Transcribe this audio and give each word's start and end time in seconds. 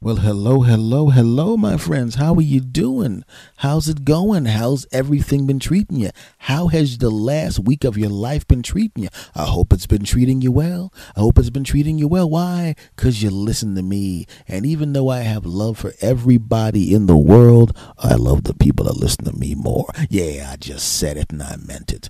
Well, 0.00 0.18
hello, 0.18 0.60
hello, 0.60 1.08
hello, 1.08 1.56
my 1.56 1.76
friends. 1.76 2.14
How 2.14 2.32
are 2.34 2.40
you 2.40 2.60
doing? 2.60 3.24
How's 3.56 3.88
it 3.88 4.04
going? 4.04 4.44
How's 4.44 4.86
everything 4.92 5.44
been 5.44 5.58
treating 5.58 5.96
you? 5.96 6.10
How 6.38 6.68
has 6.68 6.98
the 6.98 7.10
last 7.10 7.58
week 7.58 7.82
of 7.82 7.98
your 7.98 8.08
life 8.08 8.46
been 8.46 8.62
treating 8.62 9.02
you? 9.02 9.08
I 9.34 9.46
hope 9.46 9.72
it's 9.72 9.88
been 9.88 10.04
treating 10.04 10.40
you 10.40 10.52
well. 10.52 10.92
I 11.16 11.20
hope 11.20 11.36
it's 11.36 11.50
been 11.50 11.64
treating 11.64 11.98
you 11.98 12.06
well. 12.06 12.30
Why? 12.30 12.76
Because 12.94 13.24
you 13.24 13.30
listen 13.30 13.74
to 13.74 13.82
me. 13.82 14.28
And 14.46 14.64
even 14.64 14.92
though 14.92 15.08
I 15.08 15.22
have 15.22 15.44
love 15.44 15.78
for 15.78 15.94
everybody 16.00 16.94
in 16.94 17.06
the 17.06 17.18
world, 17.18 17.76
I 17.98 18.14
love 18.14 18.44
the 18.44 18.54
people 18.54 18.86
that 18.86 18.96
listen 18.96 19.24
to 19.24 19.36
me 19.36 19.56
more. 19.56 19.90
Yeah, 20.08 20.50
I 20.52 20.56
just 20.58 20.96
said 20.96 21.16
it 21.16 21.32
and 21.32 21.42
I 21.42 21.56
meant 21.56 21.92
it. 21.92 22.08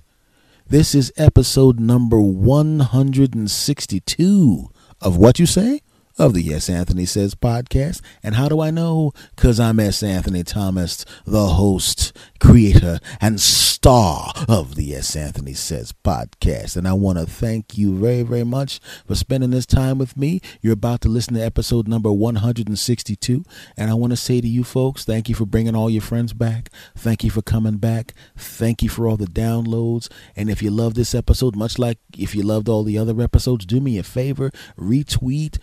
This 0.67 0.93
is 0.93 1.11
episode 1.17 1.79
number 1.79 2.21
162 2.21 4.69
of 5.01 5.17
What 5.17 5.39
You 5.39 5.47
Say? 5.47 5.81
Of 6.19 6.33
the 6.33 6.53
S. 6.53 6.67
Anthony 6.69 7.05
Says 7.05 7.33
podcast. 7.33 8.01
And 8.21 8.35
how 8.35 8.49
do 8.49 8.59
I 8.59 8.71
know? 8.71 9.13
Because 9.37 9.57
I'm 9.57 9.79
S. 9.79 10.03
Anthony 10.03 10.43
Thomas, 10.43 11.05
the 11.25 11.47
host, 11.47 12.11
creator, 12.41 12.99
and 13.21 13.39
star 13.39 14.33
of 14.49 14.75
the 14.75 14.93
S. 14.93 15.15
Anthony 15.15 15.53
Says 15.53 15.93
podcast. 16.03 16.75
And 16.75 16.85
I 16.89 16.91
want 16.91 17.19
to 17.19 17.25
thank 17.25 17.77
you 17.77 17.95
very, 17.97 18.23
very 18.23 18.43
much 18.43 18.81
for 19.07 19.15
spending 19.15 19.51
this 19.51 19.65
time 19.65 19.97
with 19.97 20.17
me. 20.17 20.41
You're 20.61 20.73
about 20.73 20.99
to 21.01 21.07
listen 21.07 21.35
to 21.35 21.41
episode 21.41 21.87
number 21.87 22.11
162. 22.11 23.45
And 23.77 23.89
I 23.89 23.93
want 23.93 24.11
to 24.11 24.17
say 24.17 24.41
to 24.41 24.47
you 24.47 24.65
folks, 24.65 25.05
thank 25.05 25.29
you 25.29 25.35
for 25.35 25.45
bringing 25.45 25.73
all 25.73 25.89
your 25.89 26.01
friends 26.01 26.33
back. 26.33 26.69
Thank 26.97 27.23
you 27.23 27.29
for 27.31 27.41
coming 27.41 27.77
back. 27.77 28.13
Thank 28.35 28.83
you 28.83 28.89
for 28.89 29.07
all 29.07 29.15
the 29.15 29.25
downloads. 29.25 30.11
And 30.35 30.49
if 30.49 30.61
you 30.61 30.69
love 30.69 30.95
this 30.95 31.15
episode, 31.15 31.55
much 31.55 31.79
like 31.79 31.99
if 32.17 32.35
you 32.35 32.43
loved 32.43 32.67
all 32.67 32.83
the 32.83 32.97
other 32.97 33.21
episodes, 33.21 33.65
do 33.65 33.79
me 33.79 33.97
a 33.97 34.03
favor, 34.03 34.51
retweet, 34.77 35.57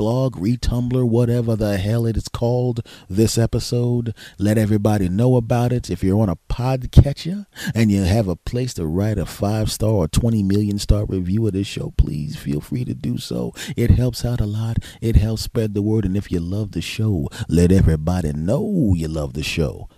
reblog, 0.00 0.32
retumblr, 0.32 1.08
whatever 1.08 1.56
the 1.56 1.76
hell 1.76 2.06
it 2.06 2.16
is 2.16 2.28
called 2.28 2.80
this 3.08 3.36
episode. 3.36 4.14
Let 4.38 4.58
everybody 4.58 5.08
know 5.08 5.36
about 5.36 5.72
it. 5.72 5.90
If 5.90 6.02
you're 6.02 6.20
on 6.20 6.28
a 6.28 6.36
podcatcher 6.48 7.46
and 7.74 7.90
you 7.90 8.02
have 8.02 8.28
a 8.28 8.36
place 8.36 8.74
to 8.74 8.86
write 8.86 9.18
a 9.18 9.26
five 9.26 9.70
star 9.70 9.90
or 9.90 10.08
20 10.08 10.42
million 10.42 10.78
star 10.78 11.04
review 11.04 11.46
of 11.46 11.52
this 11.52 11.66
show, 11.66 11.92
please 11.96 12.36
feel 12.36 12.60
free 12.60 12.84
to 12.84 12.94
do 12.94 13.18
so. 13.18 13.52
It 13.76 13.90
helps 13.90 14.24
out 14.24 14.40
a 14.40 14.46
lot. 14.46 14.78
It 15.00 15.16
helps 15.16 15.42
spread 15.42 15.74
the 15.74 15.82
word. 15.82 16.04
And 16.04 16.16
if 16.16 16.30
you 16.32 16.40
love 16.40 16.72
the 16.72 16.80
show, 16.80 17.28
let 17.48 17.70
everybody 17.70 18.32
know 18.32 18.94
you 18.96 19.08
love 19.08 19.34
the 19.34 19.42
show. 19.42 19.88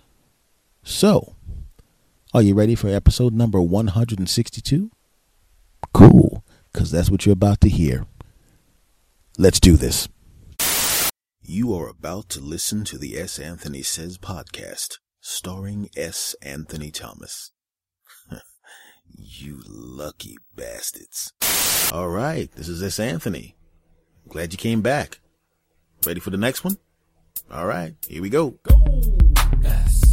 So, 0.83 1.35
are 2.33 2.41
you 2.41 2.55
ready 2.55 2.75
for 2.75 2.89
episode 2.89 3.33
number 3.33 3.61
162? 3.61 4.91
Cool, 5.93 6.43
because 6.71 6.91
that's 6.91 7.09
what 7.09 7.25
you're 7.25 7.33
about 7.33 7.61
to 7.61 7.69
hear. 7.69 8.05
Let's 9.37 9.59
do 9.59 9.77
this. 9.77 10.07
You 11.41 11.73
are 11.73 11.87
about 11.89 12.29
to 12.29 12.39
listen 12.39 12.83
to 12.85 12.99
the 12.99 13.17
S. 13.17 13.39
Anthony 13.39 13.81
Says 13.81 14.19
podcast, 14.19 14.99
starring 15.21 15.89
S. 15.97 16.35
Anthony 16.43 16.91
Thomas. 16.91 17.51
you 19.07 19.61
lucky 19.67 20.37
bastards. 20.55 21.33
All 21.91 22.09
right, 22.09 22.51
this 22.51 22.69
is 22.69 22.83
S. 22.83 22.99
Anthony. 22.99 23.55
Glad 24.29 24.53
you 24.53 24.57
came 24.57 24.81
back. 24.81 25.19
Ready 26.05 26.19
for 26.19 26.29
the 26.29 26.37
next 26.37 26.63
one? 26.63 26.77
All 27.51 27.65
right, 27.65 27.95
here 28.07 28.21
we 28.21 28.29
go. 28.29 28.51
Go. 28.63 28.83
S. 29.65 30.12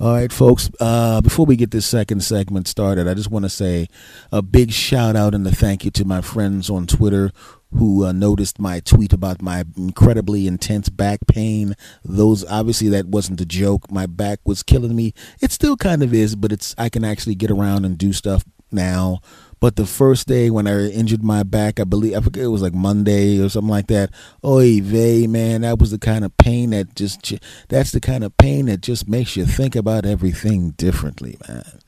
All 0.00 0.12
right, 0.12 0.32
folks. 0.32 0.70
Uh, 0.78 1.20
before 1.20 1.44
we 1.44 1.56
get 1.56 1.72
this 1.72 1.84
second 1.84 2.22
segment 2.22 2.68
started, 2.68 3.08
I 3.08 3.14
just 3.14 3.32
want 3.32 3.44
to 3.44 3.48
say 3.48 3.88
a 4.30 4.42
big 4.42 4.70
shout 4.70 5.16
out 5.16 5.34
and 5.34 5.44
a 5.44 5.50
thank 5.50 5.84
you 5.84 5.90
to 5.90 6.04
my 6.04 6.20
friends 6.20 6.70
on 6.70 6.86
Twitter 6.86 7.32
who 7.72 8.04
uh, 8.04 8.12
noticed 8.12 8.60
my 8.60 8.78
tweet 8.78 9.12
about 9.12 9.42
my 9.42 9.64
incredibly 9.76 10.46
intense 10.46 10.88
back 10.88 11.26
pain. 11.26 11.74
Those 12.04 12.44
obviously 12.44 12.88
that 12.90 13.06
wasn't 13.06 13.40
a 13.40 13.44
joke. 13.44 13.90
My 13.90 14.06
back 14.06 14.38
was 14.44 14.62
killing 14.62 14.94
me. 14.94 15.14
It 15.40 15.50
still 15.50 15.76
kind 15.76 16.04
of 16.04 16.14
is, 16.14 16.36
but 16.36 16.52
it's 16.52 16.76
I 16.78 16.90
can 16.90 17.04
actually 17.04 17.34
get 17.34 17.50
around 17.50 17.84
and 17.84 17.98
do 17.98 18.12
stuff 18.12 18.44
now. 18.72 19.20
But 19.60 19.76
the 19.76 19.86
first 19.86 20.28
day 20.28 20.50
when 20.50 20.68
I 20.68 20.88
injured 20.88 21.22
my 21.22 21.42
back, 21.42 21.80
I 21.80 21.84
believe 21.84 22.16
I 22.16 22.20
forget 22.20 22.44
it 22.44 22.48
was 22.48 22.62
like 22.62 22.74
Monday 22.74 23.40
or 23.40 23.48
something 23.48 23.70
like 23.70 23.88
that. 23.88 24.10
Oy 24.44 24.80
vey, 24.80 25.26
man, 25.26 25.62
that 25.62 25.78
was 25.78 25.90
the 25.90 25.98
kind 25.98 26.24
of 26.24 26.36
pain 26.36 26.70
that 26.70 26.94
just 26.94 27.34
that's 27.68 27.90
the 27.90 28.00
kind 28.00 28.22
of 28.22 28.36
pain 28.36 28.66
that 28.66 28.80
just 28.80 29.08
makes 29.08 29.36
you 29.36 29.46
think 29.46 29.74
about 29.74 30.06
everything 30.06 30.70
differently, 30.70 31.38
man. 31.48 31.80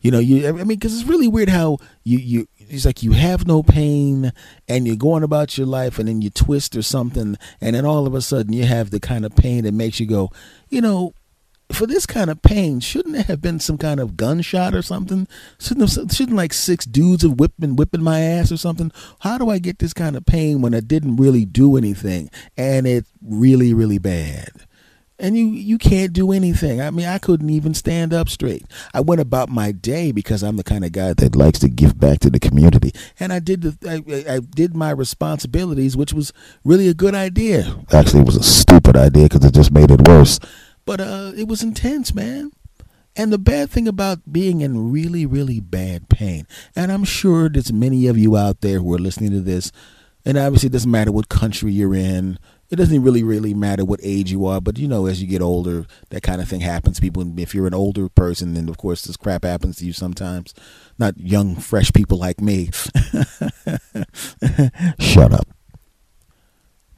You 0.00 0.12
know, 0.12 0.20
you 0.20 0.48
I 0.48 0.52
mean, 0.52 0.68
because 0.68 0.94
it's 0.94 1.08
really 1.08 1.26
weird 1.26 1.48
how 1.48 1.78
you 2.04 2.18
you 2.18 2.48
it's 2.58 2.84
like 2.84 3.02
you 3.02 3.12
have 3.12 3.46
no 3.46 3.62
pain 3.62 4.32
and 4.68 4.86
you're 4.86 4.94
going 4.94 5.22
about 5.22 5.58
your 5.58 5.66
life 5.66 5.98
and 5.98 6.06
then 6.08 6.22
you 6.22 6.30
twist 6.30 6.76
or 6.76 6.82
something 6.82 7.36
and 7.60 7.74
then 7.74 7.84
all 7.84 8.06
of 8.06 8.14
a 8.14 8.20
sudden 8.20 8.52
you 8.52 8.64
have 8.64 8.90
the 8.90 9.00
kind 9.00 9.24
of 9.24 9.34
pain 9.34 9.64
that 9.64 9.72
makes 9.72 9.98
you 9.98 10.06
go, 10.06 10.30
you 10.68 10.80
know, 10.80 11.14
for 11.72 11.86
this 11.86 12.06
kind 12.06 12.30
of 12.30 12.40
pain, 12.42 12.80
shouldn't 12.80 13.14
there 13.14 13.24
have 13.24 13.42
been 13.42 13.60
some 13.60 13.78
kind 13.78 14.00
of 14.00 14.16
gunshot 14.16 14.74
or 14.74 14.82
something? 14.82 15.28
Shouldn't 15.58 15.94
have, 15.94 16.12
shouldn't 16.12 16.36
like 16.36 16.52
six 16.52 16.84
dudes 16.84 17.22
have 17.22 17.36
been 17.58 17.76
whipping 17.76 18.02
my 18.02 18.20
ass 18.20 18.50
or 18.50 18.56
something? 18.56 18.90
How 19.20 19.38
do 19.38 19.50
I 19.50 19.58
get 19.58 19.78
this 19.78 19.92
kind 19.92 20.16
of 20.16 20.24
pain 20.24 20.62
when 20.62 20.74
I 20.74 20.80
didn't 20.80 21.16
really 21.16 21.44
do 21.44 21.76
anything 21.76 22.30
and 22.56 22.86
it's 22.86 23.10
really 23.22 23.74
really 23.74 23.98
bad? 23.98 24.50
And 25.20 25.36
you 25.36 25.46
you 25.46 25.78
can't 25.78 26.12
do 26.12 26.30
anything. 26.30 26.80
I 26.80 26.90
mean, 26.90 27.06
I 27.06 27.18
couldn't 27.18 27.50
even 27.50 27.74
stand 27.74 28.14
up 28.14 28.28
straight. 28.28 28.64
I 28.94 29.00
went 29.00 29.20
about 29.20 29.48
my 29.48 29.72
day 29.72 30.12
because 30.12 30.44
I'm 30.44 30.56
the 30.56 30.62
kind 30.62 30.84
of 30.84 30.92
guy 30.92 31.12
that 31.12 31.34
likes 31.34 31.58
to 31.58 31.68
give 31.68 31.98
back 31.98 32.20
to 32.20 32.30
the 32.30 32.38
community, 32.38 32.92
and 33.18 33.32
I 33.32 33.40
did 33.40 33.62
the 33.62 33.76
I, 33.84 34.34
I 34.34 34.38
did 34.38 34.76
my 34.76 34.90
responsibilities, 34.90 35.96
which 35.96 36.12
was 36.12 36.32
really 36.64 36.86
a 36.88 36.94
good 36.94 37.16
idea. 37.16 37.76
Actually, 37.92 38.20
it 38.20 38.26
was 38.26 38.36
a 38.36 38.44
stupid 38.44 38.96
idea 38.96 39.24
because 39.24 39.44
it 39.44 39.54
just 39.54 39.72
made 39.72 39.90
it 39.90 40.06
worse. 40.06 40.38
But 40.88 41.00
uh, 41.02 41.32
it 41.36 41.46
was 41.46 41.62
intense, 41.62 42.14
man. 42.14 42.50
And 43.14 43.30
the 43.30 43.36
bad 43.36 43.68
thing 43.68 43.86
about 43.86 44.32
being 44.32 44.62
in 44.62 44.90
really, 44.90 45.26
really 45.26 45.60
bad 45.60 46.08
pain, 46.08 46.46
and 46.74 46.90
I'm 46.90 47.04
sure 47.04 47.50
there's 47.50 47.70
many 47.70 48.06
of 48.06 48.16
you 48.16 48.38
out 48.38 48.62
there 48.62 48.78
who 48.78 48.94
are 48.94 48.98
listening 48.98 49.32
to 49.32 49.42
this, 49.42 49.70
and 50.24 50.38
obviously 50.38 50.68
it 50.68 50.72
doesn't 50.72 50.90
matter 50.90 51.12
what 51.12 51.28
country 51.28 51.72
you're 51.72 51.94
in. 51.94 52.38
It 52.70 52.76
doesn't 52.76 53.02
really, 53.02 53.22
really 53.22 53.52
matter 53.52 53.84
what 53.84 54.00
age 54.02 54.32
you 54.32 54.46
are, 54.46 54.62
but 54.62 54.78
you 54.78 54.88
know, 54.88 55.04
as 55.04 55.20
you 55.20 55.28
get 55.28 55.42
older, 55.42 55.84
that 56.08 56.22
kind 56.22 56.40
of 56.40 56.48
thing 56.48 56.60
happens. 56.60 57.00
People, 57.00 57.38
if 57.38 57.54
you're 57.54 57.66
an 57.66 57.74
older 57.74 58.08
person, 58.08 58.54
then 58.54 58.70
of 58.70 58.78
course 58.78 59.02
this 59.02 59.18
crap 59.18 59.44
happens 59.44 59.76
to 59.76 59.84
you 59.84 59.92
sometimes. 59.92 60.54
Not 60.98 61.18
young, 61.18 61.56
fresh 61.56 61.92
people 61.92 62.16
like 62.16 62.40
me. 62.40 62.70
Shut 64.98 65.34
up 65.34 65.48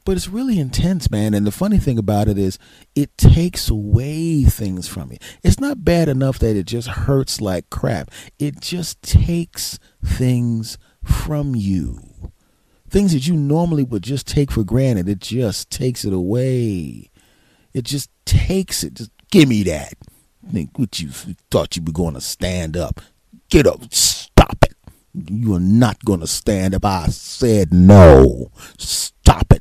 but 0.03 0.17
it's 0.17 0.27
really 0.27 0.59
intense, 0.59 1.09
man. 1.11 1.33
And 1.33 1.45
the 1.45 1.51
funny 1.51 1.77
thing 1.77 1.97
about 1.97 2.27
it 2.27 2.37
is, 2.37 2.57
it 2.95 3.17
takes 3.17 3.69
away 3.69 4.43
things 4.43 4.87
from 4.87 5.11
you. 5.11 5.17
It's 5.43 5.59
not 5.59 5.85
bad 5.85 6.09
enough 6.09 6.39
that 6.39 6.55
it 6.55 6.65
just 6.65 6.87
hurts 6.87 7.41
like 7.41 7.69
crap. 7.69 8.11
It 8.39 8.61
just 8.61 9.01
takes 9.01 9.79
things 10.03 10.77
from 11.03 11.55
you. 11.55 11.99
Things 12.89 13.13
that 13.13 13.27
you 13.27 13.35
normally 13.35 13.83
would 13.83 14.03
just 14.03 14.27
take 14.27 14.51
for 14.51 14.63
granted, 14.63 15.07
it 15.07 15.19
just 15.19 15.69
takes 15.69 16.03
it 16.03 16.13
away. 16.13 17.09
It 17.73 17.85
just 17.85 18.09
takes 18.25 18.83
it. 18.83 18.95
Just 18.95 19.11
give 19.31 19.47
me 19.47 19.63
that. 19.63 19.93
Think 20.51 20.77
what 20.77 20.99
you 20.99 21.09
thought 21.51 21.77
you 21.77 21.83
were 21.83 21.93
going 21.93 22.15
to 22.15 22.21
stand 22.21 22.75
up. 22.75 22.99
Get 23.49 23.67
up. 23.67 23.93
Stop 23.93 24.57
it. 24.63 24.75
You 25.13 25.53
are 25.53 25.59
not 25.59 26.03
going 26.03 26.19
to 26.19 26.27
stand 26.27 26.73
up. 26.73 26.83
I 26.83 27.07
said 27.07 27.73
no. 27.73 28.51
Stop 28.77 29.53
it 29.53 29.60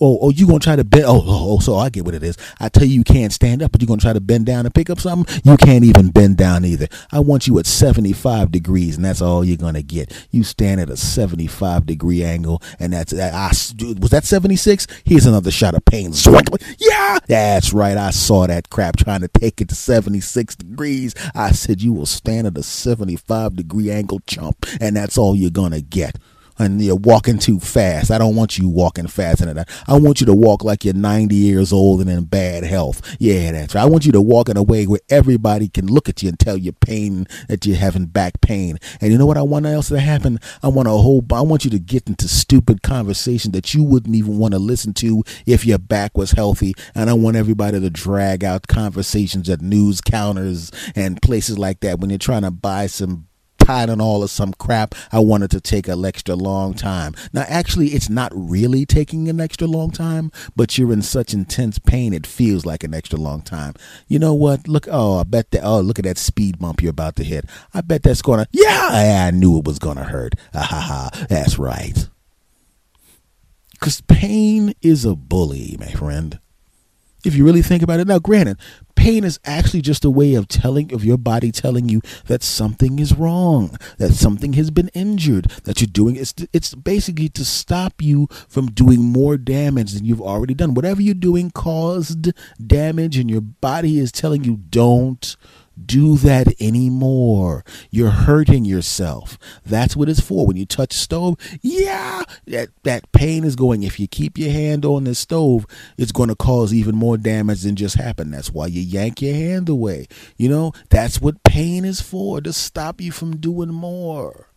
oh, 0.00 0.18
oh, 0.22 0.30
you 0.30 0.46
gonna 0.46 0.58
try 0.58 0.76
to 0.76 0.84
bend? 0.84 1.04
Oh, 1.06 1.22
oh, 1.24 1.54
oh, 1.54 1.58
so 1.58 1.76
I 1.76 1.88
get 1.88 2.04
what 2.04 2.14
it 2.14 2.22
is. 2.22 2.36
I 2.60 2.68
tell 2.68 2.84
you, 2.84 2.94
you 2.94 3.04
can't 3.04 3.32
stand 3.32 3.62
up, 3.62 3.72
but 3.72 3.80
you're 3.80 3.86
gonna 3.86 4.00
try 4.00 4.12
to 4.12 4.20
bend 4.20 4.46
down 4.46 4.66
and 4.66 4.74
pick 4.74 4.90
up 4.90 5.00
something. 5.00 5.40
You 5.44 5.56
can't 5.56 5.84
even 5.84 6.10
bend 6.10 6.36
down 6.36 6.64
either. 6.64 6.88
I 7.12 7.20
want 7.20 7.46
you 7.46 7.58
at 7.58 7.66
75 7.66 8.50
degrees, 8.50 8.96
and 8.96 9.04
that's 9.04 9.22
all 9.22 9.44
you're 9.44 9.56
gonna 9.56 9.82
get. 9.82 10.12
You 10.30 10.44
stand 10.44 10.80
at 10.80 10.90
a 10.90 10.96
75 10.96 11.86
degree 11.86 12.22
angle, 12.22 12.62
and 12.78 12.92
that's 12.92 13.12
that. 13.12 13.34
I 13.34 13.48
was 14.00 14.10
that 14.10 14.24
76. 14.24 14.86
Here's 15.04 15.26
another 15.26 15.50
shot 15.50 15.74
of 15.74 15.84
pain. 15.84 16.12
Yeah, 16.78 17.18
that's 17.26 17.72
right. 17.72 17.96
I 17.96 18.10
saw 18.10 18.46
that 18.46 18.70
crap 18.70 18.96
trying 18.96 19.20
to 19.20 19.28
take 19.28 19.60
it 19.60 19.68
to 19.68 19.74
76 19.74 20.56
degrees. 20.56 21.14
I 21.34 21.52
said 21.52 21.82
you 21.82 21.92
will 21.92 22.06
stand 22.06 22.46
at 22.46 22.58
a 22.58 22.62
75 22.62 23.56
degree 23.56 23.90
angle, 23.90 24.20
chump, 24.26 24.66
and 24.80 24.96
that's 24.96 25.18
all 25.18 25.34
you're 25.36 25.50
gonna 25.50 25.80
get 25.80 26.18
and 26.58 26.80
you're 26.80 26.96
walking 26.96 27.38
too 27.38 27.58
fast. 27.60 28.10
I 28.10 28.18
don't 28.18 28.36
want 28.36 28.58
you 28.58 28.68
walking 28.68 29.06
faster 29.06 29.46
than 29.46 29.56
that. 29.56 29.68
I 29.86 29.98
want 29.98 30.20
you 30.20 30.26
to 30.26 30.34
walk 30.34 30.64
like 30.64 30.84
you're 30.84 30.94
90 30.94 31.34
years 31.34 31.72
old 31.72 32.00
and 32.00 32.10
in 32.10 32.24
bad 32.24 32.64
health. 32.64 33.16
Yeah, 33.18 33.52
that's 33.52 33.74
right. 33.74 33.82
I 33.82 33.86
want 33.86 34.06
you 34.06 34.12
to 34.12 34.22
walk 34.22 34.48
in 34.48 34.56
a 34.56 34.62
way 34.62 34.86
where 34.86 35.00
everybody 35.08 35.68
can 35.68 35.86
look 35.86 36.08
at 36.08 36.22
you 36.22 36.28
and 36.28 36.38
tell 36.38 36.56
you 36.56 36.72
pain 36.72 37.26
that 37.48 37.66
you're 37.66 37.76
having 37.76 38.06
back 38.06 38.40
pain. 38.40 38.78
And 39.00 39.12
you 39.12 39.18
know 39.18 39.26
what 39.26 39.36
I 39.36 39.42
want 39.42 39.66
else 39.66 39.88
to 39.88 40.00
happen? 40.00 40.38
I 40.62 40.68
want 40.68 40.88
a 40.88 40.92
whole. 40.92 41.24
I 41.32 41.40
want 41.40 41.64
you 41.64 41.70
to 41.70 41.78
get 41.78 42.06
into 42.06 42.28
stupid 42.28 42.82
conversation 42.82 43.52
that 43.52 43.74
you 43.74 43.82
wouldn't 43.82 44.14
even 44.14 44.38
want 44.38 44.52
to 44.52 44.58
listen 44.58 44.92
to 44.94 45.24
if 45.46 45.64
your 45.64 45.78
back 45.78 46.16
was 46.16 46.32
healthy. 46.32 46.74
And 46.94 47.08
I 47.08 47.14
want 47.14 47.36
everybody 47.36 47.80
to 47.80 47.90
drag 47.90 48.44
out 48.44 48.66
conversations 48.68 49.48
at 49.48 49.60
news 49.60 50.00
counters 50.00 50.70
and 50.94 51.20
places 51.22 51.58
like 51.58 51.80
that 51.80 52.00
when 52.00 52.10
you're 52.10 52.18
trying 52.18 52.42
to 52.42 52.50
buy 52.50 52.86
some 52.86 53.26
Tylenol 53.64 54.20
or 54.20 54.28
some 54.28 54.52
crap. 54.52 54.94
I 55.10 55.20
wanted 55.20 55.50
to 55.52 55.60
take 55.60 55.88
an 55.88 56.04
extra 56.04 56.34
long 56.34 56.74
time. 56.74 57.14
Now, 57.32 57.44
actually, 57.48 57.88
it's 57.88 58.10
not 58.10 58.30
really 58.34 58.84
taking 58.84 59.28
an 59.28 59.40
extra 59.40 59.66
long 59.66 59.90
time, 59.90 60.30
but 60.54 60.76
you're 60.76 60.92
in 60.92 61.02
such 61.02 61.32
intense 61.32 61.78
pain, 61.78 62.12
it 62.12 62.26
feels 62.26 62.66
like 62.66 62.84
an 62.84 62.92
extra 62.92 63.18
long 63.18 63.42
time. 63.42 63.74
You 64.06 64.18
know 64.18 64.34
what? 64.34 64.68
Look, 64.68 64.86
oh, 64.90 65.18
I 65.18 65.24
bet 65.24 65.50
that, 65.52 65.64
oh, 65.64 65.80
look 65.80 65.98
at 65.98 66.04
that 66.04 66.18
speed 66.18 66.58
bump 66.58 66.82
you're 66.82 66.90
about 66.90 67.16
to 67.16 67.24
hit. 67.24 67.46
I 67.72 67.80
bet 67.80 68.02
that's 68.02 68.22
gonna, 68.22 68.46
yeah, 68.52 69.26
I 69.26 69.30
knew 69.30 69.58
it 69.58 69.64
was 69.64 69.78
gonna 69.78 70.04
hurt. 70.04 70.34
Ha 70.52 70.62
ha 70.62 70.80
ha, 70.80 71.26
that's 71.28 71.58
right. 71.58 72.08
Because 73.72 74.02
pain 74.02 74.74
is 74.82 75.04
a 75.04 75.14
bully, 75.14 75.76
my 75.78 75.88
friend 75.88 76.38
if 77.24 77.34
you 77.34 77.44
really 77.44 77.62
think 77.62 77.82
about 77.82 78.00
it. 78.00 78.06
Now, 78.06 78.18
granted, 78.18 78.58
pain 78.94 79.24
is 79.24 79.38
actually 79.44 79.82
just 79.82 80.04
a 80.04 80.10
way 80.10 80.34
of 80.34 80.48
telling 80.48 80.92
of 80.92 81.04
your 81.04 81.18
body 81.18 81.52
telling 81.52 81.88
you 81.88 82.00
that 82.26 82.42
something 82.42 82.98
is 82.98 83.14
wrong, 83.14 83.76
that 83.98 84.12
something 84.12 84.54
has 84.54 84.70
been 84.70 84.88
injured, 84.88 85.46
that 85.64 85.80
you're 85.80 85.88
doing 85.88 86.16
it's 86.16 86.34
it's 86.52 86.74
basically 86.74 87.28
to 87.30 87.44
stop 87.44 88.00
you 88.00 88.28
from 88.48 88.66
doing 88.66 89.02
more 89.02 89.36
damage 89.36 89.92
than 89.92 90.04
you've 90.04 90.22
already 90.22 90.54
done. 90.54 90.74
Whatever 90.74 91.02
you're 91.02 91.14
doing 91.14 91.50
caused 91.50 92.32
damage 92.64 93.16
and 93.18 93.30
your 93.30 93.40
body 93.40 93.98
is 93.98 94.12
telling 94.12 94.44
you 94.44 94.56
don't 94.56 95.36
do 95.82 96.16
that 96.18 96.48
anymore. 96.60 97.64
You're 97.90 98.10
hurting 98.10 98.64
yourself. 98.64 99.38
That's 99.64 99.96
what 99.96 100.08
it's 100.08 100.20
for. 100.20 100.46
When 100.46 100.56
you 100.56 100.66
touch 100.66 100.92
stove, 100.92 101.36
yeah, 101.62 102.22
that, 102.46 102.68
that 102.84 103.10
pain 103.12 103.44
is 103.44 103.56
going. 103.56 103.82
If 103.82 103.98
you 103.98 104.06
keep 104.06 104.38
your 104.38 104.52
hand 104.52 104.84
on 104.84 105.04
the 105.04 105.14
stove, 105.14 105.66
it's 105.98 106.12
going 106.12 106.28
to 106.28 106.36
cause 106.36 106.72
even 106.72 106.94
more 106.94 107.16
damage 107.16 107.62
than 107.62 107.76
just 107.76 107.96
happened. 107.96 108.32
That's 108.32 108.52
why 108.52 108.66
you 108.66 108.80
yank 108.80 109.22
your 109.22 109.34
hand 109.34 109.68
away. 109.68 110.06
You 110.36 110.48
know, 110.48 110.72
that's 110.90 111.20
what 111.20 111.42
pain 111.44 111.84
is 111.84 112.00
for, 112.00 112.40
to 112.40 112.52
stop 112.52 113.00
you 113.00 113.12
from 113.12 113.36
doing 113.36 113.72
more. 113.72 114.48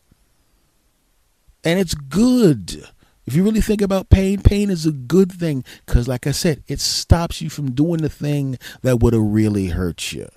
And 1.64 1.80
it's 1.80 1.96
good. 1.96 2.88
If 3.26 3.36
you 3.36 3.44
really 3.44 3.60
think 3.60 3.82
about 3.82 4.10
pain, 4.10 4.42
pain 4.42 4.70
is 4.70 4.86
a 4.86 4.92
good 4.92 5.34
thing 5.34 5.66
because, 5.86 6.08
like 6.08 6.26
I 6.26 6.32
said, 6.32 6.64
it 6.68 6.80
stops 6.80 7.42
you 7.42 7.50
from 7.50 7.72
doing 7.72 8.02
the 8.02 8.08
thing 8.08 8.58
that 8.84 9.02
would 9.02 9.14
have 9.14 9.22
really 9.22 9.68
hurt 9.68 10.14
you 10.14 10.30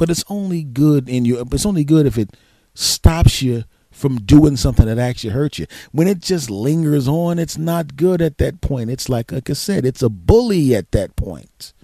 but 0.00 0.08
it's 0.08 0.24
only 0.30 0.64
good 0.64 1.10
in 1.10 1.26
you. 1.26 1.46
It's 1.52 1.66
only 1.66 1.84
good 1.84 2.06
if 2.06 2.16
it 2.16 2.34
stops 2.72 3.42
you 3.42 3.64
from 3.90 4.16
doing 4.22 4.56
something 4.56 4.86
that 4.86 4.98
actually 4.98 5.34
hurts 5.34 5.58
you. 5.58 5.66
When 5.92 6.08
it 6.08 6.20
just 6.20 6.48
lingers 6.48 7.06
on, 7.06 7.38
it's 7.38 7.58
not 7.58 7.96
good 7.96 8.22
at 8.22 8.38
that 8.38 8.62
point. 8.62 8.88
It's 8.88 9.10
like, 9.10 9.30
like 9.30 9.50
I 9.50 9.52
said, 9.52 9.84
it's 9.84 10.00
a 10.00 10.08
bully 10.08 10.74
at 10.74 10.92
that 10.92 11.16
point. 11.16 11.74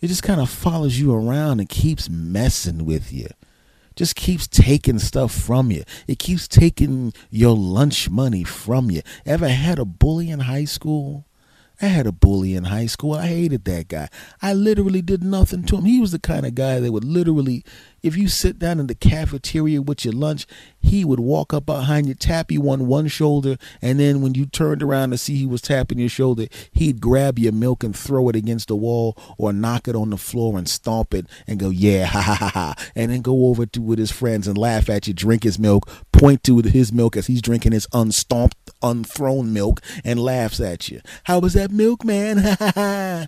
It 0.00 0.08
just 0.08 0.24
kind 0.24 0.40
of 0.40 0.50
follows 0.50 0.98
you 0.98 1.14
around 1.14 1.60
and 1.60 1.68
keeps 1.68 2.10
messing 2.10 2.84
with 2.84 3.12
you. 3.12 3.28
Just 3.94 4.16
keeps 4.16 4.48
taking 4.48 4.98
stuff 4.98 5.32
from 5.32 5.70
you. 5.70 5.84
It 6.08 6.18
keeps 6.18 6.48
taking 6.48 7.12
your 7.30 7.56
lunch 7.56 8.10
money 8.10 8.42
from 8.42 8.90
you. 8.90 9.02
Ever 9.24 9.46
had 9.46 9.78
a 9.78 9.84
bully 9.84 10.28
in 10.28 10.40
high 10.40 10.64
school? 10.64 11.24
I 11.82 11.86
had 11.86 12.06
a 12.06 12.12
bully 12.12 12.54
in 12.54 12.64
high 12.64 12.86
school. 12.86 13.14
I 13.14 13.26
hated 13.26 13.64
that 13.64 13.88
guy. 13.88 14.08
I 14.40 14.54
literally 14.54 15.02
did 15.02 15.24
nothing 15.24 15.64
to 15.64 15.76
him. 15.76 15.84
He 15.84 16.00
was 16.00 16.12
the 16.12 16.20
kind 16.20 16.46
of 16.46 16.54
guy 16.54 16.78
that 16.78 16.92
would 16.92 17.04
literally 17.04 17.64
if 18.02 18.16
you 18.16 18.28
sit 18.28 18.58
down 18.58 18.80
in 18.80 18.86
the 18.88 18.94
cafeteria 18.94 19.80
with 19.80 20.04
your 20.04 20.14
lunch, 20.14 20.46
he 20.80 21.04
would 21.04 21.20
walk 21.20 21.54
up 21.54 21.66
behind 21.66 22.08
you, 22.08 22.14
tap 22.14 22.50
you 22.50 22.68
on 22.68 22.86
one 22.86 23.08
shoulder, 23.08 23.56
and 23.80 24.00
then 24.00 24.20
when 24.20 24.34
you 24.34 24.46
turned 24.46 24.82
around 24.82 25.10
to 25.10 25.18
see 25.18 25.36
he 25.36 25.46
was 25.46 25.62
tapping 25.62 25.98
your 25.98 26.08
shoulder, 26.08 26.46
he'd 26.72 27.00
grab 27.00 27.38
your 27.38 27.52
milk 27.52 27.84
and 27.84 27.96
throw 27.96 28.28
it 28.28 28.36
against 28.36 28.68
the 28.68 28.76
wall 28.76 29.16
or 29.38 29.52
knock 29.52 29.86
it 29.86 29.94
on 29.94 30.10
the 30.10 30.16
floor 30.16 30.58
and 30.58 30.68
stomp 30.68 31.14
it 31.14 31.26
and 31.46 31.60
go, 31.60 31.70
yeah, 31.70 32.04
ha 32.06 32.20
ha 32.20 32.34
ha 32.34 32.48
ha, 32.48 32.74
and 32.94 33.12
then 33.12 33.22
go 33.22 33.46
over 33.46 33.66
to 33.66 33.80
with 33.80 33.98
his 33.98 34.12
friends 34.12 34.48
and 34.48 34.58
laugh 34.58 34.90
at 34.90 35.06
you, 35.06 35.14
drink 35.14 35.44
his 35.44 35.58
milk, 35.58 35.88
point 36.12 36.42
to 36.44 36.58
his 36.58 36.92
milk 36.92 37.16
as 37.16 37.26
he's 37.26 37.42
drinking 37.42 37.72
his 37.72 37.86
unstomped, 37.92 38.70
unthrown 38.82 39.52
milk, 39.52 39.80
and 40.04 40.20
laughs 40.20 40.60
at 40.60 40.88
you. 40.88 41.00
How 41.24 41.38
was 41.38 41.54
that 41.54 41.70
milk, 41.70 42.04
man? 42.04 42.38
Ha 42.38 42.56
ha 42.58 42.72
ha. 42.74 43.26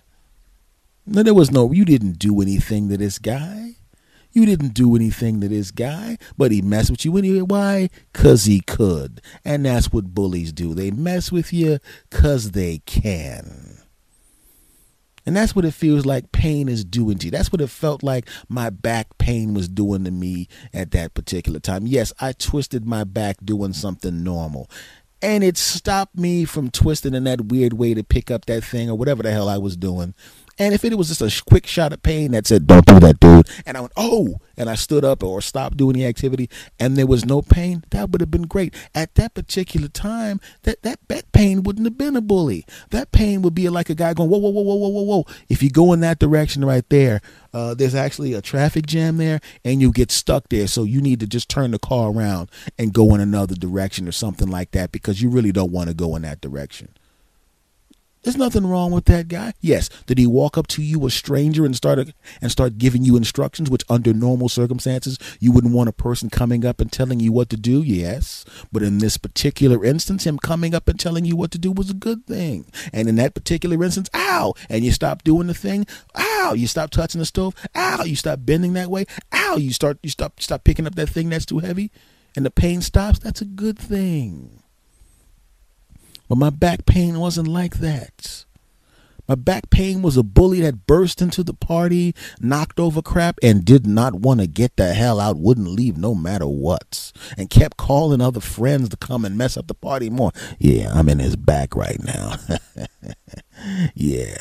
No, 1.07 1.21
there 1.21 1.35
was 1.35 1.51
no, 1.51 1.71
you 1.71 1.85
didn't 1.85 2.17
do 2.17 2.41
anything 2.41 2.89
to 2.89 2.97
this 2.97 3.19
guy. 3.19 3.75
You 4.35 4.45
didn't 4.45 4.73
do 4.73 4.97
anything 4.97 5.39
to 5.39 5.47
this 5.47 5.71
guy, 5.71 6.17
but 6.37 6.51
he 6.51 6.61
messed 6.61 6.91
with 6.91 7.05
you 7.05 7.15
anyway. 7.17 7.39
Why? 7.39 7.89
Because 8.11 8.43
he 8.43 8.59
could. 8.59 9.21
And 9.45 9.65
that's 9.65 9.93
what 9.93 10.13
bullies 10.13 10.51
do. 10.51 10.73
They 10.73 10.91
mess 10.91 11.31
with 11.31 11.53
you 11.53 11.79
because 12.09 12.51
they 12.51 12.79
can. 12.79 13.77
And 15.25 15.37
that's 15.37 15.55
what 15.55 15.63
it 15.63 15.73
feels 15.73 16.05
like 16.05 16.33
pain 16.33 16.67
is 16.67 16.83
doing 16.83 17.17
to 17.19 17.27
you. 17.27 17.31
That's 17.31 17.49
what 17.49 17.61
it 17.61 17.69
felt 17.69 18.03
like 18.03 18.27
my 18.49 18.69
back 18.69 19.17
pain 19.17 19.53
was 19.53 19.69
doing 19.69 20.03
to 20.03 20.11
me 20.11 20.49
at 20.73 20.91
that 20.91 21.13
particular 21.13 21.61
time. 21.61 21.87
Yes, 21.87 22.11
I 22.19 22.33
twisted 22.33 22.85
my 22.85 23.05
back 23.05 23.37
doing 23.41 23.71
something 23.71 24.21
normal. 24.21 24.69
And 25.21 25.45
it 25.45 25.57
stopped 25.57 26.17
me 26.17 26.43
from 26.43 26.69
twisting 26.71 27.13
in 27.13 27.23
that 27.23 27.45
weird 27.45 27.73
way 27.73 27.93
to 27.93 28.03
pick 28.03 28.29
up 28.29 28.47
that 28.47 28.65
thing 28.65 28.89
or 28.89 28.97
whatever 28.97 29.23
the 29.23 29.31
hell 29.31 29.47
I 29.47 29.57
was 29.57 29.77
doing. 29.77 30.13
And 30.57 30.73
if 30.73 30.85
it 30.85 30.97
was 30.97 31.09
just 31.09 31.21
a 31.21 31.43
quick 31.43 31.67
shot 31.67 31.91
of 31.91 32.01
pain 32.01 32.31
that 32.31 32.47
said, 32.47 32.65
don't 32.65 32.85
do 32.85 32.99
that, 33.01 33.19
dude. 33.19 33.49
And 33.65 33.75
I 33.75 33.81
went, 33.81 33.93
oh, 33.97 34.39
and 34.55 34.69
I 34.69 34.75
stood 34.75 35.03
up 35.03 35.21
or 35.21 35.41
stopped 35.41 35.75
doing 35.75 35.95
the 35.95 36.05
activity 36.05 36.49
and 36.79 36.95
there 36.95 37.07
was 37.07 37.25
no 37.25 37.41
pain, 37.41 37.83
that 37.89 38.09
would 38.09 38.21
have 38.21 38.31
been 38.31 38.43
great. 38.43 38.73
At 38.93 39.15
that 39.15 39.33
particular 39.33 39.89
time, 39.89 40.39
that, 40.63 40.81
that, 40.83 40.99
that 41.09 41.31
pain 41.33 41.63
wouldn't 41.63 41.85
have 41.85 41.97
been 41.97 42.15
a 42.15 42.21
bully. 42.21 42.65
That 42.91 43.11
pain 43.11 43.41
would 43.41 43.53
be 43.53 43.67
like 43.67 43.89
a 43.89 43.95
guy 43.95 44.13
going, 44.13 44.29
whoa, 44.29 44.37
whoa, 44.37 44.49
whoa, 44.49 44.61
whoa, 44.61 44.75
whoa, 44.75 44.89
whoa, 44.89 45.01
whoa. 45.01 45.25
If 45.49 45.61
you 45.61 45.69
go 45.69 45.91
in 45.91 45.99
that 46.01 46.19
direction 46.19 46.63
right 46.63 46.87
there, 46.89 47.21
uh, 47.53 47.73
there's 47.73 47.95
actually 47.95 48.33
a 48.33 48.41
traffic 48.41 48.85
jam 48.85 49.17
there 49.17 49.41
and 49.65 49.81
you 49.81 49.91
get 49.91 50.11
stuck 50.11 50.49
there. 50.49 50.67
So 50.67 50.83
you 50.83 51.01
need 51.01 51.19
to 51.19 51.27
just 51.27 51.49
turn 51.49 51.71
the 51.71 51.79
car 51.79 52.11
around 52.11 52.49
and 52.77 52.93
go 52.93 53.13
in 53.13 53.19
another 53.19 53.55
direction 53.55 54.07
or 54.07 54.13
something 54.13 54.49
like 54.49 54.71
that 54.71 54.91
because 54.91 55.21
you 55.21 55.29
really 55.29 55.51
don't 55.51 55.71
want 55.71 55.89
to 55.89 55.93
go 55.93 56.15
in 56.15 56.21
that 56.21 56.39
direction. 56.39 56.89
There's 58.25 58.37
nothing 58.37 58.65
wrong 58.65 58.89
with 58.89 59.05
that 59.05 59.27
guy. 59.27 59.53
Yes, 59.61 59.87
did 60.07 60.17
he 60.17 60.25
walk 60.25 60.57
up 60.57 60.65
to 60.69 60.81
you, 60.81 61.05
a 61.05 61.11
stranger, 61.11 61.63
and 61.63 61.75
start 61.75 62.09
and 62.41 62.51
start 62.51 62.79
giving 62.79 63.03
you 63.03 63.15
instructions, 63.15 63.69
which 63.69 63.83
under 63.87 64.15
normal 64.15 64.49
circumstances 64.49 65.19
you 65.39 65.51
wouldn't 65.51 65.75
want 65.75 65.89
a 65.89 65.93
person 65.93 66.31
coming 66.31 66.65
up 66.65 66.81
and 66.81 66.91
telling 66.91 67.19
you 67.19 67.31
what 67.31 67.49
to 67.49 67.55
do? 67.55 67.83
Yes, 67.83 68.43
but 68.71 68.81
in 68.81 68.97
this 68.97 69.17
particular 69.17 69.85
instance, 69.85 70.23
him 70.23 70.39
coming 70.39 70.73
up 70.73 70.87
and 70.87 70.99
telling 70.99 71.23
you 71.23 71.35
what 71.35 71.51
to 71.51 71.59
do 71.59 71.71
was 71.71 71.91
a 71.91 71.93
good 71.93 72.25
thing. 72.25 72.65
And 72.91 73.07
in 73.07 73.17
that 73.17 73.35
particular 73.35 73.83
instance, 73.83 74.09
ow, 74.15 74.55
and 74.71 74.83
you 74.83 74.91
stop 74.91 75.23
doing 75.23 75.45
the 75.45 75.53
thing, 75.53 75.85
ow, 76.17 76.53
you 76.55 76.65
stop 76.65 76.89
touching 76.89 77.19
the 77.19 77.25
stove, 77.25 77.53
ow, 77.75 78.05
you 78.05 78.15
stop 78.15 78.39
bending 78.41 78.73
that 78.73 78.89
way, 78.89 79.05
ow, 79.33 79.57
you 79.57 79.71
start 79.71 79.99
you 80.01 80.09
stop 80.09 80.41
stop 80.41 80.63
picking 80.63 80.87
up 80.87 80.95
that 80.95 81.09
thing 81.09 81.29
that's 81.29 81.45
too 81.45 81.59
heavy, 81.59 81.91
and 82.35 82.43
the 82.43 82.49
pain 82.49 82.81
stops. 82.81 83.19
That's 83.19 83.41
a 83.41 83.45
good 83.45 83.77
thing. 83.77 84.63
But 86.27 86.37
my 86.37 86.49
back 86.49 86.85
pain 86.85 87.19
wasn't 87.19 87.47
like 87.47 87.77
that. 87.77 88.45
My 89.27 89.35
back 89.35 89.71
pain 89.71 90.03
was 90.03 90.17
a 90.17 90.23
bully 90.23 90.61
that 90.61 90.85
burst 90.85 91.19
into 91.19 91.43
the 91.43 91.53
party, 91.53 92.13
knocked 92.39 92.79
over 92.79 93.01
crap, 93.01 93.39
and 93.41 93.65
did 93.65 93.87
not 93.87 94.13
want 94.13 94.39
to 94.39 94.47
get 94.47 94.75
the 94.75 94.93
hell 94.93 95.19
out, 95.19 95.37
wouldn't 95.37 95.67
leave 95.67 95.97
no 95.97 96.13
matter 96.13 96.45
what, 96.45 97.11
and 97.35 97.49
kept 97.49 97.77
calling 97.77 98.21
other 98.21 98.39
friends 98.39 98.89
to 98.89 98.97
come 98.97 99.25
and 99.25 99.37
mess 99.37 99.57
up 99.57 99.65
the 99.65 99.73
party 99.73 100.11
more. 100.11 100.31
Yeah, 100.59 100.91
I'm 100.93 101.09
in 101.09 101.17
his 101.17 101.35
back 101.35 101.75
right 101.75 102.01
now. 102.03 102.35
yeah. 103.95 104.37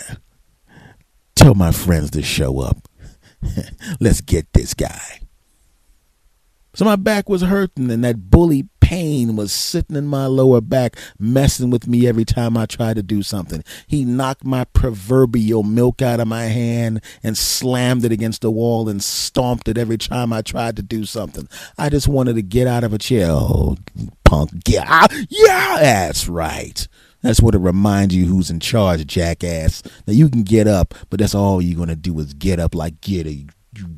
Tell 1.35 1.55
my 1.55 1.73
friends 1.73 2.11
to 2.11 2.23
show 2.23 2.61
up. 2.61 2.77
Let's 4.01 4.21
get 4.21 4.53
this 4.53 4.75
guy. 4.75 5.21
So 6.75 6.85
my 6.85 6.97
back 6.97 7.29
was 7.29 7.43
hurting, 7.43 7.91
and 7.91 8.05
that 8.05 8.31
bully 8.31 8.69
pain 8.95 9.35
was 9.35 9.53
sitting 9.53 9.97
in 9.97 10.07
my 10.07 10.27
lower 10.27 10.61
back, 10.61 10.97
messing 11.19 11.69
with 11.69 11.89
me 11.89 12.07
every 12.07 12.25
time 12.25 12.57
I 12.57 12.65
tried 12.65 12.95
to 12.95 13.03
do 13.03 13.25
something. 13.25 13.65
He 13.89 14.05
knocked 14.05 14.45
my 14.45 14.63
proverbial 14.67 15.65
milk 15.65 16.01
out 16.01 16.21
of 16.21 16.29
my 16.29 16.45
hand 16.45 17.03
and 17.21 17.37
slammed 17.37 18.05
it 18.05 18.13
against 18.13 18.43
the 18.43 18.53
wall 18.53 18.89
and 18.89 19.03
stomped 19.03 19.67
it 19.67 19.77
every 19.77 19.99
time 19.99 20.33
I 20.33 20.43
tried 20.43 20.77
to 20.77 20.83
do 20.83 21.05
something. 21.05 21.49
I 21.77 21.89
just 21.89 22.07
wanted 22.07 22.37
to 22.37 22.43
get 22.43 22.69
out 22.69 22.85
of 22.85 22.93
a 22.93 22.99
chair. 22.99 23.27
Oh, 23.31 23.77
punk, 24.25 24.63
get 24.63 24.87
out. 24.87 25.13
Yeah, 25.29 25.79
that's 25.81 26.29
right. 26.29 26.87
That's 27.21 27.41
what 27.41 27.57
it 27.57 27.59
reminds 27.59 28.15
you 28.15 28.27
who's 28.27 28.49
in 28.49 28.61
charge, 28.61 29.05
jackass. 29.09 29.83
Now 30.07 30.13
you 30.13 30.29
can 30.29 30.45
get 30.45 30.69
up, 30.69 30.95
but 31.11 31.19
that's 31.19 31.35
all 31.35 31.61
you're 31.61 31.79
gonna 31.79 31.97
do 31.97 32.17
is 32.21 32.33
get 32.33 32.61
up 32.61 32.77
like 32.77 33.01
get 33.01 33.27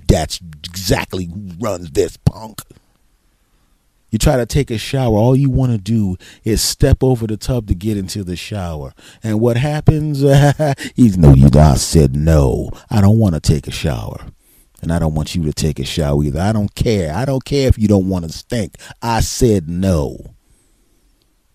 that's 0.08 0.40
exactly 0.64 1.26
who 1.26 1.50
runs 1.60 1.90
this 1.90 2.16
punk. 2.16 2.62
You 4.10 4.18
try 4.18 4.36
to 4.36 4.46
take 4.46 4.70
a 4.70 4.78
shower, 4.78 5.16
all 5.16 5.34
you 5.34 5.50
want 5.50 5.72
to 5.72 5.78
do 5.78 6.16
is 6.44 6.62
step 6.62 7.02
over 7.02 7.26
the 7.26 7.36
tub 7.36 7.66
to 7.66 7.74
get 7.74 7.96
into 7.96 8.22
the 8.22 8.36
shower. 8.36 8.92
And 9.22 9.40
what 9.40 9.56
happens? 9.56 10.20
He's 10.94 11.18
no, 11.18 11.34
you 11.34 11.48
I 11.54 11.74
said 11.74 12.14
no. 12.14 12.70
I 12.90 13.00
don't 13.00 13.18
want 13.18 13.34
to 13.34 13.40
take 13.40 13.66
a 13.66 13.72
shower. 13.72 14.26
And 14.82 14.92
I 14.92 14.98
don't 14.98 15.14
want 15.14 15.34
you 15.34 15.42
to 15.44 15.52
take 15.52 15.78
a 15.78 15.84
shower 15.84 16.22
either. 16.22 16.40
I 16.40 16.52
don't 16.52 16.74
care. 16.74 17.12
I 17.12 17.24
don't 17.24 17.44
care 17.44 17.68
if 17.68 17.78
you 17.78 17.88
don't 17.88 18.08
want 18.08 18.26
to 18.26 18.32
stink. 18.32 18.76
I 19.02 19.20
said 19.20 19.68
no. 19.68 20.35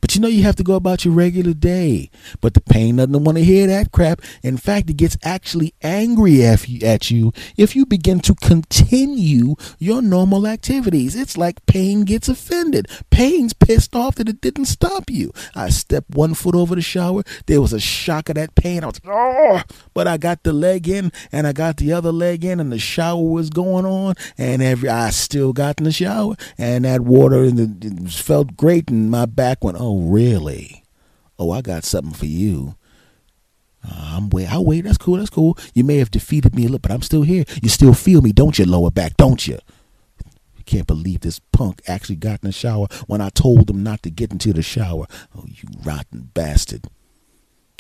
But 0.01 0.15
you 0.15 0.22
know 0.22 0.27
you 0.27 0.43
have 0.43 0.55
to 0.58 0.63
go 0.63 0.75
about 0.75 1.05
your 1.05 1.13
regular 1.13 1.53
day. 1.53 2.10
But 2.41 2.53
the 2.53 2.62
pain 2.62 2.98
doesn't 2.98 3.24
want 3.24 3.38
to 3.38 3.43
hear 3.43 3.67
that 3.67 3.91
crap. 3.91 4.22
In 4.43 4.58
fact, 4.58 4.89
it 4.89 4.98
gets 4.98 5.17
actually 5.24 5.74
angry 5.81 6.43
at 6.43 7.12
you, 7.12 7.31
if 7.55 7.75
you 7.75 7.86
begin 7.86 8.20
to 8.22 8.36
continue 8.36 9.55
your 9.77 10.01
normal 10.01 10.48
activities. 10.48 11.15
It's 11.15 11.38
like 11.38 11.65
pain 11.65 12.03
gets 12.03 12.27
offended. 12.27 12.88
Pain's 13.10 13.53
pissed 13.53 13.96
off 13.96 14.15
that 14.15 14.29
it 14.29 14.41
didn't 14.41 14.65
stop 14.65 15.10
you. 15.10 15.31
I 15.55 15.70
stepped 15.70 16.12
one 16.12 16.34
foot 16.34 16.55
over 16.55 16.75
the 16.75 16.81
shower. 16.81 17.24
There 17.46 17.62
was 17.62 17.74
a 17.74 17.79
shock 17.79 18.29
of 18.29 18.36
that 18.36 18.55
pain. 18.55 18.84
I 18.84 18.88
was 18.88 19.01
oh, 19.05 19.62
but 19.93 20.08
I 20.08 20.17
got 20.17 20.43
the 20.43 20.53
leg 20.53 20.88
in 20.88 21.12
and 21.31 21.46
I 21.46 21.53
got 21.53 21.77
the 21.77 21.93
other 21.93 22.12
leg 22.12 22.43
in 22.43 22.60
and 22.60 22.72
the 22.72 22.79
shower 22.79 23.22
was 23.22 23.50
going 23.50 23.86
on 23.86 24.15
and 24.38 24.62
every 24.62 24.89
I 24.89 25.12
still 25.12 25.53
got 25.53 25.79
in 25.79 25.84
the 25.84 25.91
shower 25.91 26.36
and 26.58 26.86
that 26.86 27.01
water 27.01 27.43
and 27.43 27.58
the, 27.58 28.10
felt 28.10 28.58
great 28.58 28.89
and 28.89 29.12
my 29.12 29.25
back 29.25 29.63
went, 29.63 29.77
oh 29.79 29.90
really? 30.00 30.83
Oh, 31.38 31.51
I 31.51 31.62
got 31.62 31.83
something 31.83 32.13
for 32.13 32.25
you. 32.25 32.75
Uh, 33.83 34.15
I'm 34.17 34.29
wait. 34.29 34.51
I'll 34.51 34.65
wait. 34.65 34.81
That's 34.81 34.98
cool. 34.98 35.17
That's 35.17 35.29
cool. 35.29 35.57
You 35.74 35.83
may 35.83 35.98
have 35.98 36.12
defeated 36.12 36.55
me 36.55 36.63
a 36.63 36.65
little, 36.65 36.79
but 36.79 36.91
I'm 36.91 37.01
still 37.01 37.24
here. 37.24 37.45
You 37.62 37.69
still 37.69 37.93
feel 37.93 38.21
me, 38.21 38.31
don't 38.31 38.60
you, 38.60 38.65
lower 38.65 38.91
back? 38.91 39.17
Don't 39.17 39.48
you? 39.48 39.57
You 40.55 40.63
can't 40.65 40.88
believe 40.88 41.21
this 41.21 41.39
punk 41.39 41.81
actually 41.88 42.17
got 42.17 42.43
in 42.43 42.48
the 42.48 42.51
shower 42.51 42.88
when 43.07 43.21
I 43.21 43.29
told 43.29 43.69
him 43.69 43.81
not 43.81 44.03
to 44.03 44.12
get 44.12 44.31
into 44.31 44.53
the 44.53 44.62
shower. 44.62 45.07
Oh, 45.36 45.45
you 45.48 45.67
rotten 45.83 46.29
bastard. 46.33 46.86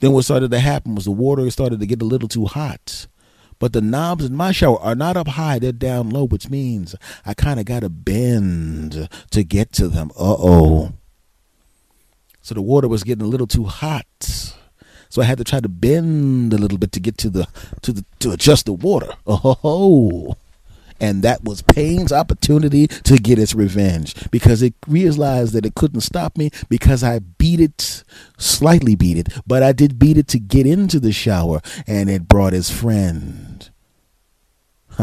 Then 0.01 0.13
what 0.13 0.25
started 0.25 0.49
to 0.49 0.59
happen 0.59 0.95
was 0.95 1.05
the 1.05 1.11
water 1.11 1.47
started 1.51 1.79
to 1.79 1.85
get 1.85 2.01
a 2.01 2.05
little 2.05 2.27
too 2.27 2.45
hot. 2.47 3.05
But 3.59 3.73
the 3.73 3.81
knobs 3.81 4.25
in 4.25 4.35
my 4.35 4.51
shower 4.51 4.79
are 4.79 4.95
not 4.95 5.15
up 5.15 5.27
high, 5.27 5.59
they're 5.59 5.71
down 5.71 6.09
low, 6.09 6.25
which 6.25 6.49
means 6.49 6.95
I 7.23 7.35
kind 7.35 7.59
of 7.59 7.67
got 7.67 7.81
to 7.81 7.89
bend 7.89 9.07
to 9.29 9.43
get 9.43 9.71
to 9.73 9.87
them. 9.87 10.09
Uh 10.17 10.35
oh. 10.39 10.93
So 12.41 12.55
the 12.55 12.61
water 12.61 12.87
was 12.87 13.03
getting 13.03 13.23
a 13.23 13.29
little 13.29 13.47
too 13.47 13.65
hot. 13.65 14.05
So 15.09 15.21
I 15.21 15.25
had 15.25 15.37
to 15.39 15.43
try 15.43 15.59
to 15.59 15.69
bend 15.69 16.53
a 16.53 16.57
little 16.57 16.77
bit 16.77 16.91
to 16.93 16.99
get 16.99 17.17
to 17.19 17.29
the 17.29 17.47
to 17.81 17.91
the 17.91 18.05
to 18.19 18.31
adjust 18.31 18.65
the 18.65 18.73
water. 18.73 19.09
Oh, 19.27 20.37
and 21.01 21.23
that 21.23 21.43
was 21.43 21.63
Pain's 21.63 22.13
opportunity 22.13 22.87
to 22.87 23.17
get 23.17 23.39
its 23.39 23.55
revenge 23.55 24.13
because 24.29 24.61
it 24.61 24.75
realized 24.87 25.53
that 25.53 25.65
it 25.65 25.73
couldn't 25.73 26.01
stop 26.01 26.37
me 26.37 26.51
because 26.69 27.03
I 27.03 27.19
beat 27.19 27.59
it, 27.59 28.03
slightly 28.37 28.95
beat 28.95 29.17
it, 29.17 29.29
but 29.47 29.63
I 29.63 29.71
did 29.71 29.97
beat 29.97 30.17
it 30.17 30.27
to 30.29 30.39
get 30.39 30.67
into 30.67 30.99
the 30.99 31.11
shower, 31.11 31.59
and 31.87 32.09
it 32.09 32.27
brought 32.27 32.53
his 32.53 32.69
friend. 32.69 33.69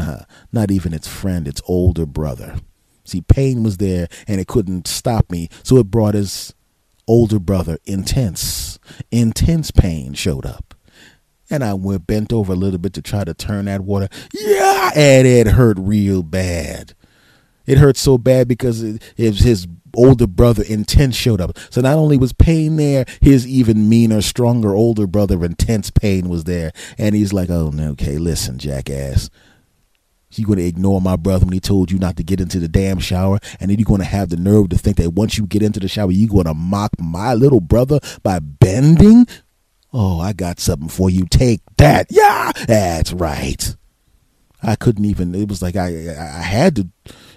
Not 0.52 0.70
even 0.70 0.94
its 0.94 1.08
friend, 1.08 1.48
its 1.48 1.60
older 1.66 2.06
brother. 2.06 2.56
See, 3.04 3.22
Pain 3.22 3.62
was 3.62 3.78
there 3.78 4.06
and 4.26 4.40
it 4.40 4.46
couldn't 4.46 4.86
stop 4.86 5.30
me, 5.30 5.48
so 5.64 5.78
it 5.78 5.90
brought 5.90 6.14
his 6.14 6.54
older 7.08 7.40
brother, 7.40 7.78
Intense. 7.84 8.78
Intense 9.10 9.70
Pain 9.70 10.14
showed 10.14 10.46
up 10.46 10.74
and 11.50 11.64
I 11.64 11.74
went 11.74 12.06
bent 12.06 12.32
over 12.32 12.52
a 12.52 12.56
little 12.56 12.78
bit 12.78 12.92
to 12.94 13.02
try 13.02 13.24
to 13.24 13.34
turn 13.34 13.66
that 13.66 13.80
water. 13.80 14.08
Yeah, 14.32 14.90
and 14.94 15.26
it 15.26 15.48
hurt 15.48 15.78
real 15.78 16.22
bad. 16.22 16.94
It 17.66 17.78
hurt 17.78 17.96
so 17.96 18.18
bad 18.18 18.48
because 18.48 18.82
it, 18.82 19.02
it 19.16 19.36
his 19.36 19.66
older 19.94 20.26
brother 20.26 20.62
Intense 20.62 21.16
showed 21.16 21.40
up. 21.40 21.58
So 21.70 21.80
not 21.80 21.98
only 21.98 22.16
was 22.16 22.32
Pain 22.32 22.76
there, 22.76 23.04
his 23.20 23.46
even 23.46 23.88
meaner, 23.88 24.22
stronger 24.22 24.74
older 24.74 25.06
brother 25.06 25.44
Intense 25.44 25.90
Pain 25.90 26.28
was 26.28 26.44
there, 26.44 26.72
and 26.96 27.14
he's 27.14 27.32
like, 27.32 27.50
"Oh, 27.50 27.70
no, 27.70 27.90
okay, 27.90 28.18
listen, 28.18 28.58
jackass." 28.58 29.30
You 30.30 30.46
going 30.46 30.58
to 30.58 30.66
ignore 30.66 31.00
my 31.00 31.16
brother 31.16 31.46
when 31.46 31.54
he 31.54 31.60
told 31.60 31.90
you 31.90 31.98
not 31.98 32.16
to 32.16 32.22
get 32.22 32.40
into 32.40 32.60
the 32.60 32.68
damn 32.68 32.98
shower, 32.98 33.38
and 33.58 33.70
then 33.70 33.78
you're 33.78 33.86
going 33.86 34.00
to 34.00 34.06
have 34.06 34.28
the 34.28 34.36
nerve 34.36 34.68
to 34.70 34.78
think 34.78 34.98
that 34.98 35.10
once 35.10 35.38
you 35.38 35.46
get 35.46 35.62
into 35.62 35.80
the 35.80 35.88
shower, 35.88 36.10
you're 36.10 36.28
going 36.28 36.44
to 36.44 36.54
mock 36.54 36.90
my 36.98 37.34
little 37.34 37.60
brother 37.60 37.98
by 38.22 38.38
bending? 38.38 39.26
Oh, 39.92 40.20
I 40.20 40.34
got 40.34 40.60
something 40.60 40.88
for 40.88 41.08
you. 41.08 41.24
Take 41.30 41.60
that. 41.78 42.08
Yeah, 42.10 42.52
that's 42.66 43.12
right. 43.12 43.74
I 44.62 44.76
couldn't 44.76 45.04
even. 45.04 45.34
It 45.34 45.48
was 45.48 45.62
like 45.62 45.76
I 45.76 45.86
I 45.86 46.42
had 46.42 46.76
to 46.76 46.88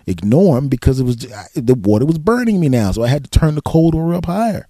ignore 0.05 0.57
him 0.57 0.67
because 0.67 0.99
it 0.99 1.03
was 1.03 1.17
the 1.55 1.75
water 1.75 2.05
was 2.05 2.17
burning 2.17 2.59
me 2.59 2.67
now, 2.67 2.91
so 2.91 3.03
I 3.03 3.07
had 3.07 3.23
to 3.23 3.29
turn 3.29 3.55
the 3.55 3.61
cold 3.61 3.95
water 3.95 4.15
up 4.15 4.25
higher. 4.25 4.67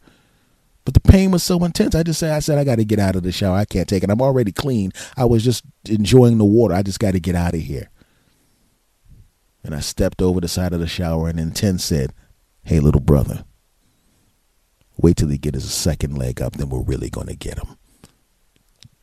But 0.84 0.96
the 0.96 1.00
pain 1.00 1.32
was 1.32 1.44
so 1.44 1.63
intense. 1.63 1.94
I 1.94 2.04
just 2.04 2.20
said, 2.20 2.32
I 2.32 2.40
said, 2.40 2.58
I 2.58 2.63
got 2.63 2.78
to 2.78 2.86
get 2.86 3.00
out 3.00 3.16
of 3.16 3.24
the 3.24 3.32
shower. 3.32 3.56
I 3.56 3.66
can't 3.66 3.88
take 3.88 4.04
it. 4.04 4.10
I'm 4.10 4.22
already 4.22 4.51
clean. 4.51 4.92
I 5.16 5.25
was 5.25 5.44
just 5.44 5.63
enjoying 5.88 6.40
the 6.40 6.46
water. 6.46 6.74
I 6.74 6.82
just 6.82 7.00
got 7.00 7.12
to 7.12 7.20
get 7.20 7.36
out 7.36 7.54
of 7.54 7.60
here. 7.60 7.90
And 9.63 9.75
I 9.75 9.80
stepped 9.80 10.22
over 10.22 10.41
the 10.41 10.48
side 10.48 10.74
of 10.74 10.80
the 10.80 10.88
shower, 10.88 11.27
and 11.27 11.38
then 11.38 11.51
Ten 11.51 11.77
said, 11.77 12.13
"Hey, 12.63 12.80
little 12.80 13.01
brother." 13.01 13.46
Wait 14.98 15.18
till 15.18 15.30
he 15.30 15.38
get 15.38 15.53
his 15.53 15.72
second 15.72 16.18
leg 16.18 16.41
up, 16.41 16.53
then 16.53 16.70
we're 16.70 16.82
really 16.82 17.10
gonna 17.10 17.36
get 17.36 17.58
him. 17.58 17.77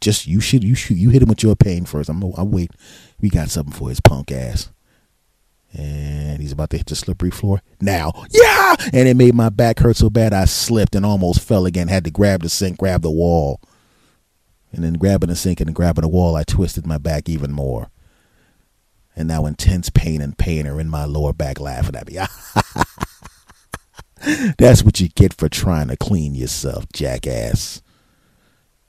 Just 0.00 0.26
you 0.26 0.40
should 0.40 0.62
you 0.62 0.74
shoot 0.74 0.96
you 0.96 1.10
hit 1.10 1.22
him 1.22 1.28
with 1.28 1.42
your 1.42 1.56
pain 1.56 1.84
first. 1.84 2.08
I'm 2.08 2.22
I'll 2.22 2.46
wait. 2.46 2.70
We 3.20 3.28
got 3.28 3.50
something 3.50 3.74
for 3.74 3.88
his 3.88 4.00
punk 4.00 4.30
ass. 4.30 4.70
And 5.72 6.40
he's 6.40 6.52
about 6.52 6.70
to 6.70 6.78
hit 6.78 6.86
the 6.86 6.96
slippery 6.96 7.30
floor. 7.30 7.60
Now, 7.80 8.12
yeah! 8.30 8.74
And 8.92 9.06
it 9.06 9.16
made 9.16 9.34
my 9.34 9.50
back 9.50 9.80
hurt 9.80 9.96
so 9.96 10.08
bad 10.08 10.32
I 10.32 10.46
slipped 10.46 10.94
and 10.94 11.04
almost 11.04 11.40
fell 11.40 11.66
again. 11.66 11.88
Had 11.88 12.04
to 12.04 12.10
grab 12.10 12.42
the 12.42 12.48
sink, 12.48 12.78
grab 12.78 13.02
the 13.02 13.10
wall. 13.10 13.60
And 14.72 14.82
then 14.82 14.94
grabbing 14.94 15.28
the 15.28 15.36
sink 15.36 15.60
and 15.60 15.74
grabbing 15.74 16.02
the 16.02 16.08
wall, 16.08 16.36
I 16.36 16.44
twisted 16.44 16.86
my 16.86 16.96
back 16.98 17.28
even 17.28 17.52
more. 17.52 17.90
And 19.18 19.26
now 19.26 19.46
intense 19.46 19.90
pain 19.90 20.20
and 20.20 20.38
pain 20.38 20.64
are 20.68 20.80
in 20.80 20.88
my 20.88 21.04
lower 21.04 21.32
back 21.32 21.58
laughing 21.58 21.96
at 21.96 22.06
me. 22.06 22.18
That's 24.58 24.84
what 24.84 25.00
you 25.00 25.08
get 25.08 25.34
for 25.34 25.48
trying 25.48 25.88
to 25.88 25.96
clean 25.96 26.36
yourself, 26.36 26.84
jackass. 26.92 27.82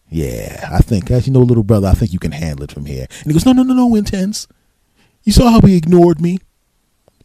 Yeah, 0.07 0.69
I 0.71 0.79
think, 0.79 1.09
as 1.09 1.25
you 1.25 1.33
know, 1.33 1.39
little 1.39 1.63
brother, 1.63 1.87
I 1.87 1.95
think 1.95 2.13
you 2.13 2.19
can 2.19 2.31
handle 2.31 2.63
it 2.63 2.71
from 2.71 2.85
here. 2.85 3.07
And 3.09 3.25
he 3.25 3.33
goes, 3.33 3.45
No, 3.45 3.53
no, 3.53 3.63
no, 3.63 3.73
no, 3.73 3.95
intense. 3.95 4.47
You 5.23 5.31
saw 5.31 5.49
how 5.49 5.61
he 5.61 5.75
ignored 5.75 6.21
me. 6.21 6.37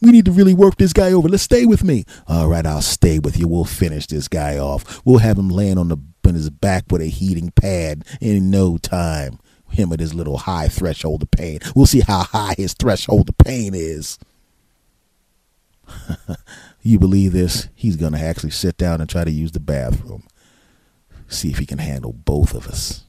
We 0.01 0.11
need 0.11 0.25
to 0.25 0.31
really 0.31 0.55
work 0.55 0.77
this 0.77 0.91
guy 0.91 1.11
over. 1.11 1.29
Let's 1.29 1.43
stay 1.43 1.65
with 1.65 1.83
me. 1.83 2.05
All 2.27 2.47
right, 2.47 2.65
I'll 2.65 2.81
stay 2.81 3.19
with 3.19 3.37
you. 3.37 3.47
We'll 3.47 3.65
finish 3.65 4.07
this 4.07 4.27
guy 4.27 4.57
off. 4.57 5.05
We'll 5.05 5.19
have 5.19 5.37
him 5.37 5.49
laying 5.49 5.77
on 5.77 5.89
the 5.89 5.97
on 6.25 6.33
his 6.33 6.49
back 6.49 6.85
with 6.89 7.01
a 7.01 7.05
heating 7.05 7.51
pad 7.51 8.03
in 8.19 8.49
no 8.49 8.77
time. 8.77 9.37
Him 9.75 9.89
with 9.89 9.99
his 9.99 10.13
little 10.13 10.37
high 10.39 10.67
threshold 10.67 11.21
of 11.23 11.31
pain. 11.31 11.59
We'll 11.75 11.85
see 11.85 12.01
how 12.01 12.23
high 12.23 12.55
his 12.57 12.73
threshold 12.73 13.29
of 13.29 13.37
pain 13.37 13.73
is. 13.73 14.17
you 16.81 16.99
believe 16.99 17.31
this? 17.31 17.67
He's 17.75 17.95
going 17.95 18.13
to 18.13 18.19
actually 18.19 18.51
sit 18.51 18.77
down 18.77 19.01
and 19.01 19.09
try 19.09 19.23
to 19.23 19.31
use 19.31 19.51
the 19.51 19.59
bathroom. 19.59 20.23
See 21.27 21.49
if 21.49 21.57
he 21.57 21.65
can 21.65 21.79
handle 21.79 22.13
both 22.13 22.53
of 22.53 22.67
us. 22.67 23.03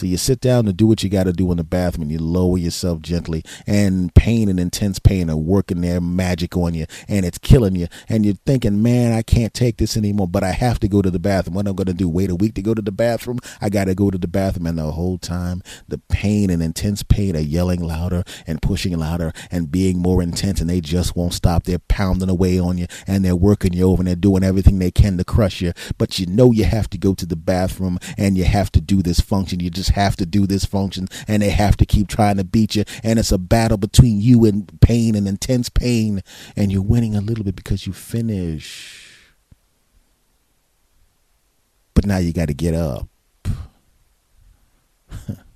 So 0.00 0.06
you 0.06 0.16
sit 0.16 0.40
down 0.40 0.66
and 0.66 0.74
do 0.74 0.86
what 0.86 1.02
you 1.02 1.10
got 1.10 1.24
to 1.24 1.32
do 1.34 1.50
in 1.50 1.58
the 1.58 1.62
bathroom 1.62 2.04
and 2.04 2.10
you 2.10 2.18
lower 2.18 2.56
yourself 2.56 3.02
gently 3.02 3.44
and 3.66 4.14
pain 4.14 4.48
and 4.48 4.58
intense 4.58 4.98
pain 4.98 5.28
are 5.28 5.36
working 5.36 5.82
their 5.82 6.00
magic 6.00 6.56
on 6.56 6.72
you 6.72 6.86
and 7.06 7.26
it's 7.26 7.36
killing 7.36 7.76
you 7.76 7.86
and 8.08 8.24
you're 8.24 8.36
thinking, 8.46 8.82
man, 8.82 9.12
I 9.12 9.20
can't 9.20 9.52
take 9.52 9.76
this 9.76 9.98
anymore, 9.98 10.26
but 10.26 10.42
I 10.42 10.52
have 10.52 10.80
to 10.80 10.88
go 10.88 11.02
to 11.02 11.10
the 11.10 11.18
bathroom. 11.18 11.56
What 11.56 11.66
am 11.66 11.74
I 11.74 11.76
going 11.76 11.88
to 11.88 11.92
do? 11.92 12.08
Wait 12.08 12.30
a 12.30 12.34
week 12.34 12.54
to 12.54 12.62
go 12.62 12.72
to 12.72 12.80
the 12.80 12.90
bathroom? 12.90 13.40
I 13.60 13.68
got 13.68 13.88
to 13.88 13.94
go 13.94 14.10
to 14.10 14.16
the 14.16 14.26
bathroom. 14.26 14.68
And 14.68 14.78
the 14.78 14.90
whole 14.90 15.18
time 15.18 15.62
the 15.86 15.98
pain 15.98 16.48
and 16.48 16.62
intense 16.62 17.02
pain 17.02 17.36
are 17.36 17.40
yelling 17.40 17.84
louder 17.84 18.24
and 18.46 18.62
pushing 18.62 18.96
louder 18.98 19.34
and 19.50 19.70
being 19.70 19.98
more 19.98 20.22
intense 20.22 20.62
and 20.62 20.70
they 20.70 20.80
just 20.80 21.14
won't 21.14 21.34
stop. 21.34 21.64
They're 21.64 21.78
pounding 21.78 22.30
away 22.30 22.58
on 22.58 22.78
you 22.78 22.86
and 23.06 23.22
they're 23.22 23.36
working 23.36 23.74
you 23.74 23.84
over 23.84 24.00
and 24.00 24.08
they're 24.08 24.16
doing 24.16 24.44
everything 24.44 24.78
they 24.78 24.92
can 24.92 25.18
to 25.18 25.24
crush 25.24 25.60
you. 25.60 25.74
But 25.98 26.18
you 26.18 26.24
know 26.24 26.52
you 26.52 26.64
have 26.64 26.88
to 26.88 26.96
go 26.96 27.12
to 27.12 27.26
the 27.26 27.36
bathroom 27.36 27.98
and 28.16 28.38
you 28.38 28.44
have 28.44 28.72
to 28.72 28.80
do 28.80 29.02
this 29.02 29.20
function. 29.20 29.60
You 29.60 29.68
just 29.68 29.89
have 29.90 30.16
to 30.16 30.26
do 30.26 30.46
this 30.46 30.64
function 30.64 31.08
and 31.28 31.42
they 31.42 31.50
have 31.50 31.76
to 31.78 31.86
keep 31.86 32.08
trying 32.08 32.36
to 32.36 32.44
beat 32.44 32.74
you. 32.76 32.84
And 33.02 33.18
it's 33.18 33.32
a 33.32 33.38
battle 33.38 33.78
between 33.78 34.20
you 34.20 34.44
and 34.44 34.80
pain 34.80 35.14
and 35.14 35.28
intense 35.28 35.68
pain. 35.68 36.22
And 36.56 36.72
you're 36.72 36.82
winning 36.82 37.14
a 37.14 37.20
little 37.20 37.44
bit 37.44 37.56
because 37.56 37.86
you 37.86 37.92
finish. 37.92 39.06
But 41.94 42.06
now 42.06 42.18
you 42.18 42.32
got 42.32 42.48
to 42.48 42.54
get 42.54 42.74
up. 42.74 43.08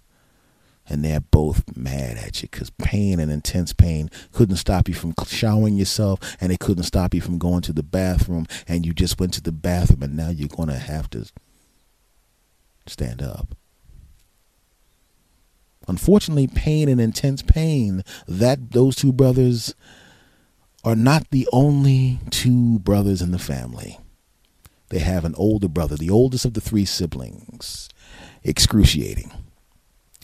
And 0.86 1.02
they're 1.02 1.20
both 1.20 1.76
mad 1.76 2.18
at 2.18 2.42
you 2.42 2.48
because 2.50 2.68
pain 2.70 3.18
and 3.18 3.32
intense 3.32 3.72
pain 3.72 4.10
couldn't 4.32 4.56
stop 4.56 4.86
you 4.86 4.94
from 4.94 5.14
showering 5.26 5.76
yourself 5.76 6.36
and 6.40 6.50
they 6.50 6.58
couldn't 6.58 6.84
stop 6.84 7.14
you 7.14 7.22
from 7.22 7.38
going 7.38 7.62
to 7.62 7.72
the 7.72 7.82
bathroom 7.82 8.46
and 8.68 8.84
you 8.84 8.92
just 8.92 9.18
went 9.18 9.32
to 9.34 9.40
the 9.40 9.50
bathroom 9.50 10.02
and 10.02 10.14
now 10.14 10.28
you're 10.28 10.46
going 10.46 10.68
to 10.68 10.76
have 10.76 11.08
to 11.10 11.24
stand 12.86 13.22
up 13.22 13.56
Unfortunately, 15.86 16.46
pain 16.46 16.88
and 16.88 17.00
intense 17.00 17.42
pain, 17.42 18.02
that 18.26 18.72
those 18.72 18.96
two 18.96 19.12
brothers 19.12 19.74
are 20.84 20.96
not 20.96 21.30
the 21.30 21.48
only 21.52 22.18
two 22.30 22.78
brothers 22.80 23.22
in 23.22 23.30
the 23.30 23.38
family. 23.38 23.98
They 24.90 24.98
have 24.98 25.24
an 25.24 25.34
older 25.36 25.68
brother, 25.68 25.96
the 25.96 26.10
oldest 26.10 26.44
of 26.44 26.54
the 26.54 26.60
three 26.60 26.84
siblings. 26.84 27.88
Excruciating. 28.42 29.32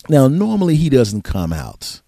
Now, 0.09 0.29
normally 0.29 0.77
he 0.77 0.89
doesn't 0.89 1.23
come 1.23 1.53
out. 1.53 2.03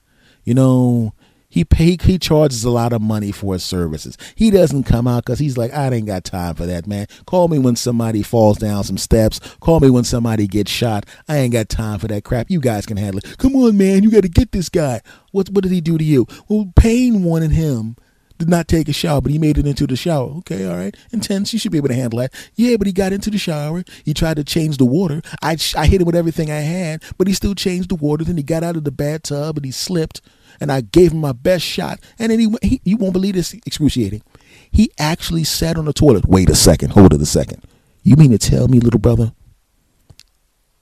You 0.45 0.55
know, 0.55 1.15
He 1.53 1.67
pay 1.67 1.99
he 2.03 2.19
charges 2.19 2.65
a 2.65 2.71
lot 2.71 2.95
of 2.95 3.03
money 3.03 3.31
for 3.31 3.53
his 3.53 3.63
services. 3.63 4.17
He 4.35 4.51
doesn't 4.51 4.85
come 4.85 5.07
out 5.07 5.27
because 5.27 5.39
he's 5.39 5.59
like, 5.59 5.71
I 5.75 5.93
ain't 5.93 6.07
got 6.07 6.25
time 6.25 6.55
for 6.55 6.65
that, 6.65 6.87
man. 6.87 7.07
Call 7.27 7.49
me 7.49 7.59
when 7.59 7.77
somebody 7.77 8.23
falls 8.23 8.57
down 8.57 8.85
some 8.85 8.97
steps. 8.97 9.39
Call 9.61 9.81
me 9.81 9.91
when 9.91 10.05
somebody 10.05 10.47
gets 10.47 10.71
shot. 10.71 11.05
I 11.29 11.37
ain't 11.37 11.53
got 11.53 11.69
time 11.69 11.99
for 11.99 12.09
that 12.09 12.25
crap. 12.25 12.51
You 12.51 12.59
guys 12.59 12.87
can 12.87 12.97
handle 12.97 13.19
it. 13.19 13.37
Come 13.37 13.55
on, 13.55 13.77
man. 13.77 14.03
You 14.03 14.11
got 14.11 14.23
to 14.23 14.31
get 14.31 14.53
this 14.53 14.71
guy. 14.71 15.03
What 15.33 15.51
what 15.51 15.63
did 15.63 15.73
he 15.73 15.83
do 15.83 15.99
to 15.99 16.05
you? 16.05 16.27
Well, 16.49 16.73
Pain 16.75 17.23
wanted 17.23 17.51
him 17.51 17.97
did 18.43 18.49
not 18.49 18.67
take 18.67 18.89
a 18.89 18.93
shower, 18.93 19.21
but 19.21 19.31
he 19.31 19.39
made 19.39 19.57
it 19.57 19.69
into 19.69 19.87
the 19.87 19.95
shower. 19.95 20.31
Okay, 20.39 20.67
all 20.67 20.77
right. 20.77 20.97
Intense. 21.13 21.53
You 21.53 21.61
should 21.61 21.71
be 21.71 21.79
able 21.79 21.89
to 21.89 21.95
handle 21.95 22.19
that. 22.19 22.35
Yeah, 22.57 22.77
but 22.77 22.89
he 22.89 22.93
got 22.93 23.13
into 23.13 23.31
the 23.31 23.39
shower. 23.39 23.85
He 24.05 24.15
tried 24.15 24.35
to 24.35 24.43
change 24.43 24.79
the 24.79 24.85
water. 24.85 25.23
I, 25.43 25.57
I 25.77 25.87
hit 25.87 26.01
him 26.01 26.07
with 26.07 26.17
everything 26.17 26.51
I 26.51 26.59
had, 26.61 27.05
but 27.19 27.29
he 27.29 27.35
still 27.35 27.55
changed 27.55 27.89
the 27.89 27.95
water. 27.95 28.25
Then 28.25 28.37
he 28.37 28.43
got 28.43 28.65
out 28.65 28.77
of 28.77 28.83
the 28.83 28.91
bathtub 28.91 29.59
and 29.59 29.65
he 29.65 29.71
slipped 29.71 30.23
and 30.63 30.71
I 30.71 30.81
gave 30.81 31.13
him 31.13 31.19
my 31.19 31.33
best 31.33 31.65
shot. 31.65 32.01
And 32.19 32.31
then 32.31 32.39
he, 32.39 32.55
he 32.63 32.81
you 32.85 32.97
won't 32.97 33.13
believe 33.13 33.35
this 33.35 33.53
excruciating. 33.67 34.23
He 34.71 34.91
actually 34.99 35.45
sat 35.45 35.77
on 35.77 35.85
the 35.85 35.93
toilet. 35.93 36.27
Wait 36.27 36.49
a 36.49 36.55
second. 36.55 36.91
Hold 36.91 37.13
it 37.13 37.21
a 37.21 37.27
second. 37.27 37.63
You 38.03 38.17
mean 38.17 38.31
to 38.31 38.39
tell 38.39 38.69
me, 38.69 38.81
little 38.81 39.01
brother, 39.01 39.33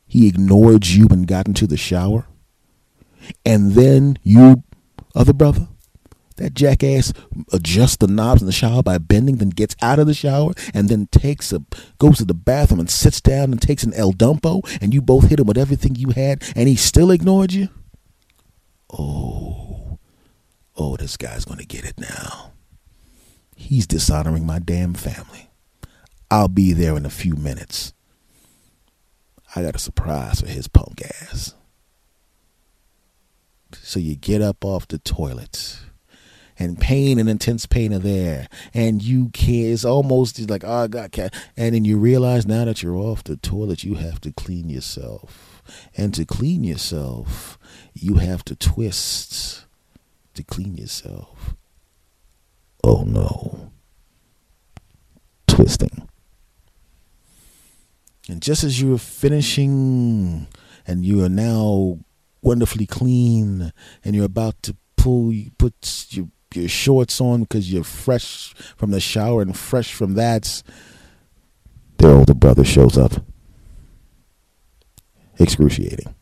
he 0.06 0.28
ignored 0.28 0.86
you 0.86 1.08
and 1.10 1.26
got 1.26 1.48
into 1.48 1.66
the 1.66 1.76
shower? 1.76 2.26
And 3.44 3.72
then 3.72 4.18
you, 4.22 4.64
other 5.14 5.32
brother, 5.32 5.68
that 6.36 6.54
jackass 6.54 7.12
adjusts 7.52 7.96
the 7.96 8.06
knobs 8.06 8.42
in 8.42 8.46
the 8.46 8.52
shower 8.52 8.82
by 8.82 8.98
bending, 8.98 9.36
then 9.36 9.50
gets 9.50 9.76
out 9.80 9.98
of 9.98 10.06
the 10.06 10.14
shower 10.14 10.52
and 10.74 10.88
then 10.88 11.06
takes 11.12 11.52
a 11.52 11.62
goes 11.98 12.18
to 12.18 12.24
the 12.24 12.34
bathroom 12.34 12.80
and 12.80 12.90
sits 12.90 13.20
down 13.20 13.52
and 13.52 13.60
takes 13.60 13.82
an 13.82 13.94
El 13.94 14.12
Dumpo, 14.12 14.60
and 14.80 14.92
you 14.92 15.00
both 15.02 15.28
hit 15.28 15.40
him 15.40 15.46
with 15.46 15.58
everything 15.58 15.94
you 15.94 16.10
had, 16.10 16.42
and 16.56 16.68
he 16.68 16.76
still 16.76 17.10
ignored 17.10 17.52
you. 17.52 17.68
Oh, 18.92 19.59
oh, 20.80 20.96
this 20.96 21.18
guy's 21.18 21.44
gonna 21.44 21.64
get 21.64 21.84
it 21.84 21.98
now. 21.98 22.52
He's 23.54 23.86
dishonoring 23.86 24.46
my 24.46 24.58
damn 24.58 24.94
family. 24.94 25.50
I'll 26.30 26.48
be 26.48 26.72
there 26.72 26.96
in 26.96 27.04
a 27.04 27.10
few 27.10 27.36
minutes. 27.36 27.92
I 29.54 29.62
got 29.62 29.74
a 29.74 29.78
surprise 29.78 30.40
for 30.40 30.48
his 30.48 30.68
punk 30.68 31.02
ass. 31.02 31.54
So 33.74 34.00
you 34.00 34.16
get 34.16 34.40
up 34.40 34.64
off 34.64 34.88
the 34.88 34.98
toilet 34.98 35.80
and 36.58 36.80
pain 36.80 37.18
and 37.18 37.28
intense 37.28 37.66
pain 37.66 37.92
are 37.92 37.98
there 37.98 38.46
and 38.72 39.02
you 39.02 39.28
can't 39.30 39.72
it's 39.72 39.84
almost 39.84 40.38
like 40.50 40.62
oh 40.64 40.86
god 40.88 41.10
and 41.56 41.74
then 41.74 41.86
you 41.86 41.96
realize 41.96 42.46
now 42.46 42.66
that 42.66 42.82
you're 42.82 42.96
off 42.96 43.24
the 43.24 43.36
toilet 43.36 43.82
you 43.82 43.94
have 43.94 44.20
to 44.20 44.30
clean 44.32 44.68
yourself 44.68 45.62
and 45.96 46.12
to 46.12 46.26
clean 46.26 46.62
yourself 46.62 47.58
you 47.94 48.16
have 48.16 48.44
to 48.44 48.54
twist 48.54 49.64
to 50.34 50.42
clean 50.42 50.76
yourself 50.76 51.54
oh 52.84 53.02
no 53.02 53.70
twisting 55.46 56.08
and 58.28 58.42
just 58.42 58.64
as 58.64 58.80
you 58.80 58.94
are 58.94 58.98
finishing 58.98 60.46
and 60.86 61.04
you 61.04 61.24
are 61.24 61.28
now 61.28 61.98
wonderfully 62.42 62.86
clean 62.86 63.72
and 64.04 64.14
you're 64.16 64.24
about 64.24 64.62
to 64.62 64.76
pull 64.96 65.32
you 65.32 65.50
put 65.58 66.06
your 66.10 66.28
your 66.54 66.68
shorts 66.68 67.20
on 67.20 67.42
because 67.42 67.72
you're 67.72 67.84
fresh 67.84 68.52
from 68.76 68.90
the 68.90 69.00
shower 69.00 69.42
and 69.42 69.56
fresh 69.56 69.92
from 69.92 70.14
that. 70.14 70.62
Their 71.98 72.10
older 72.10 72.34
brother 72.34 72.64
shows 72.64 72.98
up. 72.98 73.12
Excruciating. 75.38 76.14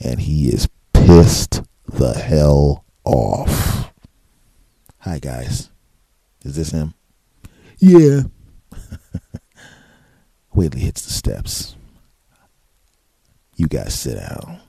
And 0.00 0.20
he 0.20 0.48
is 0.48 0.68
pissed 0.92 1.62
the 1.94 2.12
hell 2.12 2.84
off. 3.04 3.92
Hi, 4.98 5.18
guys. 5.18 5.70
Is 6.44 6.56
this 6.56 6.70
him? 6.70 6.94
Yeah. 7.78 8.22
Wait 10.54 10.72
till 10.72 10.80
he 10.80 10.86
hits 10.86 11.02
the 11.02 11.12
steps. 11.12 11.76
You 13.56 13.68
guys 13.68 13.94
sit 13.94 14.16
down. 14.16 14.60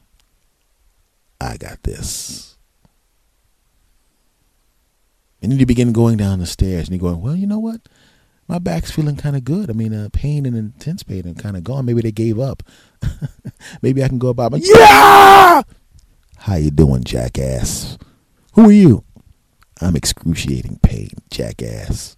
I 1.41 1.57
got 1.57 1.81
this. 1.83 2.57
And 5.41 5.51
then 5.51 5.59
you 5.59 5.65
begin 5.65 5.93
going 5.93 6.17
down 6.17 6.39
the 6.39 6.45
stairs 6.45 6.87
and 6.87 6.95
you're 6.99 7.11
going, 7.11 7.21
well, 7.21 7.35
you 7.35 7.47
know 7.47 7.59
what? 7.59 7.81
My 8.47 8.59
back's 8.59 8.91
feeling 8.91 9.15
kind 9.15 9.35
of 9.35 9.43
good. 9.43 9.71
I 9.71 9.73
mean, 9.73 9.93
uh, 9.93 10.09
pain 10.13 10.45
and 10.45 10.55
intense 10.55 11.01
pain 11.01 11.27
are 11.27 11.33
kind 11.33 11.57
of 11.57 11.63
gone. 11.63 11.85
Maybe 11.85 12.01
they 12.01 12.11
gave 12.11 12.39
up. 12.39 12.61
Maybe 13.81 14.03
I 14.03 14.07
can 14.07 14.19
go 14.19 14.29
about 14.29 14.51
my 14.51 14.59
yeah. 14.61 15.63
How 16.45 16.57
you 16.57 16.69
doing, 16.69 17.03
jackass? 17.03 17.97
Who 18.53 18.69
are 18.69 18.71
you? 18.71 19.03
I'm 19.81 19.95
excruciating 19.95 20.77
pain, 20.83 21.09
jackass. 21.31 22.15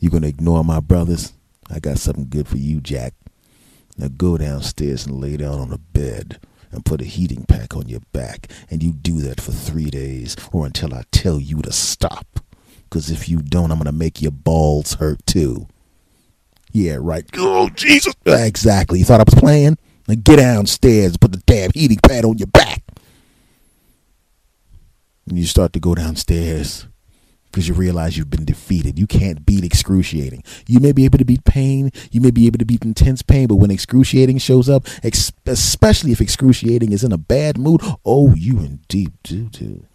You 0.00 0.10
gonna 0.10 0.26
ignore 0.26 0.64
my 0.64 0.80
brothers? 0.80 1.34
I 1.70 1.78
got 1.78 1.98
something 1.98 2.26
good 2.28 2.48
for 2.48 2.56
you, 2.56 2.80
Jack. 2.80 3.14
Now 3.96 4.08
go 4.08 4.36
downstairs 4.36 5.06
and 5.06 5.20
lay 5.20 5.36
down 5.36 5.60
on 5.60 5.72
a 5.72 5.78
bed 5.78 6.40
and 6.72 6.84
put 6.84 7.00
a 7.00 7.04
heating 7.04 7.44
pack 7.46 7.76
on 7.76 7.88
your 7.88 8.00
back, 8.12 8.50
and 8.70 8.82
you 8.82 8.90
do 8.90 9.20
that 9.20 9.40
for 9.40 9.52
three 9.52 9.88
days 9.88 10.34
or 10.50 10.66
until 10.66 10.92
I 10.92 11.04
tell 11.12 11.38
you 11.38 11.62
to 11.62 11.70
stop. 11.70 12.40
Because 12.90 13.08
if 13.08 13.28
you 13.28 13.38
don't, 13.38 13.70
I'm 13.70 13.78
going 13.78 13.86
to 13.86 13.92
make 13.92 14.20
your 14.20 14.32
balls 14.32 14.94
hurt 14.94 15.24
too. 15.26 15.68
Yeah, 16.72 16.96
right. 16.98 17.24
Oh, 17.36 17.68
Jesus. 17.68 18.14
Exactly. 18.26 18.98
You 18.98 19.04
thought 19.04 19.20
I 19.20 19.24
was 19.32 19.40
playing? 19.40 19.78
Now 20.08 20.16
get 20.16 20.38
downstairs, 20.38 21.12
and 21.12 21.20
put 21.20 21.30
the 21.30 21.42
damn 21.46 21.70
heating 21.72 22.00
pad 22.02 22.24
on 22.24 22.38
your 22.38 22.48
back. 22.48 22.83
And 25.26 25.38
you 25.38 25.46
start 25.46 25.72
to 25.72 25.80
go 25.80 25.94
downstairs 25.94 26.86
because 27.54 27.68
you 27.68 27.74
realize 27.74 28.18
you've 28.18 28.30
been 28.30 28.44
defeated. 28.44 28.98
You 28.98 29.06
can't 29.06 29.46
beat 29.46 29.64
excruciating. 29.64 30.42
You 30.66 30.80
may 30.80 30.90
be 30.90 31.04
able 31.04 31.18
to 31.18 31.24
beat 31.24 31.44
pain, 31.44 31.90
you 32.10 32.20
may 32.20 32.32
be 32.32 32.46
able 32.46 32.58
to 32.58 32.64
beat 32.64 32.84
intense 32.84 33.22
pain, 33.22 33.46
but 33.46 33.56
when 33.56 33.70
excruciating 33.70 34.38
shows 34.38 34.68
up, 34.68 34.86
especially 35.46 36.10
if 36.10 36.20
excruciating 36.20 36.90
is 36.90 37.04
in 37.04 37.12
a 37.12 37.18
bad 37.18 37.56
mood, 37.56 37.80
oh, 38.04 38.34
you 38.34 38.58
in 38.58 38.80
deep 38.88 39.12
doo 39.22 39.48
doo. 39.50 39.86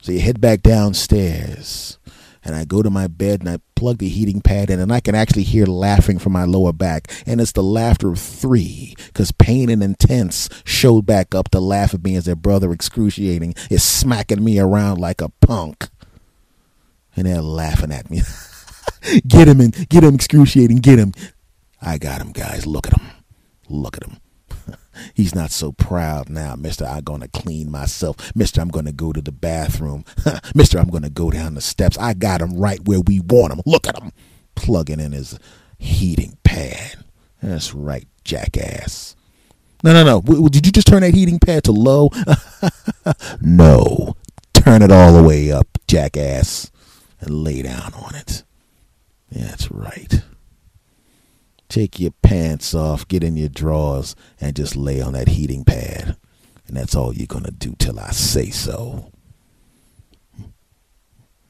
So 0.00 0.12
you 0.12 0.20
head 0.20 0.40
back 0.40 0.62
downstairs, 0.62 1.98
and 2.44 2.54
I 2.54 2.64
go 2.64 2.82
to 2.82 2.90
my 2.90 3.06
bed 3.06 3.40
and 3.40 3.48
I 3.48 3.58
plug 3.74 3.98
the 3.98 4.08
heating 4.08 4.40
pad 4.40 4.70
in, 4.70 4.80
and 4.80 4.92
I 4.92 5.00
can 5.00 5.14
actually 5.14 5.44
hear 5.44 5.66
laughing 5.66 6.18
from 6.18 6.32
my 6.32 6.44
lower 6.44 6.72
back. 6.72 7.10
And 7.26 7.40
it's 7.40 7.52
the 7.52 7.62
laughter 7.62 8.10
of 8.10 8.18
three, 8.18 8.94
because 9.06 9.32
pain 9.32 9.68
and 9.70 9.82
intense 9.82 10.48
showed 10.64 11.06
back 11.06 11.34
up 11.34 11.50
to 11.50 11.60
laugh 11.60 11.94
at 11.94 12.04
me 12.04 12.16
as 12.16 12.24
their 12.24 12.36
brother, 12.36 12.72
excruciating, 12.72 13.54
is 13.70 13.82
smacking 13.82 14.44
me 14.44 14.58
around 14.58 14.98
like 14.98 15.20
a 15.20 15.30
punk. 15.40 15.88
And 17.16 17.26
they're 17.26 17.42
laughing 17.42 17.92
at 17.92 18.10
me. 18.10 18.22
get 19.26 19.48
him 19.48 19.60
and 19.60 19.88
get 19.88 20.04
him 20.04 20.14
excruciating, 20.14 20.78
get 20.78 20.98
him. 20.98 21.12
I 21.80 21.98
got 21.98 22.20
him, 22.20 22.32
guys. 22.32 22.66
Look 22.66 22.86
at 22.86 22.98
him. 22.98 23.06
Look 23.68 23.96
at 23.96 24.04
him. 24.04 24.18
He's 25.14 25.34
not 25.34 25.50
so 25.50 25.72
proud 25.72 26.28
now, 26.28 26.54
Mister. 26.54 26.84
I'm 26.84 27.02
gonna 27.02 27.28
clean 27.28 27.70
myself, 27.70 28.34
Mister. 28.34 28.60
I'm 28.60 28.68
gonna 28.68 28.92
go 28.92 29.12
to 29.12 29.20
the 29.20 29.32
bathroom, 29.32 30.04
Mister. 30.54 30.78
I'm 30.78 30.90
gonna 30.90 31.10
go 31.10 31.30
down 31.30 31.54
the 31.54 31.60
steps. 31.60 31.98
I 31.98 32.14
got 32.14 32.40
him 32.40 32.56
right 32.58 32.80
where 32.84 33.00
we 33.00 33.20
want 33.20 33.52
him. 33.52 33.60
Look 33.66 33.86
at 33.86 34.00
him, 34.00 34.12
plugging 34.54 35.00
in 35.00 35.12
his 35.12 35.38
heating 35.78 36.38
pad. 36.44 36.96
That's 37.42 37.74
right, 37.74 38.06
jackass. 38.24 39.14
No, 39.84 39.92
no, 39.92 40.20
no. 40.20 40.48
Did 40.48 40.66
you 40.66 40.72
just 40.72 40.88
turn 40.88 41.02
that 41.02 41.14
heating 41.14 41.38
pad 41.38 41.64
to 41.64 41.72
low? 41.72 42.10
no. 43.40 44.16
Turn 44.54 44.82
it 44.82 44.90
all 44.90 45.12
the 45.12 45.22
way 45.22 45.52
up, 45.52 45.66
jackass, 45.86 46.70
and 47.20 47.44
lay 47.44 47.62
down 47.62 47.94
on 47.94 48.16
it. 48.16 48.42
That's 49.30 49.70
right. 49.70 50.22
Take 51.68 52.00
your 52.00 52.12
pants 52.22 52.74
off, 52.74 53.06
get 53.08 53.22
in 53.22 53.36
your 53.36 53.48
drawers, 53.48 54.16
and 54.40 54.56
just 54.56 54.76
lay 54.76 55.00
on 55.00 55.12
that 55.12 55.28
heating 55.28 55.64
pad. 55.64 56.16
And 56.66 56.76
that's 56.76 56.94
all 56.94 57.14
you're 57.14 57.26
going 57.26 57.44
to 57.44 57.50
do 57.50 57.74
till 57.78 57.98
I 57.98 58.10
say 58.10 58.50
so. 58.50 59.10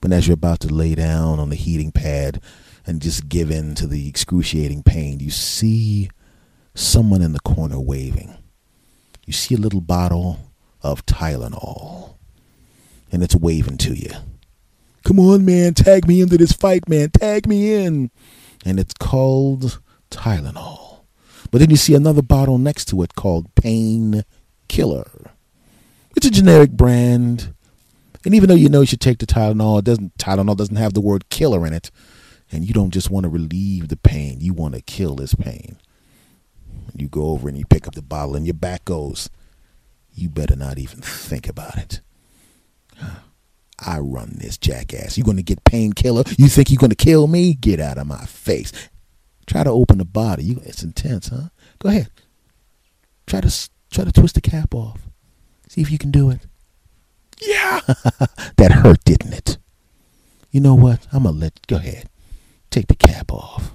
But 0.01 0.13
as 0.13 0.27
you're 0.27 0.35
about 0.35 0.61
to 0.61 0.69
lay 0.69 0.95
down 0.95 1.41
on 1.41 1.51
the 1.51 1.57
heating 1.57 1.93
pad 1.93 2.41
and 2.87 3.03
just 3.03 3.29
give 3.29 3.51
in 3.51 3.75
to 3.77 3.87
the 3.87 4.09
excruciating 4.09 4.83
pain, 4.85 5.21
you 5.21 5.31
see 5.31 6.09
someone 6.75 7.23
in 7.23 7.33
the 7.33 7.41
corner 7.41 7.81
waving. 7.81 8.37
You 9.27 9.33
see 9.33 9.57
a 9.57 9.59
little 9.59 9.81
bottle 9.81 10.53
of 10.83 11.05
Tylenol, 11.05 12.15
and 13.11 13.23
it's 13.23 13.35
waving 13.35 13.79
to 13.79 13.95
you. 13.95 14.11
Come 15.05 15.19
on, 15.19 15.45
man, 15.45 15.75
tag 15.75 16.07
me 16.07 16.21
into 16.21 16.39
this 16.39 16.53
fight, 16.53 16.89
man, 16.89 17.11
tag 17.11 17.47
me 17.49 17.75
in. 17.75 18.11
And 18.65 18.79
it's 18.79 18.95
called 18.95 19.81
Tylenol. 20.11 21.01
But 21.51 21.59
then 21.59 21.71
you 21.71 21.77
see 21.77 21.95
another 21.95 22.23
bottle 22.23 22.59
next 22.59 22.87
to 22.87 23.03
it 23.03 23.15
called 23.15 23.55
Pain 23.55 24.25
Killer. 24.69 25.33
It's 26.17 26.27
a 26.27 26.31
generic 26.31 26.73
brand. 26.73 27.55
And 28.25 28.35
even 28.35 28.49
though 28.49 28.55
you 28.55 28.69
know 28.69 28.81
you 28.81 28.87
should 28.87 29.01
take 29.01 29.19
the 29.19 29.27
Tylenol, 29.27 29.79
it 29.79 29.85
doesn't 29.85 30.19
Tylenol 30.19 30.57
doesn't 30.57 30.77
have 30.77 30.95
the 30.95 31.01
word 31.01 31.29
killer 31.29 31.67
in 31.67 31.73
it. 31.73 31.91
And 32.51 32.67
you 32.67 32.75
don't 32.75 32.91
just 32.91 33.11
want 33.11 33.25
to 33.25 33.31
relieve 33.31 33.89
the 33.89 33.97
pain, 33.97 34.41
you 34.41 34.53
want 34.53 34.75
to 34.75 34.81
kill 34.81 35.15
this 35.15 35.35
pain. 35.35 35.79
You 36.95 37.09
go 37.09 37.29
over 37.29 37.49
and 37.49 37.57
you 37.59 37.65
pick 37.67 37.87
up 37.87 37.95
the 37.95 38.03
bottle 38.03 38.35
and 38.35 38.47
your 38.47 38.55
back 38.55 38.85
goes, 38.85 39.31
you 40.13 40.29
better 40.29 40.57
not 40.57 40.79
even 40.79 41.01
think 41.01 41.49
about 41.49 41.77
it. 41.77 42.01
I 43.79 43.99
run 43.99 44.37
this 44.39 44.59
jackass. 44.59 45.17
You're 45.17 45.25
gonna 45.25 45.43
get 45.43 45.65
painkiller? 45.65 46.25
You 46.37 46.49
think 46.49 46.71
you're 46.71 46.81
gonna 46.81 46.97
kill 46.97 47.29
me? 47.29 47.55
Get 47.55 47.79
out 47.79 47.99
of 47.99 48.07
my 48.07 48.25
face. 48.25 48.73
Try 49.49 49.65
to 49.65 49.71
open 49.71 49.97
the 49.97 50.05
body. 50.05 50.45
You, 50.45 50.61
it's 50.65 50.83
intense, 50.83 51.29
huh? 51.29 51.49
Go 51.79 51.89
ahead. 51.89 52.11
Try 53.27 53.41
to 53.41 53.69
try 53.91 54.05
to 54.05 54.13
twist 54.13 54.35
the 54.35 54.43
cap 54.43 54.75
off. 54.75 55.01
See 55.69 55.81
if 55.81 55.91
you 55.91 55.97
can 55.97 56.11
do 56.11 56.31
it. 56.31 56.41
Yeah, 57.41 57.81
that 58.57 58.73
hurt, 58.73 59.03
didn't 59.05 59.33
it? 59.33 59.57
You 60.51 60.61
know 60.61 60.75
what? 60.75 61.07
I'm 61.13 61.23
gonna 61.23 61.37
let. 61.37 61.67
Go 61.67 61.77
ahead. 61.77 62.11
Take 62.71 62.89
the 62.89 62.95
cap 62.95 63.33
off. 63.33 63.73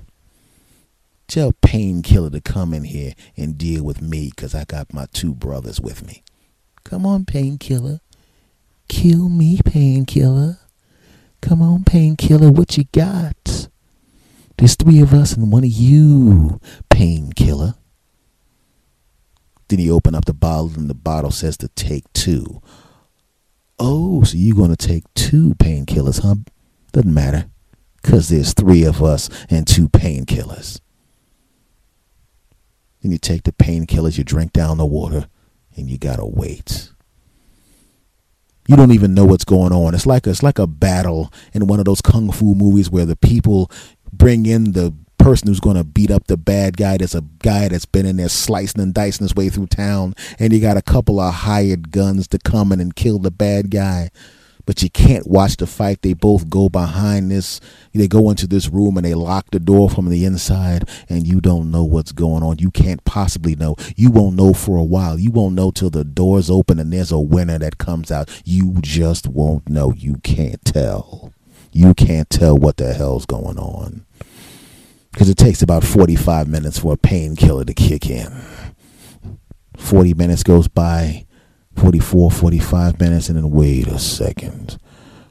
Tell 1.27 1.51
painkiller 1.63 2.29
to 2.29 2.41
come 2.41 2.71
in 2.75 2.83
here 2.83 3.13
and 3.35 3.57
deal 3.57 3.83
with 3.83 3.99
me 3.99 4.29
because 4.29 4.53
I 4.53 4.65
got 4.65 4.93
my 4.93 5.07
two 5.11 5.33
brothers 5.33 5.81
with 5.81 6.05
me. 6.05 6.23
Come 6.83 7.03
on, 7.03 7.25
painkiller. 7.25 7.99
Kill 8.89 9.27
me, 9.27 9.59
painkiller. 9.65 10.59
Come 11.41 11.63
on, 11.63 11.83
painkiller. 11.83 12.51
What 12.51 12.77
you 12.77 12.83
got? 12.91 13.69
There's 14.63 14.75
three 14.75 15.01
of 15.01 15.13
us 15.13 15.33
and 15.33 15.51
one 15.51 15.65
of 15.65 15.69
you, 15.69 16.61
painkiller. 16.89 17.75
Then 19.67 19.79
he 19.79 19.91
opened 19.91 20.15
up 20.15 20.23
the 20.23 20.33
bottle 20.33 20.71
and 20.77 20.89
the 20.89 20.93
bottle 20.93 21.31
says 21.31 21.57
to 21.57 21.67
take 21.67 22.05
two. 22.13 22.61
Oh, 23.77 24.23
so 24.23 24.37
you're 24.37 24.55
going 24.55 24.73
to 24.73 24.87
take 24.87 25.03
two 25.15 25.53
painkillers, 25.55 26.21
huh? 26.21 26.35
Doesn't 26.93 27.13
matter. 27.13 27.49
Because 28.01 28.29
there's 28.29 28.53
three 28.53 28.85
of 28.85 29.03
us 29.03 29.29
and 29.49 29.67
two 29.67 29.89
painkillers. 29.89 30.79
Then 33.01 33.11
you 33.11 33.17
take 33.17 33.43
the 33.43 33.51
painkillers, 33.51 34.17
you 34.17 34.23
drink 34.23 34.53
down 34.53 34.77
the 34.77 34.85
water, 34.85 35.27
and 35.75 35.89
you 35.89 35.97
got 35.97 36.19
to 36.19 36.25
wait. 36.25 36.89
You 38.69 38.77
don't 38.77 38.93
even 38.93 39.13
know 39.13 39.25
what's 39.25 39.43
going 39.43 39.73
on. 39.73 39.93
It's 39.93 40.05
like 40.05 40.25
it's 40.25 40.41
like 40.41 40.57
a 40.57 40.67
battle 40.67 41.33
in 41.51 41.67
one 41.67 41.79
of 41.79 41.85
those 41.85 41.99
kung 41.99 42.31
fu 42.31 42.55
movies 42.55 42.89
where 42.89 43.05
the 43.05 43.17
people 43.17 43.69
bring 44.17 44.45
in 44.45 44.73
the 44.73 44.93
person 45.17 45.47
who's 45.47 45.59
going 45.59 45.77
to 45.77 45.83
beat 45.83 46.11
up 46.11 46.27
the 46.27 46.37
bad 46.37 46.75
guy. 46.75 46.97
There's 46.97 47.15
a 47.15 47.23
guy 47.39 47.69
that's 47.69 47.85
been 47.85 48.05
in 48.05 48.17
there 48.17 48.29
slicing 48.29 48.81
and 48.81 48.93
dicing 48.93 49.23
his 49.23 49.35
way 49.35 49.49
through 49.49 49.67
town, 49.67 50.15
and 50.37 50.51
you 50.51 50.59
got 50.59 50.77
a 50.77 50.81
couple 50.81 51.19
of 51.19 51.33
hired 51.33 51.91
guns 51.91 52.27
to 52.29 52.39
come 52.39 52.71
in 52.71 52.79
and 52.79 52.95
kill 52.95 53.19
the 53.19 53.31
bad 53.31 53.71
guy. 53.71 54.09
But 54.65 54.81
you 54.81 54.89
can't 54.89 55.27
watch 55.27 55.57
the 55.57 55.67
fight. 55.67 56.01
They 56.01 56.13
both 56.13 56.49
go 56.49 56.69
behind 56.69 57.29
this. 57.29 57.59
They 57.93 58.07
go 58.07 58.29
into 58.29 58.47
this 58.47 58.69
room 58.69 58.95
and 58.95 59.05
they 59.05 59.13
lock 59.13 59.51
the 59.51 59.59
door 59.59 59.89
from 59.89 60.09
the 60.09 60.23
inside, 60.23 60.89
and 61.09 61.27
you 61.27 61.41
don't 61.41 61.69
know 61.69 61.83
what's 61.83 62.13
going 62.13 62.43
on. 62.43 62.59
You 62.59 62.71
can't 62.71 63.03
possibly 63.03 63.57
know. 63.57 63.75
You 63.97 64.09
won't 64.09 64.37
know 64.37 64.53
for 64.53 64.77
a 64.77 64.83
while. 64.83 65.19
You 65.19 65.31
won't 65.31 65.55
know 65.55 65.71
till 65.71 65.89
the 65.89 66.05
doors 66.05 66.49
open 66.49 66.79
and 66.79 66.93
there's 66.93 67.11
a 67.11 67.19
winner 67.19 67.59
that 67.59 67.77
comes 67.77 68.09
out. 68.09 68.29
You 68.45 68.75
just 68.79 69.27
won't 69.27 69.67
know. 69.67 69.91
You 69.93 70.15
can't 70.23 70.63
tell. 70.63 71.33
You 71.73 71.95
can't 71.95 72.29
tell 72.29 72.55
what 72.55 72.77
the 72.77 72.93
hell's 72.93 73.25
going 73.25 73.57
on 73.57 74.05
because 75.11 75.27
it 75.27 75.37
takes 75.37 75.63
about 75.63 75.83
45 75.83 76.47
minutes 76.47 76.79
for 76.79 76.93
a 76.93 76.97
painkiller 76.97 77.65
to 77.65 77.73
kick 77.73 78.09
in. 78.09 78.31
40 79.77 80.13
minutes 80.13 80.43
goes 80.43 80.67
by, 80.67 81.25
44, 81.75 82.29
45 82.29 82.99
minutes, 82.99 83.27
and 83.27 83.37
then 83.37 83.49
wait 83.49 83.87
a 83.87 83.97
second. 83.97 84.77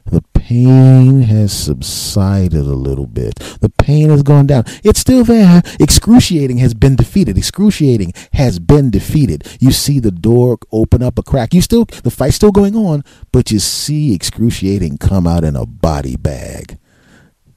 The 0.05 0.23
pain 0.33 1.21
has 1.21 1.53
subsided 1.53 2.59
a 2.59 2.75
little 2.75 3.07
bit. 3.07 3.35
The 3.61 3.69
pain 3.69 4.09
has 4.09 4.23
gone 4.23 4.47
down. 4.47 4.65
It's 4.83 4.99
still 4.99 5.23
there. 5.23 5.61
Excruciating 5.79 6.57
has 6.57 6.73
been 6.73 6.95
defeated. 6.95 7.37
Excruciating 7.37 8.13
has 8.33 8.59
been 8.59 8.91
defeated. 8.91 9.47
You 9.59 9.71
see 9.71 9.99
the 9.99 10.11
door 10.11 10.57
open 10.71 11.01
up 11.01 11.17
a 11.17 11.23
crack. 11.23 11.53
You 11.53 11.61
still 11.61 11.85
the 11.85 12.11
fight's 12.11 12.35
still 12.35 12.51
going 12.51 12.75
on, 12.75 13.03
but 13.31 13.51
you 13.51 13.59
see 13.59 14.13
excruciating 14.13 14.97
come 14.97 15.25
out 15.25 15.43
in 15.43 15.55
a 15.55 15.65
body 15.65 16.17
bag. 16.17 16.77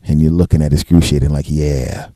And 0.08 0.22
you're 0.22 0.30
looking 0.30 0.62
at 0.62 0.72
excruciating 0.72 1.30
like, 1.30 1.46
yeah, 1.48 2.10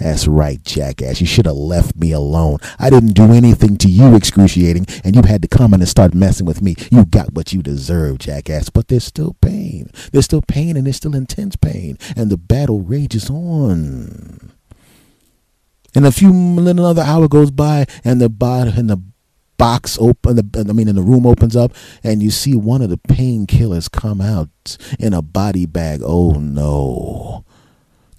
that's 0.00 0.26
right, 0.26 0.62
jackass. 0.62 1.20
You 1.20 1.26
should 1.26 1.44
have 1.44 1.56
left 1.56 1.94
me 1.94 2.12
alone. 2.12 2.58
I 2.78 2.88
didn't 2.88 3.12
do 3.12 3.32
anything 3.32 3.76
to 3.78 3.88
you 3.88 4.16
excruciating, 4.16 4.86
and 5.04 5.14
you 5.14 5.22
had 5.22 5.42
to 5.42 5.48
come 5.48 5.74
in 5.74 5.80
and 5.80 5.88
start 5.88 6.14
messing 6.14 6.46
with 6.46 6.62
me. 6.62 6.74
You 6.90 7.04
got 7.04 7.34
what 7.34 7.52
you 7.52 7.62
deserve, 7.62 8.18
jackass. 8.18 8.70
But 8.70 8.88
there's 8.88 9.04
still 9.04 9.36
pain. 9.42 9.90
There's 10.10 10.24
still 10.24 10.40
pain, 10.40 10.78
and 10.78 10.86
there's 10.86 10.96
still 10.96 11.14
intense 11.14 11.54
pain. 11.54 11.98
And 12.16 12.30
the 12.30 12.38
battle 12.38 12.80
rages 12.80 13.28
on. 13.28 14.52
And 15.94 16.06
a 16.06 16.12
few 16.12 16.30
another 16.30 17.02
hour 17.02 17.28
goes 17.28 17.50
by, 17.50 17.84
and 18.02 18.22
the 18.22 18.30
body 18.30 18.72
and 18.76 18.88
the 18.88 19.02
box 19.58 19.98
open. 20.00 20.36
The, 20.36 20.66
I 20.66 20.72
mean, 20.72 20.88
and 20.88 20.96
the 20.96 21.02
room 21.02 21.26
opens 21.26 21.54
up, 21.54 21.74
and 22.02 22.22
you 22.22 22.30
see 22.30 22.56
one 22.56 22.80
of 22.80 22.88
the 22.88 22.96
painkillers 22.96 23.90
come 23.90 24.22
out 24.22 24.78
in 24.98 25.12
a 25.12 25.20
body 25.20 25.66
bag. 25.66 26.00
Oh 26.02 26.32
no! 26.32 27.29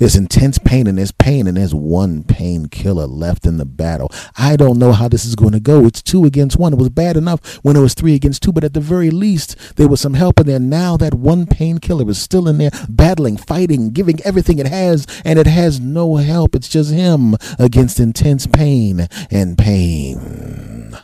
There's 0.02 0.16
intense 0.16 0.58
pain 0.58 0.88
and 0.88 0.98
there's 0.98 1.12
pain 1.12 1.46
and 1.46 1.56
there's 1.56 1.76
one 1.76 2.24
painkiller 2.24 3.06
left 3.06 3.46
in 3.46 3.58
the 3.58 3.66
battle. 3.66 4.12
I 4.36 4.56
don't 4.56 4.80
know 4.80 4.94
how 4.94 5.08
this 5.08 5.26
is 5.26 5.36
going 5.36 5.52
to 5.52 5.60
go. 5.60 5.86
It's 5.86 6.02
two 6.02 6.26
against 6.26 6.58
one. 6.58 6.74
It 6.74 6.80
was 6.80 6.90
bad 6.90 7.18
enough 7.18 7.58
when 7.58 7.76
it 7.76 7.82
was 7.82 7.94
three 7.94 8.16
against 8.16 8.42
two, 8.42 8.52
but 8.52 8.64
at 8.64 8.74
the 8.74 8.80
very 8.80 9.12
least, 9.12 9.76
there 9.76 9.88
was 9.88 10.02
some 10.02 10.16
help 10.16 10.40
in 10.40 10.48
there. 10.48 10.58
Now 10.58 10.98
that 10.98 11.14
one 11.14 11.46
painkiller 11.46 12.10
is 12.10 12.20
still 12.20 12.48
in 12.48 12.58
there 12.58 12.72
battling, 12.90 13.38
fighting, 13.38 13.92
giving 13.92 14.20
everything 14.26 14.58
it 14.58 14.66
has, 14.66 15.06
and 15.24 15.38
it 15.38 15.46
has 15.46 15.80
no 15.80 16.16
help. 16.16 16.56
It's 16.56 16.68
just 16.68 16.92
him 16.92 17.36
against 17.60 18.00
intense 18.00 18.48
pain 18.48 19.08
and 19.30 19.56
pain. 19.56 20.98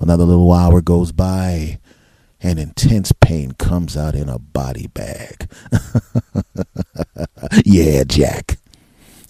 Another 0.00 0.24
little 0.24 0.52
hour 0.52 0.80
goes 0.80 1.12
by 1.12 1.78
and 2.46 2.60
intense 2.60 3.10
pain 3.10 3.50
comes 3.58 3.96
out 3.96 4.14
in 4.14 4.28
a 4.28 4.38
body 4.38 4.86
bag. 4.86 5.50
yeah, 7.64 8.04
Jack. 8.04 8.58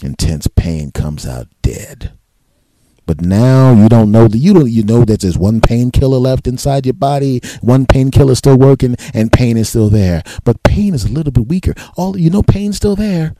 Intense 0.02 0.46
pain 0.48 0.92
comes 0.92 1.26
out 1.26 1.46
dead. 1.62 2.12
But 3.06 3.22
now 3.22 3.72
you 3.72 3.88
don't 3.88 4.12
know 4.12 4.28
that 4.28 4.36
you 4.36 4.52
don't 4.52 4.70
you 4.70 4.82
know 4.82 5.06
that 5.06 5.20
there's 5.20 5.38
one 5.38 5.62
painkiller 5.62 6.18
left 6.18 6.46
inside 6.46 6.84
your 6.84 6.92
body, 6.92 7.40
one 7.62 7.86
painkiller 7.86 8.34
still 8.34 8.58
working, 8.58 8.96
and 9.14 9.32
pain 9.32 9.56
is 9.56 9.70
still 9.70 9.88
there. 9.88 10.22
But 10.44 10.62
pain 10.62 10.92
is 10.92 11.04
a 11.04 11.08
little 11.08 11.32
bit 11.32 11.48
weaker. 11.48 11.72
All 11.96 12.18
you 12.18 12.28
know 12.28 12.42
pain's 12.42 12.76
still 12.76 12.96
there. 12.96 13.34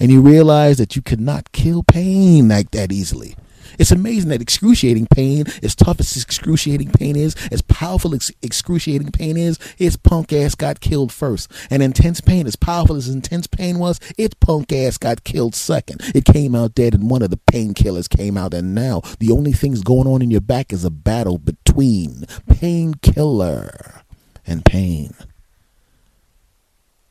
And 0.00 0.10
you 0.10 0.20
realize 0.20 0.78
that 0.78 0.96
you 0.96 1.02
cannot 1.02 1.52
kill 1.52 1.84
pain 1.84 2.48
like 2.48 2.72
that 2.72 2.90
easily. 2.90 3.36
It's 3.78 3.90
amazing 3.90 4.30
that 4.30 4.42
excruciating 4.42 5.06
pain, 5.06 5.44
as 5.62 5.74
tough 5.74 6.00
as 6.00 6.16
excruciating 6.16 6.90
pain 6.90 7.16
is, 7.16 7.34
as 7.50 7.62
powerful 7.62 8.14
as 8.14 8.30
excruciating 8.42 9.12
pain 9.12 9.36
is, 9.36 9.58
its 9.78 9.96
punk 9.96 10.32
ass 10.32 10.54
got 10.54 10.80
killed 10.80 11.12
first. 11.12 11.50
And 11.70 11.82
intense 11.82 12.20
pain, 12.20 12.46
as 12.46 12.56
powerful 12.56 12.96
as 12.96 13.08
intense 13.08 13.46
pain 13.46 13.78
was, 13.78 13.98
its 14.18 14.34
punk 14.34 14.72
ass 14.72 14.98
got 14.98 15.24
killed 15.24 15.54
second. 15.54 16.00
It 16.14 16.24
came 16.24 16.54
out 16.54 16.74
dead, 16.74 16.94
and 16.94 17.10
one 17.10 17.22
of 17.22 17.30
the 17.30 17.40
painkillers 17.50 18.08
came 18.08 18.36
out. 18.36 18.54
And 18.54 18.74
now 18.74 19.02
the 19.18 19.32
only 19.32 19.52
thing's 19.52 19.82
going 19.82 20.06
on 20.06 20.22
in 20.22 20.30
your 20.30 20.40
back 20.40 20.72
is 20.72 20.84
a 20.84 20.90
battle 20.90 21.38
between 21.38 22.24
painkiller 22.48 24.02
and 24.46 24.64
pain. 24.64 25.14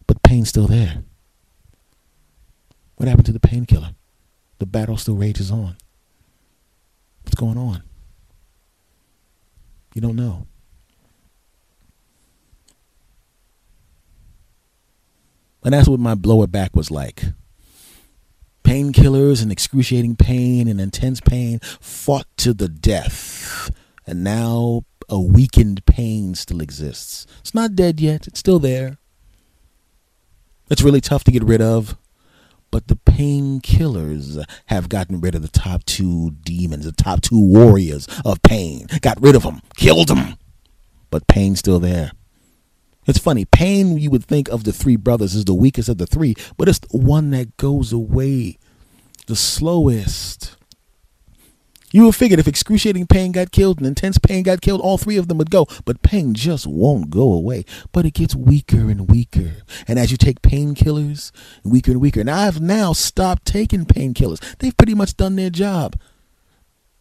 But 0.08 0.24
pain's 0.24 0.50
still 0.50 0.68
there. 0.68 1.04
What 2.98 3.08
happened 3.08 3.26
to 3.28 3.32
the 3.32 3.40
painkiller? 3.40 3.96
The 4.60 4.66
battle 4.66 4.98
still 4.98 5.16
rages 5.16 5.50
on. 5.50 5.78
What's 7.32 7.40
going 7.40 7.58
on? 7.58 7.82
You 9.94 10.02
don't 10.02 10.18
know. 10.18 10.48
And 15.64 15.74
that's 15.74 15.88
what 15.88 16.02
my 16.02 16.14
blower 16.14 16.46
back 16.46 16.76
was 16.76 16.92
like. 16.92 17.24
Painkillers 18.66 19.42
and 19.42 19.50
excruciating 19.50 20.18
pain 20.18 20.68
and 20.68 20.82
intense 20.82 21.22
pain 21.22 21.60
fought 21.80 22.28
to 22.36 22.54
the 22.54 22.68
death. 22.68 23.72
And 24.06 24.26
now 24.26 24.82
a 25.08 25.18
weakened 25.18 25.86
pain 25.86 26.36
still 26.36 26.60
exists. 26.60 27.26
It's 27.40 27.54
not 27.54 27.76
dead 27.78 28.02
yet, 28.02 28.28
it's 28.28 28.42
still 28.42 28.60
there. 28.60 28.98
It's 30.70 30.82
really 30.82 31.00
tough 31.00 31.24
to 31.24 31.32
get 31.32 31.46
rid 31.46 31.62
of. 31.62 31.96
But 32.72 32.88
the 32.88 32.96
painkillers 32.96 34.44
have 34.68 34.90
gotten 34.90 35.20
rid 35.20 35.36
of 35.36 35.42
the 35.42 35.50
top 35.50 35.84
two 35.84 36.32
demons, 36.44 36.86
the 36.86 36.94
top 36.94 37.22
two 37.22 37.40
warriors 37.40 38.08
of 38.26 38.42
pain. 38.42 38.88
Got 39.02 39.22
rid 39.22 39.36
of 39.36 39.44
them, 39.44 39.62
killed 39.76 40.08
them. 40.08 40.38
But 41.10 41.28
pain's 41.28 41.60
still 41.60 41.80
there. 41.80 42.14
It's 43.06 43.20
funny. 43.20 43.46
Pain, 43.46 43.98
you 43.98 44.10
would 44.10 44.24
think 44.24 44.48
of 44.50 44.64
the 44.64 44.72
three 44.72 44.96
brothers, 44.96 45.36
is 45.36 45.46
the 45.46 45.54
weakest 45.54 45.90
of 45.90 45.98
the 45.98 46.08
three, 46.08 46.36
but 46.58 46.70
it's 46.70 46.80
the 46.80 46.98
one 46.98 47.32
that 47.32 47.58
goes 47.58 47.92
away 47.92 48.58
the 49.28 49.36
slowest. 49.36 50.58
You 51.94 52.06
would 52.06 52.16
figure 52.16 52.40
if 52.40 52.48
excruciating 52.48 53.08
pain 53.08 53.34
got 53.34 53.52
killed 53.52 53.78
and 53.78 53.88
intense 53.88 54.18
pain 54.18 54.44
got 54.44 54.62
killed, 54.62 54.80
all 54.80 54.98
three 54.98 55.18
of 55.18 55.28
them 55.28 55.38
would 55.38 55.52
go. 55.52 55.68
But 55.84 56.02
pain 56.02 56.34
just 56.34 56.66
won't 56.66 57.10
go 57.10 57.34
away. 57.34 57.66
But 57.92 58.06
it 58.06 58.14
gets 58.14 58.34
weaker 58.34 58.90
and 58.90 59.10
weaker. 59.10 59.58
And 59.92 60.00
as 60.00 60.10
you 60.10 60.16
take 60.16 60.42
painkillers, 60.42 61.34
weaker 61.66 61.92
and 61.92 62.00
weaker. 62.00 62.22
And 62.22 62.32
I've 62.32 62.62
now 62.62 62.94
stopped 62.94 63.44
taking 63.44 63.84
painkillers. 63.84 64.40
They've 64.60 64.78
pretty 64.78 64.96
much 64.96 65.18
done 65.18 65.36
their 65.36 65.50
job. 65.50 66.00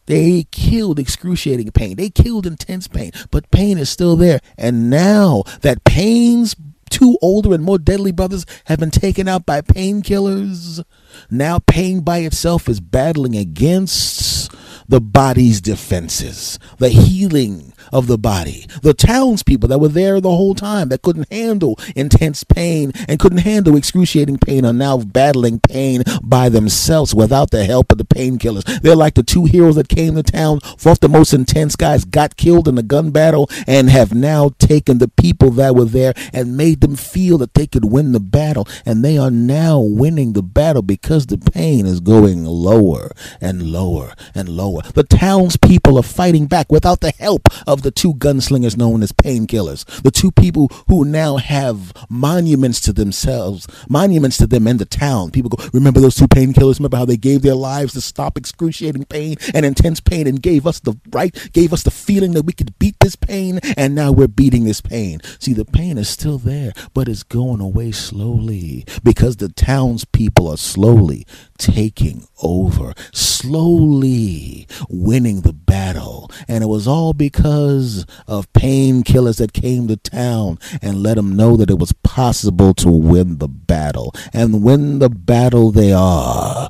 They 0.07 0.45
killed 0.51 0.99
excruciating 0.99 1.71
pain. 1.71 1.95
They 1.95 2.09
killed 2.09 2.45
intense 2.45 2.89
pain, 2.89 3.13
but 3.31 3.49
pain 3.49 3.77
is 3.77 3.89
still 3.89 4.17
there. 4.17 4.41
And 4.57 4.89
now 4.89 5.43
that 5.61 5.85
pain's 5.85 6.53
two 6.89 7.17
older 7.21 7.53
and 7.53 7.63
more 7.63 7.79
deadly 7.79 8.11
brothers 8.11 8.45
have 8.65 8.79
been 8.79 8.91
taken 8.91 9.29
out 9.29 9.45
by 9.45 9.61
painkillers, 9.61 10.83
now 11.29 11.59
pain 11.59 12.01
by 12.01 12.17
itself 12.17 12.67
is 12.67 12.81
battling 12.81 13.37
against 13.37 14.53
the 14.89 14.99
body's 14.99 15.61
defenses, 15.61 16.59
the 16.77 16.89
healing 16.89 17.71
of 17.91 18.07
the 18.07 18.17
body. 18.17 18.65
The 18.81 18.93
townspeople 18.93 19.69
that 19.69 19.79
were 19.79 19.87
there 19.87 20.21
the 20.21 20.29
whole 20.29 20.55
time 20.55 20.89
that 20.89 21.01
couldn't 21.01 21.31
handle 21.31 21.77
intense 21.95 22.43
pain 22.43 22.91
and 23.07 23.19
couldn't 23.19 23.39
handle 23.39 23.75
excruciating 23.75 24.37
pain 24.37 24.65
are 24.65 24.73
now 24.73 24.97
battling 24.97 25.59
pain 25.59 26.03
by 26.21 26.49
themselves 26.49 27.13
without 27.13 27.51
the 27.51 27.65
help 27.65 27.91
of 27.91 27.97
the 27.97 28.05
painkillers. 28.05 28.81
They're 28.81 28.95
like 28.95 29.15
the 29.15 29.23
two 29.23 29.45
heroes 29.45 29.75
that 29.75 29.89
came 29.89 30.15
to 30.15 30.23
town, 30.23 30.59
fought 30.77 31.01
the 31.01 31.09
most 31.09 31.33
intense 31.33 31.75
guys, 31.75 32.05
got 32.05 32.37
killed 32.37 32.67
in 32.67 32.77
a 32.77 32.83
gun 32.83 33.11
battle, 33.11 33.49
and 33.67 33.89
have 33.89 34.13
now 34.13 34.51
taken 34.59 34.97
the 34.97 35.07
people 35.07 35.51
that 35.51 35.75
were 35.75 35.85
there 35.85 36.13
and 36.33 36.57
made 36.57 36.81
them 36.81 36.95
feel 36.95 37.37
that 37.37 37.53
they 37.53 37.67
could 37.67 37.85
win 37.85 38.11
the 38.11 38.19
battle. 38.19 38.67
And 38.85 39.03
they 39.03 39.17
are 39.17 39.31
now 39.31 39.79
winning 39.79 40.33
the 40.33 40.43
battle 40.43 40.81
because 40.81 41.27
the 41.27 41.37
pain 41.37 41.85
is 41.85 41.99
going 41.99 42.45
lower 42.45 43.11
and 43.39 43.63
lower 43.63 44.13
and 44.33 44.49
lower. 44.49 44.81
The 44.93 45.03
townspeople 45.03 45.97
are 45.97 46.03
fighting 46.03 46.47
back 46.47 46.71
without 46.71 47.01
the 47.01 47.13
help 47.19 47.47
the 47.79 47.91
two 47.91 48.13
gunslingers 48.15 48.75
known 48.77 49.01
as 49.03 49.13
painkillers. 49.13 49.85
The 50.03 50.11
two 50.11 50.31
people 50.31 50.67
who 50.87 51.05
now 51.05 51.37
have 51.37 51.93
monuments 52.09 52.81
to 52.81 52.93
themselves, 52.93 53.67
monuments 53.87 54.37
to 54.37 54.47
them 54.47 54.67
in 54.67 54.77
the 54.77 54.85
town. 54.85 55.31
People 55.31 55.49
go, 55.49 55.63
remember 55.73 56.01
those 56.01 56.15
two 56.15 56.27
painkillers? 56.27 56.79
Remember 56.79 56.97
how 56.97 57.05
they 57.05 57.17
gave 57.17 57.41
their 57.41 57.55
lives 57.55 57.93
to 57.93 58.01
stop 58.01 58.37
excruciating 58.37 59.05
pain 59.05 59.37
and 59.53 59.65
intense 59.65 60.01
pain 60.01 60.27
and 60.27 60.41
gave 60.41 60.67
us 60.67 60.79
the 60.81 60.93
right, 61.13 61.49
gave 61.53 61.71
us 61.71 61.83
the 61.83 61.91
feeling 61.91 62.33
that 62.33 62.45
we 62.45 62.53
could 62.53 62.77
beat 62.79 62.99
this 62.99 63.15
pain, 63.15 63.59
and 63.77 63.95
now 63.95 64.11
we're 64.11 64.27
beating 64.27 64.65
this 64.65 64.81
pain. 64.81 65.21
See, 65.39 65.53
the 65.53 65.65
pain 65.65 65.97
is 65.97 66.09
still 66.09 66.37
there, 66.37 66.73
but 66.93 67.07
it's 67.07 67.23
going 67.23 67.61
away 67.61 67.91
slowly 67.91 68.85
because 69.03 69.37
the 69.37 69.49
townspeople 69.49 70.47
are 70.49 70.57
slowly 70.57 71.25
taking 71.61 72.27
over, 72.41 72.93
slowly 73.13 74.67
winning 74.89 75.41
the 75.41 75.53
battle. 75.53 76.29
And 76.47 76.63
it 76.63 76.67
was 76.67 76.87
all 76.87 77.13
because 77.13 78.05
of 78.27 78.51
painkillers 78.53 79.37
that 79.37 79.53
came 79.53 79.87
to 79.87 79.95
town 79.95 80.57
and 80.81 81.03
let 81.03 81.15
them 81.15 81.35
know 81.35 81.55
that 81.57 81.69
it 81.69 81.77
was 81.77 81.93
possible 81.93 82.73
to 82.75 82.89
win 82.89 83.37
the 83.37 83.47
battle. 83.47 84.13
And 84.33 84.63
win 84.63 84.99
the 84.99 85.09
battle 85.09 85.71
they 85.71 85.93
are. 85.93 86.69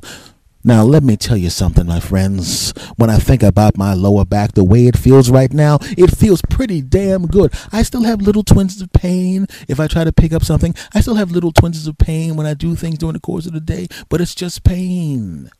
Now, 0.64 0.84
let 0.84 1.02
me 1.02 1.16
tell 1.16 1.36
you 1.36 1.50
something, 1.50 1.86
my 1.86 1.98
friends. 1.98 2.70
When 2.94 3.10
I 3.10 3.18
think 3.18 3.42
about 3.42 3.76
my 3.76 3.94
lower 3.94 4.24
back, 4.24 4.52
the 4.52 4.62
way 4.62 4.86
it 4.86 4.96
feels 4.96 5.28
right 5.28 5.52
now, 5.52 5.78
it 5.98 6.16
feels 6.16 6.40
pretty 6.50 6.80
damn 6.80 7.26
good. 7.26 7.52
I 7.72 7.82
still 7.82 8.04
have 8.04 8.22
little 8.22 8.44
twinges 8.44 8.80
of 8.80 8.92
pain 8.92 9.48
if 9.66 9.80
I 9.80 9.88
try 9.88 10.04
to 10.04 10.12
pick 10.12 10.32
up 10.32 10.44
something. 10.44 10.72
I 10.94 11.00
still 11.00 11.16
have 11.16 11.32
little 11.32 11.50
twinges 11.50 11.88
of 11.88 11.98
pain 11.98 12.36
when 12.36 12.46
I 12.46 12.54
do 12.54 12.76
things 12.76 12.98
during 12.98 13.14
the 13.14 13.20
course 13.20 13.46
of 13.46 13.54
the 13.54 13.60
day, 13.60 13.88
but 14.08 14.20
it's 14.20 14.36
just 14.36 14.62
pain. 14.62 15.50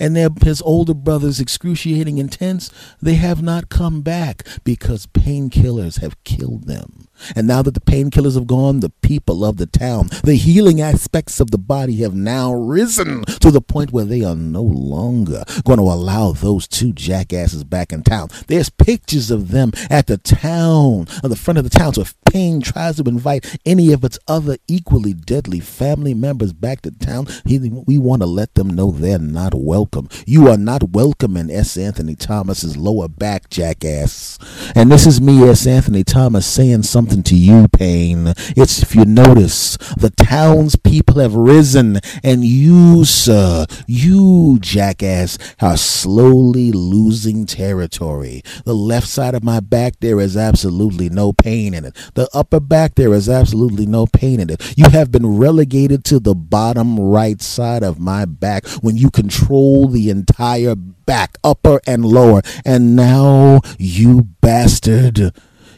And 0.00 0.16
their, 0.16 0.30
his 0.42 0.60
older 0.62 0.94
brothers, 0.94 1.38
excruciating 1.38 2.18
intense, 2.18 2.72
they 3.00 3.14
have 3.14 3.40
not 3.40 3.68
come 3.68 4.00
back 4.00 4.44
because 4.64 5.06
painkillers 5.06 6.00
have 6.00 6.22
killed 6.24 6.64
them. 6.64 7.06
And 7.36 7.46
now 7.46 7.62
that 7.62 7.74
the 7.74 7.80
painkillers 7.80 8.34
have 8.34 8.46
gone, 8.46 8.80
the 8.80 8.90
people 8.90 9.44
of 9.44 9.56
the 9.56 9.66
town, 9.66 10.08
the 10.24 10.34
healing 10.34 10.80
aspects 10.80 11.40
of 11.40 11.50
the 11.50 11.58
body 11.58 11.96
have 11.96 12.14
now 12.14 12.52
risen 12.52 13.24
to 13.24 13.50
the 13.50 13.60
point 13.60 13.92
where 13.92 14.04
they 14.04 14.22
are 14.24 14.34
no 14.34 14.62
longer 14.62 15.44
going 15.64 15.78
to 15.78 15.84
allow 15.84 16.32
those 16.32 16.66
two 16.68 16.92
jackasses 16.92 17.64
back 17.64 17.92
in 17.92 18.02
town. 18.02 18.28
There's 18.48 18.68
pictures 18.68 19.30
of 19.30 19.50
them 19.50 19.72
at 19.88 20.06
the 20.06 20.18
town, 20.18 21.06
on 21.22 21.30
the 21.30 21.36
front 21.36 21.58
of 21.58 21.64
the 21.64 21.70
town. 21.70 21.94
So 21.94 22.02
if 22.02 22.14
pain 22.24 22.60
tries 22.60 22.96
to 22.96 23.08
invite 23.08 23.58
any 23.64 23.92
of 23.92 24.04
its 24.04 24.18
other 24.26 24.56
equally 24.66 25.14
deadly 25.14 25.60
family 25.60 26.14
members 26.14 26.52
back 26.52 26.82
to 26.82 26.90
town, 26.90 27.26
we 27.44 27.96
want 27.96 28.22
to 28.22 28.26
let 28.26 28.54
them 28.54 28.68
know 28.68 28.90
they're 28.90 29.18
not 29.18 29.54
welcome. 29.54 30.08
You 30.26 30.48
are 30.48 30.56
not 30.56 30.90
welcome 30.90 31.36
in 31.36 31.50
S. 31.50 31.76
Anthony 31.76 32.16
Thomas's 32.16 32.76
lower 32.76 33.08
back, 33.08 33.50
jackass. 33.50 34.38
And 34.74 34.90
this 34.90 35.06
is 35.06 35.20
me, 35.20 35.42
S. 35.48 35.66
Anthony 35.66 36.02
Thomas, 36.02 36.46
saying 36.46 36.82
something 36.82 37.03
to 37.06 37.36
you, 37.36 37.68
Pain. 37.68 38.28
It's 38.56 38.82
if 38.82 38.94
you 38.94 39.04
notice, 39.04 39.76
the 39.96 40.10
townspeople 40.10 41.20
have 41.20 41.34
risen, 41.34 42.00
and 42.22 42.44
you, 42.44 43.04
sir, 43.04 43.66
you, 43.86 44.58
jackass, 44.60 45.38
are 45.60 45.76
slowly 45.76 46.72
losing 46.72 47.46
territory. 47.46 48.42
The 48.64 48.74
left 48.74 49.06
side 49.06 49.34
of 49.34 49.44
my 49.44 49.60
back, 49.60 50.00
there 50.00 50.20
is 50.20 50.36
absolutely 50.36 51.10
no 51.10 51.32
pain 51.32 51.74
in 51.74 51.84
it. 51.84 51.94
The 52.14 52.28
upper 52.32 52.60
back, 52.60 52.94
there 52.94 53.12
is 53.12 53.28
absolutely 53.28 53.86
no 53.86 54.06
pain 54.06 54.40
in 54.40 54.50
it. 54.50 54.74
You 54.76 54.88
have 54.90 55.12
been 55.12 55.36
relegated 55.36 56.04
to 56.06 56.18
the 56.18 56.34
bottom 56.34 56.98
right 56.98 57.40
side 57.40 57.82
of 57.82 58.00
my 58.00 58.24
back 58.24 58.66
when 58.82 58.96
you 58.96 59.10
control 59.10 59.88
the 59.88 60.10
entire 60.10 60.74
back, 60.74 61.36
upper 61.44 61.80
and 61.86 62.04
lower. 62.04 62.40
And 62.64 62.96
now, 62.96 63.60
you 63.78 64.22
bastard 64.40 65.32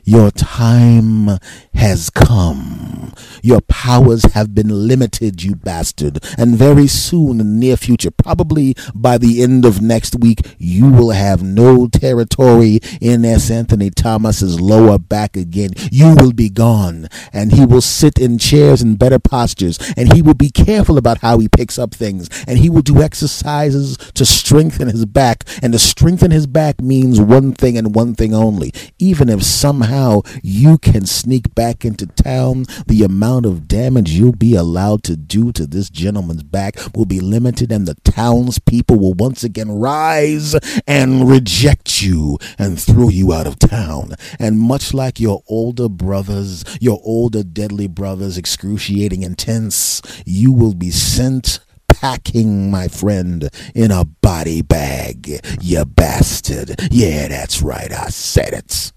your 0.06 0.30
time 0.30 1.40
has 1.74 2.10
come. 2.10 3.12
Your 3.42 3.60
powers 3.62 4.22
have 4.34 4.54
been 4.54 4.86
limited, 4.86 5.42
you 5.42 5.56
bastard. 5.56 6.24
And 6.38 6.56
very 6.56 6.86
soon, 6.86 7.32
in 7.32 7.38
the 7.38 7.44
near 7.44 7.76
future, 7.76 8.12
probably 8.12 8.76
by 8.94 9.18
the 9.18 9.42
end 9.42 9.64
of 9.64 9.82
next 9.82 10.14
week, 10.20 10.40
you 10.58 10.88
will 10.88 11.10
have 11.10 11.42
no 11.42 11.88
territory 11.88 12.78
in 13.00 13.24
S. 13.24 13.50
Anthony 13.50 13.90
Thomas's 13.90 14.60
lower 14.60 14.96
back 14.96 15.36
again. 15.36 15.70
You 15.90 16.14
will 16.14 16.32
be 16.32 16.50
gone. 16.50 17.08
And 17.32 17.52
he 17.52 17.66
will 17.66 17.80
sit 17.80 18.16
in 18.20 18.38
chairs 18.38 18.82
in 18.82 18.94
better 18.94 19.18
postures. 19.18 19.78
And 19.96 20.12
he 20.12 20.22
will 20.22 20.34
be 20.34 20.50
careful 20.50 20.98
about 20.98 21.18
how 21.18 21.38
he 21.38 21.48
picks 21.48 21.80
up 21.80 21.92
things. 21.92 22.28
And 22.46 22.58
he 22.60 22.70
will 22.70 22.82
do 22.82 23.02
exercises 23.02 23.96
to 24.14 24.24
strengthen 24.24 24.86
his 24.86 25.04
back. 25.04 25.42
And 25.62 25.72
to 25.72 25.80
strengthen 25.80 26.30
his 26.30 26.46
back 26.46 26.80
means 26.80 27.20
one 27.20 27.54
thing 27.54 27.76
and 27.76 27.92
one 27.92 28.14
thing 28.14 28.32
only. 28.32 28.72
Even 29.00 29.28
if 29.28 29.42
somehow 29.42 29.95
how 29.96 30.22
you 30.42 30.76
can 30.76 31.06
sneak 31.06 31.54
back 31.54 31.84
into 31.84 32.06
town. 32.06 32.66
The 32.86 33.02
amount 33.02 33.46
of 33.46 33.66
damage 33.66 34.10
you'll 34.10 34.32
be 34.32 34.54
allowed 34.54 35.02
to 35.04 35.16
do 35.16 35.52
to 35.52 35.66
this 35.66 35.88
gentleman's 35.88 36.42
back 36.42 36.76
will 36.94 37.06
be 37.06 37.20
limited, 37.20 37.72
and 37.72 37.86
the 37.86 37.94
townspeople 38.04 38.98
will 38.98 39.14
once 39.14 39.42
again 39.42 39.70
rise 39.70 40.54
and 40.86 41.28
reject 41.28 42.02
you 42.02 42.38
and 42.58 42.78
throw 42.78 43.08
you 43.08 43.32
out 43.32 43.46
of 43.46 43.58
town. 43.58 44.12
And 44.38 44.60
much 44.60 44.92
like 44.92 45.18
your 45.18 45.42
older 45.48 45.88
brothers, 45.88 46.62
your 46.78 47.00
older 47.02 47.42
deadly 47.42 47.88
brothers, 47.88 48.36
excruciating 48.36 49.22
intense, 49.22 50.02
you 50.26 50.52
will 50.52 50.74
be 50.74 50.90
sent 50.90 51.60
packing, 51.88 52.70
my 52.70 52.88
friend, 52.88 53.48
in 53.74 53.90
a 53.90 54.04
body 54.04 54.60
bag. 54.60 55.40
You 55.62 55.84
bastard. 55.86 56.74
Yeah, 56.90 57.28
that's 57.28 57.62
right. 57.62 57.90
I 57.90 58.08
said 58.08 58.52
it. 58.52 58.92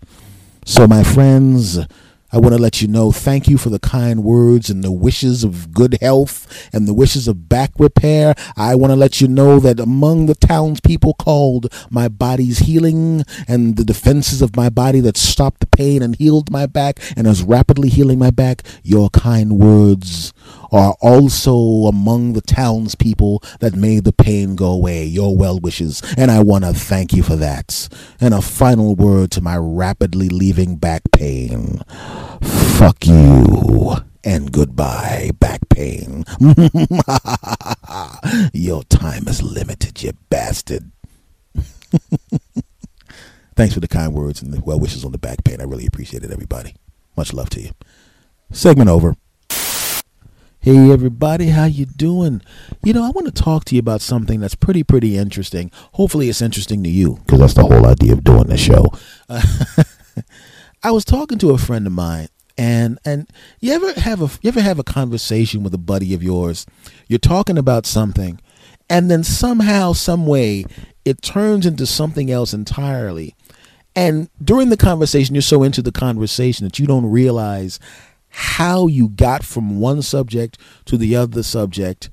So, 0.65 0.87
my 0.87 1.03
friends, 1.03 1.79
I 2.31 2.37
want 2.37 2.53
to 2.53 2.61
let 2.61 2.79
you 2.79 2.87
know 2.87 3.11
thank 3.11 3.47
you 3.47 3.57
for 3.57 3.69
the 3.69 3.79
kind 3.79 4.23
words 4.23 4.69
and 4.69 4.83
the 4.83 4.91
wishes 4.91 5.43
of 5.43 5.73
good 5.73 5.97
health 5.99 6.69
and 6.71 6.87
the 6.87 6.93
wishes 6.93 7.27
of 7.27 7.49
back 7.49 7.71
repair. 7.79 8.35
I 8.55 8.75
want 8.75 8.91
to 8.91 8.95
let 8.95 9.19
you 9.19 9.27
know 9.27 9.59
that 9.59 9.79
among 9.79 10.27
the 10.27 10.35
townspeople 10.35 11.15
called 11.15 11.73
my 11.89 12.07
body's 12.07 12.59
healing 12.59 13.23
and 13.47 13.77
the 13.77 13.83
defenses 13.83 14.43
of 14.43 14.55
my 14.55 14.69
body 14.69 14.99
that 14.99 15.17
stopped 15.17 15.59
the 15.59 15.65
pain 15.65 16.03
and 16.03 16.15
healed 16.17 16.51
my 16.51 16.67
back 16.67 16.99
and 17.17 17.25
is 17.25 17.41
rapidly 17.41 17.89
healing 17.89 18.19
my 18.19 18.31
back, 18.31 18.61
your 18.83 19.09
kind 19.09 19.57
words 19.57 20.31
are 20.71 20.95
also 21.01 21.87
among 21.87 22.33
the 22.33 22.41
townspeople 22.41 23.43
that 23.59 23.75
made 23.75 24.03
the 24.03 24.13
pain 24.13 24.55
go 24.55 24.71
away, 24.71 25.05
your 25.05 25.35
well 25.35 25.59
wishes, 25.59 26.01
and 26.17 26.31
I 26.31 26.41
want 26.41 26.63
to 26.63 26.73
thank 26.73 27.13
you 27.13 27.23
for 27.23 27.35
that. 27.37 27.87
And 28.19 28.33
a 28.33 28.41
final 28.41 28.95
word 28.95 29.31
to 29.31 29.41
my 29.41 29.57
rapidly 29.57 30.29
leaving 30.29 30.75
back 30.75 31.03
pain. 31.11 31.81
Fuck 32.41 33.05
you 33.05 33.95
and 34.23 34.51
goodbye, 34.51 35.31
back 35.39 35.67
pain. 35.69 36.25
Your 38.53 38.83
time 38.83 39.27
is 39.27 39.41
limited, 39.41 40.01
you 40.03 40.13
bastard. 40.29 40.91
Thanks 43.55 43.73
for 43.73 43.79
the 43.79 43.87
kind 43.87 44.13
words 44.13 44.41
and 44.41 44.53
the 44.53 44.61
well 44.61 44.79
wishes 44.79 45.03
on 45.03 45.11
the 45.11 45.17
back 45.17 45.43
pain. 45.43 45.59
I 45.59 45.65
really 45.65 45.85
appreciate 45.85 46.23
it, 46.23 46.31
everybody. 46.31 46.75
Much 47.17 47.33
love 47.33 47.49
to 47.51 47.61
you. 47.61 47.71
Segment 48.51 48.89
over. 48.89 49.15
Hey 50.61 50.91
everybody, 50.91 51.47
how 51.47 51.63
you 51.63 51.85
doing? 51.85 52.41
You 52.83 52.91
know, 52.91 53.05
I 53.05 53.11
want 53.11 53.27
to 53.27 53.43
talk 53.43 53.63
to 53.65 53.75
you 53.75 53.79
about 53.79 54.01
something 54.01 54.41
that's 54.41 54.55
pretty 54.55 54.83
pretty 54.83 55.15
interesting. 55.15 55.71
Hopefully 55.93 56.27
it's 56.27 56.41
interesting 56.41 56.83
to 56.83 56.89
you 56.89 57.19
because 57.25 57.39
that's 57.39 57.53
the 57.53 57.61
whole 57.61 57.85
idea 57.85 58.11
of 58.11 58.25
doing 58.25 58.47
the 58.47 58.57
show. 58.57 58.87
Uh, 59.29 59.41
I 60.83 60.91
was 60.91 61.05
talking 61.05 61.37
to 61.37 61.51
a 61.51 61.57
friend 61.57 61.87
of 61.87 61.93
mine 61.93 62.27
and 62.57 62.99
and 63.05 63.29
you 63.61 63.71
ever 63.71 63.93
have 64.01 64.21
a 64.21 64.25
you 64.41 64.49
ever 64.49 64.59
have 64.59 64.79
a 64.79 64.83
conversation 64.83 65.63
with 65.63 65.73
a 65.73 65.77
buddy 65.77 66.13
of 66.13 66.21
yours? 66.21 66.65
You're 67.07 67.19
talking 67.19 67.57
about 67.57 67.85
something 67.85 68.41
and 68.89 69.09
then 69.09 69.23
somehow 69.23 69.93
some 69.93 70.25
way 70.25 70.65
it 71.05 71.21
turns 71.21 71.65
into 71.65 71.85
something 71.85 72.29
else 72.29 72.53
entirely. 72.53 73.33
And 73.95 74.29
during 74.43 74.69
the 74.69 74.77
conversation, 74.77 75.35
you're 75.35 75.41
so 75.41 75.63
into 75.63 75.81
the 75.81 75.91
conversation 75.93 76.65
that 76.65 76.79
you 76.79 76.85
don't 76.85 77.05
realize 77.05 77.79
how 78.29 78.87
you 78.87 79.09
got 79.09 79.43
from 79.43 79.79
one 79.79 80.01
subject 80.01 80.57
to 80.85 80.97
the 80.97 81.15
other 81.15 81.43
subject. 81.43 82.09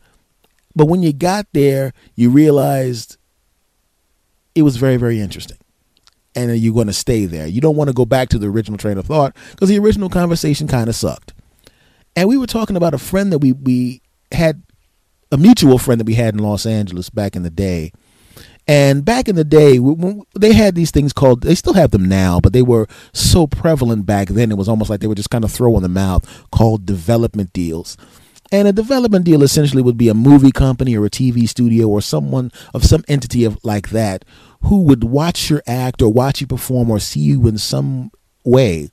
But 0.74 0.86
when 0.86 1.02
you 1.02 1.12
got 1.12 1.46
there, 1.52 1.92
you 2.14 2.30
realized 2.30 3.16
it 4.54 4.62
was 4.62 4.76
very, 4.76 4.96
very 4.96 5.20
interesting. 5.20 5.58
And 6.34 6.50
uh, 6.50 6.54
you're 6.54 6.74
going 6.74 6.86
to 6.86 6.92
stay 6.92 7.24
there. 7.24 7.46
You 7.46 7.60
don't 7.60 7.76
want 7.76 7.88
to 7.88 7.94
go 7.94 8.04
back 8.04 8.28
to 8.30 8.38
the 8.38 8.48
original 8.48 8.76
train 8.76 8.98
of 8.98 9.06
thought 9.06 9.34
because 9.52 9.68
the 9.68 9.78
original 9.78 10.10
conversation 10.10 10.68
kind 10.68 10.88
of 10.88 10.94
sucked. 10.94 11.32
And 12.14 12.28
we 12.28 12.36
were 12.36 12.46
talking 12.46 12.76
about 12.76 12.94
a 12.94 12.98
friend 12.98 13.32
that 13.32 13.38
we, 13.38 13.52
we 13.52 14.02
had, 14.32 14.62
a 15.32 15.36
mutual 15.36 15.78
friend 15.78 16.00
that 16.00 16.06
we 16.06 16.14
had 16.14 16.34
in 16.34 16.40
Los 16.40 16.66
Angeles 16.66 17.10
back 17.10 17.36
in 17.36 17.42
the 17.42 17.50
day 17.50 17.92
and 18.66 19.04
back 19.04 19.28
in 19.28 19.36
the 19.36 19.44
day, 19.44 19.78
they 20.34 20.52
had 20.52 20.74
these 20.74 20.90
things 20.90 21.12
called, 21.12 21.42
they 21.42 21.54
still 21.54 21.74
have 21.74 21.92
them 21.92 22.08
now, 22.08 22.40
but 22.40 22.52
they 22.52 22.62
were 22.62 22.88
so 23.12 23.46
prevalent 23.46 24.06
back 24.06 24.28
then, 24.28 24.50
it 24.50 24.58
was 24.58 24.68
almost 24.68 24.90
like 24.90 25.00
they 25.00 25.06
were 25.06 25.14
just 25.14 25.30
kind 25.30 25.44
of 25.44 25.52
throwing 25.52 25.82
them 25.82 25.96
out, 25.96 26.24
called 26.50 26.84
development 26.84 27.52
deals. 27.52 27.96
And 28.52 28.68
a 28.68 28.72
development 28.72 29.24
deal 29.24 29.42
essentially 29.42 29.82
would 29.82 29.96
be 29.96 30.08
a 30.08 30.14
movie 30.14 30.52
company 30.52 30.96
or 30.96 31.04
a 31.04 31.10
TV 31.10 31.48
studio 31.48 31.88
or 31.88 32.00
someone 32.00 32.52
of 32.74 32.84
some 32.84 33.04
entity 33.08 33.44
of 33.44 33.58
like 33.64 33.90
that 33.90 34.24
who 34.62 34.82
would 34.82 35.04
watch 35.04 35.50
your 35.50 35.62
act 35.66 36.00
or 36.00 36.12
watch 36.12 36.40
you 36.40 36.46
perform 36.46 36.90
or 36.90 36.98
see 36.98 37.20
you 37.20 37.46
in 37.46 37.58
some 37.58 38.10
way 38.46 38.90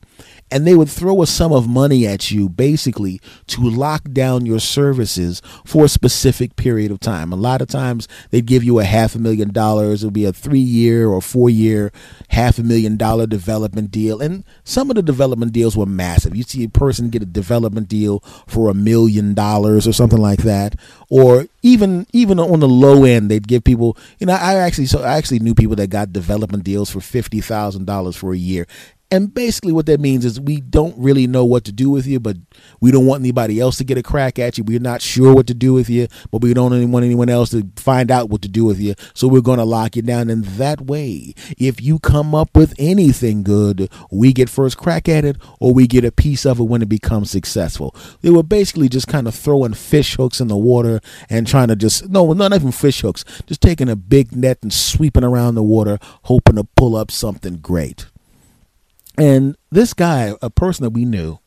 and 0.53 0.67
they 0.67 0.75
would 0.75 0.89
throw 0.89 1.23
a 1.23 1.27
sum 1.27 1.51
of 1.51 1.67
money 1.67 2.05
at 2.05 2.29
you 2.29 2.47
basically 2.47 3.19
to 3.47 3.59
lock 3.61 4.03
down 4.11 4.45
your 4.45 4.59
services 4.59 5.41
for 5.65 5.85
a 5.85 5.89
specific 5.89 6.55
period 6.55 6.91
of 6.91 6.99
time. 6.99 7.33
A 7.33 7.35
lot 7.35 7.59
of 7.59 7.67
times 7.67 8.07
they'd 8.29 8.45
give 8.45 8.63
you 8.63 8.77
a 8.77 8.83
half 8.83 9.15
a 9.15 9.19
million 9.19 9.51
dollars. 9.51 10.03
It 10.03 10.07
would 10.07 10.13
be 10.13 10.25
a 10.25 10.31
three 10.31 10.59
year 10.59 11.09
or 11.09 11.23
four 11.23 11.49
year 11.49 11.91
half 12.29 12.59
a 12.59 12.63
million 12.63 12.97
dollar 12.97 13.25
development 13.25 13.89
deal. 13.89 14.21
And 14.21 14.43
some 14.63 14.91
of 14.91 14.95
the 14.95 15.01
development 15.01 15.53
deals 15.53 15.75
were 15.75 15.87
massive. 15.87 16.35
You 16.35 16.43
see 16.43 16.63
a 16.63 16.69
person 16.69 17.09
get 17.09 17.23
a 17.23 17.25
development 17.25 17.87
deal 17.87 18.19
for 18.45 18.69
a 18.69 18.75
million 18.75 19.33
dollars 19.33 19.87
or 19.87 19.91
something 19.91 20.21
like 20.21 20.43
that. 20.43 20.75
Or 21.09 21.47
even 21.63 22.05
even 22.13 22.39
on 22.39 22.59
the 22.59 22.67
low 22.67 23.05
end, 23.05 23.31
they'd 23.31 23.47
give 23.47 23.63
people. 23.63 23.97
You 24.19 24.27
know, 24.27 24.33
I 24.33 24.55
actually 24.55 24.85
so 24.85 25.01
I 25.01 25.17
actually 25.17 25.39
knew 25.39 25.55
people 25.55 25.77
that 25.77 25.89
got 25.89 26.13
development 26.13 26.63
deals 26.63 26.91
for 26.91 27.01
fifty 27.01 27.41
thousand 27.41 27.85
dollars 27.85 28.15
for 28.15 28.33
a 28.33 28.37
year, 28.37 28.67
and 29.13 29.31
basically, 29.31 29.71
what 29.71 29.85
that 29.85 29.99
means 29.99 30.25
is 30.25 30.39
we 30.41 30.59
don't 30.59 30.97
really 30.97 31.27
know 31.27 31.45
what 31.45 31.65
to 31.65 31.71
do 31.71 31.91
with 31.91 32.07
you, 32.07 32.19
but 32.19 32.35
we 32.81 32.89
don't 32.89 33.05
want 33.05 33.21
anybody 33.21 33.59
else 33.59 33.77
to 33.77 33.83
get 33.83 33.95
a 33.95 34.01
crack 34.01 34.39
at 34.39 34.57
you. 34.57 34.63
We're 34.63 34.79
not 34.79 35.03
sure 35.03 35.35
what 35.35 35.45
to 35.47 35.53
do 35.53 35.71
with 35.71 35.87
you, 35.87 36.07
but 36.31 36.41
we 36.41 36.51
don't 36.55 36.91
want 36.91 37.05
anyone 37.05 37.29
else 37.29 37.51
to 37.51 37.69
find 37.75 38.09
out 38.09 38.29
what 38.29 38.41
to 38.41 38.47
do 38.47 38.65
with 38.65 38.79
you. 38.79 38.95
So 39.13 39.27
we're 39.27 39.41
going 39.41 39.59
to 39.59 39.65
lock 39.65 39.95
you 39.95 40.01
down. 40.01 40.31
And 40.31 40.43
that 40.45 40.81
way, 40.81 41.35
if 41.59 41.79
you 41.79 41.99
come 41.99 42.33
up 42.33 42.57
with 42.57 42.73
anything 42.79 43.43
good, 43.43 43.87
we 44.09 44.33
get 44.33 44.49
first 44.49 44.77
crack 44.77 45.07
at 45.07 45.25
it 45.25 45.37
or 45.59 45.75
we 45.75 45.85
get 45.85 46.03
a 46.03 46.11
piece 46.11 46.43
of 46.43 46.59
it 46.59 46.63
when 46.63 46.81
it 46.81 46.89
becomes 46.89 47.29
successful. 47.29 47.95
They 48.21 48.31
were 48.31 48.41
basically 48.41 48.89
just 48.89 49.07
kind 49.07 49.27
of 49.27 49.35
throwing 49.35 49.75
fish 49.75 50.15
hooks 50.15 50.41
in 50.41 50.47
the 50.47 50.57
water 50.57 51.01
and 51.29 51.45
trying 51.45 51.67
to 51.67 51.75
just, 51.75 52.09
no, 52.09 52.33
not 52.33 52.53
even 52.53 52.71
fish 52.71 53.01
hooks, 53.01 53.23
just 53.45 53.61
taking 53.61 53.89
a 53.89 53.95
big 53.95 54.35
net 54.35 54.57
and 54.63 54.73
sweeping 54.73 55.23
around 55.23 55.53
the 55.53 55.61
water, 55.61 55.99
hoping 56.23 56.55
to 56.55 56.63
pull 56.63 56.95
up 56.95 57.11
something 57.11 57.57
great. 57.57 58.07
And 59.17 59.55
this 59.71 59.93
guy, 59.93 60.33
a 60.41 60.49
person 60.49 60.83
that 60.83 60.89
we 60.91 61.05
knew, 61.05 61.39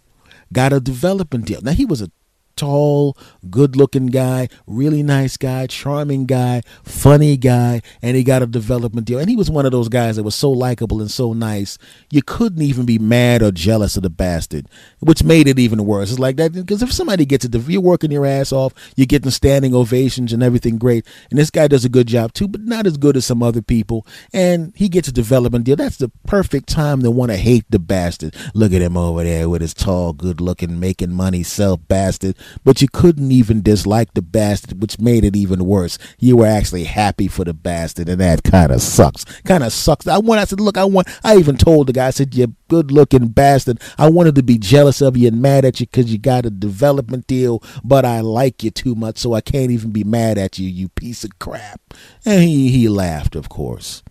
got 0.53 0.73
a 0.73 0.81
development 0.81 1.47
deal. 1.47 1.61
Now 1.63 1.73
he 1.73 1.85
was 1.85 2.01
a 2.01 2.11
tall, 2.57 3.17
good 3.51 3.77
looking 3.77 4.07
guy, 4.07 4.49
really 4.67 5.03
nice 5.03 5.37
guy, 5.37 5.67
charming 5.67 6.27
guy, 6.27 6.63
funny 6.83 7.37
guy, 7.37 7.83
and 8.03 8.17
he 8.17 8.25
got 8.25 8.43
a 8.43 8.47
development 8.47 9.07
deal. 9.07 9.19
And 9.19 9.29
he 9.29 9.37
was 9.37 9.51
one 9.51 9.67
of 9.67 9.73
those 9.73 9.89
guys 9.89 10.17
that 10.17 10.23
was 10.23 10.35
so 10.35 10.51
likable 10.51 11.01
and 11.01 11.11
so 11.11 11.33
nice, 11.33 11.79
you 12.11 12.23
couldn't 12.23 12.63
even 12.63 12.87
be 12.87 12.99
mad 12.99 13.43
or 13.43 13.53
jealous 13.53 13.97
of 13.97 14.03
the 14.03 14.11
bastard, 14.11 14.69
which 15.01 15.23
made 15.23 15.47
it 15.47 15.59
even 15.59 15.87
worse. 15.87 16.11
It's 16.11 16.19
like 16.19 16.37
that 16.37 16.53
because 16.53 16.83
if 16.83 16.93
somebody 16.93 17.25
gets 17.27 17.45
it, 17.45 17.55
if 17.55 17.69
you're 17.69 17.81
working 17.81 18.11
your 18.11 18.27
ass 18.27 18.53
off, 18.53 18.73
you're 18.97 19.07
getting 19.07 19.31
standing 19.31 19.75
ovations 19.75 20.33
and 20.33 20.43
everything 20.43 20.79
great, 20.79 21.07
and 21.31 21.39
this 21.39 21.51
guy 21.51 21.69
does 21.69 21.85
a 21.85 21.91
good 21.91 22.07
job 22.07 22.33
too, 22.33 22.49
but 22.49 22.63
not 22.63 22.87
as 22.87 22.97
good 22.97 23.17
as 23.17 23.27
some 23.27 23.43
other 23.43 23.63
people, 23.63 24.07
and 24.33 24.73
he 24.75 24.89
gets 24.89 25.09
a 25.09 25.13
development 25.13 25.65
deal. 25.65 25.77
That's 25.77 25.99
the 25.99 26.11
perfect 26.27 26.69
time 26.69 27.03
to 27.03 27.11
want 27.11 27.31
to 27.31 27.37
hate 27.37 27.65
the 27.71 27.79
bastard. 27.79 28.35
Look 28.55 28.73
at 28.73 28.83
him 28.83 28.97
over 28.97 29.23
there 29.25 29.49
with 29.49 29.61
his 29.61 29.75
tall, 29.75 30.13
good 30.13 30.41
looking, 30.41 30.81
making 30.81 31.13
money 31.13 31.43
self 31.43 31.87
bastard 31.89 32.37
but 32.65 32.83
you 32.83 32.89
couldn't 32.89 33.33
even 33.33 33.63
dislike 33.63 34.15
the 34.15 34.23
bastard, 34.23 34.81
which 34.81 34.99
made 34.99 35.25
it 35.25 35.37
even 35.37 35.65
worse. 35.65 35.99
You 36.19 36.39
were 36.39 36.47
actually 36.47 36.85
happy 36.85 37.29
for 37.29 37.45
the 37.45 37.55
bastard, 37.55 38.09
and 38.09 38.21
that 38.21 38.43
kind 38.43 38.73
of 38.73 38.83
sucks. 38.83 39.25
Kind 39.43 39.65
of 39.65 39.73
sucks. 39.73 40.07
I 40.07 40.19
want. 40.19 40.41
I 40.41 40.45
said, 40.45 40.61
look, 40.61 40.77
I 40.77 40.85
want. 40.85 41.09
I 41.25 41.37
even 41.37 41.57
told 41.57 41.89
the 41.89 41.93
guy, 41.93 42.09
I 42.09 42.11
said, 42.11 42.35
you 42.35 42.55
good 42.69 42.91
looking 42.91 43.29
bastard. 43.29 43.81
I 43.99 44.11
wanted 44.11 44.35
to 44.37 44.43
be 44.43 44.59
jealous 44.59 45.01
of 45.01 45.17
you 45.17 45.29
and 45.29 45.41
mad 45.41 45.65
at 45.65 45.81
you 45.81 45.87
because 45.87 46.13
you 46.13 46.19
got 46.19 46.47
a 46.47 46.51
development 46.51 47.27
deal, 47.27 47.63
but 47.85 48.05
I 48.05 48.21
like 48.21 48.63
you 48.63 48.71
too 48.71 48.95
much, 48.95 49.19
so 49.19 49.35
I 49.35 49.41
can't 49.41 49.71
even 49.71 49.91
be 49.91 50.05
mad 50.05 50.39
at 50.39 50.59
you, 50.59 50.69
you 50.69 50.89
piece 50.89 51.25
of 51.25 51.39
crap. 51.39 51.81
And 52.25 52.43
he 52.43 52.71
he 52.71 52.89
laughed, 52.89 53.37
of 53.37 53.49
course. 53.49 54.03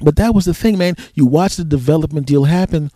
But 0.00 0.16
that 0.16 0.34
was 0.34 0.44
the 0.44 0.54
thing, 0.54 0.76
man. 0.76 0.96
You 1.14 1.26
watch 1.26 1.56
the 1.56 1.64
development 1.64 2.26
deal 2.26 2.44
happen 2.44 2.90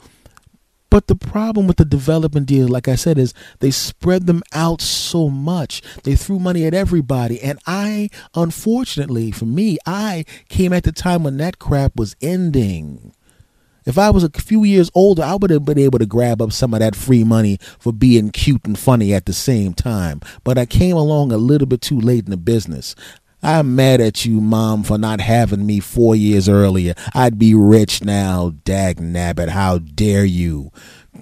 but 0.90 1.07
the 1.07 1.16
problem 1.16 1.66
with 1.66 1.77
the 1.77 1.85
development 1.85 2.46
deals, 2.46 2.70
like 2.70 2.88
I 2.88 2.94
said, 2.94 3.18
is 3.18 3.35
they 3.61 3.70
spread 3.70 4.27
them 4.27 4.42
out 4.53 4.81
so 4.81 5.29
much. 5.29 5.83
They 6.05 6.14
threw 6.14 6.38
money 6.38 6.64
at 6.64 6.74
everybody. 6.74 7.40
And 7.42 7.59
I, 7.66 8.09
unfortunately, 8.35 9.31
for 9.31 9.44
me, 9.44 9.79
I 9.87 10.24
came 10.48 10.72
at 10.72 10.85
the 10.85 10.92
time 10.92 11.24
when 11.24 11.37
that 11.38 11.59
crap 11.59 11.96
was 11.96 12.16
ending. 12.22 13.12
If 13.85 13.96
I 13.96 14.11
was 14.11 14.22
a 14.22 14.31
few 14.31 14.64
years 14.64 14.90
older, 14.94 15.22
I 15.22 15.35
would 15.35 15.51
have 15.51 15.64
been 15.64 15.79
able 15.79 15.98
to 15.98 16.07
grab 16.07 16.42
up 16.42 16.53
some 16.53 16.74
of 16.74 16.81
that 16.81 16.94
free 16.94 17.24
money 17.24 17.59
for 17.79 17.92
being 17.92 18.31
cute 18.31 18.66
and 18.66 18.79
funny 18.79 19.14
at 19.14 19.24
the 19.24 19.33
same 19.33 19.72
time. 19.72 20.20
But 20.44 20.59
I 20.59 20.66
came 20.66 20.96
along 20.96 21.33
a 21.33 21.38
little 21.38 21.66
bit 21.66 21.81
too 21.81 21.98
late 21.98 22.24
in 22.24 22.31
the 22.31 22.37
business. 22.37 22.94
I'm 23.42 23.77
mad 23.77 24.01
at 24.01 24.24
you, 24.24 24.40
Mom, 24.40 24.83
for 24.83 24.98
not 24.98 25.20
having 25.20 25.64
me 25.64 25.79
four 25.81 26.16
years 26.16 26.48
earlier. 26.48 26.94
I'd 27.14 27.38
be 27.38 27.55
rich 27.55 28.03
now. 28.03 28.55
Dag 28.64 28.98
nabbit, 28.98 29.48
how 29.48 29.79
dare 29.79 30.24
you? 30.24 30.72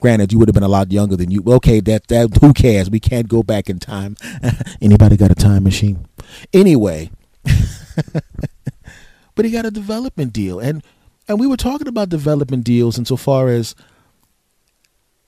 Granted, 0.01 0.33
you 0.33 0.39
would 0.39 0.49
have 0.49 0.55
been 0.55 0.63
a 0.63 0.69
lot 0.69 0.93
younger 0.93 1.17
than 1.17 1.31
you. 1.31 1.43
Okay, 1.47 1.81
that 1.81 2.09
that 2.09 2.37
who 2.41 2.53
cares? 2.53 2.91
We 2.91 3.01
can't 3.01 3.29
go 3.29 3.43
back 3.43 3.69
in 3.69 3.79
time. 3.79 4.17
Anybody 4.81 5.17
got 5.17 5.31
a 5.31 5.35
time 5.35 5.65
machine? 5.65 6.07
Anyway, 6.53 7.11
but 9.35 9.45
he 9.45 9.51
got 9.51 9.67
a 9.67 9.71
development 9.71 10.33
deal, 10.33 10.59
and 10.59 10.83
and 11.29 11.41
we 11.41 11.47
were 11.47 11.57
talking 11.57 11.89
about 11.89 12.09
development 12.09 12.65
deals 12.65 12.99
insofar 12.99 13.49
as 13.49 13.75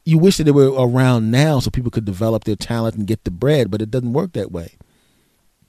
you 0.04 0.18
wish 0.18 0.38
that 0.38 0.44
they 0.44 0.50
were 0.50 0.72
around 0.72 1.30
now 1.30 1.60
so 1.60 1.70
people 1.70 1.90
could 1.90 2.04
develop 2.06 2.44
their 2.44 2.56
talent 2.56 2.94
and 2.96 3.06
get 3.06 3.24
the 3.24 3.30
bread, 3.30 3.70
but 3.70 3.82
it 3.82 3.90
doesn't 3.90 4.14
work 4.14 4.32
that 4.32 4.50
way. 4.50 4.72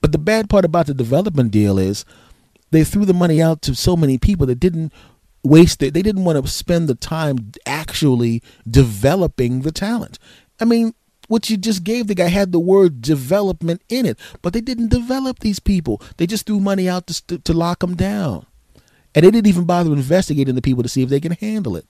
But 0.00 0.12
the 0.12 0.18
bad 0.18 0.48
part 0.48 0.64
about 0.64 0.86
the 0.86 0.94
development 0.94 1.50
deal 1.50 1.78
is 1.78 2.04
they 2.70 2.84
threw 2.84 3.04
the 3.04 3.14
money 3.14 3.42
out 3.42 3.62
to 3.62 3.74
so 3.74 3.96
many 3.96 4.18
people 4.18 4.46
that 4.46 4.60
didn't 4.60 4.92
waste 5.42 5.82
it. 5.82 5.94
They 5.94 6.02
didn't 6.02 6.24
want 6.24 6.42
to 6.42 6.50
spend 6.50 6.88
the 6.88 6.94
time 6.94 7.52
actually 7.66 8.42
developing 8.68 9.62
the 9.62 9.72
talent. 9.72 10.18
I 10.60 10.64
mean, 10.64 10.94
what 11.28 11.48
you 11.48 11.56
just 11.56 11.84
gave 11.84 12.06
the 12.06 12.14
guy 12.14 12.26
had 12.26 12.52
the 12.52 12.58
word 12.58 13.00
development 13.02 13.82
in 13.88 14.04
it, 14.04 14.18
but 14.42 14.52
they 14.52 14.60
didn't 14.60 14.88
develop 14.88 15.38
these 15.38 15.60
people. 15.60 16.02
They 16.16 16.26
just 16.26 16.46
threw 16.46 16.60
money 16.60 16.88
out 16.88 17.06
to, 17.06 17.38
to 17.38 17.52
lock 17.52 17.80
them 17.80 17.94
down. 17.94 18.46
And 19.14 19.24
they 19.24 19.30
didn't 19.30 19.46
even 19.46 19.64
bother 19.64 19.92
investigating 19.92 20.54
the 20.54 20.62
people 20.62 20.82
to 20.82 20.88
see 20.88 21.02
if 21.02 21.08
they 21.08 21.20
can 21.20 21.32
handle 21.32 21.76
it. 21.76 21.86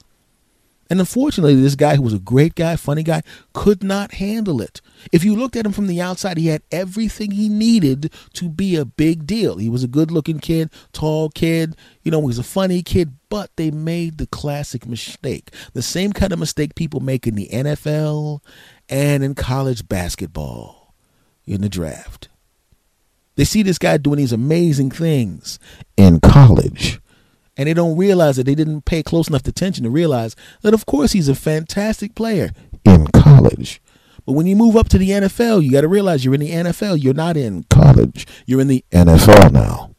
And 0.90 0.98
unfortunately, 0.98 1.54
this 1.54 1.76
guy 1.76 1.94
who 1.94 2.02
was 2.02 2.12
a 2.12 2.18
great 2.18 2.56
guy, 2.56 2.74
funny 2.74 3.04
guy, 3.04 3.22
could 3.52 3.84
not 3.84 4.14
handle 4.14 4.60
it. 4.60 4.80
If 5.12 5.24
you 5.24 5.36
looked 5.36 5.54
at 5.54 5.64
him 5.64 5.70
from 5.70 5.86
the 5.86 6.00
outside, 6.00 6.36
he 6.36 6.48
had 6.48 6.62
everything 6.72 7.30
he 7.30 7.48
needed 7.48 8.12
to 8.34 8.48
be 8.48 8.74
a 8.74 8.84
big 8.84 9.24
deal. 9.24 9.56
He 9.56 9.68
was 9.68 9.84
a 9.84 9.88
good 9.88 10.10
looking 10.10 10.40
kid, 10.40 10.68
tall 10.92 11.30
kid, 11.30 11.76
you 12.02 12.10
know, 12.10 12.20
he 12.20 12.26
was 12.26 12.40
a 12.40 12.42
funny 12.42 12.82
kid, 12.82 13.12
but 13.28 13.54
they 13.54 13.70
made 13.70 14.18
the 14.18 14.26
classic 14.26 14.84
mistake. 14.84 15.54
The 15.74 15.82
same 15.82 16.12
kind 16.12 16.32
of 16.32 16.40
mistake 16.40 16.74
people 16.74 16.98
make 16.98 17.24
in 17.24 17.36
the 17.36 17.48
NFL 17.52 18.40
and 18.88 19.22
in 19.22 19.36
college 19.36 19.88
basketball 19.88 20.92
in 21.46 21.60
the 21.60 21.68
draft. 21.68 22.28
They 23.36 23.44
see 23.44 23.62
this 23.62 23.78
guy 23.78 23.96
doing 23.96 24.18
these 24.18 24.32
amazing 24.32 24.90
things 24.90 25.60
in 25.96 26.18
college 26.20 27.00
and 27.60 27.66
they 27.66 27.74
don't 27.74 27.98
realize 27.98 28.36
that 28.36 28.46
they 28.46 28.54
didn't 28.54 28.86
pay 28.86 29.02
close 29.02 29.28
enough 29.28 29.46
attention 29.46 29.84
to 29.84 29.90
realize 29.90 30.34
that 30.62 30.72
of 30.72 30.86
course 30.86 31.12
he's 31.12 31.28
a 31.28 31.34
fantastic 31.34 32.14
player 32.14 32.52
in 32.86 33.06
college. 33.08 33.82
But 34.24 34.32
when 34.32 34.46
you 34.46 34.56
move 34.56 34.76
up 34.76 34.88
to 34.88 34.96
the 34.96 35.10
NFL 35.10 35.62
you 35.62 35.70
got 35.70 35.82
to 35.82 35.88
realize 35.88 36.24
you're 36.24 36.32
in 36.32 36.40
the 36.40 36.50
NFL 36.50 37.02
you're 37.02 37.12
not 37.12 37.36
in 37.36 37.64
college 37.64 38.26
you're 38.46 38.62
in 38.62 38.68
the 38.68 38.82
NFL 38.92 39.52
now. 39.52 39.94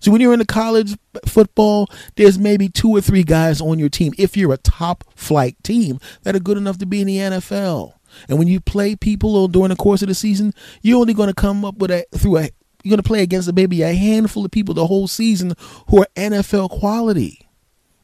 So 0.00 0.12
when 0.12 0.20
you're 0.20 0.34
in 0.34 0.38
the 0.38 0.44
college 0.44 0.98
football 1.24 1.88
there's 2.16 2.38
maybe 2.38 2.68
two 2.68 2.90
or 2.90 3.00
three 3.00 3.24
guys 3.24 3.62
on 3.62 3.78
your 3.78 3.88
team. 3.88 4.12
If 4.18 4.36
you're 4.36 4.52
a 4.52 4.58
top 4.58 5.04
flight 5.16 5.56
team 5.62 5.98
that 6.24 6.36
are 6.36 6.40
good 6.40 6.58
enough 6.58 6.76
to 6.78 6.86
be 6.86 7.00
in 7.00 7.06
the 7.06 7.16
NFL 7.16 7.94
and 8.28 8.38
when 8.38 8.48
you 8.48 8.60
play 8.60 8.94
people 8.94 9.48
during 9.48 9.70
the 9.70 9.76
course 9.76 10.02
of 10.02 10.08
the 10.08 10.14
season 10.14 10.52
you're 10.82 11.00
only 11.00 11.14
going 11.14 11.28
to 11.30 11.34
come 11.34 11.64
up 11.64 11.78
with 11.78 11.90
a 11.90 12.04
through 12.14 12.36
a 12.36 12.50
you're 12.82 12.90
going 12.90 13.02
to 13.02 13.08
play 13.08 13.22
against 13.22 13.52
maybe 13.52 13.82
a 13.82 13.92
handful 13.92 14.44
of 14.44 14.50
people 14.50 14.74
the 14.74 14.86
whole 14.86 15.08
season 15.08 15.54
who 15.88 16.02
are 16.02 16.08
NFL 16.16 16.70
quality. 16.70 17.48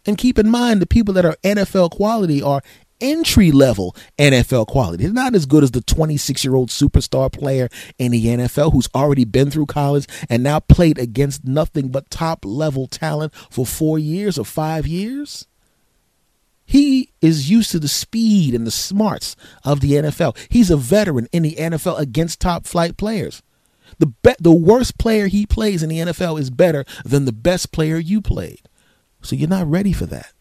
And 0.06 0.18
keep 0.18 0.38
in 0.38 0.50
mind, 0.50 0.82
the 0.82 0.86
people 0.86 1.14
that 1.14 1.24
are 1.24 1.36
NFL 1.44 1.92
quality 1.92 2.42
are 2.42 2.62
entry 3.00 3.52
level 3.52 3.94
NFL 4.18 4.66
quality. 4.66 5.04
They're 5.04 5.12
not 5.12 5.34
as 5.34 5.46
good 5.46 5.62
as 5.62 5.70
the 5.70 5.80
26 5.80 6.44
year 6.44 6.54
old 6.54 6.70
superstar 6.70 7.30
player 7.32 7.68
in 7.98 8.12
the 8.12 8.24
NFL 8.24 8.72
who's 8.72 8.88
already 8.94 9.24
been 9.24 9.50
through 9.50 9.66
college 9.66 10.06
and 10.28 10.42
now 10.42 10.60
played 10.60 10.98
against 10.98 11.44
nothing 11.44 11.88
but 11.88 12.10
top 12.10 12.44
level 12.44 12.86
talent 12.86 13.34
for 13.50 13.66
four 13.66 13.98
years 13.98 14.38
or 14.38 14.44
five 14.44 14.86
years. 14.86 15.46
He 16.66 17.10
is 17.20 17.50
used 17.50 17.70
to 17.72 17.78
the 17.78 17.88
speed 17.88 18.54
and 18.54 18.66
the 18.66 18.70
smarts 18.70 19.36
of 19.64 19.80
the 19.80 19.92
NFL. 19.92 20.36
He's 20.48 20.70
a 20.70 20.76
veteran 20.76 21.28
in 21.30 21.42
the 21.42 21.56
NFL 21.56 21.98
against 21.98 22.40
top 22.40 22.66
flight 22.66 22.96
players. 22.96 23.42
The 23.98 24.06
be- 24.06 24.36
the 24.40 24.54
worst 24.54 24.98
player 24.98 25.26
he 25.26 25.46
plays 25.46 25.82
in 25.82 25.88
the 25.88 25.98
NFL 25.98 26.40
is 26.40 26.50
better 26.50 26.84
than 27.04 27.24
the 27.24 27.32
best 27.32 27.72
player 27.72 27.98
you 27.98 28.20
played. 28.20 28.62
So 29.22 29.36
you're 29.36 29.48
not 29.48 29.66
ready 29.66 29.92
for 29.92 30.06
that. 30.06 30.32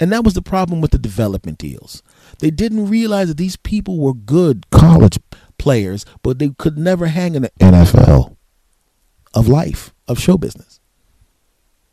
And 0.00 0.10
that 0.12 0.24
was 0.24 0.34
the 0.34 0.42
problem 0.42 0.80
with 0.80 0.90
the 0.90 0.98
development 0.98 1.58
deals. 1.58 2.02
They 2.40 2.50
didn't 2.50 2.88
realize 2.88 3.28
that 3.28 3.36
these 3.36 3.56
people 3.56 3.98
were 3.98 4.14
good 4.14 4.68
college 4.70 5.18
players, 5.58 6.04
but 6.22 6.38
they 6.38 6.50
could 6.58 6.78
never 6.78 7.06
hang 7.06 7.34
in 7.34 7.42
the 7.42 7.52
NFL 7.60 8.36
of 9.34 9.48
life, 9.48 9.94
of 10.08 10.18
show 10.18 10.36
business. 10.36 10.80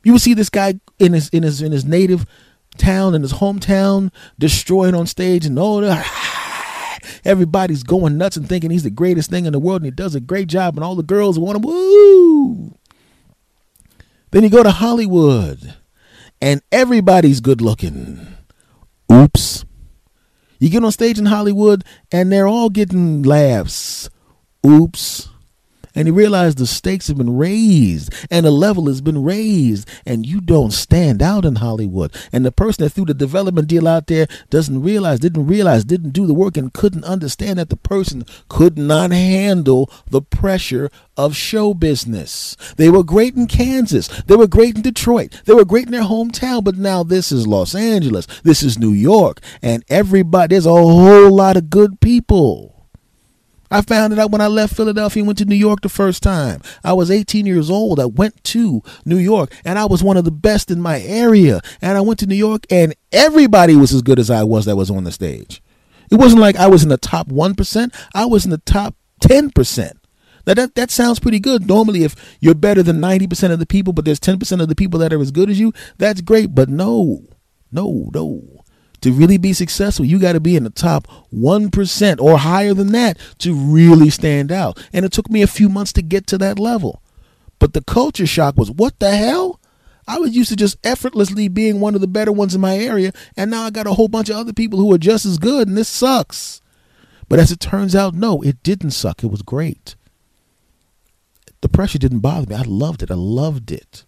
You 0.04 0.14
would 0.14 0.22
see 0.22 0.34
this 0.34 0.50
guy 0.50 0.80
in 0.98 1.14
his 1.14 1.30
in 1.30 1.44
his 1.44 1.62
in 1.62 1.72
his 1.72 1.86
native 1.86 2.26
town, 2.78 3.14
in 3.14 3.22
his 3.22 3.34
hometown, 3.34 4.12
destroyed 4.40 4.94
on 4.94 5.06
stage, 5.06 5.46
and 5.46 5.60
all 5.60 5.82
everybody's 7.26 7.84
going 7.84 8.18
nuts 8.18 8.38
and 8.38 8.48
thinking 8.48 8.72
he's 8.72 8.84
the 8.84 8.90
greatest 8.90 9.30
thing 9.30 9.46
in 9.46 9.54
the 9.54 9.60
world, 9.60 9.82
and 9.82 9.86
he 9.86 9.92
does 9.92 10.16
a 10.16 10.20
great 10.20 10.48
job, 10.48 10.76
and 10.76 10.84
all 10.84 10.96
the 10.96 11.04
girls 11.04 11.40
want 11.40 11.58
him. 11.58 11.62
Woo! 11.64 12.78
Then 14.32 14.44
you 14.44 14.50
go 14.50 14.62
to 14.62 14.72
Hollywood 14.72 15.76
and 16.40 16.62
everybody's 16.72 17.42
good 17.42 17.62
looking. 17.62 18.28
Oops. 19.12 19.66
You 20.60 20.70
get 20.70 20.84
on 20.84 20.92
stage 20.92 21.18
in 21.18 21.26
Hollywood 21.26 21.84
and 22.12 22.32
they're 22.32 22.48
all 22.48 22.70
getting 22.70 23.24
laughs. 23.24 24.10
Oops 24.66 25.30
and 26.00 26.08
he 26.08 26.14
realized 26.14 26.58
the 26.58 26.66
stakes 26.66 27.10
have 27.10 27.18
been 27.18 27.36
raised 27.36 28.14
and 28.32 28.46
the 28.46 28.52
level 28.52 28.88
has 28.88 29.02
been 29.02 29.22
raised 29.22 29.86
and 30.06 30.26
you 30.26 30.40
don't 30.40 30.72
stand 30.72 31.22
out 31.22 31.44
in 31.44 31.58
Hollywood. 31.58 32.16
And 32.32 32.46
the 32.46 32.54
person 32.54 32.86
that 32.86 32.92
threw 32.92 33.04
the 33.04 33.14
development 33.14 33.68
deal 33.68 33.86
out 33.86 34.08
there 34.08 34.26
doesn't 34.50 34.82
realize, 34.82 35.20
didn't 35.20 35.48
realize, 35.48 35.84
didn't 35.84 36.12
do 36.12 36.26
the 36.26 36.34
work 36.34 36.56
and 36.56 36.72
couldn't 36.72 37.04
understand 37.04 37.60
that 37.60 37.68
the 37.68 37.76
person 37.76 38.24
could 38.48 38.78
not 38.78 39.12
handle 39.12 39.92
the 40.10 40.22
pressure 40.22 40.90
of 41.18 41.36
show 41.36 41.74
business. 41.74 42.56
They 42.78 42.90
were 42.90 43.04
great 43.04 43.36
in 43.36 43.48
Kansas. 43.48 44.08
They 44.08 44.38
were 44.38 44.48
great 44.48 44.78
in 44.78 44.82
Detroit. 44.82 45.42
They 45.44 45.54
were 45.54 45.66
great 45.66 45.88
in 45.88 45.92
their 45.92 46.04
hometown, 46.04 46.64
but 46.64 46.78
now 46.78 47.04
this 47.04 47.30
is 47.30 47.46
Los 47.46 47.76
Angeles. 47.76 48.26
This 48.44 48.64
is 48.64 48.80
New 48.80 48.94
York. 48.94 49.42
And 49.62 49.84
everybody, 49.90 50.56
there's 50.56 50.66
a 50.66 50.70
whole 50.70 51.36
lot 51.36 51.58
of 51.58 51.70
good 51.70 52.00
people. 52.00 52.79
I 53.72 53.82
found 53.82 54.14
it 54.14 54.20
out 54.20 54.32
when 54.32 54.42
I 54.42 54.48
left 54.48 54.76
Philadelphia 54.76 55.22
and 55.22 55.28
went 55.28 55.38
to 55.40 55.46
New 55.46 55.56
York 55.56 55.82
the 55.82 55.90
first 55.90 56.24
time. 56.24 56.62
I 56.84 56.94
was 56.94 57.12
18 57.12 57.46
years 57.46 57.70
old. 57.70 58.00
I 58.00 58.06
went 58.06 58.44
to 58.46 58.82
New 59.06 59.18
York 59.18 59.54
and 59.64 59.78
I 59.78 59.86
was 59.86 60.04
one 60.04 60.18
of 60.18 60.26
the 60.26 60.32
best 60.32 60.72
in 60.72 60.82
my 60.82 61.02
area. 61.02 61.62
And 61.82 61.98
I 61.98 62.02
went 62.02 62.20
to 62.20 62.28
New 62.28 62.36
York 62.36 62.66
and 62.70 62.96
everybody 63.12 63.76
was 63.76 63.94
as 63.94 64.02
good 64.02 64.20
as 64.20 64.30
I 64.30 64.44
was 64.44 64.66
that 64.66 64.76
was 64.76 64.90
on 64.90 65.04
the 65.04 65.12
stage. 65.12 65.62
It 66.12 66.16
wasn't 66.16 66.42
like 66.42 66.56
I 66.56 66.68
was 66.68 66.84
in 66.84 66.90
the 66.90 66.98
top 66.98 67.28
1%, 67.28 67.96
I 68.16 68.26
was 68.26 68.46
in 68.46 68.52
the 68.52 68.58
top 68.60 68.96
10%. 69.22 69.92
Now 70.48 70.54
that, 70.56 70.74
that 70.76 70.90
sounds 70.90 71.20
pretty 71.20 71.40
good. 71.40 71.68
Normally, 71.68 72.04
if 72.04 72.16
you're 72.40 72.56
better 72.56 72.82
than 72.82 73.00
90% 73.00 73.52
of 73.52 73.60
the 73.60 73.68
people, 73.68 73.94
but 73.94 74.06
there's 74.06 74.20
10% 74.20 74.62
of 74.62 74.68
the 74.68 74.76
people 74.76 75.00
that 75.00 75.14
are 75.14 75.22
as 75.22 75.32
good 75.32 75.50
as 75.50 75.60
you, 75.60 75.74
that's 75.98 76.22
great. 76.22 76.56
But 76.56 76.70
no, 76.70 77.24
no, 77.72 78.10
no. 78.14 78.64
To 79.02 79.14
really 79.14 79.38
be 79.38 79.54
successful, 79.54 80.06
you 80.06 80.20
got 80.20 80.34
to 80.34 80.40
be 80.40 80.56
in 80.56 80.64
the 80.64 80.70
top 80.70 81.08
1% 81.34 82.22
or 82.22 82.38
higher 82.38 82.74
than 82.74 82.92
that 82.92 83.18
to 83.40 83.54
really 83.54 84.10
stand 84.10 84.52
out. 84.52 84.86
And 84.92 85.06
it 85.06 85.14
took 85.14 85.30
me 85.30 85.42
a 85.42 85.48
few 85.48 85.70
months 85.70 85.94
to 85.94 86.02
get 86.02 86.28
to 86.28 86.38
that 86.40 86.60
level. 86.60 87.02
But 87.60 87.74
the 87.74 87.82
culture 87.82 88.28
shock 88.28 88.58
was 88.58 88.72
what 88.72 89.00
the 89.00 89.16
hell? 89.16 89.60
I 90.08 90.18
was 90.18 90.36
used 90.36 90.50
to 90.50 90.56
just 90.56 90.78
effortlessly 90.84 91.48
being 91.48 91.80
one 91.80 91.94
of 91.94 92.02
the 92.02 92.08
better 92.08 92.32
ones 92.32 92.56
in 92.56 92.62
my 92.62 92.76
area, 92.78 93.14
and 93.38 93.52
now 93.52 93.64
I 93.64 93.70
got 93.70 93.86
a 93.86 93.94
whole 93.94 94.08
bunch 94.08 94.30
of 94.30 94.38
other 94.38 94.54
people 94.54 94.80
who 94.80 94.92
are 94.92 94.98
just 94.98 95.26
as 95.26 95.38
good, 95.38 95.68
and 95.68 95.78
this 95.78 95.88
sucks. 95.88 96.62
But 97.28 97.38
as 97.38 97.52
it 97.52 97.60
turns 97.60 97.96
out, 97.96 98.16
no, 98.16 98.42
it 98.42 98.64
didn't 98.64 98.92
suck. 98.92 99.24
It 99.24 99.30
was 99.30 99.44
great. 99.44 99.96
The 101.62 101.70
pressure 101.70 102.00
didn't 102.00 102.20
bother 102.20 102.48
me. 102.48 102.56
I 102.56 102.64
loved 102.64 103.04
it. 103.04 103.12
I 103.12 103.16
loved 103.16 103.72
it. 103.72 104.06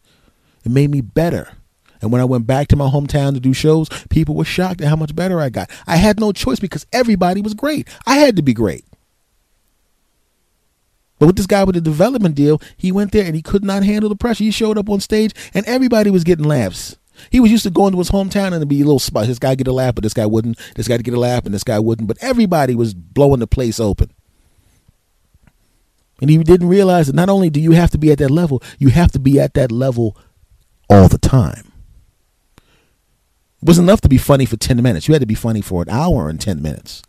It 0.66 0.72
made 0.72 0.90
me 0.90 1.02
better. 1.02 1.54
And 2.02 2.12
when 2.12 2.22
I 2.22 2.26
went 2.26 2.48
back 2.48 2.68
to 2.70 2.76
my 2.76 2.90
hometown 2.90 3.34
to 3.34 3.40
do 3.40 3.54
shows, 3.54 3.90
people 4.10 4.36
were 4.36 4.46
shocked 4.46 4.82
at 4.82 4.88
how 4.88 4.96
much 4.96 5.16
better 5.16 5.40
I 5.40 5.50
got. 5.50 5.70
I 5.88 5.98
had 5.98 6.20
no 6.20 6.32
choice 6.32 6.60
because 6.60 6.86
everybody 6.92 7.42
was 7.42 7.54
great. 7.54 7.88
I 8.06 8.16
had 8.16 8.36
to 8.38 8.42
be 8.42 8.54
great. 8.54 8.86
But 11.20 11.28
with 11.28 11.36
this 11.36 11.46
guy 11.46 11.64
with 11.64 11.76
the 11.76 11.82
development 11.82 12.34
deal, 12.34 12.60
he 12.78 12.92
went 12.92 13.12
there 13.12 13.26
and 13.26 13.36
he 13.36 13.44
could 13.44 13.64
not 13.64 13.84
handle 13.84 14.10
the 14.10 14.16
pressure. 14.16 14.44
He 14.44 14.50
showed 14.50 14.80
up 14.80 14.90
on 14.90 15.00
stage 15.00 15.34
and 15.54 15.66
everybody 15.68 16.10
was 16.10 16.24
getting 16.24 16.46
laughs. 16.46 16.98
He 17.30 17.40
was 17.40 17.52
used 17.52 17.64
to 17.64 17.70
going 17.70 17.92
to 17.92 18.00
his 18.00 18.10
hometown 18.10 18.54
and 18.54 18.68
be 18.68 18.82
a 18.82 18.86
little 18.86 18.98
spot. 18.98 19.28
This 19.28 19.38
guy 19.38 19.54
get 19.54 19.68
a 19.68 19.72
laugh, 19.72 19.94
but 19.94 20.04
this 20.04 20.16
guy 20.16 20.26
wouldn't. 20.26 20.58
This 20.76 20.88
guy 20.88 20.98
get 20.98 21.14
a 21.14 21.20
laugh, 21.20 21.46
and 21.46 21.54
this 21.54 21.64
guy 21.64 21.78
wouldn't. 21.78 22.08
But 22.08 22.18
everybody 22.22 22.74
was 22.74 22.96
blowing 22.96 23.40
the 23.40 23.48
place 23.48 23.80
open. 23.80 24.12
And 26.20 26.30
he 26.30 26.38
didn't 26.40 26.68
realize 26.68 27.08
that 27.08 27.16
not 27.16 27.30
only 27.30 27.50
do 27.50 27.60
you 27.60 27.72
have 27.72 27.92
to 27.92 27.98
be 27.98 28.12
at 28.12 28.20
that 28.20 28.32
level, 28.32 28.62
you 28.80 28.90
have 28.90 29.12
to 29.12 29.20
be 29.20 29.40
at 29.40 29.54
that 29.56 29.72
level 29.72 30.18
all 30.90 31.08
the 31.08 31.18
time. 31.18 31.71
Wasn't 33.64 33.88
enough 33.88 34.02
to 34.02 34.10
be 34.10 34.18
funny 34.18 34.46
for 34.46 34.58
10 34.58 34.82
minutes. 34.82 35.08
You 35.08 35.14
had 35.14 35.22
to 35.22 35.28
be 35.28 35.36
funny 35.36 35.62
for 35.62 35.84
an 35.84 35.90
hour 35.90 36.30
and 36.30 36.42
10 36.42 36.62
minutes. 36.62 37.04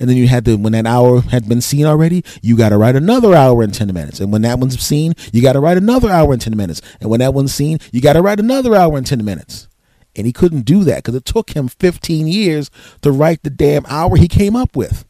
And 0.00 0.08
then 0.08 0.16
you 0.16 0.28
had 0.28 0.44
to, 0.44 0.56
when 0.56 0.72
that 0.72 0.86
hour 0.86 1.20
had 1.20 1.48
been 1.48 1.60
seen 1.60 1.84
already, 1.84 2.24
you 2.40 2.56
got 2.56 2.68
to 2.68 2.78
write 2.78 2.94
another 2.94 3.34
hour 3.34 3.62
and 3.62 3.74
10 3.74 3.92
minutes. 3.92 4.20
And 4.20 4.32
when 4.32 4.42
that 4.42 4.58
one's 4.58 4.80
seen, 4.80 5.14
you 5.32 5.42
got 5.42 5.54
to 5.54 5.60
write 5.60 5.76
another 5.76 6.10
hour 6.10 6.32
and 6.32 6.40
10 6.40 6.56
minutes. 6.56 6.80
And 7.00 7.10
when 7.10 7.20
that 7.20 7.34
one's 7.34 7.52
seen, 7.52 7.78
you 7.90 8.00
got 8.00 8.12
to 8.12 8.22
write 8.22 8.38
another 8.38 8.74
hour 8.76 8.96
and 8.96 9.06
10 9.06 9.24
minutes. 9.24 9.68
And 10.14 10.26
he 10.26 10.32
couldn't 10.32 10.62
do 10.62 10.84
that 10.84 10.98
because 10.98 11.14
it 11.14 11.24
took 11.24 11.50
him 11.50 11.68
15 11.68 12.28
years 12.28 12.70
to 13.02 13.10
write 13.10 13.42
the 13.42 13.50
damn 13.50 13.84
hour 13.86 14.16
he 14.16 14.28
came 14.28 14.54
up 14.54 14.76
with. 14.76 15.04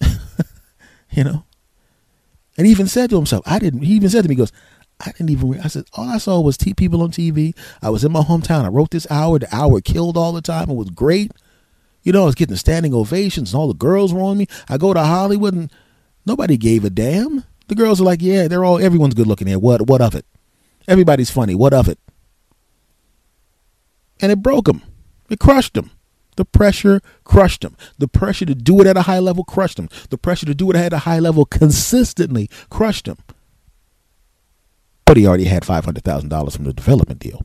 you 1.10 1.24
know? 1.24 1.44
And 2.56 2.66
he 2.66 2.72
even 2.72 2.88
said 2.88 3.10
to 3.10 3.16
himself, 3.16 3.44
I 3.46 3.58
didn't, 3.58 3.82
he 3.82 3.94
even 3.94 4.10
said 4.10 4.22
to 4.22 4.28
me, 4.28 4.34
he 4.34 4.38
goes, 4.38 4.52
I 5.04 5.10
didn't 5.12 5.30
even. 5.30 5.60
I 5.60 5.66
said 5.66 5.86
all 5.94 6.08
I 6.08 6.18
saw 6.18 6.40
was 6.40 6.56
t- 6.56 6.74
people 6.74 7.02
on 7.02 7.10
TV. 7.10 7.56
I 7.82 7.90
was 7.90 8.04
in 8.04 8.12
my 8.12 8.20
hometown. 8.20 8.64
I 8.64 8.68
wrote 8.68 8.90
this 8.90 9.06
hour. 9.10 9.38
The 9.38 9.54
hour 9.54 9.80
killed 9.80 10.16
all 10.16 10.32
the 10.32 10.40
time. 10.40 10.70
It 10.70 10.76
was 10.76 10.90
great. 10.90 11.32
You 12.02 12.12
know, 12.12 12.22
I 12.22 12.26
was 12.26 12.34
getting 12.36 12.56
standing 12.56 12.94
ovations, 12.94 13.52
and 13.52 13.60
all 13.60 13.68
the 13.68 13.74
girls 13.74 14.12
were 14.12 14.22
on 14.22 14.38
me. 14.38 14.46
I 14.68 14.78
go 14.78 14.94
to 14.94 15.02
Hollywood, 15.02 15.54
and 15.54 15.72
nobody 16.24 16.56
gave 16.56 16.84
a 16.84 16.90
damn. 16.90 17.44
The 17.66 17.74
girls 17.74 18.00
are 18.00 18.04
like, 18.04 18.22
"Yeah, 18.22 18.46
they're 18.46 18.64
all. 18.64 18.78
Everyone's 18.78 19.14
good 19.14 19.26
looking 19.26 19.48
here. 19.48 19.58
What? 19.58 19.86
What 19.88 20.00
of 20.00 20.14
it? 20.14 20.24
Everybody's 20.86 21.30
funny. 21.30 21.54
What 21.54 21.74
of 21.74 21.88
it?" 21.88 21.98
And 24.20 24.30
it 24.30 24.42
broke 24.42 24.68
him. 24.68 24.82
It 25.30 25.40
crushed 25.40 25.76
him. 25.76 25.90
The 26.36 26.44
pressure 26.44 27.00
crushed 27.24 27.64
him. 27.64 27.76
The 27.98 28.08
pressure 28.08 28.46
to 28.46 28.54
do 28.54 28.80
it 28.80 28.86
at 28.86 28.96
a 28.96 29.02
high 29.02 29.18
level 29.18 29.42
crushed 29.42 29.78
him. 29.78 29.88
The 30.10 30.18
pressure 30.18 30.46
to 30.46 30.54
do 30.54 30.70
it 30.70 30.76
at 30.76 30.92
a 30.92 30.98
high 30.98 31.18
level 31.18 31.44
consistently 31.44 32.48
crushed 32.70 33.06
him 33.06 33.18
but 35.12 35.18
he 35.18 35.26
already 35.26 35.44
had 35.44 35.62
$500,000 35.62 36.52
from 36.52 36.64
the 36.64 36.72
development 36.72 37.20
deal. 37.20 37.44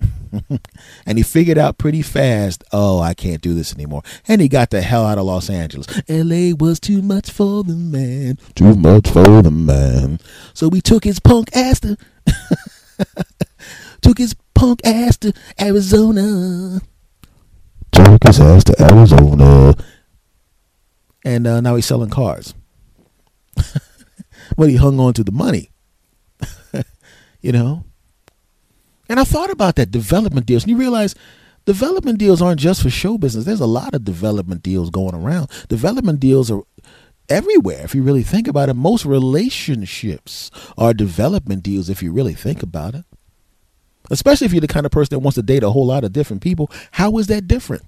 and 1.04 1.18
he 1.18 1.24
figured 1.24 1.58
out 1.58 1.76
pretty 1.76 2.02
fast, 2.02 2.62
oh, 2.70 3.00
I 3.00 3.14
can't 3.14 3.42
do 3.42 3.52
this 3.52 3.74
anymore. 3.74 4.04
And 4.28 4.40
he 4.40 4.46
got 4.46 4.70
the 4.70 4.80
hell 4.80 5.04
out 5.04 5.18
of 5.18 5.24
Los 5.24 5.50
Angeles. 5.50 5.88
LA 6.08 6.54
was 6.56 6.78
too 6.78 7.02
much 7.02 7.32
for 7.32 7.64
the 7.64 7.74
man. 7.74 8.38
Too 8.54 8.76
much 8.76 9.08
for 9.08 9.42
the 9.42 9.50
man. 9.50 10.20
So 10.52 10.68
we 10.68 10.80
took 10.80 11.02
his 11.02 11.18
punk 11.18 11.48
ass 11.56 11.80
to 11.80 11.96
took 14.00 14.18
his 14.18 14.36
punk 14.54 14.80
ass 14.84 15.16
to 15.16 15.32
Arizona. 15.60 16.80
Took 17.90 18.22
his 18.24 18.38
ass 18.38 18.62
to 18.62 18.80
Arizona. 18.80 19.74
And 21.24 21.44
uh, 21.44 21.60
now 21.60 21.74
he's 21.74 21.86
selling 21.86 22.10
cars. 22.10 22.54
but 24.56 24.68
he 24.68 24.76
hung 24.76 25.00
on 25.00 25.12
to 25.14 25.24
the 25.24 25.32
money 25.32 25.70
you 27.44 27.52
know? 27.52 27.84
And 29.06 29.20
I 29.20 29.24
thought 29.24 29.50
about 29.50 29.76
that 29.76 29.90
development 29.90 30.46
deals. 30.46 30.62
And 30.62 30.70
you 30.70 30.78
realize 30.78 31.14
development 31.66 32.18
deals 32.18 32.40
aren't 32.40 32.58
just 32.58 32.82
for 32.82 32.88
show 32.88 33.18
business. 33.18 33.44
There's 33.44 33.60
a 33.60 33.66
lot 33.66 33.92
of 33.92 34.02
development 34.02 34.62
deals 34.62 34.88
going 34.88 35.14
around. 35.14 35.50
Development 35.68 36.18
deals 36.18 36.50
are 36.50 36.62
everywhere 37.28 37.84
if 37.84 37.94
you 37.94 38.02
really 38.02 38.22
think 38.22 38.48
about 38.48 38.70
it. 38.70 38.74
Most 38.74 39.04
relationships 39.04 40.50
are 40.78 40.94
development 40.94 41.62
deals 41.62 41.90
if 41.90 42.02
you 42.02 42.12
really 42.12 42.32
think 42.32 42.62
about 42.62 42.94
it. 42.94 43.04
Especially 44.10 44.46
if 44.46 44.54
you're 44.54 44.62
the 44.62 44.66
kind 44.66 44.86
of 44.86 44.92
person 44.92 45.14
that 45.14 45.20
wants 45.20 45.34
to 45.34 45.42
date 45.42 45.62
a 45.62 45.70
whole 45.70 45.86
lot 45.86 46.02
of 46.02 46.14
different 46.14 46.42
people. 46.42 46.70
How 46.92 47.18
is 47.18 47.26
that 47.26 47.46
different? 47.46 47.84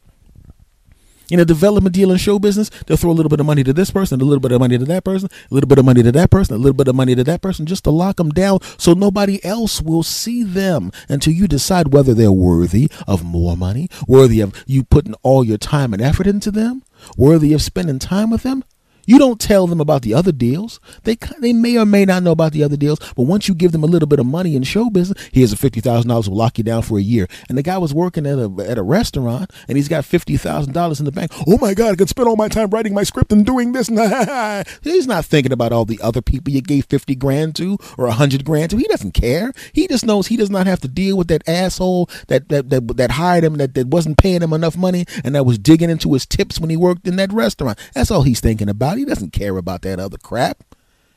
In 1.31 1.41
a 1.41 1.45
development 1.45 1.95
deal 1.95 2.13
in 2.13 2.19
show 2.19 2.39
business, 2.39 2.71
they'll 2.87 2.97
throw 2.97 3.11
a 3.11 3.13
little 3.13 3.31
bit 3.31 3.41
of 3.41 3.47
money 3.47 3.65
to 3.65 3.73
this 3.73 3.91
person, 3.91 4.21
a 4.21 4.25
little 4.25 4.41
bit 4.41 4.53
of 4.53 4.61
money 4.61 4.79
to 4.79 4.85
that 4.85 5.05
person, 5.05 5.29
a 5.51 5.55
little 5.55 5.67
bit 5.67 5.79
of 5.79 5.85
money 5.85 6.03
to 6.03 6.13
that 6.13 6.31
person, 6.31 6.55
a 6.55 6.59
little 6.59 6.77
bit 6.77 6.89
of 6.89 6.95
money 6.95 7.15
to 7.15 7.25
that 7.25 7.43
person, 7.43 7.67
just 7.67 7.85
to 7.85 7.91
lock 7.91 8.17
them 8.17 8.31
down 8.31 8.61
so 8.79 8.93
nobody 8.93 9.45
else 9.45 9.83
will 9.83 10.03
see 10.03 10.43
them 10.45 10.93
until 11.09 11.33
you 11.33 11.49
decide 11.49 11.93
whether 11.93 12.15
they're 12.15 12.31
worthy 12.31 12.89
of 13.09 13.25
more 13.25 13.57
money, 13.57 13.89
worthy 14.07 14.41
of 14.41 14.55
you 14.67 14.85
putting 14.85 15.15
all 15.23 15.43
your 15.43 15.59
time 15.59 15.93
and 15.93 16.01
effort 16.01 16.27
into 16.27 16.51
them, 16.51 16.83
worthy 17.17 17.53
of 17.53 17.63
spending 17.63 17.99
time 17.99 18.31
with 18.31 18.43
them. 18.43 18.63
You 19.07 19.19
don't 19.19 19.41
tell 19.41 19.67
them 19.67 19.81
about 19.81 20.03
the 20.03 20.15
other 20.15 20.33
deals. 20.33 20.81
They 21.05 21.17
they 21.41 21.53
may 21.53 21.79
or 21.79 21.87
may 21.87 22.05
not 22.05 22.23
know 22.23 22.33
about 22.33 22.53
the 22.53 22.65
other 22.65 22.77
deals, 22.77 22.99
but 23.17 23.23
once 23.23 23.49
you 23.49 23.55
give 23.55 23.73
them 23.73 23.85
a 23.85 23.87
little 23.87 24.09
bit 24.09 24.19
of 24.19 24.27
money 24.27 24.57
in 24.57 24.65
show 24.65 24.91
business, 24.91 25.29
here's 25.33 25.53
a 25.53 25.57
fifty 25.57 25.81
thousand 25.81 26.09
dollars 26.09 26.29
will 26.29 26.37
lock 26.37 26.59
you 26.59 26.65
down 26.65 26.83
for 26.83 26.99
a 26.99 27.03
year. 27.03 27.29
And 27.49 27.57
the 27.57 27.63
guy 27.63 27.79
was 27.79 27.95
working 27.95 28.27
at 28.27 28.39
a 28.39 28.53
at 28.69 28.79
a 28.79 28.83
restaurant, 28.83 29.53
and 29.69 29.77
he's 29.77 29.89
got 29.89 30.05
fifty 30.05 30.37
thousand 30.37 30.73
dollars 30.73 30.99
in 30.99 31.07
the 31.07 31.13
bank. 31.13 31.33
Oh 31.47 31.59
my 31.59 31.73
God, 31.73 31.93
I 31.93 31.97
could 31.97 32.09
spend 32.09 32.29
all 32.29 32.37
my 32.37 32.49
time 32.49 32.71
writing 32.71 32.95
my 32.95 33.05
script 33.05 33.33
and 33.33 33.47
doing 33.47 33.73
this. 33.73 33.87
he's 34.83 35.07
not 35.07 35.25
thinking 35.25 35.53
about 35.53 35.73
all 35.73 35.85
the 35.85 36.01
other 36.03 36.21
people 36.21 36.53
you 36.53 36.61
gave 36.61 36.87
fifty 36.87 37.15
grand 37.15 37.55
to 37.57 37.79
or 37.97 38.07
a 38.07 38.13
hundred 38.13 38.45
grand 38.45 38.71
to. 38.71 38.77
He 38.77 38.89
doesn't 38.89 39.13
care. 39.13 39.53
He 39.73 39.87
just 39.87 40.05
knows 40.05 40.27
he 40.27 40.37
does 40.37 40.51
not 40.51 40.67
have 40.67 40.81
to 40.81 40.89
deal 40.89 41.17
with 41.17 41.29
that 41.29 41.49
asshole 41.49 42.11
that 42.27 42.49
that 42.49 42.71
that, 42.71 42.97
that 42.97 43.13
hired 43.13 43.45
him 43.45 43.55
that, 43.59 43.75
that 43.75 43.87
wasn't 43.87 44.19
paying 44.19 44.43
him 44.43 44.53
enough 44.53 44.77
money 44.77 45.07
and 45.25 45.35
that 45.35 45.47
was 45.47 45.59
digging 45.59 45.91
into 45.91 46.13
his 46.13 46.27
tips 46.27 46.59
when 46.59 46.71
he 46.71 46.77
worked 46.77 47.07
in 47.07 47.17
that 47.17 47.33
restaurant. 47.33 47.79
That's 47.95 48.11
all 48.11 48.23
he's 48.23 48.41
thinking 48.41 48.69
about. 48.69 48.96
He 48.97 49.05
doesn't 49.05 49.33
care 49.33 49.57
about 49.57 49.83
that 49.83 50.01
other 50.01 50.19
crap. 50.19 50.63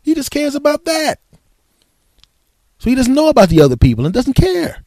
He 0.02 0.14
just 0.14 0.32
cares 0.32 0.56
about 0.56 0.86
that. 0.86 1.20
So 2.80 2.90
he 2.90 2.96
doesn't 2.96 3.14
know 3.14 3.30
about 3.30 3.50
the 3.50 3.62
other 3.62 3.78
people 3.78 4.06
and 4.06 4.14
doesn't 4.14 4.36
care. 4.36 4.84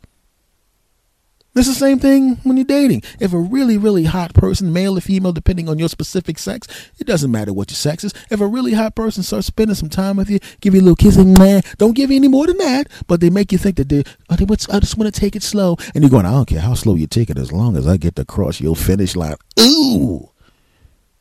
It's 1.55 1.69
the 1.69 1.75
same 1.75 1.99
thing 1.99 2.37
when 2.45 2.57
you're 2.57 2.65
dating. 2.65 3.03
If 3.21 3.35
a 3.35 3.39
really, 3.39 3.77
really 3.77 4.05
hot 4.05 4.33
person, 4.33 4.73
male 4.73 4.97
or 4.97 5.03
female, 5.03 5.33
depending 5.33 5.69
on 5.69 5.79
your 5.79 5.91
specific 5.91 6.39
sex, 6.39 6.67
it 6.99 7.07
doesn't 7.07 7.31
matter 7.31 7.53
what 7.53 7.71
your 7.71 7.77
sex 7.77 8.05
is. 8.05 8.15
If 8.31 8.41
a 8.41 8.47
really 8.47 8.73
hot 8.73 8.95
person 8.95 9.23
starts 9.23 9.49
spending 9.49 9.75
some 9.75 9.91
time 9.91 10.17
with 10.17 10.31
you, 10.31 10.39
give 10.61 10.75
you 10.75 10.81
a 10.81 10.83
little 10.83 10.97
kissing, 10.97 11.35
man, 11.35 11.61
don't 11.77 11.95
give 11.95 12.11
you 12.11 12.17
any 12.17 12.29
more 12.29 12.47
than 12.47 12.57
that, 12.57 12.89
but 13.07 13.21
they 13.21 13.29
make 13.29 13.53
you 13.53 13.59
think 13.59 13.77
that 13.77 13.91
they, 13.91 14.03
oh, 14.31 14.37
they 14.37 14.45
I 14.45 14.81
just 14.81 14.97
want 14.97 15.15
to 15.15 15.21
take 15.21 15.37
it 15.37 15.43
slow. 15.43 15.77
And 15.95 16.03
you're 16.03 16.11
going, 16.11 16.25
I 16.25 16.31
don't 16.31 16.49
care 16.49 16.61
how 16.61 16.73
slow 16.73 16.95
you 16.95 17.07
take 17.07 17.29
it 17.29 17.37
as 17.37 17.53
long 17.53 17.77
as 17.77 17.87
I 17.87 17.99
get 17.99 18.17
to 18.17 18.25
cross 18.25 18.59
your 18.59 18.75
finish 18.75 19.15
line. 19.15 19.37
Ooh. 19.61 20.32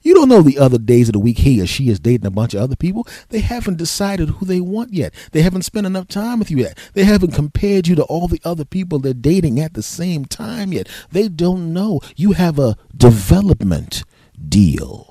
You 0.01 0.13
don't 0.13 0.29
know 0.29 0.41
the 0.41 0.57
other 0.57 0.77
days 0.77 1.09
of 1.09 1.13
the 1.13 1.19
week 1.19 1.39
he 1.39 1.61
or 1.61 1.67
she 1.67 1.89
is 1.89 1.99
dating 1.99 2.25
a 2.25 2.31
bunch 2.31 2.53
of 2.53 2.61
other 2.61 2.75
people. 2.75 3.07
They 3.29 3.39
haven't 3.39 3.77
decided 3.77 4.29
who 4.29 4.45
they 4.45 4.59
want 4.59 4.93
yet. 4.93 5.13
They 5.31 5.41
haven't 5.41 5.61
spent 5.63 5.85
enough 5.85 6.07
time 6.07 6.39
with 6.39 6.49
you 6.49 6.57
yet. 6.57 6.77
They 6.93 7.03
haven't 7.03 7.31
compared 7.31 7.87
you 7.87 7.95
to 7.95 8.03
all 8.03 8.27
the 8.27 8.41
other 8.43 8.65
people 8.65 8.99
they're 8.99 9.13
dating 9.13 9.59
at 9.59 9.73
the 9.73 9.83
same 9.83 10.25
time 10.25 10.73
yet. 10.73 10.89
They 11.11 11.27
don't 11.27 11.73
know. 11.73 12.01
You 12.15 12.33
have 12.33 12.57
a 12.57 12.77
development 12.95 14.03
deal. 14.47 15.10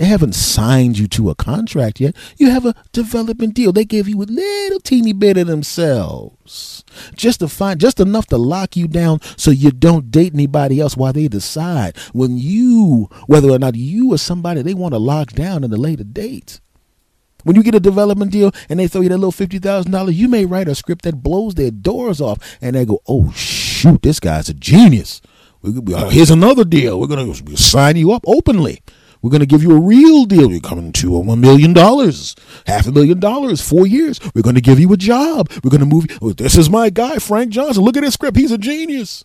They 0.00 0.06
haven't 0.06 0.34
signed 0.34 0.98
you 0.98 1.06
to 1.08 1.28
a 1.28 1.34
contract 1.34 2.00
yet. 2.00 2.16
You 2.38 2.48
have 2.48 2.64
a 2.64 2.74
development 2.90 3.52
deal. 3.52 3.70
They 3.70 3.84
gave 3.84 4.08
you 4.08 4.22
a 4.22 4.24
little 4.24 4.80
teeny 4.80 5.12
bit 5.12 5.36
of 5.36 5.46
themselves. 5.46 6.84
Just 7.14 7.40
to 7.40 7.48
find 7.48 7.78
just 7.78 8.00
enough 8.00 8.24
to 8.28 8.38
lock 8.38 8.78
you 8.78 8.88
down 8.88 9.20
so 9.36 9.50
you 9.50 9.70
don't 9.70 10.10
date 10.10 10.32
anybody 10.32 10.80
else 10.80 10.96
while 10.96 11.12
they 11.12 11.28
decide 11.28 11.98
when 12.14 12.38
you 12.38 13.10
whether 13.26 13.50
or 13.50 13.58
not 13.58 13.74
you 13.74 14.14
or 14.14 14.16
somebody 14.16 14.62
they 14.62 14.72
want 14.72 14.94
to 14.94 14.98
lock 14.98 15.32
down 15.32 15.64
in 15.64 15.70
the 15.70 15.76
later 15.76 16.04
date. 16.04 16.60
When 17.44 17.54
you 17.54 17.62
get 17.62 17.74
a 17.74 17.80
development 17.80 18.32
deal 18.32 18.52
and 18.70 18.80
they 18.80 18.88
throw 18.88 19.02
you 19.02 19.10
that 19.10 19.18
little 19.18 19.30
fifty 19.30 19.58
thousand 19.58 19.92
dollars, 19.92 20.18
you 20.18 20.28
may 20.28 20.46
write 20.46 20.68
a 20.68 20.74
script 20.74 21.04
that 21.04 21.22
blows 21.22 21.56
their 21.56 21.70
doors 21.70 22.22
off, 22.22 22.38
and 22.62 22.74
they 22.74 22.86
go, 22.86 23.00
"Oh 23.06 23.32
shoot, 23.32 24.00
this 24.00 24.18
guy's 24.18 24.48
a 24.48 24.54
genius." 24.54 25.20
Oh, 25.62 26.08
here's 26.08 26.30
another 26.30 26.64
deal. 26.64 26.98
We're 26.98 27.06
gonna 27.06 27.34
sign 27.58 27.96
you 27.96 28.12
up 28.12 28.24
openly. 28.26 28.80
We're 29.22 29.30
going 29.30 29.40
to 29.40 29.46
give 29.46 29.62
you 29.62 29.72
a 29.76 29.80
real 29.80 30.24
deal. 30.24 30.50
You're 30.50 30.60
coming 30.60 30.92
to 30.92 31.18
a 31.18 31.36
million 31.36 31.72
dollars, 31.72 32.34
half 32.66 32.86
a 32.86 32.92
million 32.92 33.20
dollars, 33.20 33.60
four 33.60 33.86
years. 33.86 34.18
We're 34.34 34.42
going 34.42 34.54
to 34.54 34.60
give 34.60 34.80
you 34.80 34.92
a 34.92 34.96
job. 34.96 35.50
We're 35.62 35.70
going 35.70 35.80
to 35.80 35.86
move. 35.86 36.06
Oh, 36.22 36.32
this 36.32 36.56
is 36.56 36.70
my 36.70 36.90
guy, 36.90 37.16
Frank 37.16 37.50
Johnson. 37.50 37.84
Look 37.84 37.96
at 37.96 38.02
his 38.02 38.14
script. 38.14 38.36
He's 38.36 38.52
a 38.52 38.58
genius. 38.58 39.24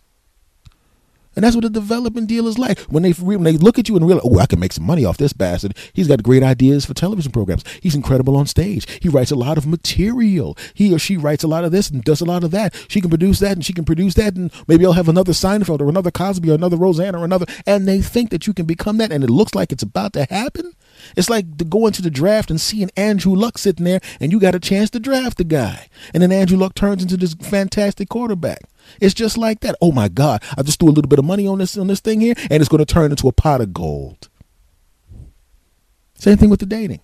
And 1.36 1.44
that's 1.44 1.54
what 1.54 1.64
a 1.64 1.70
development 1.70 2.28
deal 2.28 2.48
is 2.48 2.58
like. 2.58 2.78
When 2.80 3.02
they 3.02 3.12
when 3.12 3.44
they 3.44 3.52
look 3.52 3.78
at 3.78 3.88
you 3.88 3.96
and 3.96 4.06
realize, 4.06 4.24
oh, 4.24 4.38
I 4.38 4.46
can 4.46 4.58
make 4.58 4.72
some 4.72 4.84
money 4.84 5.04
off 5.04 5.18
this 5.18 5.34
bastard. 5.34 5.76
He's 5.92 6.08
got 6.08 6.22
great 6.22 6.42
ideas 6.42 6.86
for 6.86 6.94
television 6.94 7.30
programs. 7.30 7.62
He's 7.82 7.94
incredible 7.94 8.36
on 8.36 8.46
stage. 8.46 8.86
He 9.02 9.08
writes 9.10 9.30
a 9.30 9.36
lot 9.36 9.58
of 9.58 9.66
material. 9.66 10.56
He 10.72 10.94
or 10.94 10.98
she 10.98 11.16
writes 11.16 11.44
a 11.44 11.48
lot 11.48 11.64
of 11.64 11.72
this 11.72 11.90
and 11.90 12.02
does 12.02 12.22
a 12.22 12.24
lot 12.24 12.42
of 12.42 12.50
that. 12.52 12.74
She 12.88 13.00
can 13.00 13.10
produce 13.10 13.38
that 13.40 13.52
and 13.52 13.64
she 13.64 13.74
can 13.74 13.84
produce 13.84 14.14
that, 14.14 14.34
and 14.34 14.50
maybe 14.66 14.86
I'll 14.86 14.92
have 14.94 15.08
another 15.08 15.32
Seinfeld 15.32 15.80
or 15.80 15.88
another 15.88 16.10
Cosby 16.10 16.50
or 16.50 16.54
another 16.54 16.76
Roseanne 16.76 17.14
or 17.14 17.24
another. 17.24 17.46
And 17.66 17.86
they 17.86 18.00
think 18.00 18.30
that 18.30 18.46
you 18.46 18.54
can 18.54 18.64
become 18.66 18.96
that, 18.98 19.12
and 19.12 19.22
it 19.22 19.30
looks 19.30 19.54
like 19.54 19.72
it's 19.72 19.82
about 19.82 20.14
to 20.14 20.24
happen. 20.24 20.72
It's 21.16 21.30
like 21.30 21.68
going 21.68 21.92
to 21.92 22.02
the 22.02 22.10
draft 22.10 22.50
and 22.50 22.60
seeing 22.60 22.90
Andrew 22.96 23.34
Luck 23.34 23.58
sitting 23.58 23.84
there, 23.84 24.00
and 24.20 24.32
you 24.32 24.40
got 24.40 24.54
a 24.54 24.60
chance 24.60 24.90
to 24.90 25.00
draft 25.00 25.36
the 25.36 25.44
guy, 25.44 25.88
and 26.14 26.22
then 26.22 26.32
Andrew 26.32 26.56
Luck 26.56 26.74
turns 26.74 27.02
into 27.02 27.16
this 27.16 27.34
fantastic 27.34 28.08
quarterback. 28.08 28.62
It's 29.00 29.14
just 29.14 29.36
like 29.36 29.60
that. 29.60 29.76
Oh 29.80 29.92
my 29.92 30.08
God! 30.08 30.42
I 30.56 30.62
just 30.62 30.78
threw 30.78 30.88
a 30.88 30.92
little 30.92 31.08
bit 31.08 31.18
of 31.18 31.24
money 31.24 31.46
on 31.46 31.58
this 31.58 31.76
on 31.76 31.86
this 31.86 32.00
thing 32.00 32.20
here, 32.20 32.34
and 32.50 32.60
it's 32.60 32.68
going 32.68 32.84
to 32.84 32.92
turn 32.92 33.10
into 33.10 33.28
a 33.28 33.32
pot 33.32 33.60
of 33.60 33.72
gold. 33.72 34.28
Same 36.18 36.36
thing 36.36 36.50
with 36.50 36.60
the 36.60 36.66
dating. 36.66 37.00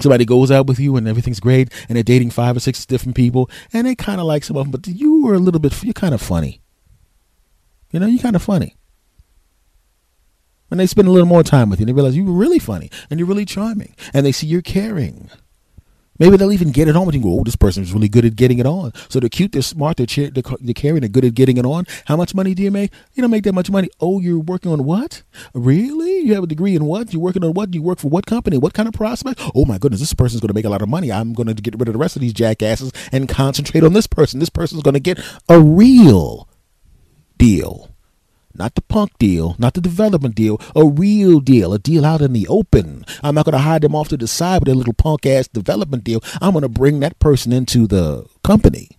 Somebody 0.00 0.24
goes 0.24 0.50
out 0.50 0.66
with 0.66 0.80
you 0.80 0.96
and 0.96 1.06
everything's 1.06 1.40
great, 1.40 1.72
and 1.88 1.96
they're 1.96 2.02
dating 2.02 2.30
five 2.30 2.56
or 2.56 2.60
six 2.60 2.84
different 2.84 3.14
people, 3.14 3.48
and 3.72 3.86
they 3.86 3.94
kind 3.94 4.20
of 4.20 4.26
like 4.26 4.44
some 4.44 4.56
of 4.56 4.64
them, 4.64 4.72
but 4.72 4.86
you 4.88 5.22
were 5.24 5.34
a 5.34 5.38
little 5.38 5.60
bit, 5.60 5.82
you're 5.84 5.92
kind 5.92 6.14
of 6.14 6.20
funny. 6.20 6.60
You 7.90 8.00
know, 8.00 8.06
you're 8.06 8.22
kind 8.22 8.34
of 8.34 8.42
funny. 8.42 8.76
And 10.70 10.80
they 10.80 10.86
spend 10.86 11.06
a 11.06 11.12
little 11.12 11.28
more 11.28 11.44
time 11.44 11.70
with 11.70 11.78
you, 11.78 11.84
and 11.84 11.88
they 11.88 11.92
realize 11.92 12.16
you 12.16 12.24
were 12.24 12.32
really 12.32 12.58
funny 12.58 12.90
and 13.08 13.20
you're 13.20 13.28
really 13.28 13.44
charming, 13.44 13.94
and 14.12 14.26
they 14.26 14.32
see 14.32 14.48
you're 14.48 14.62
caring. 14.62 15.30
Maybe 16.18 16.36
they'll 16.36 16.52
even 16.52 16.70
get 16.70 16.88
it 16.88 16.96
on 16.96 17.06
with 17.06 17.14
you. 17.14 17.22
Go, 17.22 17.40
oh, 17.40 17.44
this 17.44 17.56
person's 17.56 17.92
really 17.92 18.08
good 18.08 18.24
at 18.24 18.36
getting 18.36 18.58
it 18.58 18.66
on. 18.66 18.92
So 19.08 19.20
they're 19.20 19.28
cute, 19.28 19.52
they're 19.52 19.62
smart, 19.62 19.96
they're, 19.96 20.06
they're, 20.06 20.42
they're 20.60 20.74
caring, 20.74 21.00
they're 21.00 21.08
good 21.08 21.24
at 21.24 21.34
getting 21.34 21.56
it 21.56 21.66
on. 21.66 21.86
How 22.06 22.16
much 22.16 22.34
money 22.34 22.54
do 22.54 22.62
you 22.62 22.70
make? 22.70 22.92
You 23.14 23.22
don't 23.22 23.30
make 23.30 23.44
that 23.44 23.54
much 23.54 23.70
money. 23.70 23.88
Oh, 24.00 24.20
you're 24.20 24.38
working 24.38 24.70
on 24.70 24.84
what? 24.84 25.22
Really? 25.54 26.20
You 26.20 26.34
have 26.34 26.44
a 26.44 26.48
degree 26.48 26.76
in 26.76 26.84
what? 26.84 27.12
You're 27.12 27.22
working 27.22 27.44
on 27.44 27.52
what? 27.52 27.74
You 27.74 27.82
work 27.82 27.98
for 27.98 28.08
what 28.08 28.26
company? 28.26 28.58
What 28.58 28.74
kind 28.74 28.88
of 28.88 28.94
prospect? 28.94 29.40
Oh 29.54 29.64
my 29.64 29.78
goodness, 29.78 30.00
this 30.00 30.14
person's 30.14 30.40
going 30.40 30.48
to 30.48 30.54
make 30.54 30.64
a 30.64 30.70
lot 30.70 30.82
of 30.82 30.88
money. 30.88 31.10
I'm 31.10 31.32
going 31.32 31.48
to 31.48 31.54
get 31.54 31.78
rid 31.78 31.88
of 31.88 31.94
the 31.94 31.98
rest 31.98 32.16
of 32.16 32.22
these 32.22 32.32
jackasses 32.32 32.92
and 33.12 33.28
concentrate 33.28 33.84
on 33.84 33.92
this 33.92 34.06
person. 34.06 34.40
This 34.40 34.50
person's 34.50 34.82
going 34.82 34.94
to 34.94 35.00
get 35.00 35.18
a 35.48 35.60
real 35.60 36.48
deal 37.38 37.93
not 38.54 38.74
the 38.74 38.82
punk 38.82 39.16
deal, 39.18 39.56
not 39.58 39.74
the 39.74 39.80
development 39.80 40.34
deal, 40.34 40.60
a 40.74 40.86
real 40.86 41.40
deal, 41.40 41.72
a 41.72 41.78
deal 41.78 42.04
out 42.04 42.22
in 42.22 42.32
the 42.32 42.46
open. 42.48 43.04
I'm 43.22 43.34
not 43.34 43.44
going 43.44 43.54
to 43.54 43.58
hide 43.58 43.82
them 43.82 43.94
off 43.94 44.08
to 44.08 44.16
the 44.16 44.26
side 44.26 44.60
with 44.60 44.68
a 44.68 44.74
little 44.74 44.94
punk 44.94 45.26
ass 45.26 45.48
development 45.48 46.04
deal. 46.04 46.22
I'm 46.40 46.52
going 46.52 46.62
to 46.62 46.68
bring 46.68 47.00
that 47.00 47.18
person 47.18 47.52
into 47.52 47.86
the 47.86 48.26
company. 48.42 48.98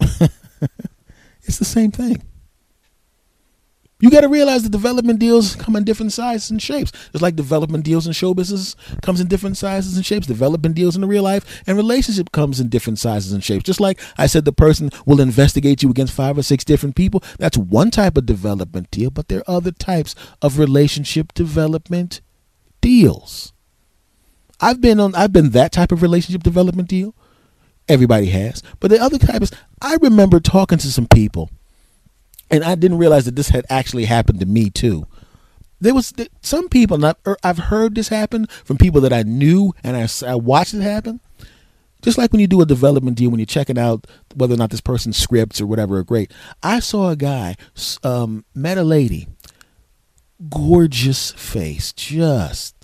it's 0.00 1.58
the 1.58 1.64
same 1.64 1.90
thing. 1.90 2.22
You 4.02 4.10
got 4.10 4.22
to 4.22 4.28
realize 4.28 4.64
the 4.64 4.68
development 4.68 5.20
deals 5.20 5.54
come 5.54 5.76
in 5.76 5.84
different 5.84 6.12
sizes 6.12 6.50
and 6.50 6.60
shapes. 6.60 6.90
It's 7.14 7.22
like 7.22 7.36
development 7.36 7.84
deals 7.84 8.04
in 8.04 8.12
show 8.12 8.34
business 8.34 8.74
comes 9.00 9.20
in 9.20 9.28
different 9.28 9.56
sizes 9.56 9.96
and 9.96 10.04
shapes. 10.04 10.26
Development 10.26 10.74
deals 10.74 10.96
in 10.96 11.02
the 11.02 11.06
real 11.06 11.22
life 11.22 11.62
and 11.68 11.76
relationship 11.76 12.32
comes 12.32 12.58
in 12.58 12.68
different 12.68 12.98
sizes 12.98 13.32
and 13.32 13.44
shapes. 13.44 13.62
Just 13.62 13.78
like 13.78 14.00
I 14.18 14.26
said, 14.26 14.44
the 14.44 14.52
person 14.52 14.90
will 15.06 15.20
investigate 15.20 15.84
you 15.84 15.90
against 15.90 16.14
five 16.14 16.36
or 16.36 16.42
six 16.42 16.64
different 16.64 16.96
people. 16.96 17.22
That's 17.38 17.56
one 17.56 17.92
type 17.92 18.16
of 18.16 18.26
development 18.26 18.90
deal, 18.90 19.10
but 19.10 19.28
there 19.28 19.38
are 19.38 19.56
other 19.56 19.70
types 19.70 20.16
of 20.42 20.58
relationship 20.58 21.32
development 21.32 22.22
deals. 22.80 23.52
I've 24.60 24.80
been 24.80 24.98
on. 24.98 25.14
I've 25.14 25.32
been 25.32 25.50
that 25.50 25.70
type 25.70 25.92
of 25.92 26.02
relationship 26.02 26.42
development 26.42 26.88
deal. 26.88 27.14
Everybody 27.88 28.26
has, 28.30 28.64
but 28.80 28.90
the 28.90 29.00
other 29.00 29.18
type 29.18 29.42
is. 29.42 29.52
I 29.80 29.96
remember 30.02 30.40
talking 30.40 30.78
to 30.78 30.90
some 30.90 31.06
people 31.06 31.50
and 32.52 32.62
I 32.62 32.74
didn't 32.74 32.98
realize 32.98 33.24
that 33.24 33.34
this 33.34 33.48
had 33.48 33.64
actually 33.70 34.04
happened 34.04 34.38
to 34.40 34.46
me 34.46 34.70
too. 34.70 35.06
There 35.80 35.94
was 35.94 36.12
some 36.42 36.68
people, 36.68 37.04
and 37.04 37.16
er, 37.26 37.36
I've 37.42 37.58
heard 37.58 37.96
this 37.96 38.08
happen 38.08 38.46
from 38.64 38.76
people 38.78 39.00
that 39.00 39.12
I 39.12 39.22
knew, 39.22 39.72
and 39.82 39.96
I, 39.96 40.06
I 40.30 40.36
watched 40.36 40.74
it 40.74 40.82
happen. 40.82 41.18
Just 42.02 42.18
like 42.18 42.32
when 42.32 42.40
you 42.40 42.46
do 42.46 42.60
a 42.60 42.66
development 42.66 43.16
deal, 43.16 43.30
when 43.30 43.40
you're 43.40 43.46
checking 43.46 43.78
out 43.78 44.06
whether 44.34 44.54
or 44.54 44.58
not 44.58 44.70
this 44.70 44.80
person's 44.80 45.16
scripts 45.16 45.60
or 45.60 45.66
whatever 45.66 45.96
are 45.96 46.04
great. 46.04 46.32
I 46.62 46.80
saw 46.80 47.10
a 47.10 47.16
guy, 47.16 47.56
um, 48.04 48.44
met 48.54 48.78
a 48.78 48.84
lady, 48.84 49.28
gorgeous 50.50 51.30
face, 51.32 51.92
just 51.92 52.76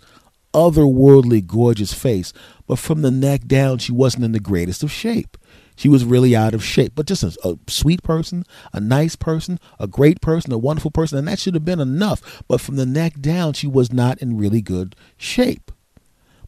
otherworldly 0.55 1.47
gorgeous 1.47 1.93
face, 1.93 2.33
but 2.67 2.79
from 2.79 3.03
the 3.03 3.11
neck 3.11 3.47
down, 3.47 3.79
she 3.79 3.93
wasn't 3.93 4.25
in 4.25 4.33
the 4.33 4.41
greatest 4.41 4.83
of 4.83 4.91
shape. 4.91 5.37
She 5.79 5.89
was 5.89 6.05
really 6.05 6.35
out 6.35 6.55
of 6.55 6.65
shape, 6.65 6.95
but 6.97 7.07
just 7.07 7.23
a, 7.23 7.39
a, 7.45 7.57
sweet 7.69 8.03
person, 8.03 8.45
a 8.73 8.81
nice 8.81 9.15
person, 9.15 9.61
a 9.79 9.87
great 9.87 10.21
person, 10.21 10.53
a 10.53 10.59
wonderful 10.59 10.91
person, 10.91 11.19
and 11.19 11.29
that 11.29 11.39
should 11.39 11.55
have 11.55 11.65
been 11.65 11.79
enough. 11.79 12.43
But 12.49 12.61
from 12.61 12.75
the 12.75 12.85
neck 12.85 13.21
down, 13.21 13.53
she 13.53 13.69
was 13.69 13.93
not 13.93 14.19
in 14.19 14.37
really 14.37 14.61
good 14.61 14.97
shape. 15.17 15.71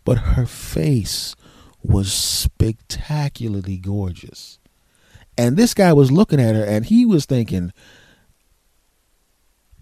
But 0.04 0.18
her 0.18 0.46
face 0.46 1.36
was 1.80 2.12
spectacularly 2.12 3.76
gorgeous. 3.76 4.58
And 5.38 5.56
this 5.56 5.74
guy 5.74 5.92
was 5.92 6.10
looking 6.10 6.40
at 6.40 6.56
her 6.56 6.64
and 6.64 6.84
he 6.84 7.06
was 7.06 7.24
thinking, 7.24 7.72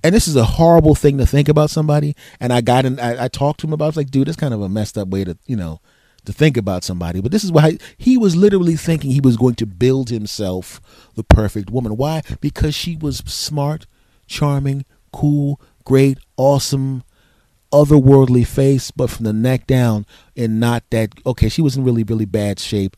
and 0.05 0.15
this 0.15 0.29
is 0.29 0.37
a 0.37 0.45
horrible 0.45 0.95
thing 0.95 1.17
to 1.17 1.27
think 1.27 1.49
about 1.49 1.71
somebody. 1.71 2.15
And 2.39 2.53
I 2.53 2.61
got 2.61 2.85
in, 2.85 3.01
I, 3.01 3.25
I 3.25 3.29
talked 3.29 3.61
to 3.61 3.67
him 3.67 3.73
about. 3.73 3.87
I 3.87 3.89
was 3.89 3.97
like, 3.97 4.11
dude, 4.11 4.29
that's 4.29 4.37
kind 4.37 4.53
of 4.53 4.61
a 4.61 4.69
messed 4.69 4.99
up 4.99 5.09
way 5.09 5.25
to, 5.25 5.39
you 5.47 5.57
know, 5.57 5.81
to 6.29 6.33
think 6.35 6.59
about 6.59 6.85
somebody. 6.85 7.23
But 7.23 7.33
this 7.33 7.43
is 7.43 7.51
why 7.51 7.79
he 7.97 8.19
was 8.19 8.37
literally 8.37 8.77
thinking 8.77 9.11
he 9.11 9.21
was 9.21 9.39
going 9.39 9.55
to 9.57 9.67
build 9.67 10.11
himself 10.11 10.79
the 11.15 11.25
perfect 11.25 11.71
woman. 11.71 11.97
Why? 11.97 12.23
Because 12.43 12.75
she 12.75 12.97
was 12.97 13.19
smart, 13.27 13.87
charming, 14.27 14.85
cool, 15.11 15.59
great, 15.85 16.19
awesome, 16.37 17.03
otherworldly 17.73 18.47
face, 18.47 18.91
but 18.91 19.09
from 19.09 19.25
the 19.25 19.33
neck 19.33 19.67
down, 19.67 20.05
and 20.37 20.61
not 20.61 20.85
that. 20.91 21.13
Okay, 21.25 21.49
she 21.49 21.63
was 21.63 21.77
in 21.77 21.85
really, 21.85 22.05
really 22.05 22.27
bad 22.27 22.61
shape. 22.61 22.95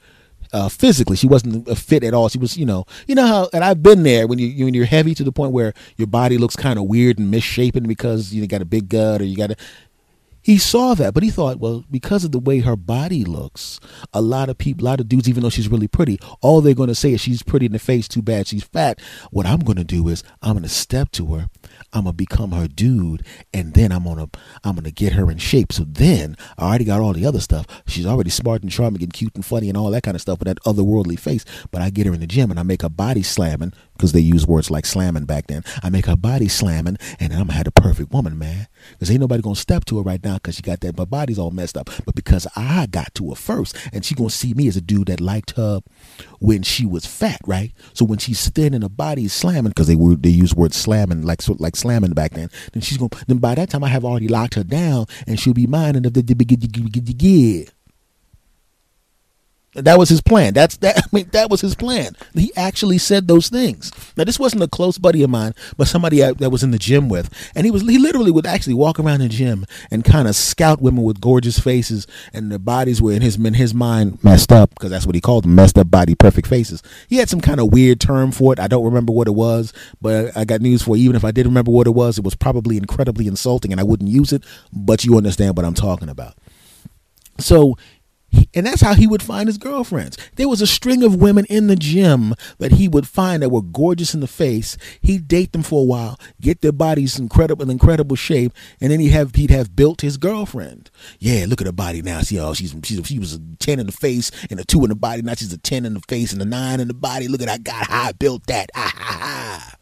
Uh, 0.53 0.69
physically, 0.69 1.15
she 1.15 1.29
wasn't 1.29 1.69
a 1.69 1.77
fit 1.77 2.03
at 2.03 2.13
all. 2.13 2.29
She 2.29 2.39
was, 2.39 2.57
you 2.57 2.67
know, 2.67 2.85
you 3.07 3.15
know 3.15 3.27
how, 3.27 3.49
and 3.53 3.63
I've 3.63 3.85
been 3.85 4.03
there 4.03 4.27
when 4.27 4.41
you 4.41 4.65
when 4.65 4.75
you're 4.75 4.87
heavy 4.87 5.15
to 5.15 5.23
the 5.23 5.31
point 5.31 5.53
where 5.53 5.73
your 5.97 6.09
body 6.09 6.37
looks 6.37 6.57
kind 6.57 6.77
of 6.77 6.87
weird 6.87 7.21
and 7.21 7.31
misshapen 7.31 7.87
because 7.87 8.35
you 8.35 8.45
got 8.49 8.61
a 8.61 8.65
big 8.65 8.89
gut 8.89 9.21
or 9.21 9.25
you 9.25 9.37
got 9.37 9.53
a, 9.53 9.57
he 10.43 10.59
saw 10.59 10.95
that, 10.95 11.15
but 11.15 11.23
he 11.23 11.31
thought, 11.31 11.59
well, 11.59 11.85
because 11.91 12.25
of 12.25 12.33
the 12.33 12.39
way 12.39 12.61
her 12.61 12.77
body 12.77 13.25
looks, 13.25 13.79
a 14.13 14.21
lot 14.21 14.49
of 14.49 14.59
people, 14.59 14.87
a 14.87 14.89
lot 14.89 15.01
of 15.01 15.09
dudes, 15.09 15.29
even 15.29 15.43
though 15.43 15.51
she's 15.51 15.69
really 15.69 15.89
pretty, 15.89 16.19
all 16.41 16.61
they're 16.61 16.75
going 16.75 16.89
to 16.89 16.95
say 16.95 17.13
is 17.13 17.21
she's 17.21 17.43
pretty 17.43 17.67
in 17.67 17.73
the 17.73 17.79
face, 17.79 18.09
too 18.09 18.23
bad 18.23 18.47
she's 18.47 18.65
fat. 18.65 19.01
What 19.31 19.47
I'm 19.47 19.61
going 19.61 19.77
to 19.77 19.85
do 19.85 20.09
is 20.09 20.23
I'm 20.43 20.53
going 20.53 20.63
to 20.63 20.69
step 20.69 21.11
to 21.13 21.35
her, 21.35 21.49
I'm 21.93 22.05
going 22.05 22.13
to 22.15 22.17
become 22.17 22.53
her 22.53 22.69
dude, 22.69 23.25
and 23.53 23.75
then 23.75 23.93
I'm 23.93 24.05
going 24.05 24.19
to 24.19 24.31
I'm 24.65 24.75
going 24.75 24.85
to 24.85 24.93
get 24.93 25.13
her 25.15 25.31
in 25.31 25.39
shape. 25.39 25.73
So 25.73 25.85
then 25.87 26.37
I 26.59 26.69
already 26.69 26.85
got 26.85 27.01
all 27.01 27.13
the 27.13 27.27
other 27.27 27.41
stuff. 27.41 27.67
She's 27.87 28.07
already 28.07 28.31
smart 28.31 28.63
and 28.63 28.71
charming 28.71 29.03
and 29.03 29.13
cute 29.13 29.35
and 29.35 29.45
funny 29.45 29.69
and 29.69 29.77
all 29.77 29.91
that 29.91 30.03
kind 30.03 30.15
of 30.15 30.21
stuff 30.21 30.39
with 30.39 30.47
that 30.47 30.63
otherworldly 30.65 31.19
face. 31.19 31.45
But 31.71 31.83
I 31.83 31.91
get 31.91 32.07
her 32.07 32.15
in 32.15 32.21
the 32.21 32.27
gym 32.27 32.51
and 32.51 32.59
I 32.61 32.63
make 32.63 32.83
her 32.83 32.89
body 32.89 33.23
slamming 33.23 33.73
because 34.01 34.13
they 34.13 34.21
use 34.21 34.47
words 34.47 34.71
like 34.71 34.87
slamming 34.87 35.27
back 35.27 35.47
then. 35.49 35.63
I 35.83 35.91
make 35.91 36.07
her 36.07 36.17
body 36.17 36.49
slamming, 36.49 36.97
and 37.19 37.35
I'm 37.35 37.51
have 37.51 37.65
the 37.65 37.71
perfect 37.71 38.13
woman, 38.13 38.39
man. 38.39 38.67
Because 38.93 39.11
ain't 39.11 39.21
nobody 39.21 39.43
gonna 39.43 39.57
step 39.57 39.85
to 39.87 39.99
her 39.99 40.03
right 40.03 40.25
now 40.25 40.35
because 40.35 40.55
she 40.55 40.63
got 40.63 40.81
that. 40.81 40.97
My 40.97 41.05
body's 41.05 41.39
all 41.39 41.51
messed 41.51 41.77
up. 41.77 41.91
But 42.07 42.15
because 42.15 42.47
I 42.57 42.87
got 42.87 43.15
to 43.17 43.29
her 43.29 43.37
first, 43.37 43.77
and 43.93 44.03
she 44.03 44.15
gonna 44.15 44.31
see 44.31 44.55
me 44.55 44.69
as 44.69 44.77
a 44.79 44.81
dude 44.81 45.09
that 45.09 45.21
liked 45.21 45.51
her 45.57 45.83
when 46.39 46.63
she 46.63 46.87
was 46.87 47.05
fat, 47.05 47.41
right? 47.47 47.73
So 47.93 48.07
when 48.07 48.19
she's 48.19 48.49
thin 48.49 48.73
and 48.73 48.83
her 48.83 48.89
body's 48.89 49.35
slamming, 49.35 49.71
because 49.71 49.87
they 49.87 49.97
were 49.97 50.15
they 50.15 50.31
use 50.31 50.55
word 50.55 50.73
slamming 50.73 51.23
like 51.23 51.43
so, 51.43 51.57
like 51.59 51.77
slamming 51.77 52.13
back 52.13 52.33
then. 52.33 52.49
Then 52.73 52.81
she's 52.81 52.97
gonna. 52.97 53.11
Then 53.27 53.37
by 53.37 53.55
that 53.55 53.69
time 53.69 53.85
I 53.85 53.89
have 53.89 54.07
already 54.07 54.29
locked 54.29 54.55
her 54.55 54.65
down, 54.65 55.05
and 55.27 55.39
she'll 55.39 55.53
be 55.53 55.67
mine. 55.67 55.95
And 55.95 56.07
the 56.07 56.11
the 56.11 57.80
that 59.75 59.99
was 59.99 60.09
his 60.09 60.21
plan. 60.21 60.53
That's 60.53 60.77
that. 60.79 60.99
I 60.99 61.03
mean, 61.13 61.29
that 61.33 61.51
was 61.51 61.61
his 61.61 61.75
plan. 61.75 62.17
He 62.35 62.53
actually 62.57 62.99
said 62.99 63.29
those 63.29 63.49
things. 63.49 63.93
Now, 64.17 64.25
this 64.25 64.39
wasn't 64.39 64.63
a 64.63 64.69
close 64.69 64.99
buddy 64.99 65.23
of 65.23 65.31
mine, 65.31 65.55
but 65.77 65.87
somebody 65.87 66.25
I, 66.25 66.33
that 66.33 66.51
was 66.51 66.63
in 66.63 66.73
the 66.73 66.79
gym 66.79 67.09
with, 67.09 67.31
and 67.55 67.65
he 67.65 67.71
was 67.71 67.83
he 67.83 67.99
literally 67.99 68.31
would 68.31 68.47
actually 68.47 68.75
walk 68.75 68.99
around 68.99 69.21
the 69.21 69.29
gym 69.29 69.67
and 69.91 70.05
kind 70.05 70.27
of 70.27 70.35
scout 70.35 70.81
women 70.83 71.05
with 71.05 71.21
gorgeous 71.21 71.59
faces, 71.59 72.07
and 72.33 72.51
their 72.51 72.59
bodies 72.59 73.01
were 73.01 73.13
in 73.13 73.23
his 73.23 73.37
in 73.37 73.55
his 73.55 73.73
mind 73.73 74.23
messed 74.25 74.53
up 74.53 74.71
because 74.71 74.91
that's 74.91 75.07
what 75.07 75.15
he 75.15 75.21
called 75.21 75.45
them, 75.45 75.55
messed 75.55 75.79
up 75.79 75.91
body, 75.91 76.15
perfect 76.15 76.49
faces. 76.49 76.83
He 77.09 77.17
had 77.17 77.29
some 77.29 77.41
kind 77.41 77.61
of 77.61 77.73
weird 77.73 78.01
term 78.01 78.33
for 78.33 78.53
it. 78.53 78.59
I 78.59 78.67
don't 78.67 78.85
remember 78.85 79.13
what 79.13 79.29
it 79.29 79.35
was, 79.35 79.73
but 80.01 80.37
I 80.37 80.45
got 80.45 80.61
news 80.61 80.83
for 80.83 80.97
you. 80.97 81.05
Even 81.05 81.17
if 81.17 81.25
I 81.25 81.31
did 81.31 81.47
remember 81.47 81.71
what 81.71 81.87
it 81.87 81.91
was, 81.91 82.19
it 82.19 82.25
was 82.25 82.35
probably 82.35 82.77
incredibly 82.77 83.27
insulting, 83.29 83.71
and 83.73 83.81
I 83.81 83.85
wouldn't 83.85 84.11
use 84.11 84.33
it. 84.33 84.45
But 84.73 85.05
you 85.05 85.17
understand 85.17 85.57
what 85.57 85.65
I'm 85.65 85.75
talking 85.75 86.09
about. 86.09 86.35
So 87.39 87.77
and 88.55 88.67
that's 88.67 88.81
how 88.81 88.95
he 88.95 89.07
would 89.07 89.23
find 89.23 89.49
his 89.49 89.59
girlfriends. 89.59 90.17
There 90.37 90.49
was 90.49 90.61
a 90.61 90.67
string 90.67 91.03
of 91.03 91.17
women 91.17 91.45
in 91.47 91.67
the 91.67 91.77
gym 91.77 92.35
that 92.59 92.73
he 92.73 92.89
would 92.89 93.07
find 93.07 93.43
that 93.43 93.51
were 93.51 93.63
gorgeous 93.63 94.15
in 94.15 94.21
the 94.21 94.27
face. 94.27 94.77
He'd 95.01 95.29
date 95.29 95.53
them 95.53 95.63
for 95.63 95.83
a 95.83 95.85
while, 95.85 96.19
get 96.41 96.61
their 96.61 96.73
bodies 96.73 97.19
incredible, 97.19 97.63
in 97.63 97.71
incredible 97.71 98.17
shape, 98.17 98.53
and 98.81 98.91
then 98.91 99.01
he'd 99.01 99.11
have 99.11 99.35
he'd 99.35 99.51
have 99.51 99.77
built 99.77 100.01
his 100.01 100.17
girlfriend. 100.17 100.91
Yeah, 101.19 101.45
look 101.49 101.61
at 101.61 101.67
her 101.67 101.73
body 101.73 102.03
now. 102.03 102.21
See, 102.23 102.39
oh, 102.39 102.55
she's, 102.55 102.75
she's 102.83 103.07
she 103.07 103.19
was 103.19 103.35
a 103.35 103.41
ten 103.59 103.79
in 103.79 103.87
the 103.87 103.93
face 103.93 104.31
and 104.51 104.59
a 104.59 104.65
two 104.65 104.83
in 104.83 104.89
the 104.89 104.97
body. 104.97 105.23
Now 105.23 105.35
she's 105.35 105.53
a 105.53 105.59
ten 105.59 105.85
in 105.85 105.95
the 105.95 106.01
face 106.01 106.33
and 106.33 106.43
a 106.43 106.45
nine 106.45 106.81
in 106.81 106.89
the 106.89 106.95
body. 106.95 107.29
Look 107.29 107.43
at 107.43 107.49
I 107.49 107.59
got 107.59 107.89
how 107.89 108.09
I 108.09 108.13
built 108.13 108.47
that. 108.47 108.71
Ah. 108.75 109.75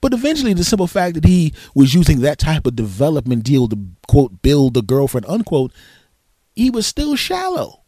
But 0.00 0.12
eventually, 0.12 0.52
the 0.52 0.64
simple 0.64 0.86
fact 0.86 1.14
that 1.14 1.24
he 1.24 1.54
was 1.74 1.94
using 1.94 2.20
that 2.20 2.38
type 2.38 2.66
of 2.66 2.76
development 2.76 3.42
deal 3.42 3.68
to 3.68 3.78
quote 4.06 4.42
build 4.42 4.76
a 4.76 4.82
girlfriend 4.82 5.24
unquote 5.26 5.72
he 6.54 6.70
was 6.70 6.86
still 6.86 7.16
shallow. 7.16 7.80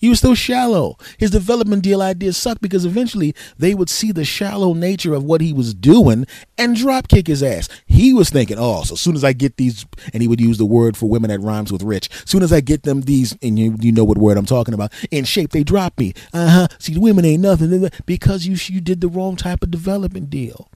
He 0.00 0.08
was 0.08 0.18
still 0.18 0.34
shallow. 0.34 0.96
His 1.18 1.30
development 1.30 1.82
deal 1.82 2.00
ideas 2.00 2.38
sucked 2.38 2.62
because 2.62 2.86
eventually 2.86 3.34
they 3.58 3.74
would 3.74 3.90
see 3.90 4.12
the 4.12 4.24
shallow 4.24 4.72
nature 4.72 5.12
of 5.12 5.24
what 5.24 5.42
he 5.42 5.52
was 5.52 5.74
doing 5.74 6.26
and 6.56 6.74
drop 6.74 7.08
kick 7.08 7.26
his 7.26 7.42
ass. 7.42 7.68
He 7.84 8.14
was 8.14 8.30
thinking, 8.30 8.56
oh, 8.58 8.82
so 8.82 8.94
as 8.94 9.00
soon 9.00 9.14
as 9.14 9.24
I 9.24 9.34
get 9.34 9.58
these, 9.58 9.84
and 10.14 10.22
he 10.22 10.28
would 10.28 10.40
use 10.40 10.56
the 10.56 10.64
word 10.64 10.96
for 10.96 11.06
women 11.06 11.28
that 11.28 11.40
rhymes 11.40 11.70
with 11.70 11.82
rich. 11.82 12.08
As 12.10 12.30
soon 12.30 12.42
as 12.42 12.50
I 12.50 12.60
get 12.60 12.84
them 12.84 13.02
these, 13.02 13.36
and 13.42 13.58
you, 13.58 13.76
you 13.78 13.92
know 13.92 14.04
what 14.04 14.16
word 14.16 14.38
I'm 14.38 14.46
talking 14.46 14.72
about, 14.72 14.90
in 15.10 15.24
shape, 15.24 15.50
they 15.50 15.64
drop 15.64 15.98
me. 15.98 16.14
Uh 16.32 16.48
huh. 16.48 16.68
See, 16.78 16.96
women 16.96 17.26
ain't 17.26 17.42
nothing 17.42 17.90
because 18.06 18.46
you 18.46 18.56
you 18.74 18.80
did 18.80 19.02
the 19.02 19.08
wrong 19.08 19.36
type 19.36 19.62
of 19.62 19.70
development 19.70 20.30
deal. 20.30 20.70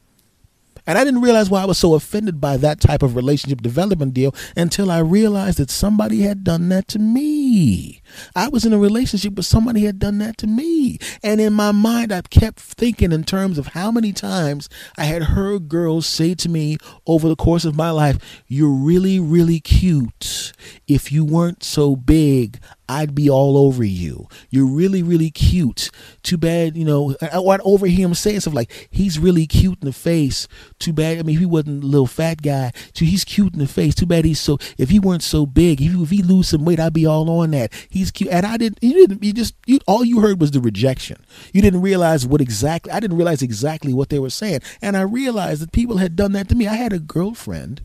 And 0.86 0.98
I 0.98 1.04
didn't 1.04 1.22
realize 1.22 1.48
why 1.48 1.62
I 1.62 1.66
was 1.66 1.78
so 1.78 1.94
offended 1.94 2.40
by 2.40 2.56
that 2.58 2.80
type 2.80 3.02
of 3.02 3.16
relationship 3.16 3.62
development 3.62 4.12
deal 4.12 4.34
until 4.56 4.90
I 4.90 4.98
realized 4.98 5.58
that 5.58 5.70
somebody 5.70 6.22
had 6.22 6.44
done 6.44 6.68
that 6.68 6.88
to 6.88 6.98
me. 6.98 8.02
I 8.34 8.48
was 8.48 8.64
in 8.64 8.72
a 8.72 8.78
relationship 8.78 9.34
with 9.34 9.46
somebody 9.46 9.84
had 9.84 9.98
done 9.98 10.18
that 10.18 10.38
to 10.38 10.46
me. 10.46 10.98
And 11.22 11.40
in 11.40 11.52
my 11.52 11.72
mind, 11.72 12.12
I 12.12 12.22
kept 12.22 12.60
thinking 12.60 13.12
in 13.12 13.24
terms 13.24 13.58
of 13.58 13.68
how 13.68 13.90
many 13.90 14.12
times 14.12 14.68
I 14.96 15.04
had 15.04 15.22
heard 15.22 15.68
girls 15.68 16.06
say 16.06 16.34
to 16.34 16.48
me 16.48 16.78
over 17.06 17.28
the 17.28 17.36
course 17.36 17.64
of 17.64 17.76
my 17.76 17.90
life, 17.90 18.18
You're 18.46 18.74
really, 18.74 19.20
really 19.20 19.60
cute. 19.60 20.52
If 20.86 21.12
you 21.12 21.24
weren't 21.24 21.62
so 21.62 21.96
big, 21.96 22.60
I'd 22.88 23.14
be 23.14 23.30
all 23.30 23.56
over 23.56 23.82
you. 23.82 24.28
You're 24.50 24.66
really, 24.66 25.02
really 25.02 25.30
cute. 25.30 25.90
Too 26.22 26.36
bad, 26.36 26.76
you 26.76 26.84
know. 26.84 27.16
I, 27.22 27.38
I'd 27.38 27.60
overhear 27.62 28.06
him 28.06 28.14
saying 28.14 28.40
stuff 28.40 28.52
like, 28.52 28.88
"He's 28.90 29.18
really 29.18 29.46
cute 29.46 29.78
in 29.80 29.86
the 29.86 29.92
face." 29.92 30.46
Too 30.78 30.92
bad. 30.92 31.18
I 31.18 31.22
mean, 31.22 31.34
if 31.36 31.40
he 31.40 31.46
wasn't 31.46 31.82
a 31.82 31.86
little 31.86 32.06
fat 32.06 32.42
guy, 32.42 32.72
too, 32.92 33.06
he's 33.06 33.24
cute 33.24 33.54
in 33.54 33.58
the 33.58 33.66
face. 33.66 33.94
Too 33.94 34.06
bad 34.06 34.24
he's 34.24 34.40
so. 34.40 34.58
If 34.76 34.90
he 34.90 34.98
weren't 34.98 35.22
so 35.22 35.46
big, 35.46 35.80
if, 35.80 35.92
he, 35.92 36.02
if 36.02 36.10
he 36.10 36.22
lose 36.22 36.48
some 36.48 36.64
weight, 36.64 36.80
I'd 36.80 36.92
be 36.92 37.06
all 37.06 37.30
on 37.30 37.52
that. 37.52 37.72
He's 37.88 38.03
cute, 38.10 38.30
and 38.30 38.46
I 38.46 38.56
didn't. 38.56 38.78
You 38.82 38.92
didn't. 38.92 39.22
You 39.22 39.32
just. 39.32 39.54
You 39.66 39.78
all 39.86 40.04
you 40.04 40.20
heard 40.20 40.40
was 40.40 40.50
the 40.50 40.60
rejection. 40.60 41.24
You 41.52 41.62
didn't 41.62 41.82
realize 41.82 42.26
what 42.26 42.40
exactly. 42.40 42.92
I 42.92 43.00
didn't 43.00 43.16
realize 43.16 43.42
exactly 43.42 43.92
what 43.92 44.08
they 44.08 44.18
were 44.18 44.30
saying, 44.30 44.60
and 44.82 44.96
I 44.96 45.02
realized 45.02 45.62
that 45.62 45.72
people 45.72 45.98
had 45.98 46.16
done 46.16 46.32
that 46.32 46.48
to 46.48 46.54
me. 46.54 46.66
I 46.66 46.74
had 46.74 46.92
a 46.92 46.98
girlfriend 46.98 47.82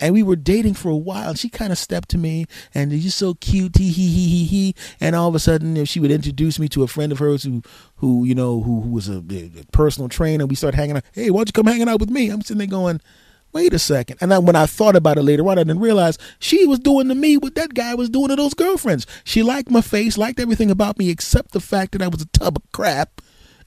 and 0.00 0.14
we 0.14 0.22
were 0.22 0.36
dating 0.36 0.74
for 0.74 0.88
a 0.88 0.96
while. 0.96 1.34
She 1.34 1.48
kind 1.48 1.70
of 1.70 1.78
stepped 1.78 2.08
to 2.10 2.18
me, 2.18 2.46
and 2.74 2.92
you're 2.92 3.10
so 3.10 3.34
cute, 3.34 3.76
he 3.76 3.90
he 3.90 4.08
he 4.08 4.28
he 4.28 4.44
he. 4.44 4.74
And 5.00 5.14
all 5.14 5.28
of 5.28 5.34
a 5.34 5.38
sudden, 5.38 5.84
she 5.84 6.00
would 6.00 6.10
introduce 6.10 6.58
me 6.58 6.68
to 6.70 6.82
a 6.82 6.88
friend 6.88 7.12
of 7.12 7.18
hers 7.18 7.44
who, 7.44 7.62
who 7.96 8.24
you 8.24 8.34
know, 8.34 8.62
who, 8.62 8.80
who 8.80 8.88
was 8.88 9.08
a, 9.08 9.22
a, 9.30 9.64
personal 9.72 10.08
trainer. 10.08 10.46
We 10.46 10.54
started 10.54 10.76
hanging 10.76 10.96
out. 10.96 11.04
Hey, 11.12 11.30
why 11.30 11.38
don't 11.38 11.48
you 11.48 11.52
come 11.52 11.66
hanging 11.66 11.88
out 11.88 12.00
with 12.00 12.10
me? 12.10 12.30
I'm 12.30 12.40
sitting 12.40 12.58
there 12.58 12.66
going, 12.66 13.00
wait 13.52 13.72
a 13.74 13.78
second. 13.78 14.18
And 14.20 14.30
then 14.30 14.44
when 14.44 14.56
I 14.56 14.66
thought 14.66 14.96
about 14.96 15.18
it 15.18 15.22
later 15.22 15.48
on, 15.48 15.58
I 15.58 15.64
didn't 15.64 15.80
realize 15.80 16.18
she 16.38 16.66
was 16.66 16.78
doing 16.78 17.08
to 17.08 17.14
me 17.14 17.36
what 17.36 17.54
that 17.54 17.74
guy 17.74 17.94
was 17.94 18.10
doing 18.10 18.28
to 18.28 18.36
those 18.36 18.54
girlfriends. 18.54 19.06
She 19.24 19.42
liked 19.42 19.70
my 19.70 19.80
face, 19.80 20.18
liked 20.18 20.40
everything 20.40 20.70
about 20.70 20.98
me 20.98 21.10
except 21.10 21.52
the 21.52 21.60
fact 21.60 21.92
that 21.92 22.02
I 22.02 22.08
was 22.08 22.22
a 22.22 22.26
tub 22.26 22.56
of 22.56 22.72
crap, 22.72 23.20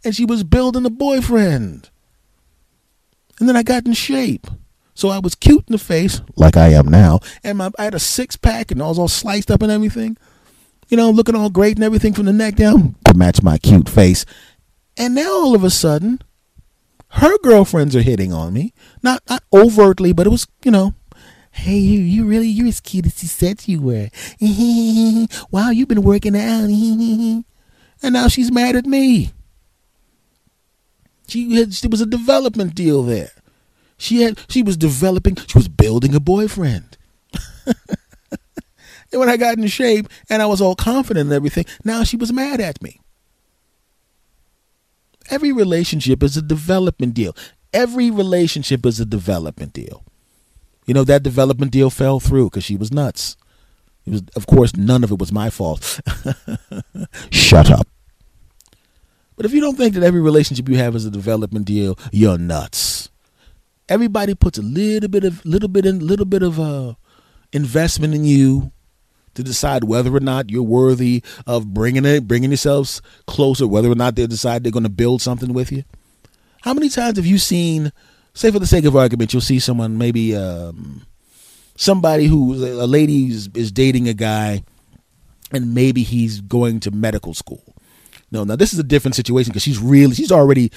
and 0.03 0.15
she 0.15 0.25
was 0.25 0.43
building 0.43 0.85
a 0.85 0.89
boyfriend. 0.89 1.89
And 3.39 3.49
then 3.49 3.55
I 3.55 3.63
got 3.63 3.85
in 3.85 3.93
shape. 3.93 4.47
So 4.95 5.09
I 5.09 5.19
was 5.19 5.33
cute 5.33 5.65
in 5.67 5.71
the 5.71 5.79
face, 5.79 6.21
like 6.35 6.55
I 6.55 6.69
am 6.69 6.87
now, 6.87 7.19
and 7.43 7.57
my, 7.57 7.71
I 7.79 7.85
had 7.85 7.95
a 7.95 7.99
six 7.99 8.37
pack 8.37 8.69
and 8.69 8.81
I 8.81 8.87
was 8.87 8.99
all 8.99 9.07
sliced 9.07 9.49
up 9.49 9.63
and 9.63 9.71
everything. 9.71 10.17
You 10.87 10.97
know, 10.97 11.09
looking 11.09 11.35
all 11.35 11.49
great 11.49 11.77
and 11.77 11.83
everything 11.83 12.13
from 12.13 12.25
the 12.25 12.33
neck 12.33 12.55
down 12.55 12.95
to 13.05 13.15
match 13.15 13.41
my 13.41 13.57
cute 13.57 13.89
face. 13.89 14.25
And 14.95 15.15
now 15.15 15.31
all 15.31 15.55
of 15.55 15.63
a 15.63 15.71
sudden, 15.71 16.21
her 17.13 17.37
girlfriends 17.39 17.95
are 17.95 18.01
hitting 18.01 18.33
on 18.33 18.53
me. 18.53 18.73
Not 19.01 19.21
not 19.29 19.43
overtly, 19.53 20.13
but 20.13 20.25
it 20.25 20.31
was, 20.31 20.47
you 20.63 20.71
know, 20.71 20.95
hey, 21.51 21.77
you 21.77 21.99
you 21.99 22.25
really 22.25 22.47
you're 22.47 22.67
as 22.67 22.79
cute 22.79 23.05
as 23.05 23.21
you 23.21 23.29
said 23.29 23.67
you 23.67 23.81
were. 23.81 24.09
wow, 25.51 25.69
you've 25.69 25.87
been 25.87 26.03
working 26.03 26.35
out. 26.35 26.69
and 28.01 28.13
now 28.13 28.27
she's 28.27 28.51
mad 28.51 28.75
at 28.75 28.85
me. 28.85 29.31
She 31.27 31.55
had, 31.55 31.71
there 31.71 31.89
was 31.89 32.01
a 32.01 32.05
development 32.05 32.75
deal 32.75 33.03
there. 33.03 33.31
She 33.97 34.23
had 34.23 34.39
she 34.49 34.63
was 34.63 34.75
developing, 34.75 35.35
she 35.35 35.57
was 35.57 35.67
building 35.67 36.15
a 36.15 36.19
boyfriend. 36.19 36.97
and 37.65 37.75
when 39.11 39.29
I 39.29 39.37
got 39.37 39.57
in 39.57 39.67
shape 39.67 40.07
and 40.29 40.41
I 40.41 40.47
was 40.47 40.61
all 40.61 40.75
confident 40.75 41.27
and 41.27 41.33
everything, 41.33 41.65
now 41.85 42.03
she 42.03 42.17
was 42.17 42.33
mad 42.33 42.59
at 42.59 42.81
me. 42.81 42.99
Every 45.29 45.51
relationship 45.51 46.23
is 46.23 46.37
a 46.37 46.41
development 46.41 47.13
deal. 47.13 47.35
Every 47.73 48.11
relationship 48.11 48.85
is 48.85 48.99
a 48.99 49.05
development 49.05 49.73
deal. 49.73 50.03
You 50.85 50.93
know 50.93 51.03
that 51.05 51.23
development 51.23 51.71
deal 51.71 51.89
fell 51.89 52.19
through 52.19 52.49
because 52.49 52.63
she 52.63 52.75
was 52.75 52.91
nuts. 52.91 53.37
It 54.05 54.11
was, 54.11 54.23
of 54.35 54.47
course, 54.47 54.75
none 54.75 55.03
of 55.03 55.11
it 55.11 55.19
was 55.19 55.31
my 55.31 55.49
fault. 55.49 56.01
Shut 57.31 57.71
up. 57.71 57.87
But 59.35 59.45
if 59.45 59.53
you 59.53 59.61
don't 59.61 59.77
think 59.77 59.95
that 59.95 60.03
every 60.03 60.21
relationship 60.21 60.67
you 60.69 60.75
have 60.75 60.95
is 60.95 61.05
a 61.05 61.11
development 61.11 61.65
deal, 61.65 61.97
you're 62.11 62.37
nuts. 62.37 63.09
Everybody 63.89 64.35
puts 64.35 64.57
a 64.57 64.61
little 64.61 65.09
bit 65.09 65.23
of 65.23 65.43
little 65.45 65.69
bit 65.69 65.85
in 65.85 66.05
little 66.05 66.25
bit 66.25 66.43
of 66.43 66.59
uh, 66.59 66.93
investment 67.51 68.13
in 68.13 68.25
you 68.25 68.71
to 69.35 69.43
decide 69.43 69.83
whether 69.83 70.15
or 70.15 70.19
not 70.19 70.49
you're 70.49 70.63
worthy 70.63 71.23
of 71.47 71.73
bringing 71.73 72.05
it, 72.05 72.27
bringing 72.27 72.51
yourselves 72.51 73.01
closer, 73.27 73.67
whether 73.67 73.91
or 73.91 73.95
not 73.95 74.15
they 74.15 74.27
decide 74.27 74.63
they're 74.63 74.71
going 74.71 74.83
to 74.83 74.89
build 74.89 75.21
something 75.21 75.53
with 75.53 75.71
you. 75.71 75.83
How 76.61 76.73
many 76.73 76.89
times 76.89 77.17
have 77.17 77.25
you 77.25 77.37
seen, 77.37 77.91
say 78.33 78.51
for 78.51 78.59
the 78.59 78.67
sake 78.67 78.85
of 78.85 78.95
argument, 78.95 79.33
you'll 79.33 79.41
see 79.41 79.59
someone 79.59 79.97
maybe 79.97 80.35
um, 80.35 81.05
somebody 81.75 82.27
who 82.27 82.53
a 82.53 82.87
lady 82.87 83.27
is, 83.27 83.49
is 83.53 83.71
dating 83.71 84.07
a 84.07 84.13
guy, 84.13 84.63
and 85.51 85.73
maybe 85.73 86.03
he's 86.03 86.41
going 86.41 86.79
to 86.81 86.91
medical 86.91 87.33
school. 87.33 87.75
No, 88.31 88.43
now 88.43 88.55
this 88.55 88.73
is 88.73 88.79
a 88.79 88.83
different 88.83 89.15
situation 89.15 89.51
because 89.51 89.63
she's 89.63 89.79
really 89.79 90.15
she's 90.15 90.31
already 90.31 90.71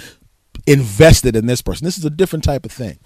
invested 0.66 1.36
in 1.36 1.46
this 1.46 1.62
person. 1.62 1.84
This 1.84 1.96
is 1.96 2.04
a 2.04 2.10
different 2.10 2.44
type 2.44 2.64
of 2.66 2.72
thing 2.72 2.98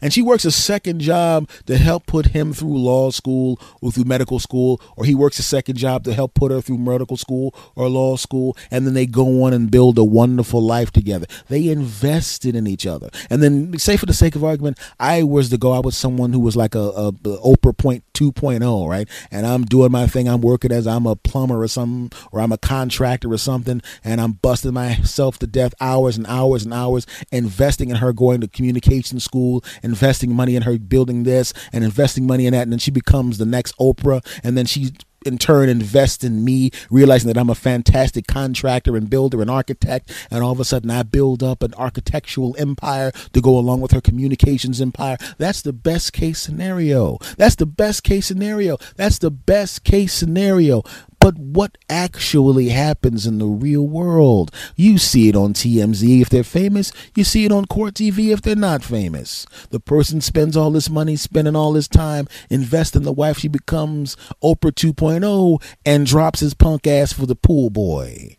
and 0.00 0.12
she 0.12 0.22
works 0.22 0.44
a 0.44 0.50
second 0.50 1.00
job 1.00 1.48
to 1.66 1.76
help 1.76 2.06
put 2.06 2.26
him 2.26 2.52
through 2.52 2.78
law 2.78 3.10
school 3.10 3.60
or 3.80 3.92
through 3.92 4.04
medical 4.04 4.38
school 4.38 4.80
or 4.96 5.04
he 5.04 5.14
works 5.14 5.38
a 5.38 5.42
second 5.42 5.76
job 5.76 6.04
to 6.04 6.14
help 6.14 6.34
put 6.34 6.50
her 6.50 6.60
through 6.60 6.78
medical 6.78 7.16
school 7.16 7.54
or 7.74 7.88
law 7.88 8.16
school 8.16 8.56
and 8.70 8.86
then 8.86 8.94
they 8.94 9.06
go 9.06 9.44
on 9.44 9.52
and 9.52 9.70
build 9.70 9.98
a 9.98 10.04
wonderful 10.04 10.62
life 10.62 10.90
together. 10.90 11.26
They 11.48 11.68
invested 11.68 12.54
in 12.54 12.66
each 12.66 12.86
other. 12.86 13.10
And 13.28 13.42
then 13.42 13.78
say 13.78 13.96
for 13.96 14.06
the 14.06 14.14
sake 14.14 14.36
of 14.36 14.44
argument 14.44 14.78
i 14.98 15.22
was 15.22 15.50
to 15.50 15.58
go 15.58 15.72
out 15.72 15.84
with 15.84 15.94
someone 15.94 16.32
who 16.32 16.40
was 16.40 16.56
like 16.56 16.74
a, 16.74 16.78
a, 16.78 17.08
a 17.08 17.12
oprah 17.12 17.76
point 17.76 18.04
2.0 18.14 18.88
right? 18.88 19.08
And 19.30 19.46
i'm 19.46 19.64
doing 19.64 19.92
my 19.92 20.06
thing. 20.06 20.28
I'm 20.28 20.40
working 20.40 20.72
as 20.72 20.86
i'm 20.86 21.06
a 21.06 21.16
plumber 21.16 21.62
or 21.62 21.68
something 21.68 22.18
or 22.32 22.40
i'm 22.40 22.52
a 22.52 22.58
contractor 22.58 23.32
or 23.32 23.38
something 23.38 23.82
and 24.04 24.20
i'm 24.20 24.32
busting 24.32 24.74
myself 24.74 25.38
to 25.38 25.46
death 25.46 25.74
hours 25.80 26.16
and 26.16 26.26
hours 26.26 26.64
and 26.64 26.74
hours 26.74 27.06
investing 27.30 27.90
in 27.90 27.96
her 27.96 28.12
going 28.12 28.40
to 28.40 28.48
communication 28.48 29.20
school 29.20 29.64
investing 29.90 30.34
money 30.34 30.56
in 30.56 30.62
her 30.62 30.78
building 30.78 31.24
this 31.24 31.52
and 31.72 31.84
investing 31.84 32.26
money 32.26 32.46
in 32.46 32.52
that, 32.52 32.62
and 32.62 32.72
then 32.72 32.78
she 32.78 32.90
becomes 32.90 33.38
the 33.38 33.46
next 33.46 33.76
Oprah, 33.78 34.24
and 34.42 34.56
then 34.56 34.66
she 34.66 34.92
in 35.26 35.38
turn 35.38 35.68
invest 35.68 36.24
in 36.24 36.44
me, 36.44 36.70
realizing 36.90 37.28
that 37.28 37.38
I'm 37.38 37.50
a 37.50 37.54
fantastic 37.54 38.26
contractor 38.26 38.96
and 38.96 39.10
builder 39.10 39.40
and 39.40 39.50
architect, 39.50 40.10
and 40.30 40.42
all 40.42 40.52
of 40.52 40.60
a 40.60 40.64
sudden 40.64 40.90
I 40.90 41.02
build 41.02 41.42
up 41.42 41.62
an 41.62 41.74
architectural 41.74 42.56
empire 42.58 43.12
to 43.32 43.40
go 43.40 43.58
along 43.58 43.80
with 43.80 43.92
her 43.92 44.00
communications 44.00 44.80
empire. 44.80 45.18
That's 45.38 45.62
the 45.62 45.72
best 45.72 46.12
case 46.12 46.40
scenario. 46.40 47.18
That's 47.36 47.56
the 47.56 47.66
best 47.66 48.02
case 48.02 48.26
scenario. 48.26 48.78
That's 48.96 49.18
the 49.18 49.30
best 49.30 49.84
case 49.84 50.14
scenario. 50.14 50.82
But 51.20 51.38
what 51.38 51.76
actually 51.90 52.70
happens 52.70 53.26
in 53.26 53.38
the 53.38 53.46
real 53.46 53.86
world? 53.86 54.50
You 54.74 54.96
see 54.96 55.28
it 55.28 55.36
on 55.36 55.52
TMZ 55.52 56.22
if 56.22 56.30
they're 56.30 56.42
famous. 56.42 56.92
You 57.14 57.24
see 57.24 57.44
it 57.44 57.52
on 57.52 57.66
Court 57.66 57.94
TV 57.94 58.32
if 58.32 58.40
they're 58.40 58.56
not 58.56 58.82
famous. 58.82 59.46
The 59.68 59.80
person 59.80 60.22
spends 60.22 60.56
all 60.56 60.70
this 60.70 60.88
money, 60.88 61.16
spending 61.16 61.54
all 61.54 61.74
this 61.74 61.88
time, 61.88 62.26
investing 62.48 63.02
the 63.02 63.12
wife. 63.12 63.38
She 63.38 63.48
becomes 63.48 64.16
Oprah 64.42 64.72
2.0 64.72 65.62
and 65.84 66.06
drops 66.06 66.40
his 66.40 66.54
punk 66.54 66.86
ass 66.86 67.12
for 67.12 67.26
the 67.26 67.36
pool 67.36 67.68
boy. 67.68 68.38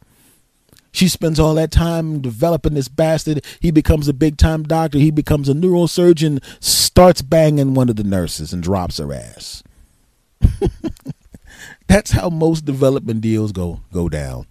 She 0.92 1.08
spends 1.08 1.40
all 1.40 1.54
that 1.56 1.72
time 1.72 2.20
developing 2.20 2.74
this 2.74 2.88
bastard. 2.88 3.46
He 3.60 3.70
becomes 3.70 4.08
a 4.08 4.14
big 4.14 4.38
time 4.38 4.64
doctor. 4.64 4.98
He 4.98 5.12
becomes 5.12 5.48
a 5.48 5.54
neurosurgeon, 5.54 6.44
starts 6.60 7.22
banging 7.22 7.76
one 7.76 7.90
of 7.90 7.96
the 7.96 8.04
nurses 8.04 8.52
and 8.52 8.64
drops 8.64 8.98
her 8.98 9.14
ass. 9.14 9.64
That's 11.92 12.12
how 12.12 12.30
most 12.30 12.64
development 12.64 13.20
deals 13.20 13.52
go 13.52 13.82
go 13.92 14.08
down. 14.08 14.46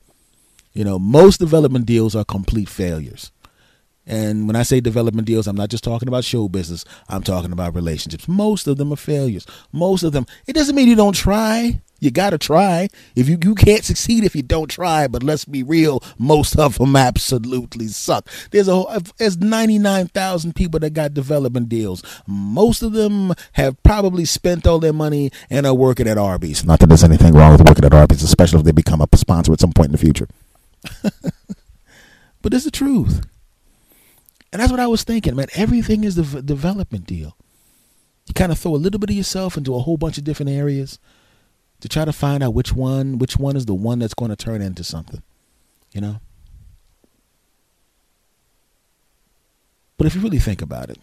You 0.74 0.84
know, 0.84 0.98
most 0.98 1.38
development 1.38 1.86
deals 1.86 2.14
are 2.14 2.22
complete 2.22 2.68
failures. 2.68 3.32
And 4.06 4.46
when 4.46 4.56
I 4.56 4.62
say 4.62 4.80
development 4.80 5.26
deals, 5.26 5.46
I'm 5.46 5.56
not 5.56 5.70
just 5.70 5.82
talking 5.82 6.06
about 6.06 6.24
show 6.24 6.50
business. 6.50 6.84
I'm 7.08 7.22
talking 7.22 7.50
about 7.50 7.74
relationships. 7.74 8.28
Most 8.28 8.66
of 8.66 8.76
them 8.76 8.92
are 8.92 8.96
failures. 8.96 9.46
Most 9.72 10.02
of 10.02 10.12
them. 10.12 10.26
It 10.46 10.52
doesn't 10.52 10.76
mean 10.76 10.86
you 10.86 10.96
don't 10.96 11.14
try. 11.14 11.80
You 12.00 12.10
got 12.10 12.30
to 12.30 12.38
try. 12.38 12.88
If 13.14 13.28
you 13.28 13.38
you 13.42 13.54
can't 13.54 13.84
succeed 13.84 14.24
if 14.24 14.34
you 14.34 14.42
don't 14.42 14.68
try. 14.68 15.06
But 15.06 15.22
let's 15.22 15.44
be 15.44 15.62
real, 15.62 16.02
most 16.18 16.58
of 16.58 16.78
them 16.78 16.96
absolutely 16.96 17.88
suck. 17.88 18.28
There's 18.50 18.68
a 18.68 19.02
there's 19.18 19.36
99,000 19.36 20.54
people 20.54 20.80
that 20.80 20.94
got 20.94 21.14
development 21.14 21.68
deals. 21.68 22.02
Most 22.26 22.82
of 22.82 22.92
them 22.92 23.34
have 23.52 23.80
probably 23.82 24.24
spent 24.24 24.66
all 24.66 24.78
their 24.78 24.94
money 24.94 25.30
and 25.50 25.66
are 25.66 25.74
working 25.74 26.08
at 26.08 26.18
Arby's. 26.18 26.64
Not 26.64 26.80
that 26.80 26.86
there's 26.86 27.04
anything 27.04 27.34
wrong 27.34 27.52
with 27.52 27.66
working 27.66 27.84
at 27.84 27.94
Arby's, 27.94 28.22
especially 28.22 28.60
if 28.60 28.64
they 28.64 28.72
become 28.72 29.02
a 29.02 29.16
sponsor 29.16 29.52
at 29.52 29.60
some 29.60 29.72
point 29.72 29.88
in 29.88 29.92
the 29.92 29.98
future. 29.98 30.26
but 32.40 32.54
it's 32.54 32.64
the 32.64 32.70
truth. 32.70 33.26
And 34.52 34.60
that's 34.60 34.70
what 34.70 34.80
I 34.80 34.86
was 34.86 35.04
thinking, 35.04 35.36
man. 35.36 35.46
Everything 35.54 36.02
is 36.02 36.16
the 36.16 36.42
development 36.42 37.06
deal. 37.06 37.36
You 38.26 38.34
kind 38.34 38.50
of 38.50 38.58
throw 38.58 38.74
a 38.74 38.76
little 38.76 38.98
bit 38.98 39.10
of 39.10 39.16
yourself 39.16 39.56
into 39.56 39.74
a 39.74 39.80
whole 39.80 39.96
bunch 39.96 40.16
of 40.16 40.24
different 40.24 40.50
areas 40.50 40.98
to 41.80 41.88
try 41.88 42.04
to 42.04 42.12
find 42.12 42.42
out 42.42 42.54
which 42.54 42.72
one 42.72 43.18
which 43.18 43.36
one 43.36 43.56
is 43.56 43.66
the 43.66 43.74
one 43.74 43.98
that's 43.98 44.14
going 44.14 44.30
to 44.30 44.36
turn 44.36 44.62
into 44.62 44.84
something 44.84 45.22
you 45.92 46.00
know 46.00 46.20
but 49.96 50.06
if 50.06 50.14
you 50.14 50.20
really 50.20 50.38
think 50.38 50.62
about 50.62 50.90
it 50.90 50.98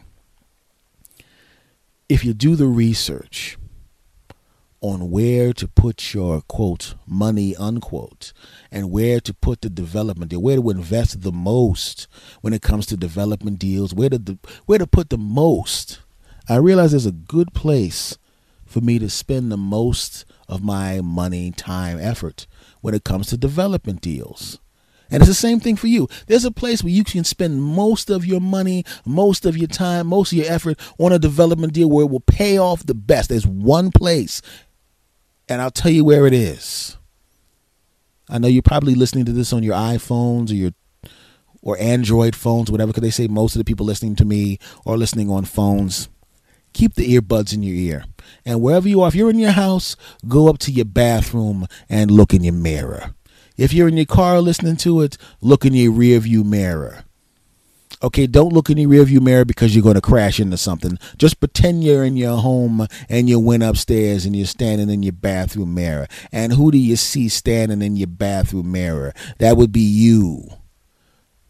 if 2.10 2.24
you 2.24 2.34
do 2.34 2.56
the 2.56 2.68
research 2.68 3.58
on 4.80 5.10
where 5.10 5.54
to 5.54 5.68
put 5.68 6.14
your 6.14 6.42
quote 6.42 6.96
money 7.06 7.56
unquote 7.56 8.32
and 8.72 8.92
where 8.92 9.20
to 9.20 9.34
put 9.34 9.62
the 9.62 9.70
development 9.70 10.30
deal, 10.30 10.42
where 10.42 10.56
to 10.58 10.70
invest 10.70 11.22
the 11.22 11.32
most 11.32 12.08
when 12.42 12.54
it 12.54 12.62
comes 12.62 12.86
to 12.86 12.96
development 12.96 13.60
deals, 13.60 13.94
where 13.94 14.10
to 14.10 14.38
where 14.66 14.80
to 14.80 14.88
put 14.88 15.10
the 15.10 15.18
most. 15.18 16.00
I 16.48 16.58
realize 16.58 16.92
there's 16.92 17.06
a 17.06 17.12
good 17.12 17.54
place 17.54 18.18
for 18.66 18.82
me 18.82 19.00
to 19.00 19.10
spend 19.10 19.52
the 19.52 19.58
most 19.58 20.26
of 20.48 20.64
my 20.64 21.02
money, 21.02 21.52
time, 21.52 22.00
effort 22.00 22.48
when 22.82 22.94
it 22.94 23.04
comes 23.04 23.28
to 23.28 23.38
development 23.38 24.02
deals. 24.02 24.60
And 25.10 25.22
it's 25.22 25.30
the 25.30 25.36
same 25.36 25.60
thing 25.60 25.78
for 25.78 25.88
you. 25.88 26.08
There's 26.28 26.46
a 26.46 26.52
place 26.52 26.84
where 26.84 26.92
you 26.92 27.04
can 27.04 27.24
spend 27.24 27.64
most 27.64 28.10
of 28.10 28.26
your 28.26 28.42
money, 28.42 28.84
most 29.06 29.46
of 29.46 29.58
your 29.58 29.68
time, 29.68 30.08
most 30.08 30.32
of 30.32 30.38
your 30.38 30.52
effort 30.52 30.78
on 31.00 31.14
a 31.14 31.20
development 31.20 31.74
deal 31.74 31.90
where 31.90 32.06
it 32.06 32.12
will 32.12 32.20
pay 32.20 32.58
off 32.58 32.86
the 32.86 32.94
best. 32.94 33.30
There's 33.30 33.48
one 33.48 33.92
place, 33.92 34.42
and 35.48 35.62
I'll 35.62 35.72
tell 35.72 35.92
you 35.92 36.04
where 36.04 36.28
it 36.28 36.34
is. 36.34 36.98
I 38.30 38.38
know 38.38 38.50
you're 38.50 38.62
probably 38.62 38.96
listening 38.96 39.26
to 39.26 39.32
this 39.32 39.54
on 39.54 39.64
your 39.64 39.76
iPhones 39.76 40.52
or 40.52 40.56
your 40.56 40.72
or 41.62 41.78
Android 41.80 42.36
phones, 42.36 42.70
whatever, 42.70 42.92
because 42.92 43.02
they 43.02 43.10
say 43.10 43.28
most 43.28 43.56
of 43.56 43.60
the 43.60 43.66
people 43.66 43.86
listening 43.86 44.16
to 44.16 44.26
me 44.26 44.58
are 44.86 44.98
listening 44.98 45.30
on 45.30 45.44
phones 45.44 46.08
keep 46.78 46.94
the 46.94 47.20
earbuds 47.20 47.54
in 47.54 47.64
your 47.64 47.76
ear. 47.76 48.06
And 48.46 48.62
wherever 48.62 48.88
you 48.88 49.02
are, 49.02 49.08
if 49.08 49.16
you're 49.16 49.32
in 49.32 49.40
your 49.40 49.52
house, 49.52 49.96
go 50.28 50.48
up 50.48 50.60
to 50.60 50.72
your 50.72 50.86
bathroom 50.86 51.66
and 51.90 52.12
look 52.12 52.34
in 52.34 52.44
your 52.44 52.54
mirror. 52.54 53.16
If 53.58 53.74
you're 53.74 53.88
in 53.88 53.98
your 53.98 54.06
car 54.06 54.40
listening 54.42 54.78
to 54.78 55.02
it, 55.02 55.18
look 55.42 55.66
in 55.66 55.74
your 55.74 55.92
rearview 55.92 56.46
mirror. 56.46 57.04
Okay, 58.04 58.28
don't 58.28 58.54
look 58.54 58.70
in 58.70 58.78
your 58.78 58.92
rearview 58.92 59.20
mirror 59.20 59.44
because 59.44 59.74
you're 59.76 59.84
going 59.84 59.96
to 59.96 60.02
crash 60.02 60.40
into 60.40 60.56
something. 60.56 61.00
Just 61.18 61.40
pretend 61.40 61.84
you're 61.84 62.04
in 62.04 62.16
your 62.16 62.38
home 62.38 62.86
and 63.10 63.28
you 63.28 63.40
went 63.40 63.64
upstairs 63.64 64.24
and 64.24 64.36
you're 64.36 64.46
standing 64.46 64.92
in 64.92 65.02
your 65.02 65.14
bathroom 65.14 65.74
mirror. 65.74 66.08
And 66.32 66.54
who 66.54 66.72
do 66.72 66.78
you 66.78 66.96
see 66.96 67.28
standing 67.28 67.82
in 67.82 67.96
your 67.96 68.08
bathroom 68.08 68.72
mirror? 68.72 69.14
That 69.40 69.58
would 69.58 69.72
be 69.72 69.82
you. 69.82 70.57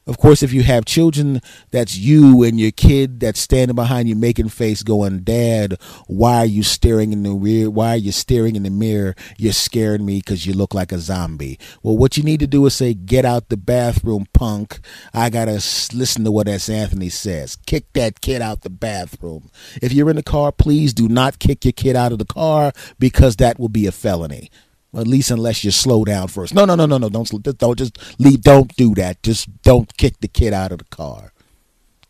Of 0.08 0.18
course, 0.18 0.42
if 0.42 0.54
you 0.54 0.64
have 0.64 0.86
children, 0.86 1.42
that's 1.72 1.98
you 1.98 2.42
and 2.44 2.58
your 2.58 2.72
kid 2.72 3.20
that's 3.20 3.42
standing 3.42 3.76
behind 3.76 4.08
you 4.08 4.16
making 4.16 4.48
face 4.50 4.82
going, 4.82 5.20
Dad, 5.20 5.78
why 6.08 6.38
are 6.38 6.46
you 6.46 6.64
staring 6.64 7.12
in 7.12 7.24
the 7.24 7.32
rear? 7.32 7.70
Why 7.70 7.90
are 7.90 7.98
you 7.98 8.14
staring 8.14 8.56
in 8.56 8.64
the 8.64 8.70
mirror? 8.70 9.16
You're 9.38 9.52
scaring 9.52 10.06
me 10.06 10.20
because 10.20 10.48
you 10.48 10.54
look 10.54 10.74
like 10.74 10.94
a 10.94 11.00
zombie. 11.00 11.60
Well, 11.84 11.98
what 11.98 12.16
you 12.16 12.24
need 12.24 12.40
to 12.40 12.48
do 12.48 12.66
is 12.66 12.74
say, 12.74 12.94
Get 12.94 13.26
out 13.26 13.50
the 13.50 13.58
bathroom, 13.58 14.28
punk. 14.34 14.80
I 15.14 15.30
got 15.30 15.46
to 15.46 15.56
listen 15.94 16.24
to 16.24 16.32
what 16.32 16.48
S. 16.48 16.70
Anthony 16.70 17.10
says. 17.10 17.58
Kick 17.66 17.92
that 17.94 18.22
kid 18.22 18.42
out 18.42 18.62
the 18.62 18.70
bathroom. 18.70 19.52
If 19.82 19.92
you're 19.92 20.10
in 20.10 20.16
the 20.16 20.24
car, 20.24 20.54
please 20.54 20.94
do 20.94 21.10
not 21.10 21.40
kick 21.40 21.66
your 21.66 21.74
kid 21.74 21.98
out 21.98 22.14
of 22.14 22.20
the 22.20 22.26
car 22.26 22.72
because 22.98 23.36
that 23.36 23.60
will 23.60 23.70
be 23.70 23.86
a 23.86 23.92
felony 23.92 24.50
at 24.96 25.08
least 25.08 25.32
unless 25.32 25.64
you 25.64 25.72
slow 25.72 26.06
down 26.06 26.28
first. 26.28 26.54
No, 26.54 26.66
no, 26.66 26.76
no, 26.76 26.86
no, 26.86 26.98
no. 26.98 27.10
Don't 27.10 27.30
don't 27.58 27.78
just 27.78 28.20
leave. 28.20 28.42
Don't 28.42 28.76
do 28.76 28.96
that. 28.96 29.22
Just 29.24 29.62
don't 29.62 29.96
kick 29.98 30.20
the 30.20 30.28
kid 30.28 30.54
out 30.54 30.72
of 30.72 30.80
the 30.80 30.86
car. 30.86 31.34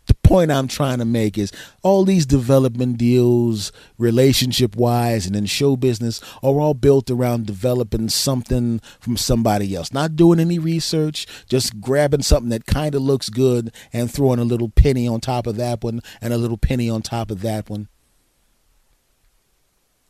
The 0.06 0.14
point 0.14 0.52
I'm 0.52 0.70
trying 0.70 1.00
to 1.00 1.06
make 1.06 1.38
is 1.38 1.52
all 1.84 2.06
these 2.06 2.26
development 2.26 2.98
deals, 2.98 3.74
relationship 3.98 4.78
wise, 4.78 5.26
and 5.28 5.36
in 5.36 5.48
show 5.48 5.76
business 5.76 6.22
are 6.42 6.62
all 6.62 6.74
built 6.74 7.12
around 7.12 7.46
developing 7.46 8.08
something 8.08 8.80
from 9.02 9.18
somebody 9.18 9.76
else. 9.76 9.92
Not 9.92 10.16
doing 10.16 10.40
any 10.40 10.60
research, 10.60 11.28
just 11.50 11.82
grabbing 11.82 12.22
something 12.22 12.50
that 12.50 12.66
kind 12.66 12.96
of 12.96 13.02
looks 13.02 13.28
good 13.28 13.74
and 13.92 14.10
throwing 14.10 14.40
a 14.40 14.46
little 14.46 14.70
penny 14.70 15.10
on 15.10 15.20
top 15.20 15.46
of 15.46 15.58
that 15.58 15.84
one 15.84 16.02
and 16.22 16.34
a 16.34 16.38
little 16.38 16.58
penny 16.58 16.90
on 16.90 17.02
top 17.02 17.30
of 17.30 17.42
that 17.42 17.70
one 17.70 17.90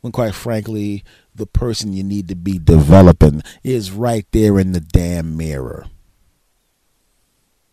when 0.01 0.11
quite 0.11 0.33
frankly, 0.35 1.03
the 1.37 1.45
person 1.45 1.93
you 1.93 2.03
need 2.03 2.27
to 2.27 2.35
be 2.35 2.57
developing 2.57 3.43
is 3.63 3.91
right 3.91 4.25
there 4.31 4.59
in 4.59 4.71
the 4.71 4.79
damn 4.79 5.37
mirror. 5.37 5.85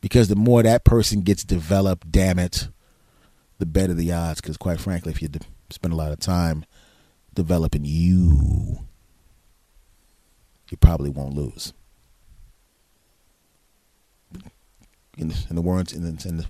Because 0.01 0.29
the 0.29 0.37
more 0.37 0.63
that 0.63 0.85
person 0.85 1.23
gets 1.23 1.45
developed, 1.45 2.13
damn 2.13 2.39
it, 2.39 2.69
the 3.59 3.65
better 3.65 3.95
the 3.95 4.13
odds. 4.13 4.43
Because 4.43 4.59
quite 4.59 4.81
frankly, 4.81 5.13
if 5.13 5.23
you 5.23 5.29
de- 5.29 5.41
spend 5.71 5.95
a 5.95 5.97
lot 5.97 6.13
of 6.13 6.21
time 6.21 6.67
developing 7.33 7.87
you, 7.87 8.81
you 10.71 10.77
probably 10.77 11.09
won't 11.09 11.35
lose. 11.35 11.73
In 15.17 15.29
the, 15.29 15.47
in 15.49 15.57
the 15.57 15.63
words, 15.63 15.93
in 15.93 16.05
in 16.05 16.37
the, 16.37 16.47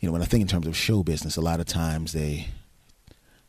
you 0.00 0.08
know, 0.08 0.12
when 0.12 0.22
I 0.22 0.26
think 0.26 0.42
in 0.42 0.48
terms 0.48 0.66
of 0.66 0.76
show 0.76 1.02
business, 1.02 1.36
a 1.36 1.40
lot 1.40 1.60
of 1.60 1.66
times 1.66 2.12
they, 2.12 2.48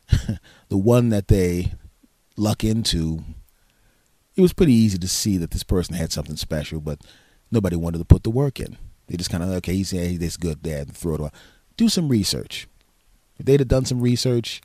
the 0.69 0.77
one 0.77 1.09
that 1.09 1.27
they 1.27 1.73
luck 2.35 2.63
into, 2.63 3.23
it 4.35 4.41
was 4.41 4.53
pretty 4.53 4.73
easy 4.73 4.97
to 4.97 5.07
see 5.07 5.37
that 5.37 5.51
this 5.51 5.63
person 5.63 5.95
had 5.95 6.11
something 6.11 6.35
special, 6.35 6.79
but 6.79 7.01
nobody 7.51 7.75
wanted 7.75 7.99
to 7.99 8.05
put 8.05 8.23
the 8.23 8.29
work 8.29 8.59
in. 8.59 8.77
They 9.07 9.17
just 9.17 9.29
kind 9.29 9.43
of 9.43 9.49
okay, 9.49 9.75
he's 9.75 9.91
hey, 9.91 10.17
this 10.17 10.37
good, 10.37 10.63
dad, 10.63 10.91
throw 10.91 11.15
it 11.15 11.19
away. 11.19 11.29
Do 11.77 11.89
some 11.89 12.09
research. 12.09 12.67
If 13.37 13.45
they'd 13.45 13.59
have 13.59 13.67
done 13.67 13.85
some 13.85 14.01
research, 14.01 14.61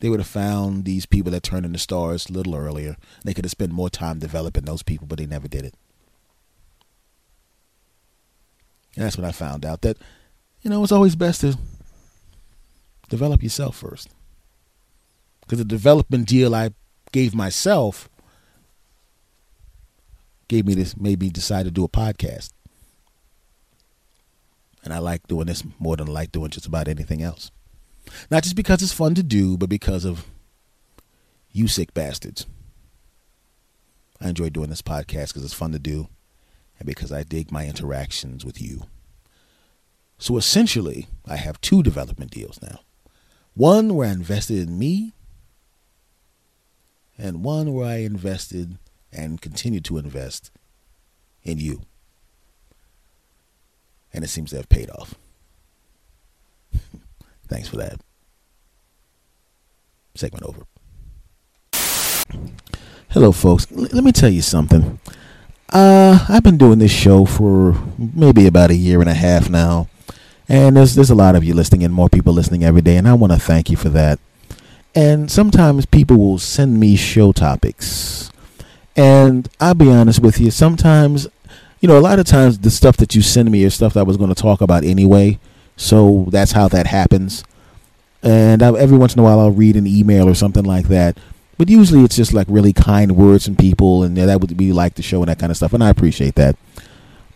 they 0.00 0.08
would 0.08 0.20
have 0.20 0.26
found 0.26 0.84
these 0.84 1.06
people 1.06 1.30
that 1.32 1.42
turned 1.42 1.64
into 1.64 1.78
stars 1.78 2.28
a 2.28 2.32
little 2.32 2.54
earlier. 2.54 2.96
They 3.24 3.34
could 3.34 3.44
have 3.44 3.52
spent 3.52 3.72
more 3.72 3.88
time 3.88 4.18
developing 4.18 4.64
those 4.64 4.82
people, 4.82 5.06
but 5.06 5.18
they 5.18 5.26
never 5.26 5.48
did 5.48 5.64
it. 5.64 5.74
And 8.96 9.04
that's 9.04 9.16
when 9.16 9.24
I 9.24 9.32
found 9.32 9.64
out 9.64 9.82
that, 9.82 9.96
you 10.60 10.70
know, 10.70 10.82
it's 10.82 10.92
always 10.92 11.16
best 11.16 11.40
to 11.42 11.56
develop 13.08 13.42
yourself 13.42 13.76
first. 13.76 14.08
Because 15.40 15.58
the 15.58 15.64
development 15.64 16.26
deal 16.26 16.54
I 16.54 16.70
gave 17.12 17.34
myself 17.34 18.08
gave 20.48 20.66
me 20.66 20.74
this, 20.74 20.96
made 20.98 21.18
me 21.20 21.30
decide 21.30 21.64
to 21.64 21.70
do 21.70 21.84
a 21.84 21.88
podcast. 21.88 22.50
And 24.84 24.92
I 24.92 24.98
like 24.98 25.26
doing 25.26 25.46
this 25.46 25.62
more 25.78 25.96
than 25.96 26.08
I 26.08 26.12
like 26.12 26.32
doing 26.32 26.50
just 26.50 26.66
about 26.66 26.88
anything 26.88 27.22
else. 27.22 27.50
Not 28.30 28.42
just 28.42 28.56
because 28.56 28.82
it's 28.82 28.92
fun 28.92 29.14
to 29.14 29.22
do, 29.22 29.56
but 29.56 29.70
because 29.70 30.04
of 30.04 30.26
you 31.52 31.68
sick 31.68 31.94
bastards. 31.94 32.46
I 34.20 34.28
enjoy 34.28 34.50
doing 34.50 34.68
this 34.68 34.82
podcast 34.82 35.28
because 35.28 35.44
it's 35.44 35.54
fun 35.54 35.72
to 35.72 35.78
do 35.78 36.08
and 36.78 36.86
because 36.86 37.12
I 37.12 37.22
dig 37.22 37.50
my 37.50 37.66
interactions 37.66 38.44
with 38.44 38.60
you. 38.60 38.82
So 40.18 40.36
essentially, 40.36 41.08
I 41.26 41.36
have 41.36 41.60
two 41.60 41.82
development 41.82 42.30
deals 42.30 42.60
now. 42.62 42.80
One 43.54 43.94
where 43.94 44.08
I 44.08 44.12
invested 44.12 44.58
in 44.58 44.78
me, 44.78 45.14
and 47.22 47.44
one 47.44 47.72
where 47.72 47.86
I 47.86 47.98
invested 47.98 48.78
and 49.12 49.40
continue 49.40 49.80
to 49.82 49.96
invest 49.96 50.50
in 51.44 51.58
you. 51.58 51.82
And 54.12 54.24
it 54.24 54.28
seems 54.28 54.50
to 54.50 54.56
have 54.56 54.68
paid 54.68 54.90
off. 54.90 55.14
Thanks 57.48 57.68
for 57.68 57.76
that. 57.76 58.00
Segment 60.16 60.44
over. 60.44 60.62
Hello, 63.10 63.30
folks. 63.30 63.70
L- 63.70 63.88
let 63.92 64.02
me 64.02 64.10
tell 64.10 64.28
you 64.28 64.42
something. 64.42 64.98
Uh, 65.72 66.26
I've 66.28 66.42
been 66.42 66.58
doing 66.58 66.80
this 66.80 66.90
show 66.90 67.24
for 67.24 67.76
maybe 67.96 68.46
about 68.46 68.70
a 68.70 68.74
year 68.74 69.00
and 69.00 69.08
a 69.08 69.14
half 69.14 69.48
now, 69.48 69.88
and 70.48 70.76
there's 70.76 70.94
there's 70.94 71.08
a 71.08 71.14
lot 71.14 71.34
of 71.34 71.44
you 71.44 71.54
listening 71.54 71.82
and 71.82 71.94
more 71.94 72.10
people 72.10 72.34
listening 72.34 72.62
every 72.62 72.82
day, 72.82 72.96
and 72.96 73.08
I 73.08 73.14
want 73.14 73.32
to 73.32 73.38
thank 73.38 73.70
you 73.70 73.76
for 73.76 73.88
that. 73.90 74.18
And 74.94 75.30
sometimes 75.30 75.86
people 75.86 76.18
will 76.18 76.38
send 76.38 76.78
me 76.78 76.96
show 76.96 77.32
topics, 77.32 78.30
and 78.94 79.48
I'll 79.58 79.74
be 79.74 79.90
honest 79.90 80.20
with 80.20 80.38
you. 80.38 80.50
Sometimes, 80.50 81.26
you 81.80 81.88
know, 81.88 81.98
a 81.98 82.00
lot 82.00 82.18
of 82.18 82.26
times 82.26 82.58
the 82.58 82.70
stuff 82.70 82.98
that 82.98 83.14
you 83.14 83.22
send 83.22 83.50
me 83.50 83.62
is 83.62 83.74
stuff 83.74 83.94
that 83.94 84.00
I 84.00 84.02
was 84.02 84.18
going 84.18 84.34
to 84.34 84.40
talk 84.40 84.60
about 84.60 84.84
anyway. 84.84 85.38
So 85.78 86.26
that's 86.28 86.52
how 86.52 86.68
that 86.68 86.86
happens. 86.86 87.42
And 88.22 88.62
I, 88.62 88.68
every 88.78 88.98
once 88.98 89.14
in 89.14 89.20
a 89.20 89.22
while, 89.22 89.40
I'll 89.40 89.50
read 89.50 89.76
an 89.76 89.86
email 89.86 90.28
or 90.28 90.34
something 90.34 90.64
like 90.64 90.88
that. 90.88 91.16
But 91.56 91.70
usually, 91.70 92.04
it's 92.04 92.16
just 92.16 92.34
like 92.34 92.46
really 92.50 92.74
kind 92.74 93.16
words 93.16 93.46
from 93.46 93.56
people, 93.56 94.02
and 94.02 94.16
that 94.16 94.40
would 94.40 94.56
be 94.56 94.72
like 94.72 94.94
the 94.94 95.02
show 95.02 95.22
and 95.22 95.28
that 95.28 95.38
kind 95.38 95.50
of 95.50 95.56
stuff. 95.56 95.72
And 95.72 95.82
I 95.82 95.88
appreciate 95.88 96.34
that. 96.34 96.56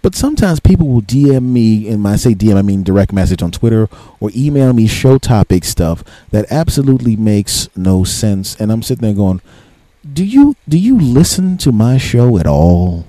But 0.06 0.14
sometimes 0.14 0.60
people 0.60 0.86
will 0.86 1.02
DM 1.02 1.42
me, 1.42 1.88
and 1.88 2.04
when 2.04 2.12
I 2.12 2.16
say 2.16 2.32
DM, 2.32 2.54
I 2.56 2.62
mean 2.62 2.84
direct 2.84 3.12
message 3.12 3.42
on 3.42 3.50
Twitter 3.50 3.88
or 4.20 4.30
email 4.36 4.72
me 4.72 4.86
show 4.86 5.18
topic 5.18 5.64
stuff 5.64 6.04
that 6.30 6.46
absolutely 6.48 7.16
makes 7.16 7.68
no 7.74 8.04
sense. 8.04 8.54
And 8.60 8.70
I'm 8.70 8.82
sitting 8.82 9.02
there 9.02 9.14
going, 9.14 9.40
"Do 10.06 10.24
you 10.24 10.54
do 10.68 10.78
you 10.78 10.96
listen 10.96 11.58
to 11.58 11.72
my 11.72 11.98
show 11.98 12.38
at 12.38 12.46
all?" 12.46 13.04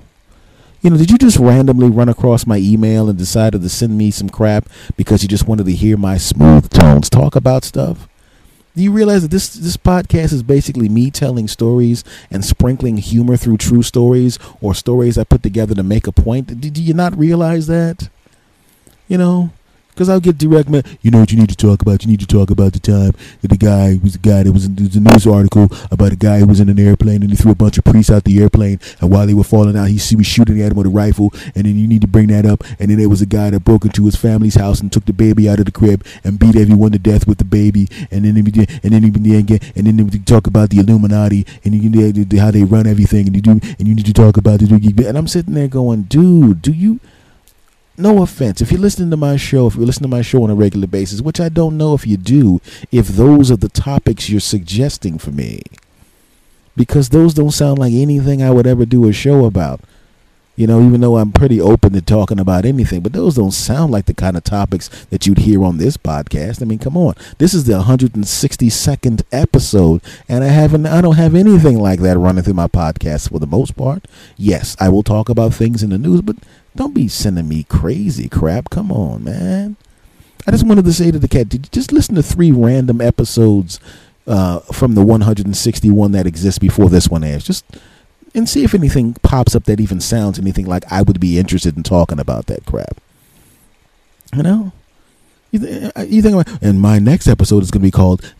You 0.82 0.90
know, 0.90 0.96
did 0.96 1.12
you 1.12 1.18
just 1.18 1.38
randomly 1.38 1.88
run 1.88 2.08
across 2.08 2.48
my 2.48 2.56
email 2.56 3.08
and 3.08 3.16
decided 3.16 3.62
to 3.62 3.68
send 3.68 3.96
me 3.96 4.10
some 4.10 4.28
crap 4.28 4.68
because 4.96 5.22
you 5.22 5.28
just 5.28 5.46
wanted 5.46 5.66
to 5.66 5.74
hear 5.74 5.96
my 5.96 6.16
smooth 6.18 6.68
tones 6.68 7.08
talk 7.08 7.36
about 7.36 7.62
stuff? 7.62 8.08
Do 8.78 8.84
you 8.84 8.92
realize 8.92 9.22
that 9.22 9.32
this 9.32 9.48
this 9.48 9.76
podcast 9.76 10.32
is 10.32 10.44
basically 10.44 10.88
me 10.88 11.10
telling 11.10 11.48
stories 11.48 12.04
and 12.30 12.44
sprinkling 12.44 12.96
humor 12.98 13.36
through 13.36 13.56
true 13.56 13.82
stories 13.82 14.38
or 14.60 14.72
stories 14.72 15.18
I 15.18 15.24
put 15.24 15.42
together 15.42 15.74
to 15.74 15.82
make 15.82 16.06
a 16.06 16.12
point? 16.12 16.60
Did 16.60 16.78
you 16.78 16.94
not 16.94 17.18
realize 17.18 17.66
that? 17.66 18.08
You 19.08 19.18
know, 19.18 19.50
because 19.98 20.08
I'll 20.08 20.20
get 20.20 20.38
direct. 20.38 20.68
Me- 20.68 20.84
you 21.02 21.10
know 21.10 21.18
what 21.18 21.32
you 21.32 21.38
need 21.38 21.48
to 21.48 21.56
talk 21.56 21.82
about? 21.82 22.04
You 22.04 22.08
need 22.08 22.20
to 22.20 22.26
talk 22.26 22.50
about 22.50 22.72
the 22.72 22.78
time 22.78 23.10
that 23.42 23.48
the 23.48 23.56
guy 23.56 23.98
was 24.00 24.12
the 24.12 24.20
guy 24.20 24.44
that 24.44 24.52
was 24.52 24.64
in 24.64 24.78
a 24.78 25.10
news 25.10 25.26
article 25.26 25.66
about 25.90 26.12
a 26.12 26.16
guy 26.16 26.38
who 26.38 26.46
was 26.46 26.60
in 26.60 26.68
an 26.68 26.78
airplane 26.78 27.22
and 27.22 27.32
he 27.32 27.36
threw 27.36 27.50
a 27.50 27.56
bunch 27.56 27.78
of 27.78 27.84
priests 27.84 28.08
out 28.08 28.22
the 28.22 28.40
airplane 28.40 28.78
and 29.00 29.10
while 29.10 29.26
they 29.26 29.34
were 29.34 29.42
falling 29.42 29.76
out, 29.76 29.88
he, 29.88 30.14
was 30.14 30.26
shooting 30.26 30.62
at 30.62 30.70
him 30.70 30.78
with 30.78 30.86
a 30.86 30.90
rifle. 30.90 31.32
And 31.56 31.66
then 31.66 31.76
you 31.76 31.88
need 31.88 32.02
to 32.02 32.06
bring 32.06 32.28
that 32.28 32.46
up. 32.46 32.62
And 32.78 32.90
then 32.90 32.98
there 32.98 33.08
was 33.08 33.20
a 33.22 33.26
guy 33.26 33.50
that 33.50 33.64
broke 33.64 33.84
into 33.84 34.04
his 34.04 34.14
family's 34.14 34.54
house 34.54 34.80
and 34.80 34.92
took 34.92 35.04
the 35.04 35.12
baby 35.12 35.48
out 35.48 35.58
of 35.58 35.64
the 35.64 35.72
crib 35.72 36.06
and 36.22 36.38
beat 36.38 36.54
everyone 36.54 36.92
to 36.92 37.00
death 37.00 37.26
with 37.26 37.38
the 37.38 37.44
baby. 37.44 37.88
And 38.12 38.24
then 38.24 38.36
he, 38.36 38.66
and 38.84 38.92
then 38.92 39.02
he, 39.02 39.42
get 39.42 39.76
and 39.76 39.86
then 39.86 39.96
they 39.96 40.18
talk 40.18 40.46
about 40.46 40.70
the 40.70 40.78
Illuminati 40.78 41.44
and 41.64 41.74
you 41.74 42.38
how 42.38 42.52
they 42.52 42.62
run 42.62 42.86
everything 42.86 43.26
and 43.26 43.34
you 43.34 43.42
do 43.42 43.50
and 43.50 43.88
you 43.88 43.96
need 43.96 44.06
to 44.06 44.12
talk 44.12 44.36
about 44.36 44.62
it. 44.62 44.70
And 44.70 45.18
I'm 45.18 45.26
sitting 45.26 45.54
there 45.54 45.66
going, 45.66 46.02
dude, 46.02 46.62
do 46.62 46.72
you? 46.72 47.00
No 47.98 48.22
offense, 48.22 48.60
if 48.60 48.70
you're 48.70 48.80
listening 48.80 49.10
to 49.10 49.16
my 49.16 49.36
show, 49.36 49.66
if 49.66 49.74
you're 49.74 49.86
listening 49.86 50.10
to 50.10 50.16
my 50.16 50.22
show 50.22 50.44
on 50.44 50.50
a 50.50 50.54
regular 50.54 50.86
basis, 50.86 51.20
which 51.20 51.40
I 51.40 51.48
don't 51.48 51.76
know 51.76 51.94
if 51.94 52.06
you 52.06 52.16
do, 52.16 52.60
if 52.92 53.08
those 53.08 53.50
are 53.50 53.56
the 53.56 53.68
topics 53.68 54.28
you're 54.28 54.40
suggesting 54.40 55.18
for 55.18 55.30
me, 55.30 55.62
because 56.76 57.08
those 57.08 57.34
don't 57.34 57.50
sound 57.50 57.78
like 57.78 57.92
anything 57.92 58.42
I 58.42 58.50
would 58.50 58.66
ever 58.66 58.86
do 58.86 59.08
a 59.08 59.12
show 59.12 59.44
about. 59.44 59.80
You 60.54 60.66
know, 60.66 60.84
even 60.84 61.00
though 61.00 61.18
I'm 61.18 61.30
pretty 61.30 61.60
open 61.60 61.92
to 61.92 62.00
talking 62.00 62.40
about 62.40 62.64
anything, 62.64 63.00
but 63.00 63.12
those 63.12 63.36
don't 63.36 63.52
sound 63.52 63.92
like 63.92 64.06
the 64.06 64.14
kind 64.14 64.36
of 64.36 64.42
topics 64.42 64.88
that 65.04 65.24
you'd 65.24 65.38
hear 65.38 65.62
on 65.62 65.78
this 65.78 65.96
podcast. 65.96 66.60
I 66.60 66.64
mean, 66.64 66.80
come 66.80 66.96
on. 66.96 67.14
This 67.38 67.54
is 67.54 67.62
the 67.62 67.74
162nd 67.74 69.22
episode, 69.30 70.02
and 70.28 70.42
I 70.42 70.48
haven't 70.48 70.86
I 70.86 71.00
don't 71.00 71.14
have 71.14 71.36
anything 71.36 71.78
like 71.78 72.00
that 72.00 72.18
running 72.18 72.42
through 72.42 72.54
my 72.54 72.66
podcast 72.66 73.30
for 73.30 73.38
the 73.38 73.46
most 73.46 73.76
part. 73.76 74.08
Yes, 74.36 74.76
I 74.80 74.88
will 74.88 75.04
talk 75.04 75.28
about 75.28 75.54
things 75.54 75.84
in 75.84 75.90
the 75.90 75.98
news, 75.98 76.22
but 76.22 76.34
don't 76.78 76.94
be 76.94 77.08
sending 77.08 77.48
me 77.48 77.64
crazy 77.64 78.28
crap. 78.28 78.70
Come 78.70 78.92
on, 78.92 79.24
man. 79.24 79.76
I 80.46 80.52
just 80.52 80.64
wanted 80.64 80.84
to 80.84 80.92
say 80.92 81.10
to 81.10 81.18
the 81.18 81.26
cat, 81.26 81.48
did 81.48 81.66
you 81.66 81.70
just 81.72 81.90
listen 81.90 82.14
to 82.14 82.22
three 82.22 82.52
random 82.52 83.00
episodes 83.00 83.80
uh, 84.28 84.60
from 84.60 84.94
the 84.94 85.02
161 85.04 86.12
that 86.12 86.24
exists 86.24 86.60
before 86.60 86.88
this 86.88 87.08
one 87.08 87.24
airs? 87.24 87.42
Just 87.42 87.64
and 88.32 88.48
see 88.48 88.62
if 88.62 88.74
anything 88.74 89.14
pops 89.24 89.56
up 89.56 89.64
that 89.64 89.80
even 89.80 90.00
sounds 90.00 90.38
anything 90.38 90.66
like 90.66 90.84
I 90.88 91.02
would 91.02 91.18
be 91.18 91.36
interested 91.36 91.76
in 91.76 91.82
talking 91.82 92.20
about 92.20 92.46
that 92.46 92.64
crap. 92.64 93.00
You 94.36 94.44
know, 94.44 94.72
you, 95.50 95.58
th- 95.58 95.92
you 96.06 96.22
think 96.22 96.34
about, 96.34 96.62
and 96.62 96.80
my 96.80 97.00
next 97.00 97.26
episode 97.26 97.64
is 97.64 97.72
going 97.72 97.80
to 97.80 97.88
be 97.88 97.90
called 97.90 98.32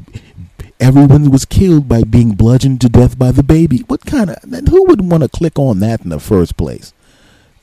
"Everyone 0.78 1.32
Was 1.32 1.44
Killed 1.44 1.88
by 1.88 2.04
Being 2.04 2.36
Bludgeoned 2.36 2.80
to 2.82 2.88
Death 2.88 3.18
by 3.18 3.32
the 3.32 3.42
Baby." 3.42 3.78
What 3.88 4.06
kind 4.06 4.30
of 4.30 4.36
who 4.68 4.84
would 4.84 5.10
want 5.10 5.24
to 5.24 5.28
click 5.28 5.58
on 5.58 5.80
that 5.80 6.02
in 6.02 6.10
the 6.10 6.20
first 6.20 6.56
place? 6.56 6.92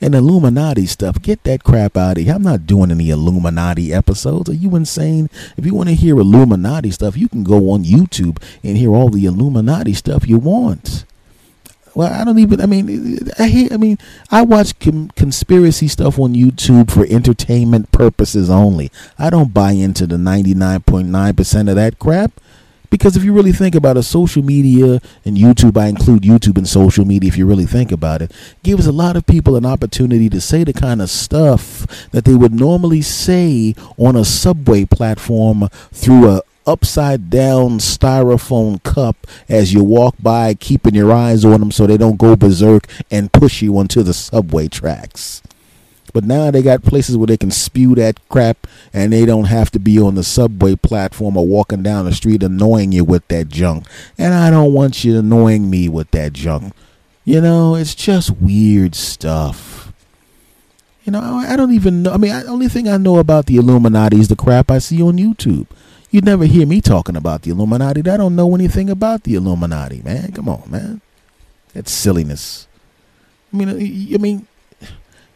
And 0.00 0.14
Illuminati 0.14 0.86
stuff, 0.86 1.22
get 1.22 1.42
that 1.44 1.64
crap 1.64 1.96
out 1.96 2.18
of 2.18 2.24
here. 2.24 2.34
I'm 2.34 2.42
not 2.42 2.66
doing 2.66 2.90
any 2.90 3.08
Illuminati 3.08 3.94
episodes. 3.94 4.50
Are 4.50 4.54
you 4.54 4.76
insane? 4.76 5.30
If 5.56 5.64
you 5.64 5.74
want 5.74 5.88
to 5.88 5.94
hear 5.94 6.18
Illuminati 6.18 6.90
stuff, 6.90 7.16
you 7.16 7.28
can 7.28 7.44
go 7.44 7.70
on 7.70 7.84
YouTube 7.84 8.42
and 8.62 8.76
hear 8.76 8.90
all 8.90 9.08
the 9.08 9.24
Illuminati 9.24 9.94
stuff 9.94 10.28
you 10.28 10.38
want. 10.38 11.06
Well, 11.94 12.12
I 12.12 12.24
don't 12.24 12.38
even. 12.38 12.60
I 12.60 12.66
mean, 12.66 13.20
I 13.38 13.48
hate. 13.48 13.72
I 13.72 13.78
mean, 13.78 13.96
I 14.30 14.42
watch 14.42 14.78
com- 14.78 15.08
conspiracy 15.16 15.88
stuff 15.88 16.18
on 16.18 16.34
YouTube 16.34 16.90
for 16.90 17.06
entertainment 17.06 17.90
purposes 17.90 18.50
only. 18.50 18.92
I 19.18 19.30
don't 19.30 19.54
buy 19.54 19.72
into 19.72 20.06
the 20.06 20.18
ninety 20.18 20.52
nine 20.52 20.82
point 20.82 21.08
nine 21.08 21.34
percent 21.34 21.70
of 21.70 21.76
that 21.76 21.98
crap. 21.98 22.32
Because 22.90 23.16
if 23.16 23.24
you 23.24 23.32
really 23.32 23.52
think 23.52 23.74
about 23.74 23.96
it, 23.96 24.02
social 24.02 24.42
media 24.42 25.00
and 25.24 25.36
YouTube, 25.36 25.76
I 25.76 25.88
include 25.88 26.22
YouTube 26.22 26.58
in 26.58 26.66
social 26.66 27.04
media 27.04 27.28
if 27.28 27.36
you 27.36 27.46
really 27.46 27.66
think 27.66 27.92
about 27.92 28.22
it, 28.22 28.32
gives 28.62 28.86
a 28.86 28.92
lot 28.92 29.16
of 29.16 29.26
people 29.26 29.56
an 29.56 29.66
opportunity 29.66 30.28
to 30.30 30.40
say 30.40 30.64
the 30.64 30.72
kind 30.72 31.02
of 31.02 31.10
stuff 31.10 31.86
that 32.10 32.24
they 32.24 32.34
would 32.34 32.52
normally 32.52 33.02
say 33.02 33.74
on 33.96 34.16
a 34.16 34.24
subway 34.24 34.84
platform 34.84 35.68
through 35.92 36.28
a 36.28 36.42
upside 36.66 37.30
down 37.30 37.78
styrofoam 37.78 38.82
cup 38.82 39.26
as 39.48 39.72
you 39.72 39.84
walk 39.84 40.16
by, 40.20 40.54
keeping 40.54 40.94
your 40.94 41.12
eyes 41.12 41.44
on 41.44 41.60
them 41.60 41.70
so 41.70 41.86
they 41.86 41.96
don't 41.96 42.16
go 42.16 42.34
berserk 42.34 42.88
and 43.10 43.32
push 43.32 43.62
you 43.62 43.78
onto 43.78 44.02
the 44.02 44.12
subway 44.12 44.66
tracks. 44.66 45.42
But 46.12 46.24
now 46.24 46.50
they 46.50 46.62
got 46.62 46.82
places 46.82 47.16
where 47.16 47.26
they 47.26 47.36
can 47.36 47.50
spew 47.50 47.94
that 47.96 48.20
crap 48.28 48.66
and 48.92 49.12
they 49.12 49.24
don't 49.26 49.44
have 49.44 49.70
to 49.72 49.78
be 49.78 50.00
on 50.00 50.14
the 50.14 50.22
subway 50.22 50.76
platform 50.76 51.36
or 51.36 51.46
walking 51.46 51.82
down 51.82 52.04
the 52.04 52.14
street 52.14 52.42
annoying 52.42 52.92
you 52.92 53.04
with 53.04 53.26
that 53.28 53.48
junk. 53.48 53.86
And 54.18 54.34
I 54.34 54.50
don't 54.50 54.72
want 54.72 55.04
you 55.04 55.18
annoying 55.18 55.70
me 55.70 55.88
with 55.88 56.10
that 56.12 56.32
junk. 56.32 56.74
You 57.24 57.40
know, 57.40 57.74
it's 57.74 57.94
just 57.94 58.30
weird 58.36 58.94
stuff. 58.94 59.92
You 61.04 61.12
know, 61.12 61.20
I 61.20 61.56
don't 61.56 61.72
even 61.72 62.02
know. 62.02 62.12
I 62.12 62.16
mean, 62.16 62.32
the 62.32 62.46
only 62.46 62.68
thing 62.68 62.88
I 62.88 62.96
know 62.96 63.18
about 63.18 63.46
the 63.46 63.56
Illuminati 63.56 64.18
is 64.18 64.28
the 64.28 64.36
crap 64.36 64.70
I 64.70 64.78
see 64.78 65.00
on 65.00 65.18
YouTube. 65.18 65.66
You'd 66.10 66.24
never 66.24 66.44
hear 66.44 66.66
me 66.66 66.80
talking 66.80 67.16
about 67.16 67.42
the 67.42 67.50
Illuminati. 67.50 68.00
I 68.08 68.16
don't 68.16 68.36
know 68.36 68.54
anything 68.54 68.90
about 68.90 69.24
the 69.24 69.34
Illuminati, 69.34 70.02
man. 70.02 70.32
Come 70.32 70.48
on, 70.48 70.68
man. 70.68 71.00
That's 71.74 71.92
silliness. 71.92 72.66
I 73.52 73.56
mean, 73.56 73.68
uh, 73.68 74.14
I 74.14 74.18
mean, 74.18 74.46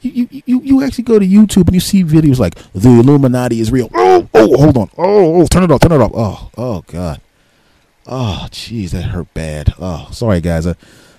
you, 0.01 0.43
you, 0.47 0.61
you 0.63 0.83
actually 0.83 1.05
go 1.05 1.19
to 1.19 1.27
YouTube 1.27 1.67
and 1.67 1.75
you 1.75 1.81
see 1.81 2.05
videos 2.05 2.39
like 2.39 2.55
the 2.73 2.89
Illuminati 2.89 3.61
is 3.61 3.71
real. 3.71 3.91
Oh, 3.95 4.29
oh, 4.35 4.57
hold 4.57 4.77
on. 4.77 4.91
Oh, 4.97 5.43
oh, 5.43 5.47
turn 5.47 5.65
it 5.65 5.71
off, 5.71 5.81
turn 5.81 5.93
it 5.93 6.01
off. 6.01 6.13
Oh, 6.15 6.51
oh, 6.57 6.85
God. 6.87 7.21
Oh, 8.07 8.49
jeez, 8.51 8.91
that 8.91 9.03
hurt 9.03 9.33
bad. 9.35 9.75
Oh, 9.79 10.09
sorry, 10.13 10.41
guys. 10.41 10.67
I, 10.67 10.75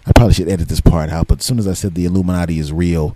I 0.05 0.11
probably 0.13 0.33
should 0.33 0.49
edit 0.49 0.67
this 0.67 0.81
part 0.81 1.09
out, 1.09 1.27
but 1.27 1.39
as 1.39 1.45
soon 1.45 1.59
as 1.59 1.67
I 1.67 1.73
said 1.73 1.93
the 1.93 2.05
Illuminati 2.05 2.57
is 2.57 2.73
real, 2.73 3.15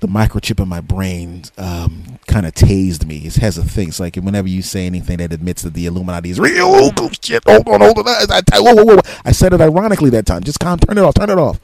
the 0.00 0.08
microchip 0.08 0.60
in 0.60 0.68
my 0.68 0.80
brain 0.80 1.44
um, 1.58 2.18
kind 2.26 2.44
of 2.44 2.54
tased 2.54 3.06
me. 3.06 3.18
It 3.18 3.36
has 3.36 3.56
a 3.56 3.62
thing. 3.62 3.88
It's 3.88 4.00
like 4.00 4.16
whenever 4.16 4.48
you 4.48 4.62
say 4.62 4.86
anything 4.86 5.18
that 5.18 5.32
admits 5.32 5.62
that 5.62 5.74
the 5.74 5.86
Illuminati 5.86 6.30
is 6.30 6.40
real, 6.40 6.66
oh, 6.66 7.10
shit, 7.22 7.42
hold 7.46 7.68
on, 7.68 7.80
hold 7.80 7.98
on. 7.98 8.08
I, 8.08 8.40
I, 8.52 8.60
whoa, 8.60 8.74
whoa, 8.74 8.96
whoa. 8.96 9.00
I 9.24 9.32
said 9.32 9.52
it 9.52 9.60
ironically 9.60 10.10
that 10.10 10.26
time. 10.26 10.42
Just 10.42 10.58
calm, 10.58 10.78
turn 10.80 10.98
it 10.98 11.04
off, 11.04 11.14
turn 11.14 11.30
it 11.30 11.38
off. 11.38 11.60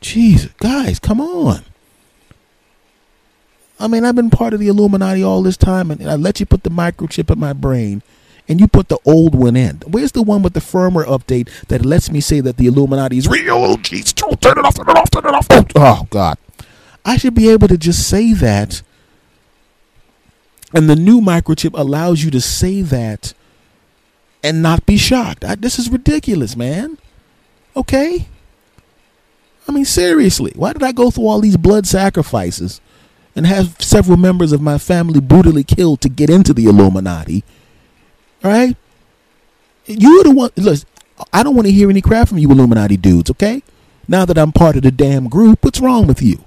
Jeez, 0.00 0.56
guys, 0.58 0.98
come 0.98 1.20
on. 1.20 1.64
I 3.80 3.86
mean, 3.86 4.04
I've 4.04 4.16
been 4.16 4.30
part 4.30 4.54
of 4.54 4.60
the 4.60 4.68
Illuminati 4.68 5.22
all 5.22 5.42
this 5.42 5.56
time, 5.56 5.90
and 5.90 6.10
I 6.10 6.16
let 6.16 6.40
you 6.40 6.46
put 6.46 6.64
the 6.64 6.70
microchip 6.70 7.30
in 7.30 7.38
my 7.38 7.52
brain, 7.52 8.02
and 8.48 8.60
you 8.60 8.66
put 8.66 8.88
the 8.88 8.98
old 9.04 9.34
one 9.34 9.56
in. 9.56 9.76
Where's 9.86 10.12
the 10.12 10.22
one 10.22 10.42
with 10.42 10.54
the 10.54 10.60
firmware 10.60 11.06
update 11.06 11.48
that 11.68 11.84
lets 11.84 12.10
me 12.10 12.20
say 12.20 12.40
that 12.40 12.56
the 12.56 12.66
Illuminati 12.66 13.18
is 13.18 13.28
real? 13.28 13.54
Oh, 13.54 13.76
jeez, 13.76 14.14
turn 14.40 14.58
it 14.58 14.64
off, 14.64 14.74
turn 14.74 14.88
it 14.88 14.96
off, 14.96 15.10
turn 15.10 15.26
it 15.26 15.34
off. 15.34 15.46
Oh, 15.50 15.64
oh, 15.76 16.06
God. 16.10 16.38
I 17.04 17.16
should 17.16 17.34
be 17.34 17.48
able 17.50 17.68
to 17.68 17.78
just 17.78 18.08
say 18.08 18.32
that. 18.34 18.82
And 20.74 20.90
the 20.90 20.96
new 20.96 21.20
microchip 21.20 21.78
allows 21.78 22.22
you 22.22 22.30
to 22.32 22.40
say 22.40 22.82
that 22.82 23.32
and 24.42 24.62
not 24.62 24.84
be 24.86 24.96
shocked. 24.96 25.44
I, 25.44 25.54
this 25.54 25.78
is 25.78 25.88
ridiculous, 25.88 26.56
man. 26.56 26.98
Okay? 27.74 28.26
I 29.66 29.72
mean, 29.72 29.84
seriously, 29.84 30.52
why 30.56 30.72
did 30.72 30.82
I 30.82 30.92
go 30.92 31.10
through 31.10 31.26
all 31.28 31.40
these 31.40 31.56
blood 31.56 31.86
sacrifices 31.86 32.80
and 33.38 33.46
have 33.46 33.80
several 33.80 34.16
members 34.16 34.50
of 34.50 34.60
my 34.60 34.78
family 34.78 35.20
brutally 35.20 35.62
killed 35.62 36.00
to 36.00 36.08
get 36.08 36.28
into 36.28 36.52
the 36.52 36.64
Illuminati. 36.64 37.44
Right? 38.42 38.76
You're 39.86 40.24
the 40.24 40.32
one. 40.32 40.50
Look, 40.56 40.80
I 41.32 41.44
don't 41.44 41.54
want 41.54 41.66
to 41.66 41.72
hear 41.72 41.88
any 41.88 42.00
crap 42.00 42.26
from 42.26 42.38
you 42.38 42.50
Illuminati 42.50 42.96
dudes, 42.96 43.30
okay? 43.30 43.62
Now 44.08 44.24
that 44.24 44.36
I'm 44.36 44.50
part 44.50 44.74
of 44.74 44.82
the 44.82 44.90
damn 44.90 45.28
group, 45.28 45.64
what's 45.64 45.78
wrong 45.78 46.08
with 46.08 46.20
you? 46.20 46.44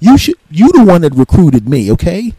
You 0.00 0.18
should 0.18 0.34
you 0.50 0.72
the 0.72 0.82
one 0.84 1.02
that 1.02 1.14
recruited 1.14 1.68
me, 1.68 1.92
okay? 1.92 2.34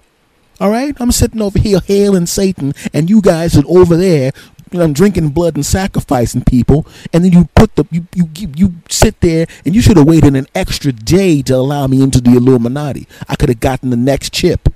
All 0.59 0.69
right? 0.69 0.95
I'm 0.99 1.13
sitting 1.13 1.41
over 1.41 1.57
here 1.57 1.79
hailing 1.79 2.25
Satan 2.25 2.73
and 2.93 3.09
you 3.09 3.21
guys 3.21 3.57
are 3.57 3.63
over 3.67 3.95
there 3.95 4.33
I'm 4.81 4.93
drinking 4.93 5.29
blood 5.29 5.55
and 5.55 5.65
sacrificing 5.65 6.43
people, 6.43 6.87
and 7.11 7.23
then 7.23 7.31
you 7.31 7.49
put 7.55 7.75
the 7.75 7.85
you 7.91 8.07
you 8.13 8.29
you 8.55 8.73
sit 8.89 9.19
there 9.21 9.45
and 9.65 9.75
you 9.75 9.81
should 9.81 9.97
have 9.97 10.07
waited 10.07 10.35
an 10.35 10.47
extra 10.55 10.91
day 10.91 11.41
to 11.43 11.55
allow 11.55 11.87
me 11.87 12.01
into 12.01 12.21
the 12.21 12.31
Illuminati. 12.31 13.07
I 13.27 13.35
could 13.35 13.49
have 13.49 13.59
gotten 13.59 13.89
the 13.89 13.97
next 13.97 14.33
chip. 14.33 14.69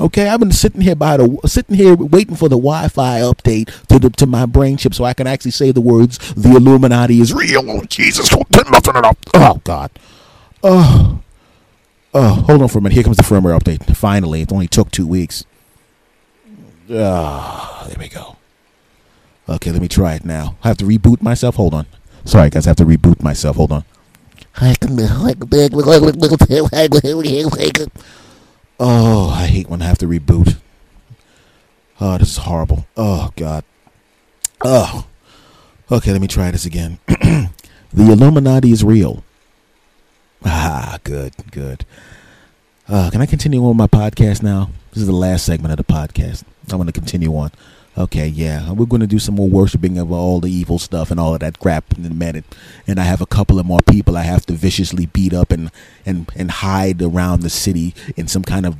Okay, 0.00 0.28
I've 0.28 0.40
been 0.40 0.52
sitting 0.52 0.80
here 0.80 0.96
by 0.96 1.16
the 1.16 1.38
sitting 1.46 1.76
here 1.76 1.94
waiting 1.94 2.34
for 2.34 2.48
the 2.48 2.56
Wi-Fi 2.56 3.20
update 3.20 3.86
to 3.86 3.98
the 3.98 4.10
to 4.10 4.26
my 4.26 4.46
brain 4.46 4.76
chip 4.76 4.94
so 4.94 5.04
I 5.04 5.14
can 5.14 5.26
actually 5.26 5.52
say 5.52 5.70
the 5.70 5.80
words 5.80 6.18
"The 6.34 6.56
Illuminati 6.56 7.20
is 7.20 7.32
real." 7.32 7.70
Oh, 7.70 7.84
Jesus, 7.84 8.32
off, 8.32 8.48
turn 8.50 8.96
it 8.96 9.04
off. 9.04 9.16
Oh 9.34 9.60
God. 9.64 9.90
Oh. 10.62 11.20
Oh, 12.14 12.28
hold 12.46 12.62
on 12.62 12.68
for 12.68 12.78
a 12.78 12.82
minute. 12.82 12.94
Here 12.94 13.04
comes 13.04 13.16
the 13.16 13.22
firmware 13.22 13.58
update. 13.58 13.96
Finally, 13.96 14.42
it 14.42 14.52
only 14.52 14.68
took 14.68 14.90
two 14.90 15.06
weeks. 15.06 15.44
Ah, 16.90 17.84
oh, 17.84 17.88
there 17.88 17.96
we 17.98 18.08
go. 18.08 18.36
Okay, 19.48 19.70
let 19.70 19.82
me 19.82 19.88
try 19.88 20.14
it 20.14 20.24
now. 20.24 20.56
I 20.62 20.68
have 20.68 20.76
to 20.78 20.84
reboot 20.84 21.20
myself. 21.20 21.56
Hold 21.56 21.74
on. 21.74 21.86
Sorry, 22.24 22.50
guys. 22.50 22.66
I 22.66 22.70
have 22.70 22.76
to 22.76 22.84
reboot 22.84 23.22
myself. 23.22 23.56
Hold 23.56 23.72
on. 23.72 23.84
Oh, 28.78 29.30
I 29.30 29.46
hate 29.46 29.68
when 29.68 29.82
I 29.82 29.86
have 29.86 29.98
to 29.98 30.06
reboot. 30.06 30.58
Oh, 32.00 32.18
this 32.18 32.30
is 32.30 32.36
horrible. 32.38 32.86
Oh, 32.96 33.30
God. 33.36 33.64
Oh. 34.64 35.06
Okay, 35.90 36.12
let 36.12 36.20
me 36.20 36.28
try 36.28 36.50
this 36.50 36.64
again. 36.64 36.98
the 37.06 37.50
Illuminati 37.96 38.70
is 38.72 38.82
real. 38.82 39.24
Ah, 40.44 40.98
good, 41.04 41.34
good. 41.50 41.84
Uh, 42.88 43.10
can 43.10 43.20
I 43.20 43.26
continue 43.26 43.64
on 43.64 43.76
my 43.76 43.86
podcast 43.86 44.42
now? 44.42 44.70
This 44.90 45.02
is 45.02 45.06
the 45.06 45.12
last 45.12 45.46
segment 45.46 45.72
of 45.72 45.76
the 45.78 45.84
podcast. 45.92 46.42
I'm 46.70 46.76
going 46.78 46.86
to 46.86 46.92
continue 46.92 47.36
on. 47.36 47.50
Okay, 47.96 48.26
yeah, 48.26 48.72
we're 48.72 48.86
going 48.86 49.00
to 49.00 49.06
do 49.06 49.18
some 49.18 49.34
more 49.34 49.50
worshiping 49.50 49.98
of 49.98 50.10
all 50.10 50.40
the 50.40 50.50
evil 50.50 50.78
stuff 50.78 51.10
and 51.10 51.20
all 51.20 51.34
of 51.34 51.40
that 51.40 51.58
crap 51.58 51.92
in 51.98 52.06
a 52.06 52.10
minute. 52.10 52.44
And 52.86 52.98
I 52.98 53.02
have 53.02 53.20
a 53.20 53.26
couple 53.26 53.58
of 53.58 53.66
more 53.66 53.80
people 53.86 54.16
I 54.16 54.22
have 54.22 54.46
to 54.46 54.54
viciously 54.54 55.06
beat 55.06 55.34
up 55.34 55.50
and 55.50 55.70
and 56.06 56.30
and 56.34 56.50
hide 56.50 57.02
around 57.02 57.42
the 57.42 57.50
city 57.50 57.94
in 58.16 58.28
some 58.28 58.44
kind 58.44 58.64
of 58.64 58.76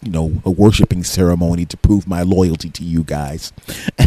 you 0.00 0.12
know 0.12 0.40
a 0.44 0.50
worshiping 0.50 1.02
ceremony 1.02 1.64
to 1.66 1.76
prove 1.76 2.06
my 2.06 2.22
loyalty 2.22 2.70
to 2.70 2.84
you 2.84 3.02
guys. 3.02 3.52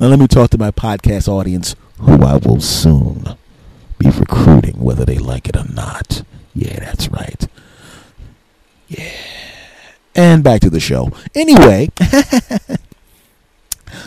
now 0.00 0.06
let 0.06 0.18
me 0.18 0.26
talk 0.26 0.48
to 0.50 0.58
my 0.58 0.70
podcast 0.70 1.28
audience, 1.28 1.76
who 1.98 2.22
I 2.24 2.36
will 2.36 2.62
soon 2.62 3.36
be 3.98 4.08
recruiting, 4.08 4.80
whether 4.80 5.04
they 5.04 5.18
like 5.18 5.46
it 5.46 5.56
or 5.56 5.68
not. 5.70 6.22
Yeah, 6.54 6.80
that's 6.80 7.10
right. 7.10 7.46
Yeah. 8.88 9.12
And 10.14 10.42
back 10.42 10.62
to 10.62 10.70
the 10.70 10.80
show. 10.80 11.12
Anyway. 11.34 11.90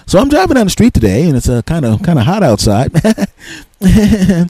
So 0.06 0.20
I'm 0.20 0.30
driving 0.30 0.56
down 0.56 0.66
the 0.66 0.72
street 0.72 0.94
today, 0.94 1.28
and 1.28 1.36
it's 1.36 1.50
a 1.50 1.64
kind 1.64 1.86
of 1.86 2.04
kind 2.04 2.20
of 2.20 2.26
hot 2.26 2.44
outside, 2.44 2.92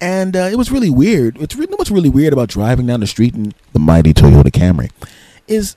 and 0.00 0.36
uh, 0.36 0.48
it 0.50 0.56
was 0.56 0.70
really 0.70 0.90
weird. 0.90 1.40
It's 1.40 1.56
really 1.56 1.74
what's 1.74 1.90
really 1.90 2.10
weird 2.10 2.32
about 2.32 2.48
driving 2.48 2.86
down 2.86 3.00
the 3.00 3.06
street 3.06 3.34
in 3.34 3.52
the 3.72 3.78
mighty 3.78 4.12
Toyota 4.12 4.50
Camry 4.50 4.90
is 5.46 5.76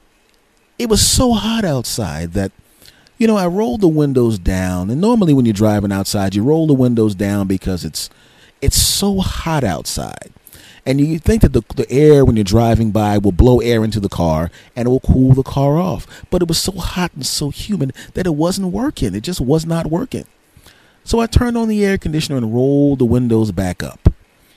it 0.79 0.89
was 0.89 1.05
so 1.05 1.33
hot 1.33 1.65
outside 1.65 2.33
that 2.33 2.51
you 3.17 3.27
know 3.27 3.37
I 3.37 3.47
rolled 3.47 3.81
the 3.81 3.87
windows 3.87 4.39
down, 4.39 4.89
and 4.89 5.01
normally 5.01 5.33
when 5.33 5.45
you're 5.45 5.53
driving 5.53 5.91
outside, 5.91 6.35
you 6.35 6.43
roll 6.43 6.67
the 6.67 6.73
windows 6.73 7.15
down 7.15 7.47
because 7.47 7.83
it's 7.83 8.09
it's 8.61 8.81
so 8.81 9.19
hot 9.19 9.63
outside 9.63 10.31
and 10.87 11.01
you 11.01 11.19
think 11.19 11.41
that 11.41 11.51
the, 11.51 11.63
the 11.75 11.91
air 11.91 12.23
when 12.23 12.37
you're 12.37 12.45
driving 12.45 12.91
by 12.91 13.17
will 13.17 13.33
blow 13.33 13.59
air 13.59 13.83
into 13.83 13.99
the 13.99 14.07
car 14.07 14.49
and 14.73 14.87
it 14.87 14.89
will 14.89 15.01
cool 15.01 15.33
the 15.33 15.43
car 15.43 15.77
off. 15.77 16.07
But 16.29 16.41
it 16.41 16.47
was 16.47 16.59
so 16.59 16.71
hot 16.71 17.11
and 17.13 17.25
so 17.25 17.49
humid 17.49 17.93
that 18.13 18.25
it 18.25 18.35
wasn't 18.35 18.71
working. 18.71 19.13
It 19.13 19.21
just 19.21 19.41
was 19.41 19.65
not 19.65 19.87
working. 19.87 20.25
So 21.03 21.19
I 21.19 21.27
turned 21.27 21.57
on 21.57 21.67
the 21.67 21.85
air 21.85 21.97
conditioner 21.97 22.37
and 22.37 22.55
rolled 22.55 22.99
the 22.99 23.05
windows 23.05 23.51
back 23.51 23.83
up. 23.83 24.13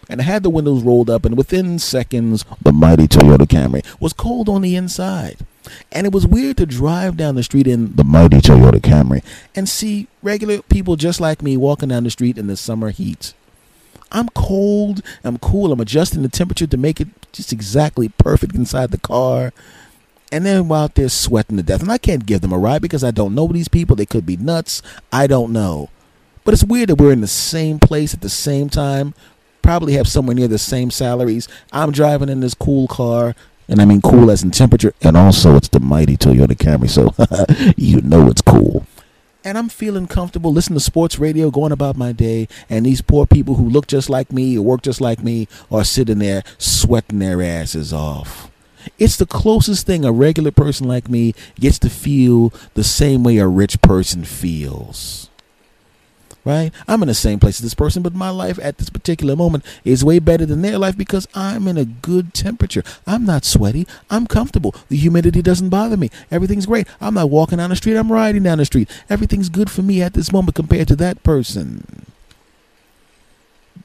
And 0.08 0.20
I 0.20 0.24
had 0.24 0.44
the 0.44 0.50
windows 0.50 0.82
rolled 0.82 1.08
up, 1.08 1.24
and 1.24 1.36
within 1.36 1.78
seconds, 1.78 2.44
the 2.60 2.72
mighty 2.72 3.06
Toyota 3.06 3.46
Camry 3.46 3.84
was 4.00 4.12
cold 4.12 4.48
on 4.48 4.62
the 4.62 4.74
inside. 4.74 5.38
And 5.92 6.04
it 6.04 6.12
was 6.12 6.26
weird 6.26 6.56
to 6.56 6.66
drive 6.66 7.16
down 7.16 7.36
the 7.36 7.44
street 7.44 7.68
in 7.68 7.94
the 7.94 8.02
mighty 8.02 8.38
Toyota 8.38 8.80
Camry 8.80 9.22
and 9.54 9.68
see 9.68 10.08
regular 10.22 10.62
people 10.62 10.96
just 10.96 11.20
like 11.20 11.42
me 11.42 11.56
walking 11.56 11.90
down 11.90 12.02
the 12.02 12.10
street 12.10 12.38
in 12.38 12.48
the 12.48 12.56
summer 12.56 12.90
heat. 12.90 13.34
I'm 14.12 14.28
cold. 14.30 15.02
I'm 15.24 15.38
cool. 15.38 15.72
I'm 15.72 15.80
adjusting 15.80 16.22
the 16.22 16.28
temperature 16.28 16.66
to 16.66 16.76
make 16.76 17.00
it 17.00 17.08
just 17.32 17.52
exactly 17.52 18.08
perfect 18.08 18.54
inside 18.54 18.90
the 18.90 18.98
car. 18.98 19.52
And 20.32 20.46
then 20.46 20.68
while 20.68 20.84
out 20.84 20.94
there 20.94 21.08
sweating 21.08 21.56
to 21.56 21.62
death. 21.62 21.82
And 21.82 21.90
I 21.90 21.98
can't 21.98 22.26
give 22.26 22.40
them 22.40 22.52
a 22.52 22.58
ride 22.58 22.82
because 22.82 23.02
I 23.02 23.10
don't 23.10 23.34
know 23.34 23.46
these 23.48 23.68
people. 23.68 23.96
They 23.96 24.06
could 24.06 24.26
be 24.26 24.36
nuts. 24.36 24.82
I 25.12 25.26
don't 25.26 25.52
know. 25.52 25.90
But 26.44 26.54
it's 26.54 26.64
weird 26.64 26.88
that 26.88 26.96
we're 26.96 27.12
in 27.12 27.20
the 27.20 27.26
same 27.26 27.78
place 27.78 28.14
at 28.14 28.20
the 28.20 28.28
same 28.28 28.68
time. 28.68 29.14
Probably 29.62 29.94
have 29.94 30.08
somewhere 30.08 30.34
near 30.34 30.48
the 30.48 30.58
same 30.58 30.90
salaries. 30.90 31.48
I'm 31.72 31.92
driving 31.92 32.28
in 32.28 32.40
this 32.40 32.54
cool 32.54 32.88
car. 32.88 33.34
And 33.68 33.80
I 33.80 33.84
mean 33.84 34.00
cool 34.00 34.30
as 34.30 34.42
in 34.42 34.50
temperature. 34.50 34.94
And 35.02 35.16
also 35.16 35.56
it's 35.56 35.68
the 35.68 35.80
mighty 35.80 36.16
Toyota 36.16 36.56
Camry. 36.56 36.88
So 36.88 37.14
you 37.76 38.00
know 38.00 38.28
it's 38.28 38.42
cool 38.42 38.86
and 39.44 39.56
I'm 39.56 39.68
feeling 39.68 40.06
comfortable 40.06 40.52
listening 40.52 40.78
to 40.78 40.84
sports 40.84 41.18
radio, 41.18 41.50
going 41.50 41.72
about 41.72 41.96
my 41.96 42.12
day, 42.12 42.48
and 42.68 42.84
these 42.84 43.00
poor 43.00 43.26
people 43.26 43.54
who 43.54 43.68
look 43.68 43.86
just 43.86 44.10
like 44.10 44.32
me 44.32 44.58
or 44.58 44.62
work 44.62 44.82
just 44.82 45.00
like 45.00 45.22
me 45.22 45.48
are 45.70 45.84
sitting 45.84 46.18
there 46.18 46.42
sweating 46.58 47.18
their 47.18 47.42
asses 47.42 47.92
off. 47.92 48.50
It's 48.98 49.16
the 49.16 49.26
closest 49.26 49.86
thing 49.86 50.04
a 50.04 50.12
regular 50.12 50.50
person 50.50 50.88
like 50.88 51.08
me 51.08 51.34
gets 51.56 51.78
to 51.80 51.90
feel 51.90 52.52
the 52.74 52.84
same 52.84 53.22
way 53.22 53.38
a 53.38 53.46
rich 53.46 53.80
person 53.82 54.24
feels. 54.24 55.29
Right? 56.44 56.72
I'm 56.88 57.02
in 57.02 57.08
the 57.08 57.14
same 57.14 57.38
place 57.38 57.58
as 57.58 57.62
this 57.62 57.74
person, 57.74 58.02
but 58.02 58.14
my 58.14 58.30
life 58.30 58.58
at 58.62 58.78
this 58.78 58.90
particular 58.90 59.36
moment 59.36 59.64
is 59.84 60.04
way 60.04 60.18
better 60.18 60.46
than 60.46 60.62
their 60.62 60.78
life 60.78 60.96
because 60.96 61.28
I'm 61.34 61.68
in 61.68 61.76
a 61.76 61.84
good 61.84 62.34
temperature. 62.34 62.82
I'm 63.06 63.24
not 63.24 63.44
sweaty. 63.44 63.86
I'm 64.10 64.26
comfortable. 64.26 64.74
The 64.88 64.96
humidity 64.96 65.42
doesn't 65.42 65.68
bother 65.68 65.96
me. 65.96 66.10
Everything's 66.30 66.66
great. 66.66 66.86
I'm 67.00 67.14
not 67.14 67.30
walking 67.30 67.58
down 67.58 67.70
the 67.70 67.76
street. 67.76 67.96
I'm 67.96 68.12
riding 68.12 68.42
down 68.42 68.58
the 68.58 68.64
street. 68.64 68.90
Everything's 69.08 69.48
good 69.48 69.70
for 69.70 69.82
me 69.82 70.02
at 70.02 70.14
this 70.14 70.32
moment 70.32 70.56
compared 70.56 70.88
to 70.88 70.96
that 70.96 71.22
person. 71.22 72.06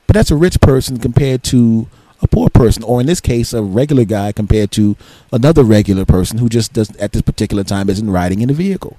But 0.07 0.15
that's 0.15 0.31
a 0.31 0.35
rich 0.35 0.61
person 0.61 0.99
compared 0.99 1.43
to 1.45 1.87
a 2.21 2.27
poor 2.27 2.49
person, 2.49 2.83
or 2.83 3.01
in 3.01 3.07
this 3.07 3.19
case, 3.19 3.53
a 3.53 3.61
regular 3.61 4.05
guy 4.05 4.31
compared 4.31 4.71
to 4.71 4.95
another 5.31 5.63
regular 5.63 6.05
person 6.05 6.37
who 6.37 6.49
just 6.49 6.73
does 6.73 6.95
at 6.97 7.11
this 7.11 7.21
particular 7.21 7.63
time 7.63 7.89
isn't 7.89 8.09
riding 8.09 8.41
in 8.41 8.49
a 8.49 8.53
vehicle. 8.53 8.97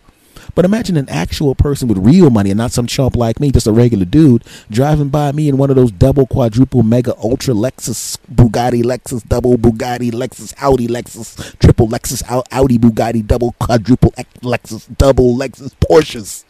But 0.54 0.64
imagine 0.64 0.96
an 0.96 1.08
actual 1.08 1.54
person 1.54 1.88
with 1.88 1.98
real 1.98 2.30
money 2.30 2.50
and 2.50 2.58
not 2.58 2.72
some 2.72 2.86
chump 2.86 3.16
like 3.16 3.40
me, 3.40 3.50
just 3.50 3.66
a 3.66 3.72
regular 3.72 4.04
dude, 4.04 4.44
driving 4.70 5.08
by 5.08 5.32
me 5.32 5.48
in 5.48 5.58
one 5.58 5.70
of 5.70 5.76
those 5.76 5.90
double, 5.90 6.26
quadruple, 6.26 6.82
mega, 6.82 7.14
ultra 7.18 7.54
Lexus, 7.54 8.18
Bugatti, 8.32 8.82
Lexus, 8.82 9.26
double 9.28 9.56
Bugatti, 9.56 10.12
Lexus, 10.12 10.54
Audi, 10.58 10.86
Lexus, 10.86 11.58
triple 11.58 11.88
Lexus, 11.88 12.22
Audi, 12.52 12.78
Bugatti, 12.78 13.26
double, 13.26 13.52
quadruple, 13.58 14.12
Lexus, 14.42 14.96
double 14.96 15.36
Lexus, 15.36 15.72
Porsches. 15.80 16.44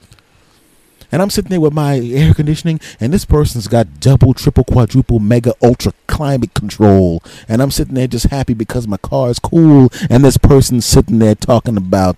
And 1.13 1.23
I'm 1.23 1.31
sitting 1.31 1.51
there 1.51 1.61
with 1.61 1.73
my 1.73 1.99
air 1.99 2.35
conditioning, 2.35 2.81
and 2.99 3.13
this 3.13 3.25
person's 3.25 3.69
got 3.69 4.01
double, 4.01 4.35
triple, 4.35 4.65
quadruple, 4.65 5.21
mega, 5.21 5.55
ultra 5.63 5.93
climate 6.07 6.55
control. 6.55 7.23
And 7.49 7.63
I'm 7.63 7.71
sitting 7.71 7.95
there 7.95 8.09
just 8.09 8.27
happy 8.27 8.55
because 8.55 8.89
my 8.89 8.97
car 8.97 9.31
is 9.31 9.39
cool. 9.39 9.89
And 10.11 10.25
this 10.25 10.37
person's 10.37 10.85
sitting 10.85 11.19
there 11.21 11.35
talking 11.35 11.77
about, 11.77 12.17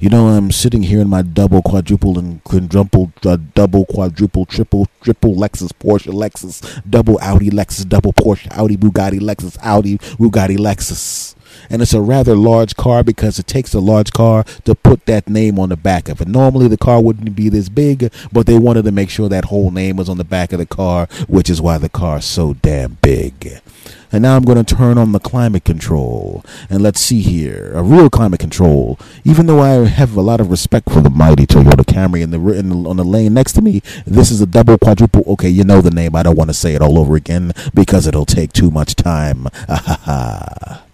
you 0.00 0.08
know, 0.08 0.28
I'm 0.28 0.50
sitting 0.50 0.82
here 0.82 1.00
in 1.00 1.08
my 1.08 1.20
double, 1.20 1.60
quadruple, 1.60 2.18
and 2.18 2.42
quadruple, 2.42 3.12
uh, 3.24 3.36
double, 3.54 3.84
quadruple, 3.84 4.46
triple, 4.46 4.88
triple 5.02 5.34
Lexus, 5.34 5.72
Porsche, 5.72 6.10
Lexus, 6.10 6.82
double 6.88 7.18
Audi, 7.20 7.50
Lexus, 7.50 7.86
double 7.86 8.14
Porsche, 8.14 8.50
Audi, 8.56 8.78
Bugatti, 8.78 9.20
Lexus, 9.20 9.58
Audi, 9.62 9.98
Bugatti, 9.98 10.56
Lexus 10.56 11.36
and 11.68 11.82
it's 11.82 11.92
a 11.92 12.00
rather 12.00 12.34
large 12.34 12.76
car 12.76 13.02
because 13.02 13.38
it 13.38 13.46
takes 13.46 13.74
a 13.74 13.80
large 13.80 14.12
car 14.12 14.44
to 14.64 14.74
put 14.74 15.06
that 15.06 15.28
name 15.28 15.58
on 15.58 15.68
the 15.68 15.76
back 15.76 16.08
of 16.08 16.20
it. 16.20 16.28
Normally, 16.28 16.68
the 16.68 16.76
car 16.76 17.00
wouldn't 17.02 17.34
be 17.34 17.48
this 17.48 17.68
big, 17.68 18.12
but 18.32 18.46
they 18.46 18.58
wanted 18.58 18.84
to 18.84 18.92
make 18.92 19.10
sure 19.10 19.28
that 19.28 19.46
whole 19.46 19.70
name 19.70 19.96
was 19.96 20.08
on 20.08 20.18
the 20.18 20.24
back 20.24 20.52
of 20.52 20.58
the 20.58 20.66
car, 20.66 21.06
which 21.28 21.50
is 21.50 21.60
why 21.60 21.78
the 21.78 21.88
car's 21.88 22.24
so 22.24 22.54
damn 22.54 22.98
big. 23.02 23.60
And 24.12 24.22
now 24.22 24.36
I'm 24.36 24.44
going 24.44 24.62
to 24.62 24.74
turn 24.74 24.98
on 24.98 25.12
the 25.12 25.20
climate 25.20 25.64
control. 25.64 26.44
And 26.68 26.82
let's 26.82 27.00
see 27.00 27.20
here. 27.20 27.70
A 27.74 27.82
real 27.82 28.10
climate 28.10 28.40
control. 28.40 28.98
Even 29.24 29.46
though 29.46 29.60
I 29.60 29.86
have 29.86 30.16
a 30.16 30.20
lot 30.20 30.40
of 30.40 30.50
respect 30.50 30.90
for 30.90 31.00
the 31.00 31.10
mighty 31.10 31.46
Toyota 31.46 31.84
Camry 31.84 32.22
in 32.22 32.30
the, 32.30 32.38
the, 32.38 32.88
on 32.88 32.96
the 32.96 33.04
lane 33.04 33.34
next 33.34 33.52
to 33.52 33.62
me, 33.62 33.82
this 34.06 34.30
is 34.30 34.40
a 34.40 34.46
double 34.46 34.78
quadruple. 34.78 35.22
Okay, 35.26 35.48
you 35.48 35.64
know 35.64 35.80
the 35.80 35.90
name. 35.90 36.16
I 36.16 36.22
don't 36.22 36.36
want 36.36 36.50
to 36.50 36.54
say 36.54 36.74
it 36.74 36.82
all 36.82 36.98
over 36.98 37.14
again 37.16 37.52
because 37.74 38.06
it'll 38.06 38.26
take 38.26 38.52
too 38.52 38.70
much 38.70 38.96
time. 38.96 39.46
Ah, 39.68 39.82
ha, 39.86 40.00
ha. 40.04 40.89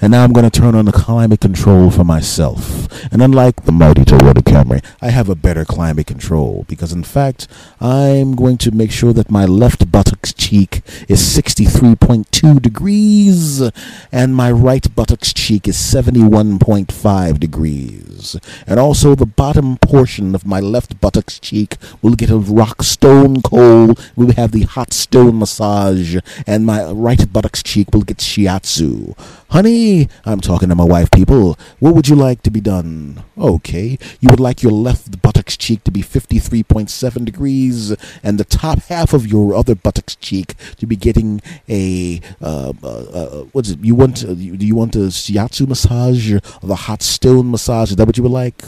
And 0.00 0.10
now 0.10 0.24
I'm 0.24 0.32
going 0.32 0.48
to 0.48 0.60
turn 0.60 0.74
on 0.74 0.84
the 0.84 0.92
climate 0.92 1.40
control 1.40 1.90
for 1.90 2.04
myself. 2.04 2.88
And 3.12 3.22
unlike 3.22 3.64
the 3.64 3.72
mighty 3.72 4.02
Toyota 4.04 4.42
Camry, 4.42 4.84
I 5.00 5.10
have 5.10 5.28
a 5.28 5.34
better 5.34 5.64
climate 5.64 6.06
control 6.06 6.64
because, 6.68 6.92
in 6.92 7.04
fact, 7.04 7.46
I'm 7.80 8.34
going 8.34 8.58
to 8.58 8.70
make 8.70 8.90
sure 8.90 9.12
that 9.12 9.30
my 9.30 9.44
left 9.44 9.90
buttocks 9.90 10.32
cheek 10.32 10.82
is 11.08 11.20
63.2 11.20 12.60
degrees 12.60 13.62
and 14.10 14.34
my 14.34 14.50
right 14.50 14.94
buttocks 14.94 15.32
cheek 15.32 15.68
is 15.68 15.76
71.5 15.76 17.38
degrees. 17.38 18.36
And 18.66 18.80
also, 18.80 19.14
the 19.14 19.26
bottom 19.26 19.76
portion 19.78 20.34
of 20.34 20.44
my 20.44 20.60
left 20.60 21.00
buttocks 21.00 21.38
cheek 21.38 21.76
will 22.02 22.14
get 22.14 22.30
a 22.30 22.38
rock 22.38 22.82
stone 22.82 23.42
cold. 23.42 24.00
We'll 24.16 24.32
have 24.32 24.52
the 24.52 24.62
hot 24.62 24.92
stone 24.92 25.38
massage, 25.38 26.16
and 26.46 26.66
my 26.66 26.90
right 26.90 27.32
buttocks 27.32 27.62
cheek 27.62 27.92
will 27.92 28.02
get 28.02 28.18
shiatsu. 28.18 29.16
Honey, 29.50 29.83
I'm 30.24 30.40
talking 30.40 30.68
to 30.68 30.74
my 30.74 30.84
wife, 30.84 31.10
people. 31.10 31.58
What 31.78 31.94
would 31.94 32.08
you 32.08 32.16
like 32.16 32.42
to 32.42 32.50
be 32.50 32.60
done? 32.60 33.22
Okay, 33.36 33.98
you 34.20 34.30
would 34.30 34.40
like 34.40 34.62
your 34.62 34.72
left 34.72 35.20
buttocks 35.20 35.56
cheek 35.56 35.84
to 35.84 35.90
be 35.90 36.02
53.7 36.02 37.24
degrees, 37.24 37.94
and 38.22 38.38
the 38.38 38.44
top 38.44 38.78
half 38.84 39.12
of 39.12 39.26
your 39.26 39.54
other 39.54 39.74
buttocks 39.74 40.16
cheek 40.16 40.54
to 40.78 40.86
be 40.86 40.96
getting 40.96 41.42
a 41.68 42.20
uh, 42.40 42.72
uh, 42.82 42.88
uh, 42.88 43.44
what's 43.52 43.70
it? 43.70 43.80
You 43.80 43.94
want? 43.94 44.24
Uh, 44.24 44.34
do 44.34 44.66
you 44.66 44.74
want 44.74 44.96
a 44.96 45.10
shiatsu 45.10 45.68
massage 45.68 46.32
or 46.32 46.40
the 46.62 46.76
hot 46.86 47.02
stone 47.02 47.50
massage? 47.50 47.90
Is 47.90 47.96
that 47.96 48.06
what 48.06 48.16
you 48.16 48.22
would 48.22 48.32
like? 48.32 48.62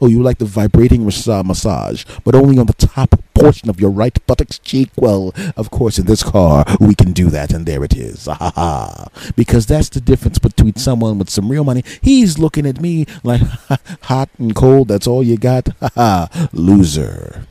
Oh, 0.00 0.06
you 0.06 0.22
like 0.22 0.38
the 0.38 0.44
vibrating 0.44 1.06
uh, 1.06 1.42
massage, 1.42 2.04
but 2.24 2.34
only 2.34 2.58
on 2.58 2.66
the 2.66 2.74
top 2.74 3.22
portion 3.34 3.70
of 3.70 3.80
your 3.80 3.90
right 3.90 4.24
buttocks 4.26 4.58
cheek? 4.58 4.90
Well, 4.96 5.32
of 5.56 5.70
course, 5.70 5.98
in 5.98 6.06
this 6.06 6.22
car, 6.22 6.64
we 6.80 6.94
can 6.94 7.12
do 7.12 7.30
that, 7.30 7.52
and 7.52 7.66
there 7.66 7.84
it 7.84 7.96
is. 7.96 8.26
Ha 8.26 8.34
ha 8.34 8.52
ha. 8.54 9.08
Because 9.36 9.66
that's 9.66 9.88
the 9.88 10.00
difference 10.00 10.38
between 10.38 10.76
someone 10.76 11.18
with 11.18 11.30
some 11.30 11.50
real 11.50 11.64
money. 11.64 11.82
He's 12.00 12.38
looking 12.38 12.66
at 12.66 12.80
me 12.80 13.06
like 13.22 13.40
hot 14.02 14.28
and 14.38 14.54
cold, 14.54 14.88
that's 14.88 15.06
all 15.06 15.22
you 15.22 15.36
got? 15.36 15.68
Ha 15.80 15.90
ha. 15.94 16.48
Loser. 16.52 17.46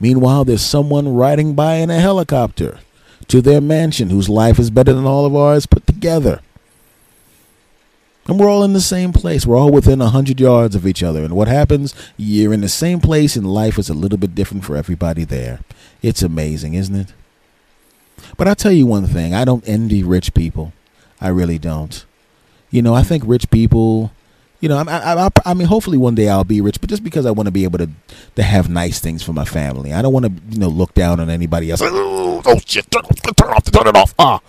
Meanwhile, 0.00 0.44
there's 0.44 0.62
someone 0.62 1.14
riding 1.14 1.54
by 1.54 1.76
in 1.76 1.90
a 1.90 2.00
helicopter 2.00 2.78
to 3.28 3.40
their 3.40 3.60
mansion 3.60 4.10
whose 4.10 4.28
life 4.28 4.58
is 4.58 4.70
better 4.70 4.92
than 4.92 5.04
all 5.04 5.24
of 5.24 5.36
ours 5.36 5.66
put 5.66 5.86
together. 5.86 6.40
And 8.26 8.38
we're 8.38 8.48
all 8.48 8.62
in 8.62 8.72
the 8.72 8.80
same 8.80 9.12
place. 9.12 9.46
We're 9.46 9.56
all 9.56 9.72
within 9.72 10.00
a 10.00 10.10
hundred 10.10 10.38
yards 10.40 10.76
of 10.76 10.86
each 10.86 11.02
other. 11.02 11.24
And 11.24 11.34
what 11.34 11.48
happens? 11.48 11.94
You're 12.16 12.52
in 12.52 12.60
the 12.60 12.68
same 12.68 13.00
place, 13.00 13.34
and 13.34 13.52
life 13.52 13.78
is 13.78 13.88
a 13.88 13.94
little 13.94 14.18
bit 14.18 14.34
different 14.34 14.64
for 14.64 14.76
everybody 14.76 15.24
there. 15.24 15.60
It's 16.02 16.22
amazing, 16.22 16.74
isn't 16.74 16.94
it? 16.94 17.14
But 18.36 18.46
I'll 18.46 18.54
tell 18.54 18.72
you 18.72 18.86
one 18.86 19.06
thing 19.06 19.34
I 19.34 19.44
don't 19.44 19.66
envy 19.68 20.02
rich 20.02 20.34
people. 20.34 20.72
I 21.20 21.28
really 21.28 21.58
don't. 21.58 22.04
You 22.70 22.82
know, 22.82 22.94
I 22.94 23.02
think 23.02 23.24
rich 23.26 23.50
people. 23.50 24.12
You 24.60 24.68
know, 24.68 24.78
I, 24.78 24.84
I, 24.84 25.26
I, 25.26 25.28
I 25.44 25.54
mean, 25.54 25.66
hopefully 25.66 25.98
one 25.98 26.14
day 26.14 26.28
I'll 26.28 26.44
be 26.44 26.60
rich, 26.60 26.80
but 26.80 26.88
just 26.88 27.02
because 27.02 27.26
I 27.26 27.32
want 27.32 27.48
to 27.48 27.50
be 27.50 27.64
able 27.64 27.78
to 27.78 27.90
to 28.36 28.42
have 28.44 28.70
nice 28.70 29.00
things 29.00 29.22
for 29.22 29.32
my 29.32 29.44
family, 29.44 29.92
I 29.92 30.02
don't 30.02 30.12
want 30.12 30.26
to, 30.26 30.32
you 30.50 30.58
know, 30.58 30.68
look 30.68 30.94
down 30.94 31.18
on 31.18 31.28
anybody 31.28 31.72
else. 31.72 31.80
Oh, 31.82 32.40
oh 32.46 32.60
shit! 32.64 32.88
Turn, 32.88 33.02
turn 33.02 33.50
it 33.50 33.56
off! 33.56 33.64
Turn 33.64 33.88
it 33.88 33.96
off! 33.96 34.14
Ah, 34.20 34.40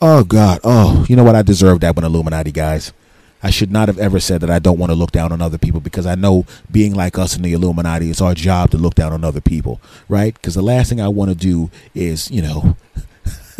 oh 0.00 0.24
God! 0.24 0.60
Oh, 0.64 1.04
you 1.06 1.16
know 1.16 1.24
what? 1.24 1.34
I 1.34 1.42
deserve 1.42 1.80
that 1.80 1.94
one, 1.94 2.04
Illuminati 2.04 2.50
guys. 2.50 2.94
I 3.42 3.50
should 3.50 3.72
not 3.72 3.88
have 3.88 3.98
ever 3.98 4.20
said 4.20 4.40
that 4.42 4.50
I 4.50 4.58
don't 4.58 4.78
want 4.78 4.90
to 4.90 4.96
look 4.96 5.10
down 5.10 5.32
on 5.32 5.42
other 5.42 5.58
people 5.58 5.80
because 5.80 6.06
I 6.06 6.14
know 6.14 6.46
being 6.70 6.94
like 6.94 7.18
us 7.18 7.36
in 7.36 7.42
the 7.42 7.52
Illuminati, 7.52 8.08
it's 8.08 8.20
our 8.20 8.34
job 8.34 8.70
to 8.70 8.78
look 8.78 8.94
down 8.94 9.12
on 9.12 9.24
other 9.24 9.40
people, 9.40 9.80
right? 10.08 10.32
Because 10.34 10.54
the 10.54 10.62
last 10.62 10.88
thing 10.88 11.00
I 11.00 11.08
want 11.08 11.30
to 11.30 11.34
do 11.36 11.70
is, 11.94 12.30
you 12.30 12.42
know, 12.42 12.76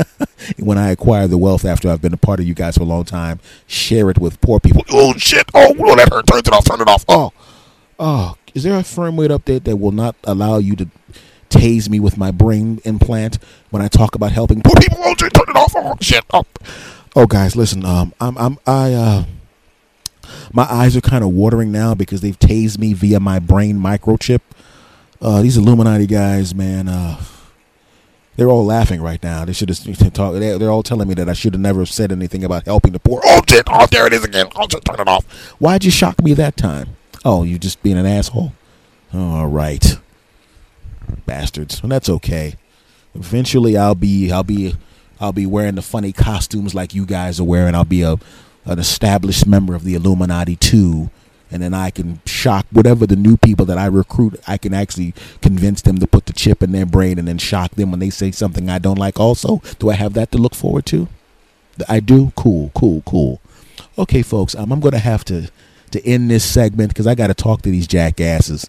when 0.59 0.79
I 0.79 0.91
acquire 0.91 1.27
the 1.27 1.39
wealth 1.39 1.65
after 1.65 1.91
I've 1.91 2.01
been 2.01 2.15
a 2.15 2.19
part 2.19 2.39
of 2.39 2.47
you 2.47 2.55
guys 2.55 2.77
for 2.77 2.85
a 2.85 2.87
long 2.87 3.05
time, 3.05 3.41
share 3.67 4.09
it 4.11 4.19
with 4.19 4.41
poor 4.41 4.61
people. 4.61 4.85
Oh 4.91 5.15
shit! 5.15 5.51
Oh, 5.55 5.75
oh 5.79 5.97
that 5.97 6.09
hurt. 6.11 6.27
Turn 6.27 6.39
it 6.39 6.53
off. 6.53 6.65
Turn 6.65 6.81
it 6.81 6.89
off. 6.89 7.05
Oh, 7.09 7.33
oh. 7.99 8.37
Is 8.55 8.65
there 8.65 8.75
a 8.75 8.83
firmware 8.83 9.37
update 9.37 9.65
that 9.65 9.79
will 9.79 9.93
not 9.93 10.15
allow 10.25 10.59
you 10.59 10.77
to 10.77 10.89
tase 11.49 11.89
me 11.89 12.01
with 12.01 12.19
my 12.19 12.31
brain 12.31 12.81
implant 12.85 13.39
when 13.71 13.83
I 13.83 13.89
talk 13.89 14.15
about 14.15 14.33
helping 14.33 14.63
poor 14.63 14.77
people? 14.77 14.99
Oh, 15.01 15.15
turn 15.15 15.31
it 15.33 15.57
off. 15.57 15.73
Oh 15.75 15.97
shit! 16.01 16.25
Oh, 16.33 16.45
oh 17.17 17.27
guys, 17.27 17.57
listen. 17.57 17.85
Um, 17.85 18.13
I'm, 18.21 18.37
I'm, 18.39 18.59
I, 18.67 18.93
uh 18.93 19.25
my 20.53 20.65
eyes 20.65 20.97
are 20.97 21.01
kind 21.01 21.25
of 21.25 21.31
watering 21.31 21.73
now 21.73 21.95
because 21.95 22.21
they've 22.21 22.39
tased 22.39 22.79
me 22.79 22.93
via 22.93 23.21
my 23.21 23.39
brain 23.39 23.77
microchip. 23.77 24.41
Uh, 25.21 25.43
these 25.43 25.57
Illuminati 25.57 26.07
guys, 26.07 26.55
man, 26.55 26.89
uh, 26.89 27.21
they're 28.37 28.49
all 28.49 28.65
laughing 28.65 29.03
right 29.03 29.23
now. 29.23 29.45
They 29.45 29.53
should 29.53 29.69
have 29.69 30.13
talk. 30.13 30.35
They're 30.35 30.71
all 30.71 30.83
telling 30.83 31.09
me 31.09 31.15
that 31.15 31.29
I 31.29 31.33
should 31.33 31.55
have 31.55 31.61
never 31.61 31.87
said 31.87 32.11
anything 32.13 32.45
about 32.45 32.65
helping 32.65 32.93
the 32.93 32.99
poor. 32.99 33.21
Oh 33.25 33.41
shit! 33.49 33.65
Oh, 33.69 33.87
there 33.87 34.07
it 34.07 34.13
is 34.13 34.25
again. 34.25 34.47
I'll 34.57 34.67
just 34.67 34.85
turn 34.85 35.01
it 35.01 35.09
off. 35.09 35.25
Why'd 35.61 35.85
you 35.85 35.91
shock 35.91 36.23
me 36.23 36.35
that 36.35 36.57
time? 36.57 36.97
Oh, 37.25 37.45
you 37.45 37.59
just 37.59 37.83
being 37.83 37.99
an 37.99 38.07
asshole. 38.07 38.53
All 39.15 39.47
right, 39.47 39.99
bastards. 41.27 41.83
Well, 41.83 41.91
that's 41.91 42.09
okay. 42.09 42.57
Eventually, 43.15 43.77
I'll 43.77 43.95
be, 43.95 44.33
I'll 44.33 44.43
be, 44.43 44.75
I'll 45.21 45.35
be 45.35 45.45
wearing 45.45 45.75
the 45.75 45.83
funny 45.83 46.13
costumes 46.13 46.75
like 46.75 46.95
you 46.95 47.05
guys 47.05 47.39
are 47.39 47.45
wearing. 47.45 47.75
I'll 47.75 47.85
be 47.85 48.03
a 48.03 48.17
an 48.65 48.79
established 48.79 49.47
member 49.47 49.75
of 49.75 49.85
the 49.85 49.95
Illuminati 49.95 50.57
too, 50.57 51.11
and 51.51 51.63
then 51.63 51.75
I 51.75 51.91
can 51.91 52.21
shock 52.27 52.67
whatever 52.71 53.07
the 53.07 53.17
new 53.17 53.37
people 53.37 53.67
that 53.67 53.79
I 53.79 53.87
recruit. 53.87 54.41
I 54.47 54.57
can 54.57 54.73
actually 54.73 55.15
convince 55.43 55.83
them 55.83 55.99
to 55.99 56.07
put 56.07 56.27
the 56.27 56.33
chip 56.33 56.63
in 56.63 56.73
their 56.73 56.87
brain 56.87 57.19
and 57.19 57.29
then 57.29 57.39
shock 57.39 57.73
them 57.73 57.91
when 57.91 58.01
they 58.01 58.11
say 58.11 58.31
something 58.31 58.71
I 58.71 58.79
don't 58.79 58.99
like. 58.99 59.21
Also, 59.21 59.61
do 59.79 59.91
I 59.91 59.95
have 59.95 60.15
that 60.15 60.33
to 60.33 60.39
look 60.39 60.55
forward 60.55 60.87
to? 60.87 61.09
I 61.89 62.01
do. 62.01 62.33
Cool, 62.37 62.71
cool, 62.75 63.03
cool. 63.07 63.41
Okay, 63.99 64.23
folks, 64.23 64.55
um, 64.55 64.73
I'm 64.73 64.81
going 64.81 64.93
to 64.93 64.99
have 64.99 65.25
to 65.27 65.51
to 65.91 66.07
end 66.07 66.31
this 66.31 66.45
segment 66.45 66.89
because 66.89 67.07
I 67.07 67.15
got 67.15 67.27
to 67.27 67.35
talk 67.35 67.63
to 67.63 67.71
these 67.71 67.87
jackasses. 67.87 68.67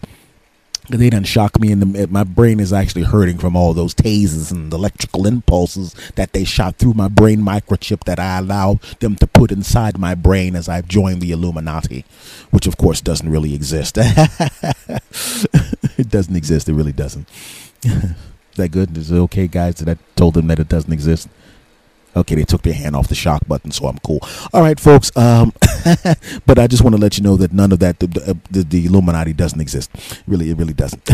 They 0.90 1.08
done 1.08 1.24
shock 1.24 1.58
me, 1.58 1.72
and 1.72 1.80
the, 1.80 2.06
my 2.08 2.24
brain 2.24 2.60
is 2.60 2.70
actually 2.70 3.04
hurting 3.04 3.38
from 3.38 3.56
all 3.56 3.72
those 3.72 3.94
tasers 3.94 4.52
and 4.52 4.70
electrical 4.70 5.26
impulses 5.26 5.94
that 6.16 6.34
they 6.34 6.44
shot 6.44 6.76
through 6.76 6.92
my 6.92 7.08
brain 7.08 7.40
microchip 7.40 8.04
that 8.04 8.18
I 8.18 8.36
allow 8.36 8.80
them 9.00 9.16
to 9.16 9.23
put 9.34 9.52
inside 9.52 9.98
my 9.98 10.14
brain 10.14 10.56
as 10.56 10.68
I've 10.68 10.88
joined 10.88 11.20
the 11.20 11.32
Illuminati, 11.32 12.06
which 12.50 12.66
of 12.66 12.78
course 12.78 13.02
doesn't 13.02 13.28
really 13.28 13.54
exist. 13.54 13.98
it 15.98 16.08
doesn't 16.08 16.36
exist. 16.36 16.68
It 16.68 16.74
really 16.74 16.92
doesn't. 16.92 17.28
Is 17.84 18.14
that 18.56 18.70
good? 18.70 18.96
Is 18.96 19.10
it 19.10 19.16
okay, 19.16 19.46
guys, 19.46 19.74
that 19.76 19.98
I 19.98 20.00
told 20.16 20.34
them 20.34 20.46
that 20.46 20.58
it 20.58 20.68
doesn't 20.68 20.92
exist? 20.92 21.28
Okay, 22.16 22.36
they 22.36 22.44
took 22.44 22.62
their 22.62 22.74
hand 22.74 22.94
off 22.94 23.08
the 23.08 23.16
shock 23.16 23.46
button, 23.48 23.72
so 23.72 23.86
I'm 23.86 23.98
cool. 23.98 24.20
All 24.52 24.62
right, 24.62 24.78
folks. 24.78 25.14
Um, 25.16 25.52
but 26.46 26.60
I 26.60 26.68
just 26.68 26.84
want 26.84 26.94
to 26.94 27.00
let 27.00 27.18
you 27.18 27.24
know 27.24 27.36
that 27.36 27.52
none 27.52 27.72
of 27.72 27.80
that, 27.80 27.98
the, 27.98 28.06
the, 28.06 28.38
the, 28.50 28.62
the 28.62 28.86
Illuminati 28.86 29.32
doesn't 29.32 29.60
exist. 29.60 29.90
Really, 30.28 30.50
it 30.50 30.56
really 30.56 30.74
doesn't. 30.74 31.04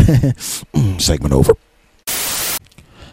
Segment 1.01 1.33
over. 1.33 1.53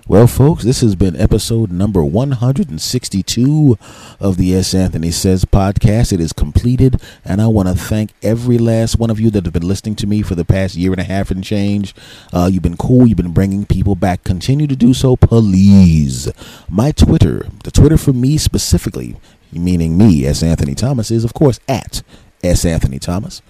Well, 0.09 0.27
folks, 0.27 0.65
this 0.65 0.81
has 0.81 0.97
been 0.97 1.21
episode 1.21 1.71
number 1.71 2.03
162 2.03 3.79
of 4.19 4.39
the 4.39 4.55
S. 4.55 4.75
Anthony 4.75 5.11
Says 5.11 5.45
podcast. 5.45 6.15
It 6.15 6.21
is 6.21 6.33
completed, 6.33 6.99
and 7.27 7.43
I 7.43 7.49
want 7.49 7.69
to 7.69 7.75
thank 7.75 8.13
every 8.23 8.57
last 8.57 8.99
one 8.99 9.11
of 9.11 9.21
you 9.21 9.29
that 9.29 9.45
have 9.45 9.53
been 9.53 9.69
listening 9.69 9.97
to 9.97 10.07
me 10.07 10.23
for 10.23 10.35
the 10.35 10.47
past 10.47 10.77
year 10.77 10.93
and 10.93 11.01
a 11.03 11.05
half 11.05 11.31
and 11.31 11.45
change. 11.45 11.95
Uh, 12.33 12.49
you've 12.51 12.63
been 12.63 12.79
cool. 12.79 13.07
You've 13.07 13.19
been 13.19 13.35
bringing 13.35 13.67
people 13.67 13.97
back. 13.97 14.25
Continue 14.25 14.67
to 14.67 14.75
do 14.75 14.95
so, 14.95 15.15
please. 15.15 16.33
My 16.71 16.91
Twitter, 16.91 17.47
the 17.65 17.71
Twitter 17.71 17.99
for 17.99 18.15
me 18.15 18.39
specifically, 18.39 19.15
meaning 19.53 19.99
me, 19.99 20.25
S. 20.25 20.43
Anthony 20.43 20.75
Thomas, 20.75 21.11
is 21.11 21.23
of 21.23 21.35
course 21.35 21.61
at 21.69 22.03
S. 22.43 22.65
Anthony 22.65 22.99
Thomas. 22.99 23.43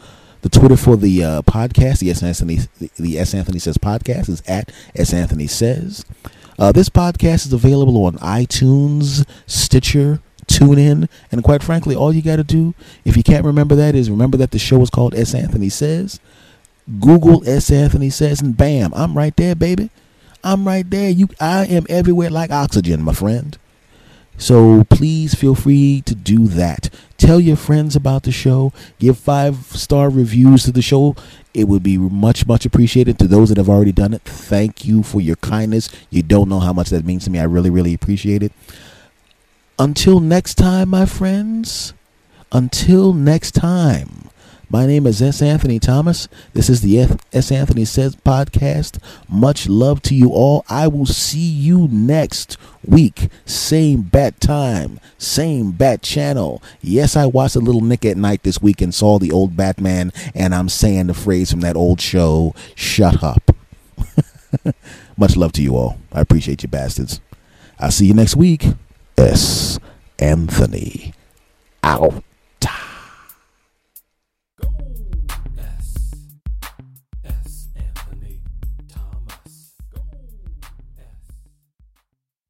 The 0.42 0.48
Twitter 0.48 0.76
for 0.76 0.96
the 0.96 1.22
uh, 1.22 1.42
podcast, 1.42 2.00
the 2.00 2.10
S. 2.10 2.20
Anthony, 2.20 2.58
the 2.96 3.16
S. 3.16 3.32
Anthony 3.32 3.60
Says 3.60 3.78
podcast, 3.78 4.28
is 4.28 4.42
at 4.48 4.72
S. 4.96 5.14
Anthony 5.14 5.46
Says. 5.46 6.04
Uh, 6.58 6.72
this 6.72 6.88
podcast 6.88 7.46
is 7.46 7.52
available 7.52 8.04
on 8.04 8.14
iTunes, 8.14 9.24
Stitcher, 9.46 10.20
TuneIn, 10.46 11.08
and 11.30 11.44
quite 11.44 11.62
frankly, 11.62 11.94
all 11.94 12.12
you 12.12 12.20
got 12.20 12.36
to 12.36 12.44
do, 12.44 12.74
if 13.04 13.16
you 13.16 13.22
can't 13.22 13.44
remember 13.44 13.76
that, 13.76 13.94
is 13.94 14.10
remember 14.10 14.36
that 14.38 14.50
the 14.50 14.58
show 14.58 14.80
is 14.82 14.90
called 14.90 15.14
S. 15.14 15.34
Anthony 15.34 15.68
Says. 15.68 16.18
Google 17.00 17.48
S. 17.48 17.70
Anthony 17.70 18.10
Says, 18.10 18.40
and 18.40 18.56
bam, 18.56 18.92
I'm 18.94 19.16
right 19.16 19.36
there, 19.36 19.54
baby. 19.54 19.90
I'm 20.42 20.66
right 20.66 20.88
there. 20.88 21.10
You, 21.10 21.28
I 21.40 21.66
am 21.66 21.86
everywhere 21.88 22.30
like 22.30 22.50
oxygen, 22.50 23.02
my 23.02 23.12
friend. 23.12 23.56
So 24.36 24.84
please 24.84 25.34
feel 25.34 25.54
free 25.54 26.02
to 26.06 26.14
do 26.14 26.46
that. 26.48 26.90
Tell 27.18 27.40
your 27.40 27.56
friends 27.56 27.96
about 27.96 28.22
the 28.22 28.32
show. 28.32 28.72
Give 29.00 29.18
five 29.18 29.56
star 29.76 30.08
reviews 30.08 30.62
to 30.64 30.72
the 30.72 30.80
show. 30.80 31.16
It 31.52 31.64
would 31.64 31.82
be 31.82 31.98
much, 31.98 32.46
much 32.46 32.64
appreciated 32.64 33.18
to 33.18 33.26
those 33.26 33.48
that 33.48 33.58
have 33.58 33.68
already 33.68 33.92
done 33.92 34.14
it. 34.14 34.22
Thank 34.22 34.84
you 34.84 35.02
for 35.02 35.20
your 35.20 35.36
kindness. 35.36 35.90
You 36.10 36.22
don't 36.22 36.48
know 36.48 36.60
how 36.60 36.72
much 36.72 36.90
that 36.90 37.04
means 37.04 37.24
to 37.24 37.30
me. 37.30 37.40
I 37.40 37.44
really, 37.44 37.70
really 37.70 37.92
appreciate 37.92 38.42
it. 38.42 38.52
Until 39.80 40.20
next 40.20 40.54
time, 40.54 40.90
my 40.90 41.06
friends. 41.06 41.92
Until 42.52 43.12
next 43.12 43.50
time. 43.52 44.30
My 44.70 44.84
name 44.84 45.06
is 45.06 45.22
S. 45.22 45.40
Anthony 45.40 45.78
Thomas. 45.78 46.28
This 46.52 46.68
is 46.68 46.82
the 46.82 47.08
S. 47.32 47.50
Anthony 47.50 47.86
Says 47.86 48.14
podcast. 48.14 49.02
Much 49.26 49.66
love 49.66 50.02
to 50.02 50.14
you 50.14 50.30
all. 50.30 50.62
I 50.68 50.88
will 50.88 51.06
see 51.06 51.38
you 51.38 51.88
next 51.90 52.58
week. 52.84 53.30
Same 53.46 54.02
bat 54.02 54.38
time, 54.42 55.00
same 55.16 55.70
bat 55.70 56.02
channel. 56.02 56.62
Yes, 56.82 57.16
I 57.16 57.24
watched 57.24 57.56
a 57.56 57.60
little 57.60 57.80
Nick 57.80 58.04
at 58.04 58.18
Nite 58.18 58.42
this 58.42 58.60
week 58.60 58.82
and 58.82 58.94
saw 58.94 59.18
the 59.18 59.32
old 59.32 59.56
Batman, 59.56 60.12
and 60.34 60.54
I'm 60.54 60.68
saying 60.68 61.06
the 61.06 61.14
phrase 61.14 61.50
from 61.50 61.60
that 61.60 61.76
old 61.76 61.98
show 61.98 62.54
shut 62.74 63.22
up. 63.22 63.50
Much 65.16 65.34
love 65.34 65.52
to 65.52 65.62
you 65.62 65.76
all. 65.76 65.96
I 66.12 66.20
appreciate 66.20 66.62
you, 66.62 66.68
bastards. 66.68 67.22
I'll 67.78 67.90
see 67.90 68.04
you 68.04 68.14
next 68.14 68.36
week. 68.36 68.66
S. 69.16 69.78
Anthony. 70.18 71.14
Out. 71.82 72.22